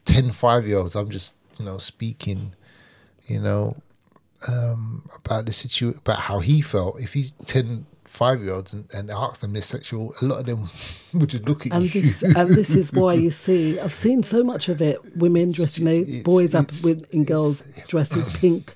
10 0.06 0.30
five 0.32 0.66
year 0.66 0.78
olds, 0.78 0.94
I'm 0.96 1.10
just 1.10 1.36
you 1.58 1.64
know 1.64 1.78
speaking, 1.78 2.54
you 3.26 3.40
know, 3.40 3.76
um, 4.48 5.08
about 5.14 5.46
the 5.46 5.52
situation 5.52 5.98
about 5.98 6.18
how 6.20 6.38
he 6.40 6.60
felt. 6.62 7.00
If 7.00 7.12
he's 7.12 7.32
10 7.44 7.86
five 8.14 8.40
year 8.40 8.54
olds 8.54 8.72
and, 8.72 8.86
and 8.94 9.10
ask 9.10 9.40
them 9.40 9.52
their 9.52 9.62
sexual, 9.62 10.14
a 10.22 10.24
lot 10.24 10.40
of 10.40 10.46
them 10.46 10.68
would 11.20 11.28
just 11.28 11.46
look 11.48 11.66
at 11.66 11.72
and 11.72 11.92
you. 11.92 12.00
this 12.00 12.22
and 12.22 12.50
this 12.50 12.74
is 12.74 12.92
why 12.92 13.12
you 13.12 13.30
see 13.44 13.78
I've 13.80 13.92
seen 13.92 14.22
so 14.22 14.44
much 14.44 14.68
of 14.68 14.80
it. 14.80 15.16
Women 15.16 15.52
dressing 15.52 15.84
their 15.84 16.22
boys 16.22 16.54
up 16.54 16.70
with 16.84 17.12
in 17.12 17.24
girls 17.24 17.62
dresses, 17.88 18.34
pink 18.36 18.74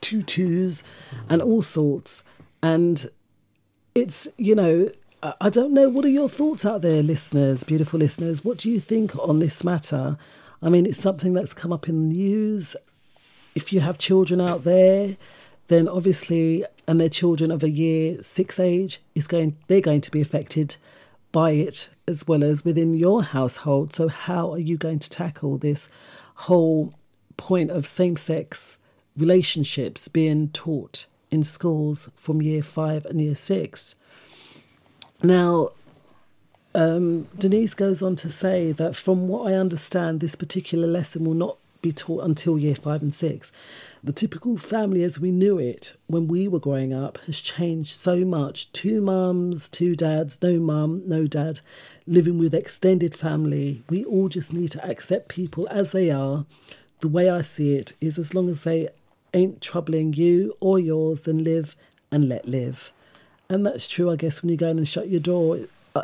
tutus, 0.00 0.82
and 1.28 1.40
all 1.40 1.62
sorts. 1.62 2.22
And 2.62 3.06
it's 3.94 4.28
you 4.36 4.54
know 4.54 4.90
I 5.40 5.48
don't 5.48 5.72
know. 5.72 5.88
What 5.88 6.04
are 6.04 6.10
your 6.10 6.28
thoughts 6.28 6.64
out 6.64 6.82
there, 6.82 7.02
listeners, 7.02 7.64
beautiful 7.64 7.98
listeners? 7.98 8.44
What 8.44 8.58
do 8.58 8.70
you 8.70 8.78
think 8.78 9.16
on 9.18 9.38
this 9.38 9.64
matter? 9.64 10.18
I 10.62 10.68
mean, 10.68 10.86
it's 10.86 11.00
something 11.00 11.32
that's 11.32 11.54
come 11.54 11.72
up 11.72 11.88
in 11.88 12.10
the 12.10 12.14
news. 12.14 12.76
If 13.54 13.72
you 13.72 13.80
have 13.80 13.96
children 13.98 14.40
out 14.40 14.64
there, 14.64 15.16
then 15.68 15.88
obviously, 15.88 16.64
and 16.86 17.00
they're 17.00 17.08
children 17.08 17.50
of 17.50 17.62
a 17.62 17.70
year 17.70 18.22
six 18.22 18.60
age, 18.60 19.00
is 19.14 19.26
going 19.26 19.56
they're 19.66 19.80
going 19.80 20.00
to 20.02 20.10
be 20.10 20.20
affected 20.20 20.76
by 21.32 21.50
it 21.50 21.90
as 22.08 22.26
well 22.26 22.44
as 22.44 22.64
within 22.64 22.94
your 22.94 23.22
household. 23.22 23.92
So, 23.92 24.08
how 24.08 24.52
are 24.52 24.58
you 24.58 24.76
going 24.76 24.98
to 25.00 25.10
tackle 25.10 25.58
this 25.58 25.88
whole 26.34 26.94
point 27.36 27.70
of 27.70 27.86
same 27.86 28.16
sex 28.16 28.78
relationships 29.16 30.08
being 30.08 30.48
taught 30.48 31.06
in 31.30 31.42
schools 31.42 32.08
from 32.16 32.42
year 32.42 32.62
five 32.62 33.04
and 33.06 33.20
year 33.20 33.34
six? 33.34 33.96
Now, 35.22 35.70
um, 36.74 37.26
Denise 37.36 37.74
goes 37.74 38.02
on 38.02 38.16
to 38.16 38.30
say 38.30 38.72
that 38.72 38.94
from 38.94 39.28
what 39.28 39.50
I 39.50 39.54
understand, 39.54 40.20
this 40.20 40.34
particular 40.34 40.86
lesson 40.86 41.24
will 41.24 41.34
not 41.34 41.56
be 41.82 41.92
taught 41.92 42.24
until 42.24 42.58
year 42.58 42.74
five 42.74 43.02
and 43.02 43.14
six. 43.14 43.52
The 44.02 44.12
typical 44.12 44.56
family 44.56 45.02
as 45.02 45.18
we 45.18 45.30
knew 45.30 45.58
it 45.58 45.94
when 46.06 46.28
we 46.28 46.48
were 46.48 46.60
growing 46.60 46.92
up 46.92 47.18
has 47.26 47.40
changed 47.40 47.96
so 47.96 48.24
much. 48.24 48.70
Two 48.72 49.00
mums, 49.00 49.68
two 49.68 49.96
dads, 49.96 50.40
no 50.42 50.58
mum, 50.58 51.02
no 51.06 51.26
dad, 51.26 51.60
living 52.06 52.38
with 52.38 52.54
extended 52.54 53.14
family. 53.14 53.82
We 53.88 54.04
all 54.04 54.28
just 54.28 54.52
need 54.52 54.70
to 54.72 54.84
accept 54.88 55.28
people 55.28 55.66
as 55.70 55.92
they 55.92 56.10
are. 56.10 56.46
The 57.00 57.08
way 57.08 57.28
I 57.28 57.42
see 57.42 57.76
it 57.76 57.92
is 58.00 58.18
as 58.18 58.34
long 58.34 58.48
as 58.48 58.64
they 58.64 58.88
ain't 59.34 59.60
troubling 59.60 60.12
you 60.14 60.54
or 60.60 60.78
yours, 60.78 61.22
then 61.22 61.42
live 61.42 61.76
and 62.10 62.28
let 62.28 62.46
live. 62.46 62.92
And 63.48 63.64
that's 63.66 63.86
true, 63.86 64.10
I 64.10 64.16
guess, 64.16 64.42
when 64.42 64.50
you 64.50 64.56
go 64.56 64.70
in 64.70 64.78
and 64.78 64.88
shut 64.88 65.08
your 65.08 65.20
door, 65.20 65.60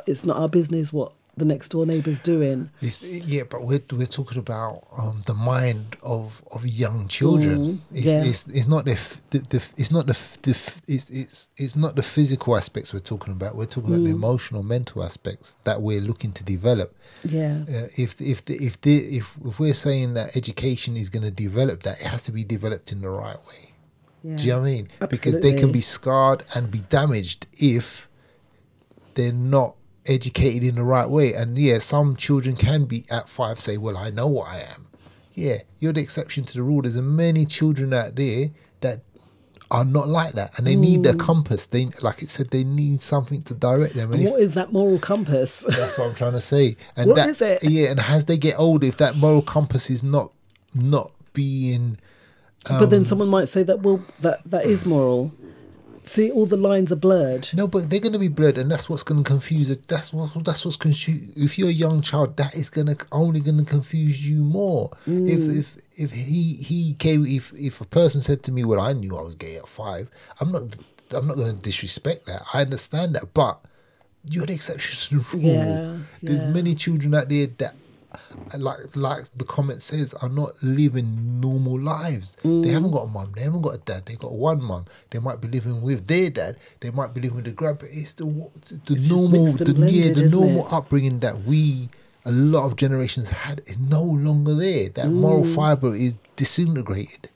it's 0.06 0.24
not 0.24 0.36
our 0.36 0.48
business 0.48 0.92
what 0.92 1.12
the 1.36 1.44
next 1.46 1.70
door 1.70 1.86
neighbour's 1.86 2.20
doing. 2.20 2.68
It's, 2.82 3.02
yeah, 3.02 3.44
but 3.48 3.62
we're 3.62 3.82
we're 3.92 4.04
talking 4.06 4.38
about 4.38 4.86
um, 4.98 5.22
the 5.26 5.32
mind 5.34 5.96
of 6.02 6.42
of 6.52 6.66
young 6.66 7.08
children. 7.08 7.58
Mm, 7.58 7.78
it's, 7.90 8.04
yeah. 8.06 8.24
it's 8.24 8.46
it's 8.48 8.68
not 8.68 8.84
the, 8.84 8.92
f- 8.92 9.20
the, 9.30 9.38
the 9.38 9.56
it's 9.78 9.90
not 9.90 10.04
the, 10.06 10.12
f- 10.12 10.42
the 10.42 10.50
f- 10.50 10.82
it's 10.86 11.08
it's 11.08 11.48
it's 11.56 11.74
not 11.74 11.96
the 11.96 12.02
physical 12.02 12.54
aspects 12.56 12.92
we're 12.92 13.00
talking 13.00 13.32
about. 13.32 13.56
We're 13.56 13.64
talking 13.64 13.94
about 13.94 14.04
the 14.04 14.12
Mm. 14.12 14.16
emotional, 14.16 14.62
mental 14.62 15.02
aspects 15.02 15.56
that 15.64 15.80
we're 15.80 16.02
looking 16.02 16.32
to 16.32 16.44
develop. 16.44 16.94
Yeah. 17.24 17.62
Uh, 17.66 17.86
if 17.96 18.20
if 18.20 18.44
the, 18.44 18.54
if 18.56 18.78
the, 18.82 18.96
if 18.98 19.36
if 19.46 19.58
we're 19.58 19.72
saying 19.72 20.12
that 20.14 20.36
education 20.36 20.96
is 20.98 21.08
going 21.08 21.24
to 21.24 21.30
develop 21.32 21.82
that, 21.84 21.98
it 22.00 22.06
has 22.08 22.22
to 22.24 22.32
be 22.32 22.44
developed 22.44 22.92
in 22.92 23.00
the 23.00 23.08
right 23.08 23.38
way. 23.48 23.74
Yeah. 24.22 24.36
Do 24.36 24.44
you 24.44 24.52
know 24.52 24.58
what 24.60 24.66
I 24.66 24.70
mean? 24.70 24.84
Absolutely. 25.00 25.16
Because 25.16 25.40
they 25.40 25.54
can 25.54 25.72
be 25.72 25.80
scarred 25.80 26.44
and 26.54 26.70
be 26.70 26.80
damaged 26.90 27.46
if 27.58 28.06
they're 29.14 29.32
not 29.32 29.76
educated 30.06 30.62
in 30.64 30.74
the 30.74 30.82
right 30.84 31.08
way. 31.08 31.32
And 31.34 31.56
yeah, 31.56 31.78
some 31.78 32.16
children 32.16 32.56
can 32.56 32.84
be 32.86 33.04
at 33.10 33.28
five 33.28 33.58
say, 33.58 33.76
"Well, 33.78 33.96
I 33.96 34.10
know 34.10 34.26
what 34.26 34.48
I 34.48 34.60
am." 34.60 34.88
Yeah, 35.34 35.58
you're 35.78 35.92
the 35.92 36.00
exception 36.02 36.44
to 36.44 36.54
the 36.54 36.62
rule. 36.62 36.82
There's 36.82 37.00
many 37.00 37.44
children 37.46 37.92
out 37.94 38.16
there 38.16 38.50
that 38.80 39.00
are 39.70 39.84
not 39.86 40.06
like 40.06 40.34
that, 40.34 40.58
and 40.58 40.66
they 40.66 40.76
need 40.76 41.06
a 41.06 41.14
Mm. 41.14 41.18
compass. 41.18 41.66
They, 41.66 41.86
like 42.02 42.22
it 42.22 42.28
said, 42.28 42.50
they 42.50 42.62
need 42.62 43.00
something 43.00 43.40
to 43.44 43.54
direct 43.54 43.94
them. 43.94 44.12
And 44.12 44.16
And 44.20 44.24
if, 44.24 44.30
what 44.30 44.40
is 44.42 44.52
that 44.52 44.70
moral 44.70 44.98
compass? 44.98 45.60
that's 45.68 45.96
what 45.96 46.08
I'm 46.10 46.14
trying 46.14 46.32
to 46.32 46.40
say. 46.40 46.76
And 46.94 47.08
What 47.08 47.16
that, 47.16 47.28
is 47.30 47.40
it? 47.40 47.64
Yeah, 47.64 47.88
and 47.90 47.98
as 48.00 48.26
they 48.26 48.36
get 48.36 48.56
older, 48.58 48.86
if 48.86 48.96
that 48.96 49.16
moral 49.16 49.40
compass 49.40 49.88
is 49.88 50.02
not 50.02 50.32
not 50.74 51.12
being, 51.32 51.96
but 52.68 52.86
then 52.90 53.00
um, 53.00 53.04
someone 53.06 53.28
might 53.30 53.48
say 53.48 53.62
that 53.62 53.80
well 53.82 54.02
that 54.20 54.40
that 54.44 54.66
is 54.66 54.84
moral. 54.84 55.32
See, 56.04 56.30
all 56.30 56.46
the 56.46 56.56
lines 56.56 56.90
are 56.90 56.96
blurred. 56.96 57.48
No, 57.54 57.68
but 57.68 57.88
they're 57.88 58.00
going 58.00 58.12
to 58.12 58.18
be 58.18 58.28
blurred, 58.28 58.58
and 58.58 58.70
that's 58.70 58.90
what's 58.90 59.04
going 59.04 59.22
to 59.22 59.28
confuse 59.30 59.70
it. 59.70 59.86
That's 59.86 60.12
what 60.12 60.44
that's 60.44 60.64
what's 60.64 60.76
confuse. 60.76 61.32
If 61.36 61.58
you're 61.58 61.68
a 61.68 61.72
young 61.72 62.02
child, 62.02 62.36
that 62.38 62.54
is 62.54 62.70
going 62.70 62.88
to 62.88 62.96
only 63.12 63.40
going 63.40 63.58
to 63.58 63.64
confuse 63.64 64.28
you 64.28 64.42
more. 64.42 64.90
Mm. 65.06 65.28
If 65.28 65.58
if 65.58 65.76
if 65.94 66.12
he 66.12 66.54
he 66.54 66.94
came, 66.94 67.24
if 67.24 67.52
if 67.54 67.80
a 67.80 67.86
person 67.86 68.20
said 68.20 68.42
to 68.44 68.52
me, 68.52 68.64
"Well, 68.64 68.80
I 68.80 68.94
knew 68.94 69.16
I 69.16 69.22
was 69.22 69.36
gay 69.36 69.56
at 69.56 69.68
five, 69.68 70.10
I'm 70.40 70.50
not 70.50 70.76
I'm 71.14 71.26
not 71.26 71.36
going 71.36 71.54
to 71.54 71.60
disrespect 71.60 72.26
that. 72.26 72.42
I 72.52 72.62
understand 72.62 73.14
that, 73.14 73.32
but 73.32 73.60
you're 74.28 74.46
the 74.46 74.54
exception 74.54 75.20
to 75.20 75.24
the 75.24 75.36
rule. 75.36 75.54
Yeah, 75.54 75.98
There's 76.22 76.42
yeah. 76.42 76.50
many 76.50 76.74
children 76.74 77.14
out 77.14 77.28
there 77.28 77.46
that 77.58 77.74
like 78.58 78.94
like 78.96 79.24
the 79.36 79.44
comment 79.44 79.80
says, 79.82 80.14
are 80.14 80.28
not 80.28 80.50
living 80.62 81.40
normal 81.40 81.78
lives. 81.80 82.36
They 82.42 82.68
haven't 82.68 82.92
got 82.92 83.02
a 83.04 83.08
mum. 83.08 83.32
They 83.34 83.42
haven't 83.42 83.62
got 83.62 83.74
a 83.74 83.78
dad. 83.78 84.06
They 84.06 84.14
got 84.16 84.32
one 84.32 84.62
mum. 84.62 84.84
They 85.10 85.18
might 85.18 85.40
be 85.40 85.48
living 85.48 85.82
with 85.82 86.06
their 86.06 86.30
dad. 86.30 86.56
They 86.80 86.90
might 86.90 87.14
be 87.14 87.20
living 87.20 87.36
with 87.36 87.44
the 87.46 87.52
grandpa. 87.52 87.86
It's 87.90 88.14
the 88.14 88.24
the 88.24 88.94
It's 88.94 89.10
normal, 89.10 89.46
the, 89.52 89.90
yeah, 89.90 90.12
the 90.12 90.28
normal 90.28 90.66
it? 90.66 90.72
upbringing 90.72 91.18
that 91.20 91.42
we 91.44 91.88
a 92.24 92.30
lot 92.30 92.66
of 92.66 92.76
generations 92.76 93.28
had 93.30 93.60
is 93.66 93.78
no 93.80 94.02
longer 94.02 94.54
there. 94.54 94.88
That 94.90 95.10
moral 95.10 95.42
Mm. 95.44 95.54
fiber 95.54 95.94
is 95.94 96.18
disintegrated. 96.36 97.30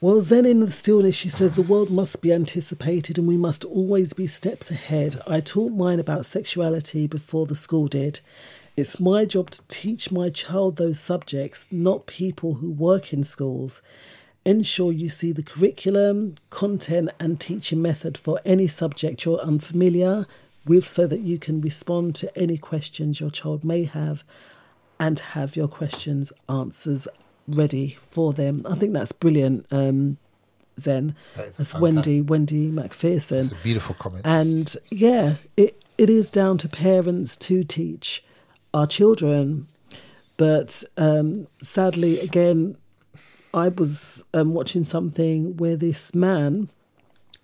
Well, 0.00 0.20
Zen 0.20 0.44
in 0.44 0.60
the 0.60 0.70
stillness, 0.70 1.14
she 1.16 1.28
says 1.30 1.56
the 1.56 1.62
world 1.62 1.90
must 1.90 2.20
be 2.20 2.30
anticipated 2.32 3.16
and 3.18 3.26
we 3.26 3.36
must 3.38 3.64
always 3.64 4.12
be 4.12 4.26
steps 4.26 4.70
ahead. 4.70 5.20
I 5.26 5.40
taught 5.40 5.72
mine 5.72 5.98
about 5.98 6.26
sexuality 6.26 7.06
before 7.06 7.46
the 7.46 7.56
school 7.56 7.86
did. 7.86 8.20
It's 8.76 8.98
my 8.98 9.24
job 9.24 9.50
to 9.50 9.62
teach 9.68 10.10
my 10.10 10.30
child 10.30 10.76
those 10.76 10.98
subjects, 10.98 11.68
not 11.70 12.06
people 12.06 12.54
who 12.54 12.70
work 12.70 13.12
in 13.12 13.22
schools. 13.22 13.82
Ensure 14.44 14.90
you 14.90 15.08
see 15.08 15.30
the 15.30 15.44
curriculum, 15.44 16.34
content, 16.50 17.10
and 17.20 17.38
teaching 17.38 17.80
method 17.80 18.18
for 18.18 18.40
any 18.44 18.66
subject 18.66 19.24
you're 19.24 19.38
unfamiliar 19.38 20.26
with 20.66 20.86
so 20.88 21.06
that 21.06 21.20
you 21.20 21.38
can 21.38 21.60
respond 21.60 22.16
to 22.16 22.36
any 22.36 22.58
questions 22.58 23.20
your 23.20 23.30
child 23.30 23.62
may 23.62 23.84
have 23.84 24.24
and 24.98 25.20
have 25.20 25.54
your 25.54 25.68
questions 25.68 26.32
answers 26.48 27.06
ready 27.46 27.96
for 28.00 28.32
them. 28.32 28.66
I 28.68 28.74
think 28.74 28.92
that's 28.92 29.12
brilliant, 29.12 29.66
um, 29.70 30.16
Zen. 30.80 31.14
That 31.36 31.56
That's 31.56 31.74
Wendy. 31.76 32.20
Wendy 32.20 32.72
McPherson. 32.72 33.44
It's 33.44 33.52
a 33.52 33.62
beautiful 33.62 33.94
comment. 33.94 34.26
And 34.26 34.74
yeah, 34.90 35.34
it, 35.56 35.80
it 35.96 36.10
is 36.10 36.28
down 36.28 36.58
to 36.58 36.68
parents 36.68 37.36
to 37.36 37.62
teach 37.62 38.24
our 38.74 38.86
children. 38.86 39.66
But 40.36 40.84
um, 40.96 41.46
sadly, 41.62 42.18
again, 42.20 42.76
I 43.54 43.68
was 43.68 44.24
um, 44.34 44.52
watching 44.52 44.84
something 44.84 45.56
where 45.56 45.76
this 45.76 46.14
man, 46.14 46.68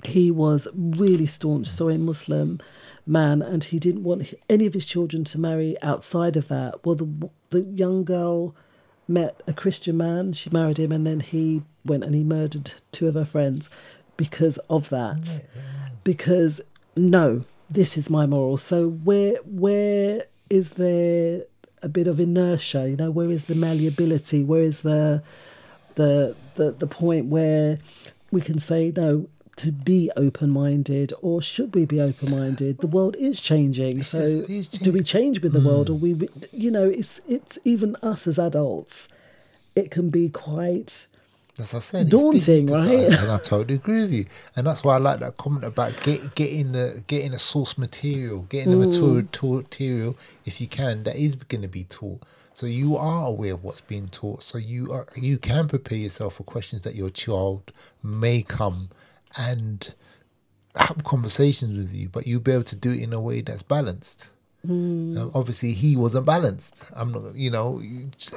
he 0.05 0.31
was 0.31 0.67
really 0.75 1.27
staunch, 1.27 1.69
sorry, 1.69 1.97
Muslim 1.97 2.59
man, 3.07 3.43
and 3.43 3.65
he 3.65 3.79
didn't 3.79 4.03
want 4.03 4.35
any 4.49 4.67
of 4.67 4.75
his 4.75 4.85
children 4.85 5.25
to 5.25 5.41
marry 5.41 5.77
outside 5.83 6.37
of 6.37 6.49
that. 6.49 6.85
Well, 6.85 6.97
the 6.97 7.31
the 7.51 7.63
young 7.63 8.05
girl 8.05 8.55
met 9.07 9.41
a 9.47 9.53
Christian 9.53 9.97
man, 9.97 10.33
she 10.33 10.51
married 10.51 10.79
him, 10.79 10.93
and 10.93 11.07
then 11.07 11.21
he 11.21 11.63
went 11.85 12.05
and 12.05 12.15
he 12.15 12.25
murdered 12.25 12.73
two 12.93 13.09
of 13.09 13.15
her 13.15 13.25
friends 13.25 13.71
because 14.17 14.59
of 14.69 14.89
that. 14.91 15.45
Because 16.03 16.61
no, 16.97 17.45
this 17.69 17.97
is 17.97 18.11
my 18.11 18.27
moral. 18.27 18.57
So 18.57 18.89
where 18.89 19.37
where 19.45 20.25
is 20.51 20.73
there 20.73 21.45
a 21.83 21.89
bit 21.89 22.07
of 22.07 22.21
inertia? 22.21 22.89
You 22.89 22.97
know, 22.97 23.11
where 23.11 23.31
is 23.31 23.47
the 23.47 23.55
malleability? 23.55 24.45
Where 24.45 24.63
is 24.63 24.83
the 24.83 25.23
the 25.95 26.37
the 26.57 26.73
the 26.73 26.87
point 26.87 27.27
where 27.27 27.79
we 28.31 28.41
can 28.41 28.59
say 28.59 28.93
no 28.95 29.29
to 29.57 29.73
be 29.73 30.11
open 30.17 30.49
minded 30.51 31.13
or 31.21 31.43
should 31.43 31.75
we 31.75 31.85
be 31.85 32.01
open 32.01 32.31
minded 32.31 32.79
the 32.79 32.87
world 32.87 33.15
is 33.17 33.41
changing 33.41 33.99
so 33.99 34.41
do 34.83 34.91
we 34.91 35.03
change 35.03 35.43
with 35.43 35.53
the 35.53 35.61
world 35.61 35.91
or 35.91 35.95
we 35.95 36.17
you 36.51 36.71
know 36.71 36.89
it's 36.89 37.21
it's 37.29 37.59
even 37.65 37.95
us 37.97 38.27
as 38.27 38.39
adults 38.39 39.09
it 39.77 39.91
can 39.91 40.09
be 40.09 40.31
quite 40.31 41.07
As 41.59 41.75
I 41.75 41.81
said, 41.81 42.09
daunting 42.09 42.67
right 42.67 42.87
And 43.13 43.31
I 43.31 43.39
totally 43.43 43.75
agree 43.75 44.03
with 44.03 44.15
you. 44.15 44.25
And 44.57 44.67
that's 44.67 44.83
why 44.85 44.95
I 44.95 44.99
like 44.99 45.21
that 45.21 45.37
comment 45.37 45.65
about 45.65 46.01
get, 46.03 46.35
getting 46.35 46.73
the 46.73 47.03
getting 47.07 47.33
the 47.33 47.39
source 47.39 47.77
material, 47.77 48.43
getting 48.49 48.71
the 48.71 48.87
Mm. 48.87 49.25
material, 49.33 49.57
material 49.57 50.17
if 50.45 50.61
you 50.61 50.69
can. 50.69 51.03
That 51.03 51.17
is 51.17 51.35
going 51.35 51.63
to 51.63 51.69
be 51.69 51.85
taught. 51.85 52.23
So 52.55 52.67
you 52.67 52.97
are 52.97 53.27
aware 53.27 53.55
of 53.55 53.65
what's 53.65 53.81
being 53.81 54.09
taught. 54.09 54.43
So 54.43 54.59
you 54.59 54.93
are 54.93 55.07
you 55.17 55.39
can 55.39 55.69
prepare 55.69 55.99
yourself 55.99 56.35
for 56.35 56.45
questions 56.45 56.85
that 56.85 56.95
your 56.95 57.11
child 57.11 57.73
may 58.03 58.43
come 58.43 58.91
and 59.37 59.95
have 60.77 61.03
conversations 61.05 61.77
with 61.77 61.93
you, 61.93 62.09
but 62.09 62.27
you'll 62.27 62.41
be 62.41 62.53
able 62.53 62.65
to 62.65 62.77
do 62.77 62.93
it 62.93 63.03
in 63.03 63.13
a 63.13 63.21
way 63.21 63.41
that's 63.41 63.63
balanced. 63.63 64.31
Mm. 64.67 65.19
Um, 65.19 65.31
obviously, 65.35 65.73
he 65.73 65.97
wasn't 65.97 66.27
balanced. 66.27 66.77
I'm 66.95 67.13
not, 67.13 67.35
you 67.35 67.51
know, 67.51 67.83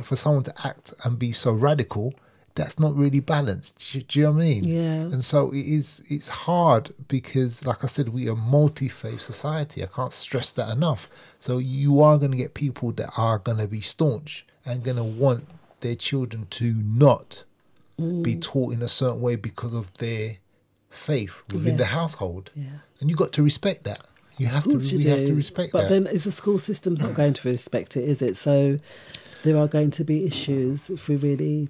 for 0.04 0.16
someone 0.16 0.44
to 0.44 0.54
act 0.66 0.94
and 1.04 1.20
be 1.20 1.32
so 1.32 1.52
radical, 1.52 2.14
that's 2.56 2.80
not 2.80 2.96
really 2.96 3.20
balanced. 3.20 3.92
Do, 3.94 4.02
do 4.02 4.20
you 4.20 4.26
know 4.26 4.32
what 4.32 4.38
I 4.42 4.46
mean? 4.46 4.64
Yeah. 4.66 4.82
And 5.14 5.26
so 5.26 5.52
it 5.52 5.66
is. 5.66 6.04
It's 6.10 6.30
hard 6.30 6.94
because, 7.08 7.66
like 7.66 7.84
I 7.84 7.88
said, 7.88 8.10
we 8.10 8.30
are 8.30 8.36
multi-faith 8.36 9.22
society. 9.22 9.84
I 9.84 9.88
can't 9.88 10.14
stress 10.14 10.52
that 10.54 10.70
enough. 10.70 11.10
So 11.40 11.58
you 11.58 12.02
are 12.02 12.18
going 12.18 12.32
to 12.32 12.38
get 12.38 12.54
people 12.54 12.92
that 12.94 13.10
are 13.18 13.40
going 13.40 13.58
to 13.58 13.68
be 13.68 13.82
staunch 13.82 14.46
and 14.66 14.84
going 14.84 14.98
to 14.98 15.04
want 15.04 15.48
their 15.82 15.96
children 15.96 16.48
to 16.52 16.74
not 16.76 17.44
be 17.98 18.36
Mm. 18.36 18.42
taught 18.42 18.74
in 18.74 18.82
a 18.82 18.88
certain 18.88 19.22
way 19.22 19.36
because 19.36 19.74
of 19.74 19.94
their 20.00 20.38
faith 20.90 21.34
within 21.52 21.74
Yeah. 21.74 21.78
the 21.78 21.86
household. 21.86 22.50
Yeah. 22.56 22.66
And 23.00 23.10
you 23.10 23.16
got 23.16 23.32
to 23.34 23.44
respect 23.44 23.84
that. 23.84 24.02
You 24.38 24.48
have 24.48 24.64
to. 24.64 24.78
you 24.80 24.98
we 24.98 25.04
have 25.06 25.26
to 25.26 25.36
respect 25.36 25.72
but 25.74 25.82
that. 25.84 25.90
But 25.90 26.06
then 26.06 26.08
is 26.16 26.24
the 26.24 26.32
school 26.32 26.58
system's 26.58 27.02
not 27.02 27.14
going 27.14 27.34
to 27.34 27.50
respect 27.50 27.96
it 27.96 28.04
is 28.04 28.22
it 28.24 28.36
so 28.36 28.80
there 29.44 29.58
are 29.58 29.68
going 29.68 29.92
to 29.92 30.04
be 30.04 30.26
issues 30.26 30.90
if 30.90 31.08
we 31.08 31.16
really 31.16 31.70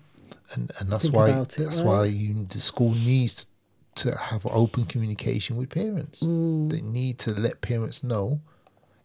and 0.54 0.72
and 0.80 0.92
that's 0.92 1.04
think 1.04 1.16
why 1.16 1.30
it, 1.30 1.50
that's 1.50 1.80
right? 1.80 1.86
why 1.86 2.06
you 2.06 2.46
the 2.46 2.60
school 2.60 2.94
needs 2.94 3.48
to 3.96 4.16
have 4.16 4.46
open 4.46 4.86
communication 4.86 5.56
with 5.58 5.70
parents. 5.70 6.24
Mm. 6.24 6.72
They 6.72 6.82
need 6.82 7.20
to 7.20 7.32
let 7.32 7.62
parents 7.62 8.04
know 8.04 8.42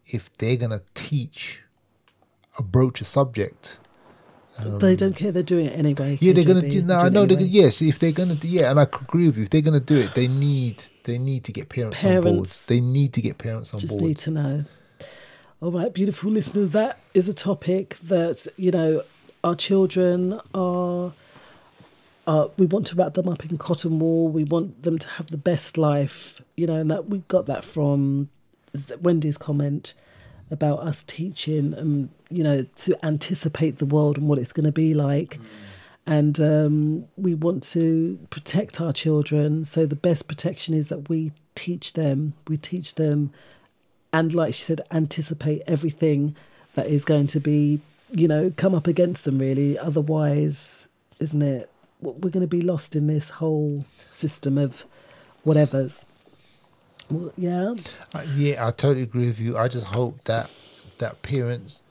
if 0.06 0.32
they're 0.38 0.56
gonna 0.56 0.80
teach 0.94 1.60
a 2.58 2.62
broach 2.62 3.00
a 3.00 3.04
subject. 3.04 3.78
Um, 4.58 4.80
they 4.80 4.96
don't 4.96 5.14
care 5.14 5.30
they're 5.30 5.44
doing 5.44 5.66
it 5.66 5.78
anyway 5.78 6.18
yeah, 6.20 6.32
they're 6.32 6.44
gonna 6.44 6.62
KJB, 6.62 6.70
do. 6.72 6.82
No, 6.82 6.96
I 6.96 7.08
know. 7.10 7.26
They're, 7.26 7.36
anyway. 7.36 7.50
yes, 7.50 7.80
if 7.80 8.00
they're 8.00 8.12
gonna 8.12 8.34
do, 8.34 8.48
yeah, 8.48 8.70
and 8.70 8.80
I 8.80 8.84
agree 8.84 9.26
with 9.26 9.36
you. 9.36 9.44
If 9.44 9.50
they're 9.50 9.62
gonna 9.62 9.78
do 9.78 9.96
it, 9.96 10.14
they 10.14 10.26
need 10.26 10.82
they 11.04 11.18
need 11.18 11.44
to 11.44 11.52
get 11.52 11.68
parents, 11.68 12.04
on 12.04 12.22
board. 12.22 12.46
They 12.66 12.80
need 12.80 13.12
to 13.14 13.22
get 13.22 13.38
parents 13.38 13.72
on 13.72 13.80
just 13.80 13.92
board. 13.92 14.02
need 14.02 14.18
to 14.18 14.30
know 14.30 14.64
all 15.60 15.72
right 15.72 15.92
beautiful 15.92 16.30
listeners 16.30 16.70
that 16.70 17.00
is 17.14 17.28
a 17.28 17.34
topic 17.34 17.96
that 17.96 18.46
you 18.56 18.70
know 18.70 19.02
our 19.42 19.56
children 19.56 20.40
are 20.54 21.12
uh, 22.28 22.48
we 22.58 22.66
want 22.66 22.86
to 22.86 22.94
wrap 22.94 23.14
them 23.14 23.26
up 23.26 23.42
in 23.46 23.56
cotton 23.56 23.98
wool. 23.98 24.28
We 24.28 24.44
want 24.44 24.82
them 24.82 24.98
to 24.98 25.08
have 25.08 25.28
the 25.28 25.38
best 25.38 25.78
life, 25.78 26.42
you 26.56 26.66
know, 26.66 26.76
and 26.76 26.90
that 26.90 27.08
we 27.08 27.20
got 27.26 27.46
that 27.46 27.64
from 27.64 28.28
Wendy's 29.00 29.38
comment 29.38 29.94
about 30.50 30.80
us 30.80 31.02
teaching, 31.02 31.76
um, 31.78 32.10
you 32.28 32.44
know, 32.44 32.66
to 32.76 33.02
anticipate 33.02 33.76
the 33.76 33.86
world 33.86 34.18
and 34.18 34.28
what 34.28 34.38
it's 34.38 34.52
going 34.52 34.66
to 34.66 34.72
be 34.72 34.92
like. 34.92 35.40
And 36.06 36.38
um, 36.38 37.06
we 37.16 37.34
want 37.34 37.62
to 37.74 38.18
protect 38.28 38.78
our 38.78 38.92
children. 38.92 39.64
So 39.64 39.86
the 39.86 39.96
best 39.96 40.28
protection 40.28 40.74
is 40.74 40.88
that 40.88 41.08
we 41.08 41.32
teach 41.54 41.94
them. 41.94 42.34
We 42.46 42.58
teach 42.58 42.96
them, 42.96 43.32
and 44.12 44.34
like 44.34 44.52
she 44.52 44.64
said, 44.64 44.82
anticipate 44.90 45.62
everything 45.66 46.36
that 46.74 46.88
is 46.88 47.06
going 47.06 47.28
to 47.28 47.40
be, 47.40 47.80
you 48.10 48.28
know, 48.28 48.52
come 48.54 48.74
up 48.74 48.86
against 48.86 49.24
them. 49.24 49.38
Really, 49.38 49.78
otherwise, 49.78 50.88
isn't 51.20 51.40
it? 51.40 51.70
We're 52.00 52.30
going 52.30 52.42
to 52.42 52.46
be 52.46 52.60
lost 52.60 52.94
in 52.94 53.06
this 53.06 53.30
whole 53.30 53.84
system 54.08 54.56
of 54.56 54.84
whatever's. 55.42 56.06
Well, 57.10 57.32
yeah. 57.36 57.74
Uh, 58.14 58.24
yeah, 58.34 58.66
I 58.66 58.70
totally 58.70 59.02
agree 59.02 59.26
with 59.26 59.40
you. 59.40 59.56
I 59.56 59.68
just 59.68 59.86
hope 59.86 60.22
that 60.24 60.50
that 60.98 61.22
parents 61.22 61.82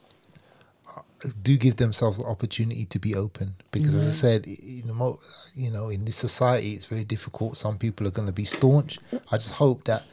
uh, 0.96 1.00
do 1.42 1.56
give 1.56 1.76
themselves 1.76 2.18
the 2.18 2.24
opportunity 2.24 2.84
to 2.84 2.98
be 2.98 3.14
open 3.14 3.54
because, 3.70 3.94
as 3.94 4.06
I 4.06 4.10
said, 4.10 4.46
you 4.46 4.84
know, 4.84 5.18
you 5.54 5.70
know, 5.70 5.88
in 5.88 6.04
this 6.04 6.16
society, 6.16 6.72
it's 6.72 6.86
very 6.86 7.04
difficult. 7.04 7.56
Some 7.56 7.78
people 7.78 8.06
are 8.06 8.12
going 8.12 8.28
to 8.28 8.32
be 8.32 8.44
staunch. 8.44 8.98
I 9.30 9.36
just 9.36 9.52
hope 9.52 9.84
that 9.84 10.04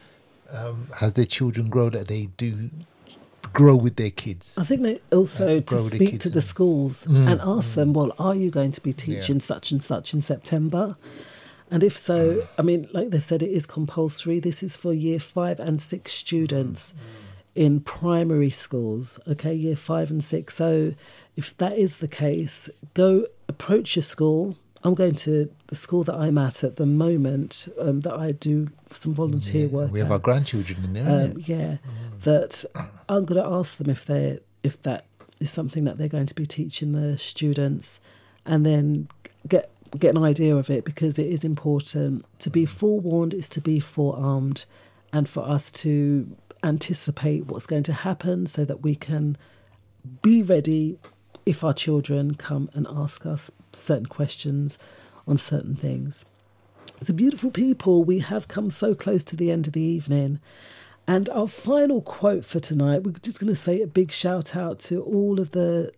um, 0.52 0.88
as 1.02 1.14
their 1.14 1.26
children 1.26 1.70
grow, 1.70 1.90
that 1.90 2.08
they 2.08 2.28
do 2.38 2.70
grow 3.60 3.76
with 3.86 3.96
their 3.96 4.12
kids. 4.24 4.58
I 4.64 4.66
think 4.70 4.82
that 4.88 4.98
also 5.20 5.46
Uh, 5.58 5.62
to 5.62 5.62
grow 5.72 5.84
with 5.84 5.92
the 5.92 5.98
speak 5.98 6.20
to 6.26 6.30
the 6.30 6.42
schools 6.54 7.06
Mm, 7.06 7.28
and 7.30 7.38
ask 7.56 7.68
them, 7.80 7.90
well, 7.98 8.12
are 8.28 8.36
you 8.44 8.50
going 8.60 8.74
to 8.78 8.82
be 8.82 8.94
teaching 8.94 9.40
such 9.52 9.72
and 9.74 9.82
such 9.92 10.14
in 10.16 10.22
September? 10.22 10.86
And 11.72 11.82
if 11.84 11.96
so, 11.98 12.48
I 12.60 12.62
mean, 12.70 12.82
like 12.98 13.10
they 13.10 13.20
said, 13.30 13.42
it 13.42 13.50
is 13.60 13.66
compulsory. 13.66 14.40
This 14.40 14.62
is 14.62 14.78
for 14.78 14.94
year 14.94 15.20
five 15.20 15.58
and 15.68 15.82
six 15.82 16.14
students 16.14 16.94
in 17.56 17.80
primary 17.80 18.52
schools, 18.52 19.20
okay, 19.28 19.54
year 19.66 19.76
five 19.78 20.08
and 20.12 20.24
six. 20.24 20.56
So 20.56 20.94
if 21.36 21.48
that 21.58 21.76
is 21.86 21.98
the 21.98 22.08
case, 22.08 22.70
go 22.94 23.10
approach 23.48 23.96
your 23.96 24.04
school. 24.16 24.58
I'm 24.86 24.94
going 24.94 25.16
to 25.16 25.52
the 25.66 25.76
school 25.76 26.04
that 26.04 26.14
I'm 26.14 26.38
at 26.38 26.64
at 26.64 26.76
the 26.76 26.86
moment 26.86 27.68
um, 27.80 28.02
that 28.02 28.14
I 28.14 28.32
do 28.32 28.70
some 28.88 29.16
volunteer 29.16 29.68
work. 29.68 29.92
We 29.92 29.98
have 29.98 30.10
at. 30.10 30.14
our 30.14 30.20
grandchildren 30.20 30.84
in 30.84 30.94
there, 30.94 31.10
um, 31.10 31.44
yeah, 31.44 31.78
that 32.22 32.64
I'm 33.10 33.26
going 33.26 33.44
to 33.44 33.52
ask 33.52 33.78
them 33.78 33.90
if 33.90 34.06
they 34.06 34.40
if 34.62 34.80
that 34.84 35.06
is 35.40 35.50
something 35.50 35.86
that 35.86 35.98
they're 35.98 36.08
going 36.08 36.28
to 36.28 36.36
be 36.36 36.46
teaching 36.46 36.92
the 36.92 37.18
students, 37.18 38.00
and 38.46 38.64
then 38.64 39.08
get 39.48 39.72
get 39.98 40.16
an 40.16 40.24
idea 40.24 40.56
of 40.56 40.70
it 40.70 40.86
because 40.86 41.18
it 41.18 41.28
is 41.28 41.44
important. 41.44 42.24
To 42.40 42.52
be 42.52 42.68
forewarned 42.68 43.34
is 43.34 43.50
to 43.50 43.62
be 43.62 43.80
forearmed, 43.80 44.66
and 45.12 45.28
for 45.28 45.42
us 45.50 45.72
to 45.72 46.28
anticipate 46.64 47.48
what's 47.48 47.66
going 47.66 47.84
to 47.84 47.94
happen 47.94 48.46
so 48.46 48.64
that 48.66 48.82
we 48.84 48.96
can 48.96 49.36
be 50.22 50.44
ready 50.44 51.00
if 51.44 51.64
our 51.64 51.74
children 51.74 52.36
come 52.36 52.70
and 52.74 52.86
ask 52.88 53.26
us 53.26 53.52
certain 53.76 54.06
questions 54.06 54.80
on 55.28 55.38
certain 55.38 55.76
things. 55.76 56.26
So, 57.02 57.14
beautiful 57.14 57.52
people, 57.52 58.04
we 58.04 58.20
have 58.20 58.48
come 58.48 58.70
so 58.70 58.96
close 58.96 59.24
to 59.24 59.36
the 59.36 59.52
end 59.52 59.68
of 59.68 59.74
the 59.74 59.82
evening. 59.82 60.40
And 61.08 61.30
our 61.30 61.48
final 61.48 62.02
quote 62.02 62.46
for 62.46 62.60
tonight, 62.60 63.04
we're 63.04 63.12
just 63.12 63.40
going 63.40 63.54
to 63.54 63.56
say 63.56 63.82
a 63.82 63.88
big 63.88 64.12
shout 64.12 64.56
out 64.56 64.80
to 64.82 65.04
all 65.04 65.40
of 65.40 65.52
the 65.52 65.92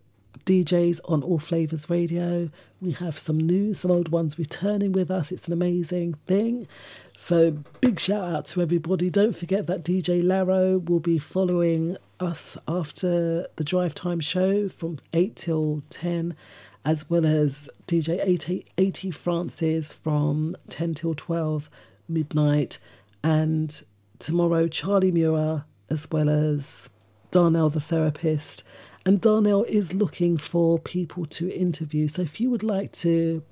DJs 0.48 1.00
on 1.04 1.22
All 1.22 1.38
Flavas 1.38 1.90
Radio. 1.90 2.48
We 2.80 2.92
have 2.92 3.18
some 3.18 3.36
new, 3.36 3.74
some 3.74 3.90
old 3.90 4.08
ones 4.08 4.38
returning 4.38 4.92
with 4.92 5.10
us. 5.10 5.30
It's 5.30 5.46
an 5.46 5.52
amazing 5.52 6.14
thing. 6.26 6.66
So, 7.14 7.58
big 7.82 8.00
shout 8.00 8.24
out 8.24 8.46
to 8.46 8.62
everybody. 8.62 9.10
Don't 9.10 9.36
forget 9.36 9.66
that 9.66 9.84
DJ 9.84 10.24
Laro 10.24 10.78
will 10.78 11.00
be 11.00 11.18
following 11.18 11.98
us 12.18 12.56
after 12.66 13.46
the 13.56 13.64
drive 13.64 13.94
time 13.94 14.20
show 14.20 14.70
from 14.70 14.96
8 15.12 15.36
till 15.36 15.82
10, 15.90 16.34
as 16.82 17.10
well 17.10 17.26
as 17.26 17.68
DJ 17.86 18.18
AT, 18.18 18.48
AT 18.78 19.14
Francis 19.14 19.92
from 19.92 20.56
10 20.70 20.94
till 20.94 21.12
12 21.12 21.68
midnight. 22.08 22.78
And 23.22 23.82
tomorrow, 24.18 24.66
Charlie 24.66 25.12
Muir, 25.12 25.66
as 25.90 26.10
well 26.10 26.30
as 26.30 26.88
Darnell 27.30 27.68
the 27.68 27.82
therapist. 27.82 28.64
And 29.08 29.22
Darnell 29.22 29.64
is 29.64 29.94
looking 29.94 30.36
for 30.36 30.78
people 30.78 31.24
to 31.24 31.50
interview. 31.50 32.08
So 32.08 32.20
if 32.20 32.42
you 32.42 32.50
would 32.50 32.62
like 32.62 32.92
to 32.92 33.42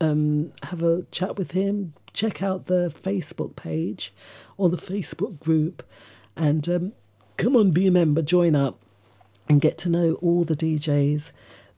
um, 0.00 0.52
have 0.62 0.84
a 0.84 1.02
chat 1.10 1.36
with 1.36 1.50
him, 1.50 1.94
check 2.12 2.44
out 2.44 2.66
the 2.66 2.94
Facebook 3.02 3.56
page 3.56 4.14
or 4.56 4.68
the 4.68 4.76
Facebook 4.76 5.40
group 5.40 5.82
and 6.36 6.68
um, 6.68 6.92
come 7.36 7.56
on, 7.56 7.72
be 7.72 7.88
a 7.88 7.90
member, 7.90 8.22
join 8.22 8.54
up 8.54 8.78
and 9.48 9.60
get 9.60 9.78
to 9.78 9.88
know 9.88 10.12
all 10.22 10.44
the 10.44 10.54
DJs 10.54 11.32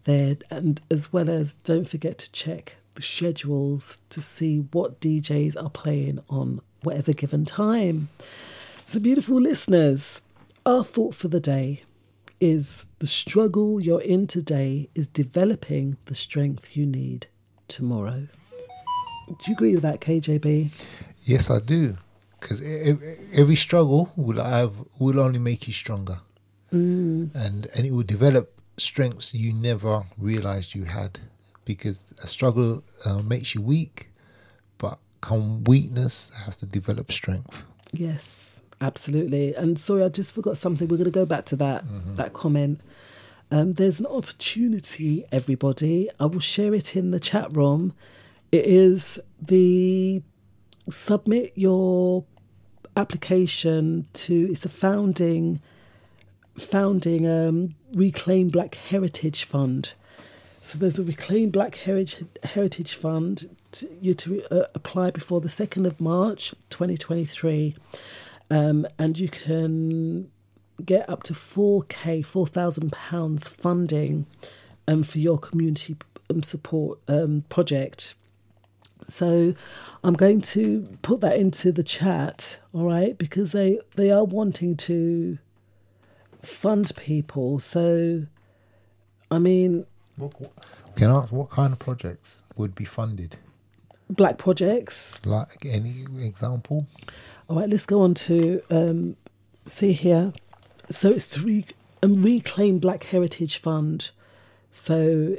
there. 0.04 0.36
And 0.50 0.82
as 0.90 1.10
well 1.10 1.30
as 1.30 1.54
don't 1.54 1.88
forget 1.88 2.18
to 2.18 2.30
check 2.32 2.74
the 2.96 3.02
schedules 3.02 3.98
to 4.10 4.20
see 4.20 4.58
what 4.72 5.00
DJs 5.00 5.56
are 5.56 5.70
playing 5.70 6.18
on 6.28 6.60
whatever 6.82 7.14
given 7.14 7.46
time. 7.46 8.10
So, 8.84 9.00
beautiful 9.00 9.40
listeners, 9.40 10.20
our 10.66 10.84
thought 10.84 11.14
for 11.14 11.28
the 11.28 11.40
day 11.40 11.80
is 12.40 12.86
the 12.98 13.06
struggle 13.06 13.80
you're 13.80 14.02
in 14.02 14.26
today 14.26 14.88
is 14.94 15.06
developing 15.06 15.96
the 16.06 16.14
strength 16.14 16.76
you 16.76 16.86
need 16.86 17.26
tomorrow. 17.68 18.28
Do 19.28 19.34
you 19.48 19.54
agree 19.54 19.74
with 19.74 19.82
that, 19.82 20.00
KJB? 20.00 20.70
Yes, 21.22 21.50
I 21.50 21.58
do. 21.60 21.96
Because 22.38 22.62
every 23.32 23.56
struggle 23.56 24.10
will 24.16 24.42
have 24.44 24.72
will 24.98 25.18
only 25.18 25.38
make 25.38 25.66
you 25.66 25.72
stronger, 25.72 26.20
Mm. 26.72 27.34
and 27.34 27.66
and 27.74 27.86
it 27.86 27.92
will 27.92 28.02
develop 28.04 28.60
strengths 28.76 29.34
you 29.34 29.52
never 29.52 30.04
realized 30.18 30.74
you 30.74 30.84
had. 30.84 31.18
Because 31.64 32.12
a 32.22 32.26
struggle 32.26 32.84
uh, 33.04 33.22
makes 33.22 33.54
you 33.54 33.62
weak, 33.62 34.10
but 34.78 34.98
come 35.22 35.64
weakness 35.64 36.30
has 36.44 36.58
to 36.58 36.66
develop 36.66 37.10
strength. 37.10 37.62
Yes, 37.92 38.55
absolutely. 38.80 39.54
And 39.54 39.78
sorry, 39.78 40.02
I 40.02 40.08
just 40.08 40.34
forgot 40.34 40.56
something. 40.56 40.88
We're 40.88 40.96
going 40.96 41.06
to 41.06 41.10
go 41.10 41.26
back 41.26 41.44
to 41.46 41.56
that 41.56 41.84
that 42.16 42.32
comment. 42.32 42.80
Um, 43.50 43.74
there's 43.74 44.00
an 44.00 44.06
opportunity, 44.06 45.24
everybody. 45.30 46.10
I 46.18 46.26
will 46.26 46.40
share 46.40 46.74
it 46.74 46.96
in 46.96 47.12
the 47.12 47.20
chat 47.20 47.54
room. 47.56 47.94
It 48.50 48.64
is 48.64 49.20
the 49.40 50.22
submit 50.88 51.52
your 51.54 52.24
application 52.96 54.06
to. 54.14 54.48
It's 54.50 54.60
the 54.60 54.68
founding 54.68 55.60
founding 56.56 57.28
um, 57.28 57.74
Reclaim 57.94 58.48
Black 58.48 58.74
Heritage 58.76 59.44
Fund. 59.44 59.92
So 60.60 60.78
there's 60.78 60.98
a 60.98 61.04
Reclaim 61.04 61.50
Black 61.50 61.76
Heritage 61.76 62.24
Heritage 62.42 62.94
Fund. 62.94 63.56
To, 63.72 63.88
you 64.00 64.14
to 64.14 64.42
uh, 64.50 64.66
apply 64.74 65.10
before 65.10 65.40
the 65.40 65.48
second 65.48 65.86
of 65.86 66.00
March, 66.00 66.52
2023, 66.70 67.76
um, 68.50 68.86
and 68.98 69.18
you 69.18 69.28
can 69.28 70.30
get 70.84 71.08
up 71.08 71.22
to 71.24 71.32
4k, 71.32 72.24
4,000 72.24 72.92
pounds 72.92 73.48
funding 73.48 74.26
um, 74.86 75.02
for 75.02 75.18
your 75.18 75.38
community 75.38 75.96
um, 76.30 76.42
support 76.42 76.98
um, 77.08 77.44
project. 77.48 78.14
So 79.08 79.54
I'm 80.02 80.14
going 80.14 80.40
to 80.42 80.98
put 81.02 81.20
that 81.20 81.36
into 81.36 81.72
the 81.72 81.82
chat, 81.82 82.58
all 82.72 82.84
right, 82.86 83.16
because 83.16 83.52
they 83.52 83.78
they 83.94 84.10
are 84.10 84.24
wanting 84.24 84.76
to 84.78 85.38
fund 86.42 86.90
people. 86.96 87.60
So, 87.60 88.26
I 89.30 89.38
mean, 89.38 89.86
Can 90.96 91.10
I 91.10 91.16
ask 91.16 91.32
what 91.32 91.50
kind 91.50 91.72
of 91.72 91.78
projects 91.78 92.42
would 92.56 92.74
be 92.74 92.84
funded? 92.84 93.36
black 94.08 94.38
projects. 94.38 95.20
Like 95.24 95.64
any 95.64 96.04
example? 96.20 96.86
All 97.48 97.56
right, 97.56 97.70
let's 97.70 97.86
go 97.86 98.00
on 98.02 98.14
to 98.14 98.60
um, 98.70 99.16
see 99.66 99.92
here. 99.92 100.32
So 100.90 101.10
it's 101.10 101.28
to 101.28 101.42
re- 101.42 101.64
um, 102.02 102.14
reclaim 102.14 102.78
Black 102.78 103.04
Heritage 103.04 103.58
Fund. 103.58 104.10
So 104.72 105.36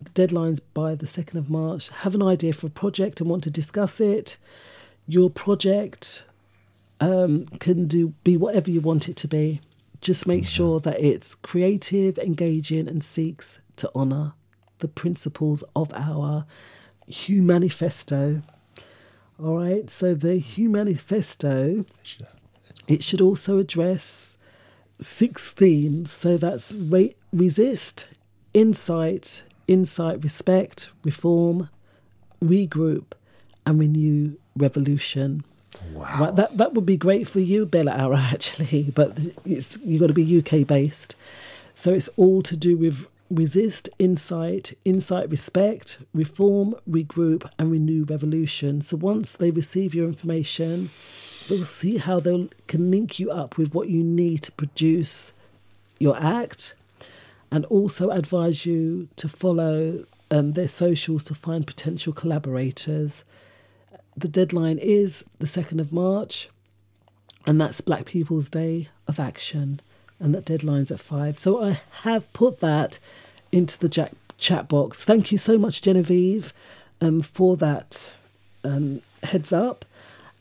the 0.00 0.10
deadline's 0.14 0.60
by 0.60 0.94
the 0.94 1.08
second 1.08 1.38
of 1.38 1.50
March. 1.50 1.88
Have 1.88 2.14
an 2.14 2.22
idea 2.22 2.52
for 2.52 2.68
a 2.68 2.70
project 2.70 3.20
and 3.20 3.28
want 3.28 3.42
to 3.44 3.50
discuss 3.50 4.00
it. 4.00 4.36
Your 5.08 5.28
project 5.28 6.24
um, 7.00 7.46
can 7.58 7.86
do 7.86 8.14
be 8.22 8.36
whatever 8.36 8.70
you 8.70 8.80
want 8.80 9.08
it 9.08 9.16
to 9.16 9.28
be. 9.28 9.60
Just 10.00 10.28
make 10.28 10.46
sure 10.46 10.78
that 10.80 11.00
it's 11.00 11.34
creative, 11.34 12.16
engaging, 12.18 12.88
and 12.88 13.02
seeks 13.02 13.58
to 13.76 13.90
honour 13.94 14.34
the 14.78 14.88
principles 14.88 15.64
of 15.74 15.92
our 15.94 16.46
Hugh 17.06 17.42
Manifesto. 17.42 18.42
All 19.42 19.58
right, 19.58 19.88
so 19.88 20.14
the 20.14 20.36
Hugh 20.36 20.68
Manifesto, 20.68 21.86
it 22.86 23.02
should 23.02 23.22
also 23.22 23.58
address 23.58 24.36
six 24.98 25.50
themes. 25.50 26.10
So 26.12 26.36
that's 26.36 26.74
re- 26.74 27.14
resist, 27.32 28.08
insight, 28.52 29.44
insight, 29.66 30.22
respect, 30.22 30.90
reform, 31.04 31.70
regroup, 32.44 33.12
and 33.64 33.80
renew 33.80 34.36
revolution. 34.56 35.44
Wow. 35.94 36.16
Right, 36.18 36.36
that 36.36 36.58
that 36.58 36.74
would 36.74 36.84
be 36.84 36.98
great 36.98 37.26
for 37.26 37.40
you, 37.40 37.64
Bella 37.64 37.92
Hour, 37.92 38.14
actually, 38.16 38.90
but 38.94 39.18
it's 39.46 39.78
you 39.78 39.98
got 39.98 40.08
to 40.08 40.12
be 40.12 40.38
UK 40.38 40.66
based. 40.66 41.16
So 41.72 41.94
it's 41.94 42.08
all 42.16 42.42
to 42.42 42.56
do 42.56 42.76
with 42.76 43.06
resist, 43.30 43.88
insight, 43.98 44.72
insight, 44.84 45.30
respect, 45.30 46.00
reform, 46.12 46.74
regroup, 46.88 47.48
and 47.58 47.70
renew 47.70 48.04
revolution. 48.04 48.80
So 48.80 48.96
once 48.96 49.36
they 49.36 49.50
receive 49.50 49.94
your 49.94 50.06
information, 50.06 50.90
they'll 51.48 51.64
see 51.64 51.98
how 51.98 52.20
they 52.20 52.48
can 52.66 52.90
link 52.90 53.18
you 53.18 53.30
up 53.30 53.56
with 53.56 53.72
what 53.72 53.88
you 53.88 54.02
need 54.02 54.42
to 54.42 54.52
produce 54.52 55.32
your 55.98 56.16
act, 56.20 56.74
and 57.52 57.64
also 57.66 58.10
advise 58.10 58.64
you 58.64 59.08
to 59.16 59.28
follow 59.28 60.04
um, 60.30 60.52
their 60.52 60.68
socials 60.68 61.24
to 61.24 61.34
find 61.34 61.66
potential 61.66 62.12
collaborators. 62.12 63.24
The 64.16 64.28
deadline 64.28 64.78
is 64.78 65.24
the 65.38 65.46
2nd 65.46 65.80
of 65.80 65.92
March, 65.92 66.48
and 67.46 67.60
that's 67.60 67.80
Black 67.80 68.06
People's 68.06 68.48
Day 68.48 68.88
of 69.06 69.18
Action, 69.20 69.80
and 70.20 70.34
that 70.34 70.44
deadline's 70.44 70.90
at 70.90 71.00
5. 71.00 71.38
So 71.38 71.64
I 71.64 71.80
have 72.02 72.30
put 72.32 72.60
that 72.60 72.98
into 73.50 73.78
the 73.78 73.88
jack- 73.88 74.12
chat 74.38 74.68
box. 74.68 75.04
Thank 75.04 75.32
you 75.32 75.38
so 75.38 75.58
much, 75.58 75.82
Genevieve, 75.82 76.52
um, 77.00 77.20
for 77.20 77.56
that 77.56 78.16
um, 78.62 79.02
heads 79.22 79.52
up. 79.52 79.84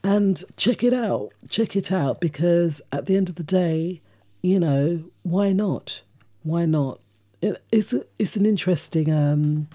And 0.03 0.43
check 0.55 0.83
it 0.83 0.93
out. 0.93 1.31
Check 1.49 1.75
it 1.75 1.91
out 1.91 2.21
because 2.21 2.81
at 2.91 3.05
the 3.05 3.17
end 3.17 3.29
of 3.29 3.35
the 3.35 3.43
day, 3.43 4.01
you 4.41 4.59
know, 4.59 5.03
why 5.23 5.51
not? 5.51 6.01
Why 6.43 6.65
not? 6.65 6.99
It, 7.41 7.61
it's, 7.71 7.93
a, 7.93 8.05
it's 8.17 8.35
an 8.35 8.45
interesting 8.45 9.11
um, 9.11 9.67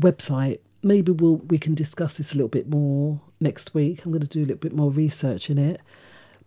website. 0.00 0.60
Maybe 0.82 1.12
we'll 1.12 1.36
we 1.36 1.58
can 1.58 1.74
discuss 1.74 2.16
this 2.16 2.32
a 2.32 2.36
little 2.36 2.48
bit 2.48 2.68
more 2.68 3.20
next 3.40 3.74
week. 3.74 4.04
I'm 4.04 4.12
going 4.12 4.22
to 4.22 4.28
do 4.28 4.40
a 4.40 4.46
little 4.46 4.56
bit 4.56 4.72
more 4.72 4.90
research 4.90 5.50
in 5.50 5.58
it, 5.58 5.80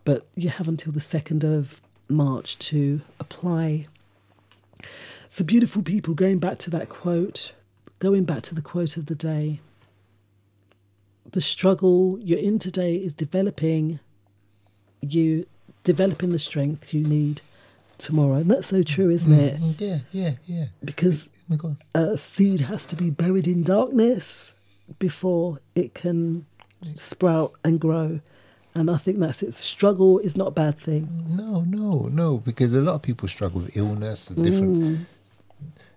but 0.06 0.26
you 0.36 0.50
have 0.50 0.68
until 0.68 0.92
the 0.92 1.02
second 1.02 1.44
of 1.44 1.82
March 2.10 2.58
to 2.60 3.02
apply. 3.20 3.88
So 5.30 5.44
beautiful 5.44 5.82
people. 5.82 6.14
Going 6.14 6.40
back 6.40 6.60
to 6.60 6.70
that 6.72 6.90
quote, 6.90 7.54
going 8.00 8.24
back 8.24 8.44
to 8.44 8.56
the 8.56 8.62
quote 8.62 8.98
of 8.98 9.08
the 9.08 9.16
day. 9.16 9.60
The 11.32 11.42
struggle 11.42 12.20
you're 12.22 12.38
in 12.40 12.60
today 12.60 12.96
is 12.96 13.14
developing 13.14 14.00
you 15.02 15.48
developing 15.84 16.32
the 16.32 16.40
strength 16.40 16.94
you 16.94 17.04
need 17.04 17.42
tomorrow, 17.98 18.36
and 18.36 18.52
that's 18.52 18.68
so 18.68 18.84
true, 18.84 19.10
isn't 19.10 19.34
it? 19.34 19.60
Mm, 19.60 19.76
Yeah, 19.82 19.98
yeah, 20.12 20.32
yeah. 20.46 20.66
because 20.84 21.30
a 21.96 22.18
seed 22.18 22.62
has 22.62 22.86
to 22.88 22.96
be 22.96 23.10
buried 23.10 23.48
in 23.48 23.64
darkness 23.64 24.54
before 25.00 25.60
it 25.76 25.94
can 25.94 26.46
sprout 26.94 27.54
and 27.64 27.80
grow. 27.80 28.20
And 28.76 28.90
I 28.90 28.98
think 28.98 29.20
that's 29.20 29.44
it. 29.44 29.56
Struggle 29.58 30.18
is 30.20 30.36
not 30.36 30.48
a 30.48 30.52
bad 30.52 30.78
thing. 30.80 31.08
No, 31.30 31.62
no, 31.62 32.10
no, 32.12 32.38
because 32.40 32.74
a 32.74 32.82
lot 32.82 32.96
of 32.96 33.02
people 33.04 33.28
struggle 33.28 33.62
with 33.62 33.78
illness 33.78 34.30
and 34.30 34.44
different 34.44 34.78
Mm. 34.84 35.06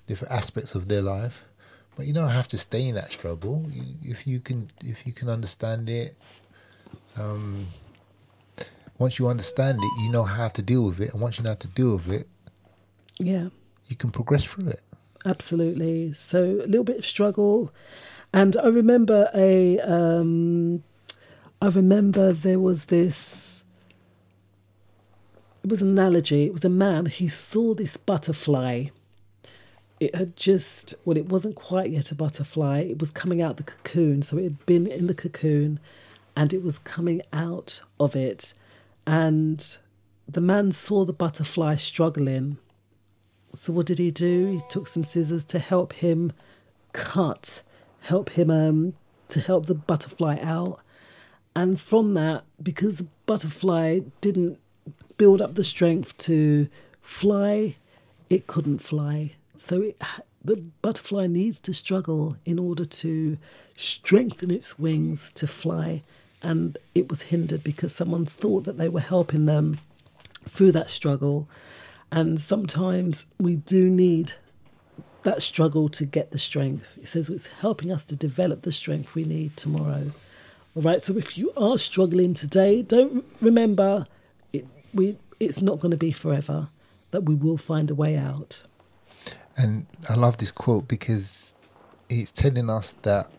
different 0.06 0.32
aspects 0.34 0.74
of 0.74 0.86
their 0.88 1.02
life. 1.02 1.44
But 1.96 2.06
you 2.06 2.12
don't 2.12 2.28
have 2.30 2.46
to 2.48 2.58
stay 2.58 2.86
in 2.88 2.94
that 2.96 3.10
struggle. 3.12 3.64
You, 3.72 3.82
if 4.02 4.26
you 4.26 4.38
can, 4.40 4.68
if 4.84 5.06
you 5.06 5.12
can 5.12 5.28
understand 5.30 5.88
it, 5.88 6.14
um, 7.16 7.66
once 8.98 9.18
you 9.18 9.26
understand 9.28 9.78
it, 9.78 9.90
you 10.04 10.10
know 10.12 10.24
how 10.24 10.48
to 10.48 10.62
deal 10.62 10.84
with 10.84 11.00
it, 11.00 11.12
and 11.12 11.20
once 11.22 11.38
you 11.38 11.44
know 11.44 11.50
how 11.50 11.56
to 11.56 11.68
deal 11.68 11.92
with 11.96 12.10
it, 12.12 12.28
Yeah. 13.18 13.48
you 13.88 13.96
can 13.96 14.10
progress 14.10 14.44
through 14.44 14.68
it. 14.68 14.80
Absolutely. 15.24 16.12
So 16.12 16.44
a 16.44 16.66
little 16.66 16.84
bit 16.84 16.98
of 16.98 17.06
struggle, 17.06 17.72
and 18.32 18.56
I 18.56 18.66
remember 18.68 19.30
a. 19.34 19.78
Um, 19.80 20.82
I 21.60 21.68
remember 21.68 22.32
there 22.32 22.58
was 22.58 22.86
this. 22.86 23.64
It 25.64 25.70
was 25.70 25.82
an 25.82 25.88
analogy. 25.88 26.44
It 26.44 26.52
was 26.52 26.64
a 26.64 26.70
man. 26.70 27.06
He 27.06 27.28
saw 27.28 27.74
this 27.74 27.96
butterfly. 27.96 28.86
It 29.98 30.14
had 30.14 30.36
just 30.36 30.94
well, 31.04 31.16
it 31.16 31.28
wasn't 31.28 31.54
quite 31.54 31.90
yet 31.90 32.12
a 32.12 32.14
butterfly. 32.14 32.80
It 32.80 32.98
was 32.98 33.10
coming 33.10 33.40
out 33.40 33.56
the 33.56 33.62
cocoon, 33.62 34.22
so 34.22 34.36
it 34.36 34.44
had 34.44 34.66
been 34.66 34.86
in 34.86 35.06
the 35.06 35.14
cocoon, 35.14 35.80
and 36.36 36.52
it 36.52 36.62
was 36.62 36.78
coming 36.78 37.22
out 37.32 37.82
of 37.98 38.14
it, 38.14 38.52
and 39.06 39.78
the 40.28 40.42
man 40.42 40.72
saw 40.72 41.04
the 41.04 41.14
butterfly 41.14 41.76
struggling. 41.76 42.58
So 43.54 43.72
what 43.72 43.86
did 43.86 43.98
he 43.98 44.10
do? 44.10 44.48
He 44.48 44.60
took 44.68 44.86
some 44.86 45.04
scissors 45.04 45.44
to 45.44 45.58
help 45.58 45.94
him 45.94 46.32
cut, 46.92 47.62
help 48.00 48.30
him 48.30 48.50
um 48.50 48.92
to 49.28 49.40
help 49.40 49.64
the 49.64 49.74
butterfly 49.74 50.38
out. 50.42 50.80
And 51.56 51.80
from 51.80 52.12
that, 52.14 52.44
because 52.62 52.98
the 52.98 53.06
butterfly 53.24 54.00
didn't 54.20 54.60
build 55.16 55.40
up 55.40 55.54
the 55.54 55.64
strength 55.64 56.14
to 56.18 56.68
fly, 57.00 57.76
it 58.28 58.46
couldn't 58.46 58.80
fly. 58.80 59.36
So 59.56 59.80
it, 59.80 60.00
the 60.44 60.56
butterfly 60.82 61.28
needs 61.28 61.58
to 61.60 61.72
struggle 61.72 62.36
in 62.44 62.58
order 62.58 62.84
to 62.84 63.38
strengthen 63.74 64.50
its 64.50 64.78
wings 64.78 65.30
to 65.36 65.46
fly. 65.46 66.02
And 66.42 66.76
it 66.94 67.08
was 67.08 67.22
hindered 67.22 67.64
because 67.64 67.94
someone 67.94 68.26
thought 68.26 68.64
that 68.64 68.76
they 68.76 68.90
were 68.90 69.00
helping 69.00 69.46
them 69.46 69.78
through 70.46 70.72
that 70.72 70.90
struggle. 70.90 71.48
And 72.12 72.38
sometimes 72.38 73.24
we 73.40 73.56
do 73.56 73.88
need 73.88 74.34
that 75.22 75.42
struggle 75.42 75.88
to 75.88 76.04
get 76.04 76.32
the 76.32 76.38
strength. 76.38 76.98
It 76.98 77.08
says 77.08 77.30
it's 77.30 77.46
helping 77.46 77.90
us 77.90 78.04
to 78.04 78.14
develop 78.14 78.60
the 78.60 78.72
strength 78.72 79.14
we 79.14 79.24
need 79.24 79.56
tomorrow. 79.56 80.12
All 80.76 80.82
right. 80.82 81.02
So 81.02 81.16
if 81.16 81.38
you 81.38 81.52
are 81.56 81.78
struggling 81.78 82.34
today, 82.34 82.82
don't 82.82 83.24
remember 83.40 84.06
it. 84.52 84.66
We 84.92 85.16
it's 85.40 85.60
not 85.62 85.80
going 85.80 85.90
to 85.90 85.96
be 85.96 86.12
forever. 86.12 86.68
That 87.12 87.22
we 87.22 87.34
will 87.34 87.56
find 87.56 87.90
a 87.90 87.94
way 87.94 88.16
out. 88.16 88.62
And 89.56 89.86
I 90.08 90.14
love 90.14 90.36
this 90.36 90.52
quote 90.52 90.86
because 90.86 91.54
it's 92.10 92.30
telling 92.30 92.68
us 92.68 92.92
that 93.02 93.30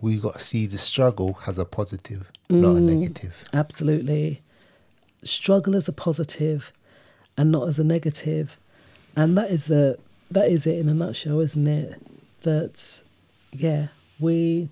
we 0.00 0.18
got 0.18 0.34
to 0.34 0.40
see 0.40 0.66
the 0.66 0.78
struggle 0.78 1.38
as 1.46 1.58
a 1.58 1.64
positive, 1.64 2.28
not 2.48 2.76
a 2.76 2.80
Mm, 2.80 2.82
negative. 2.82 3.44
Absolutely. 3.52 4.42
Struggle 5.22 5.76
as 5.76 5.86
a 5.86 5.92
positive 5.92 6.72
and 7.36 7.52
not 7.52 7.68
as 7.68 7.78
a 7.78 7.84
negative. 7.84 8.58
And 9.14 9.36
that 9.38 9.50
is 9.50 9.66
the 9.66 9.98
that 10.30 10.48
is 10.50 10.66
it 10.66 10.78
in 10.78 10.88
a 10.88 10.94
nutshell, 10.94 11.38
isn't 11.40 11.66
it? 11.68 12.00
That 12.42 13.02
yeah, 13.52 13.88
we 14.18 14.70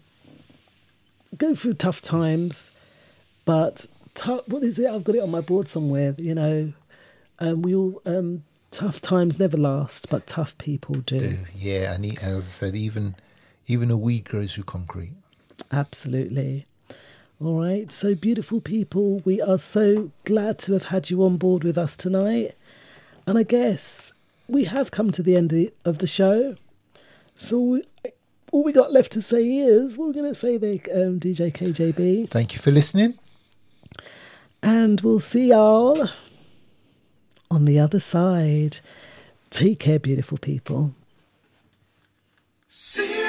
go 1.36 1.55
through 1.55 1.74
tough 1.74 2.00
times, 2.00 2.70
but 3.44 3.86
tou- 4.14 4.42
what 4.46 4.62
is 4.62 4.78
it? 4.78 4.90
I've 4.90 5.05
got 5.05 5.14
it 5.14 5.22
on 5.22 5.30
my 5.30 5.40
board 5.40 5.68
somewhere, 5.68 6.14
you 6.18 6.34
know. 6.34 6.72
Um, 7.38 7.62
we 7.62 7.74
all 7.74 8.02
um, 8.05 8.44
tough 8.70 9.00
times 9.00 9.38
never 9.38 9.56
last, 9.56 10.10
but 10.10 10.26
tough 10.26 10.56
people 10.59 10.96
do. 10.96 11.36
Yeah, 11.55 11.94
and, 11.94 12.05
as 12.05 12.22
I 12.22 12.40
said, 12.40 12.74
even 12.74 13.14
even 13.66 13.90
a 13.90 13.96
weed 13.96 14.24
grows 14.24 14.55
through 14.55 14.64
concrete. 14.64 15.14
Absolutely. 15.70 16.66
All 17.40 17.60
right. 17.60 17.92
So, 17.92 18.14
beautiful 18.14 18.60
people, 18.60 19.20
we 19.24 19.40
are 19.40 19.59
so 19.59 20.10
glad 20.24 20.59
to 20.60 20.72
have 20.72 20.86
had 20.86 21.10
you 21.10 21.22
on 21.22 21.36
board 21.36 21.62
with 21.62 21.78
us 21.78 21.94
tonight. 21.94 22.55
And 23.26 23.38
I 23.38 23.42
guess 23.42 24.12
we 24.48 24.64
have 24.64 24.90
come 24.90 25.12
to 25.12 25.22
the 25.22 25.36
end 25.36 25.52
of 25.84 25.98
the, 25.98 26.06
show. 26.06 26.56
So, 27.36 27.82
all 28.52 28.62
we 28.62 28.72
got 28.72 28.92
left 28.92 29.12
to 29.12 29.22
say 29.22 29.44
is 29.44 29.96
what 29.96 30.08
we're 30.08 30.14
going 30.14 30.32
to 30.32 30.34
say 30.34 30.56
there, 30.56 30.78
um, 30.94 31.20
DJ 31.20 31.52
KJB. 31.52 32.30
Thank 32.30 32.54
you 32.54 32.58
for 32.58 32.70
listening. 32.70 33.18
And 34.62 35.00
we'll 35.00 35.20
see 35.20 35.48
y'all 35.48 36.08
on 37.50 37.64
the 37.64 37.78
other 37.78 38.00
side. 38.00 38.78
Take 39.50 39.80
care, 39.80 39.98
beautiful 39.98 40.38
people. 40.38 40.94
Serious, 42.68 43.27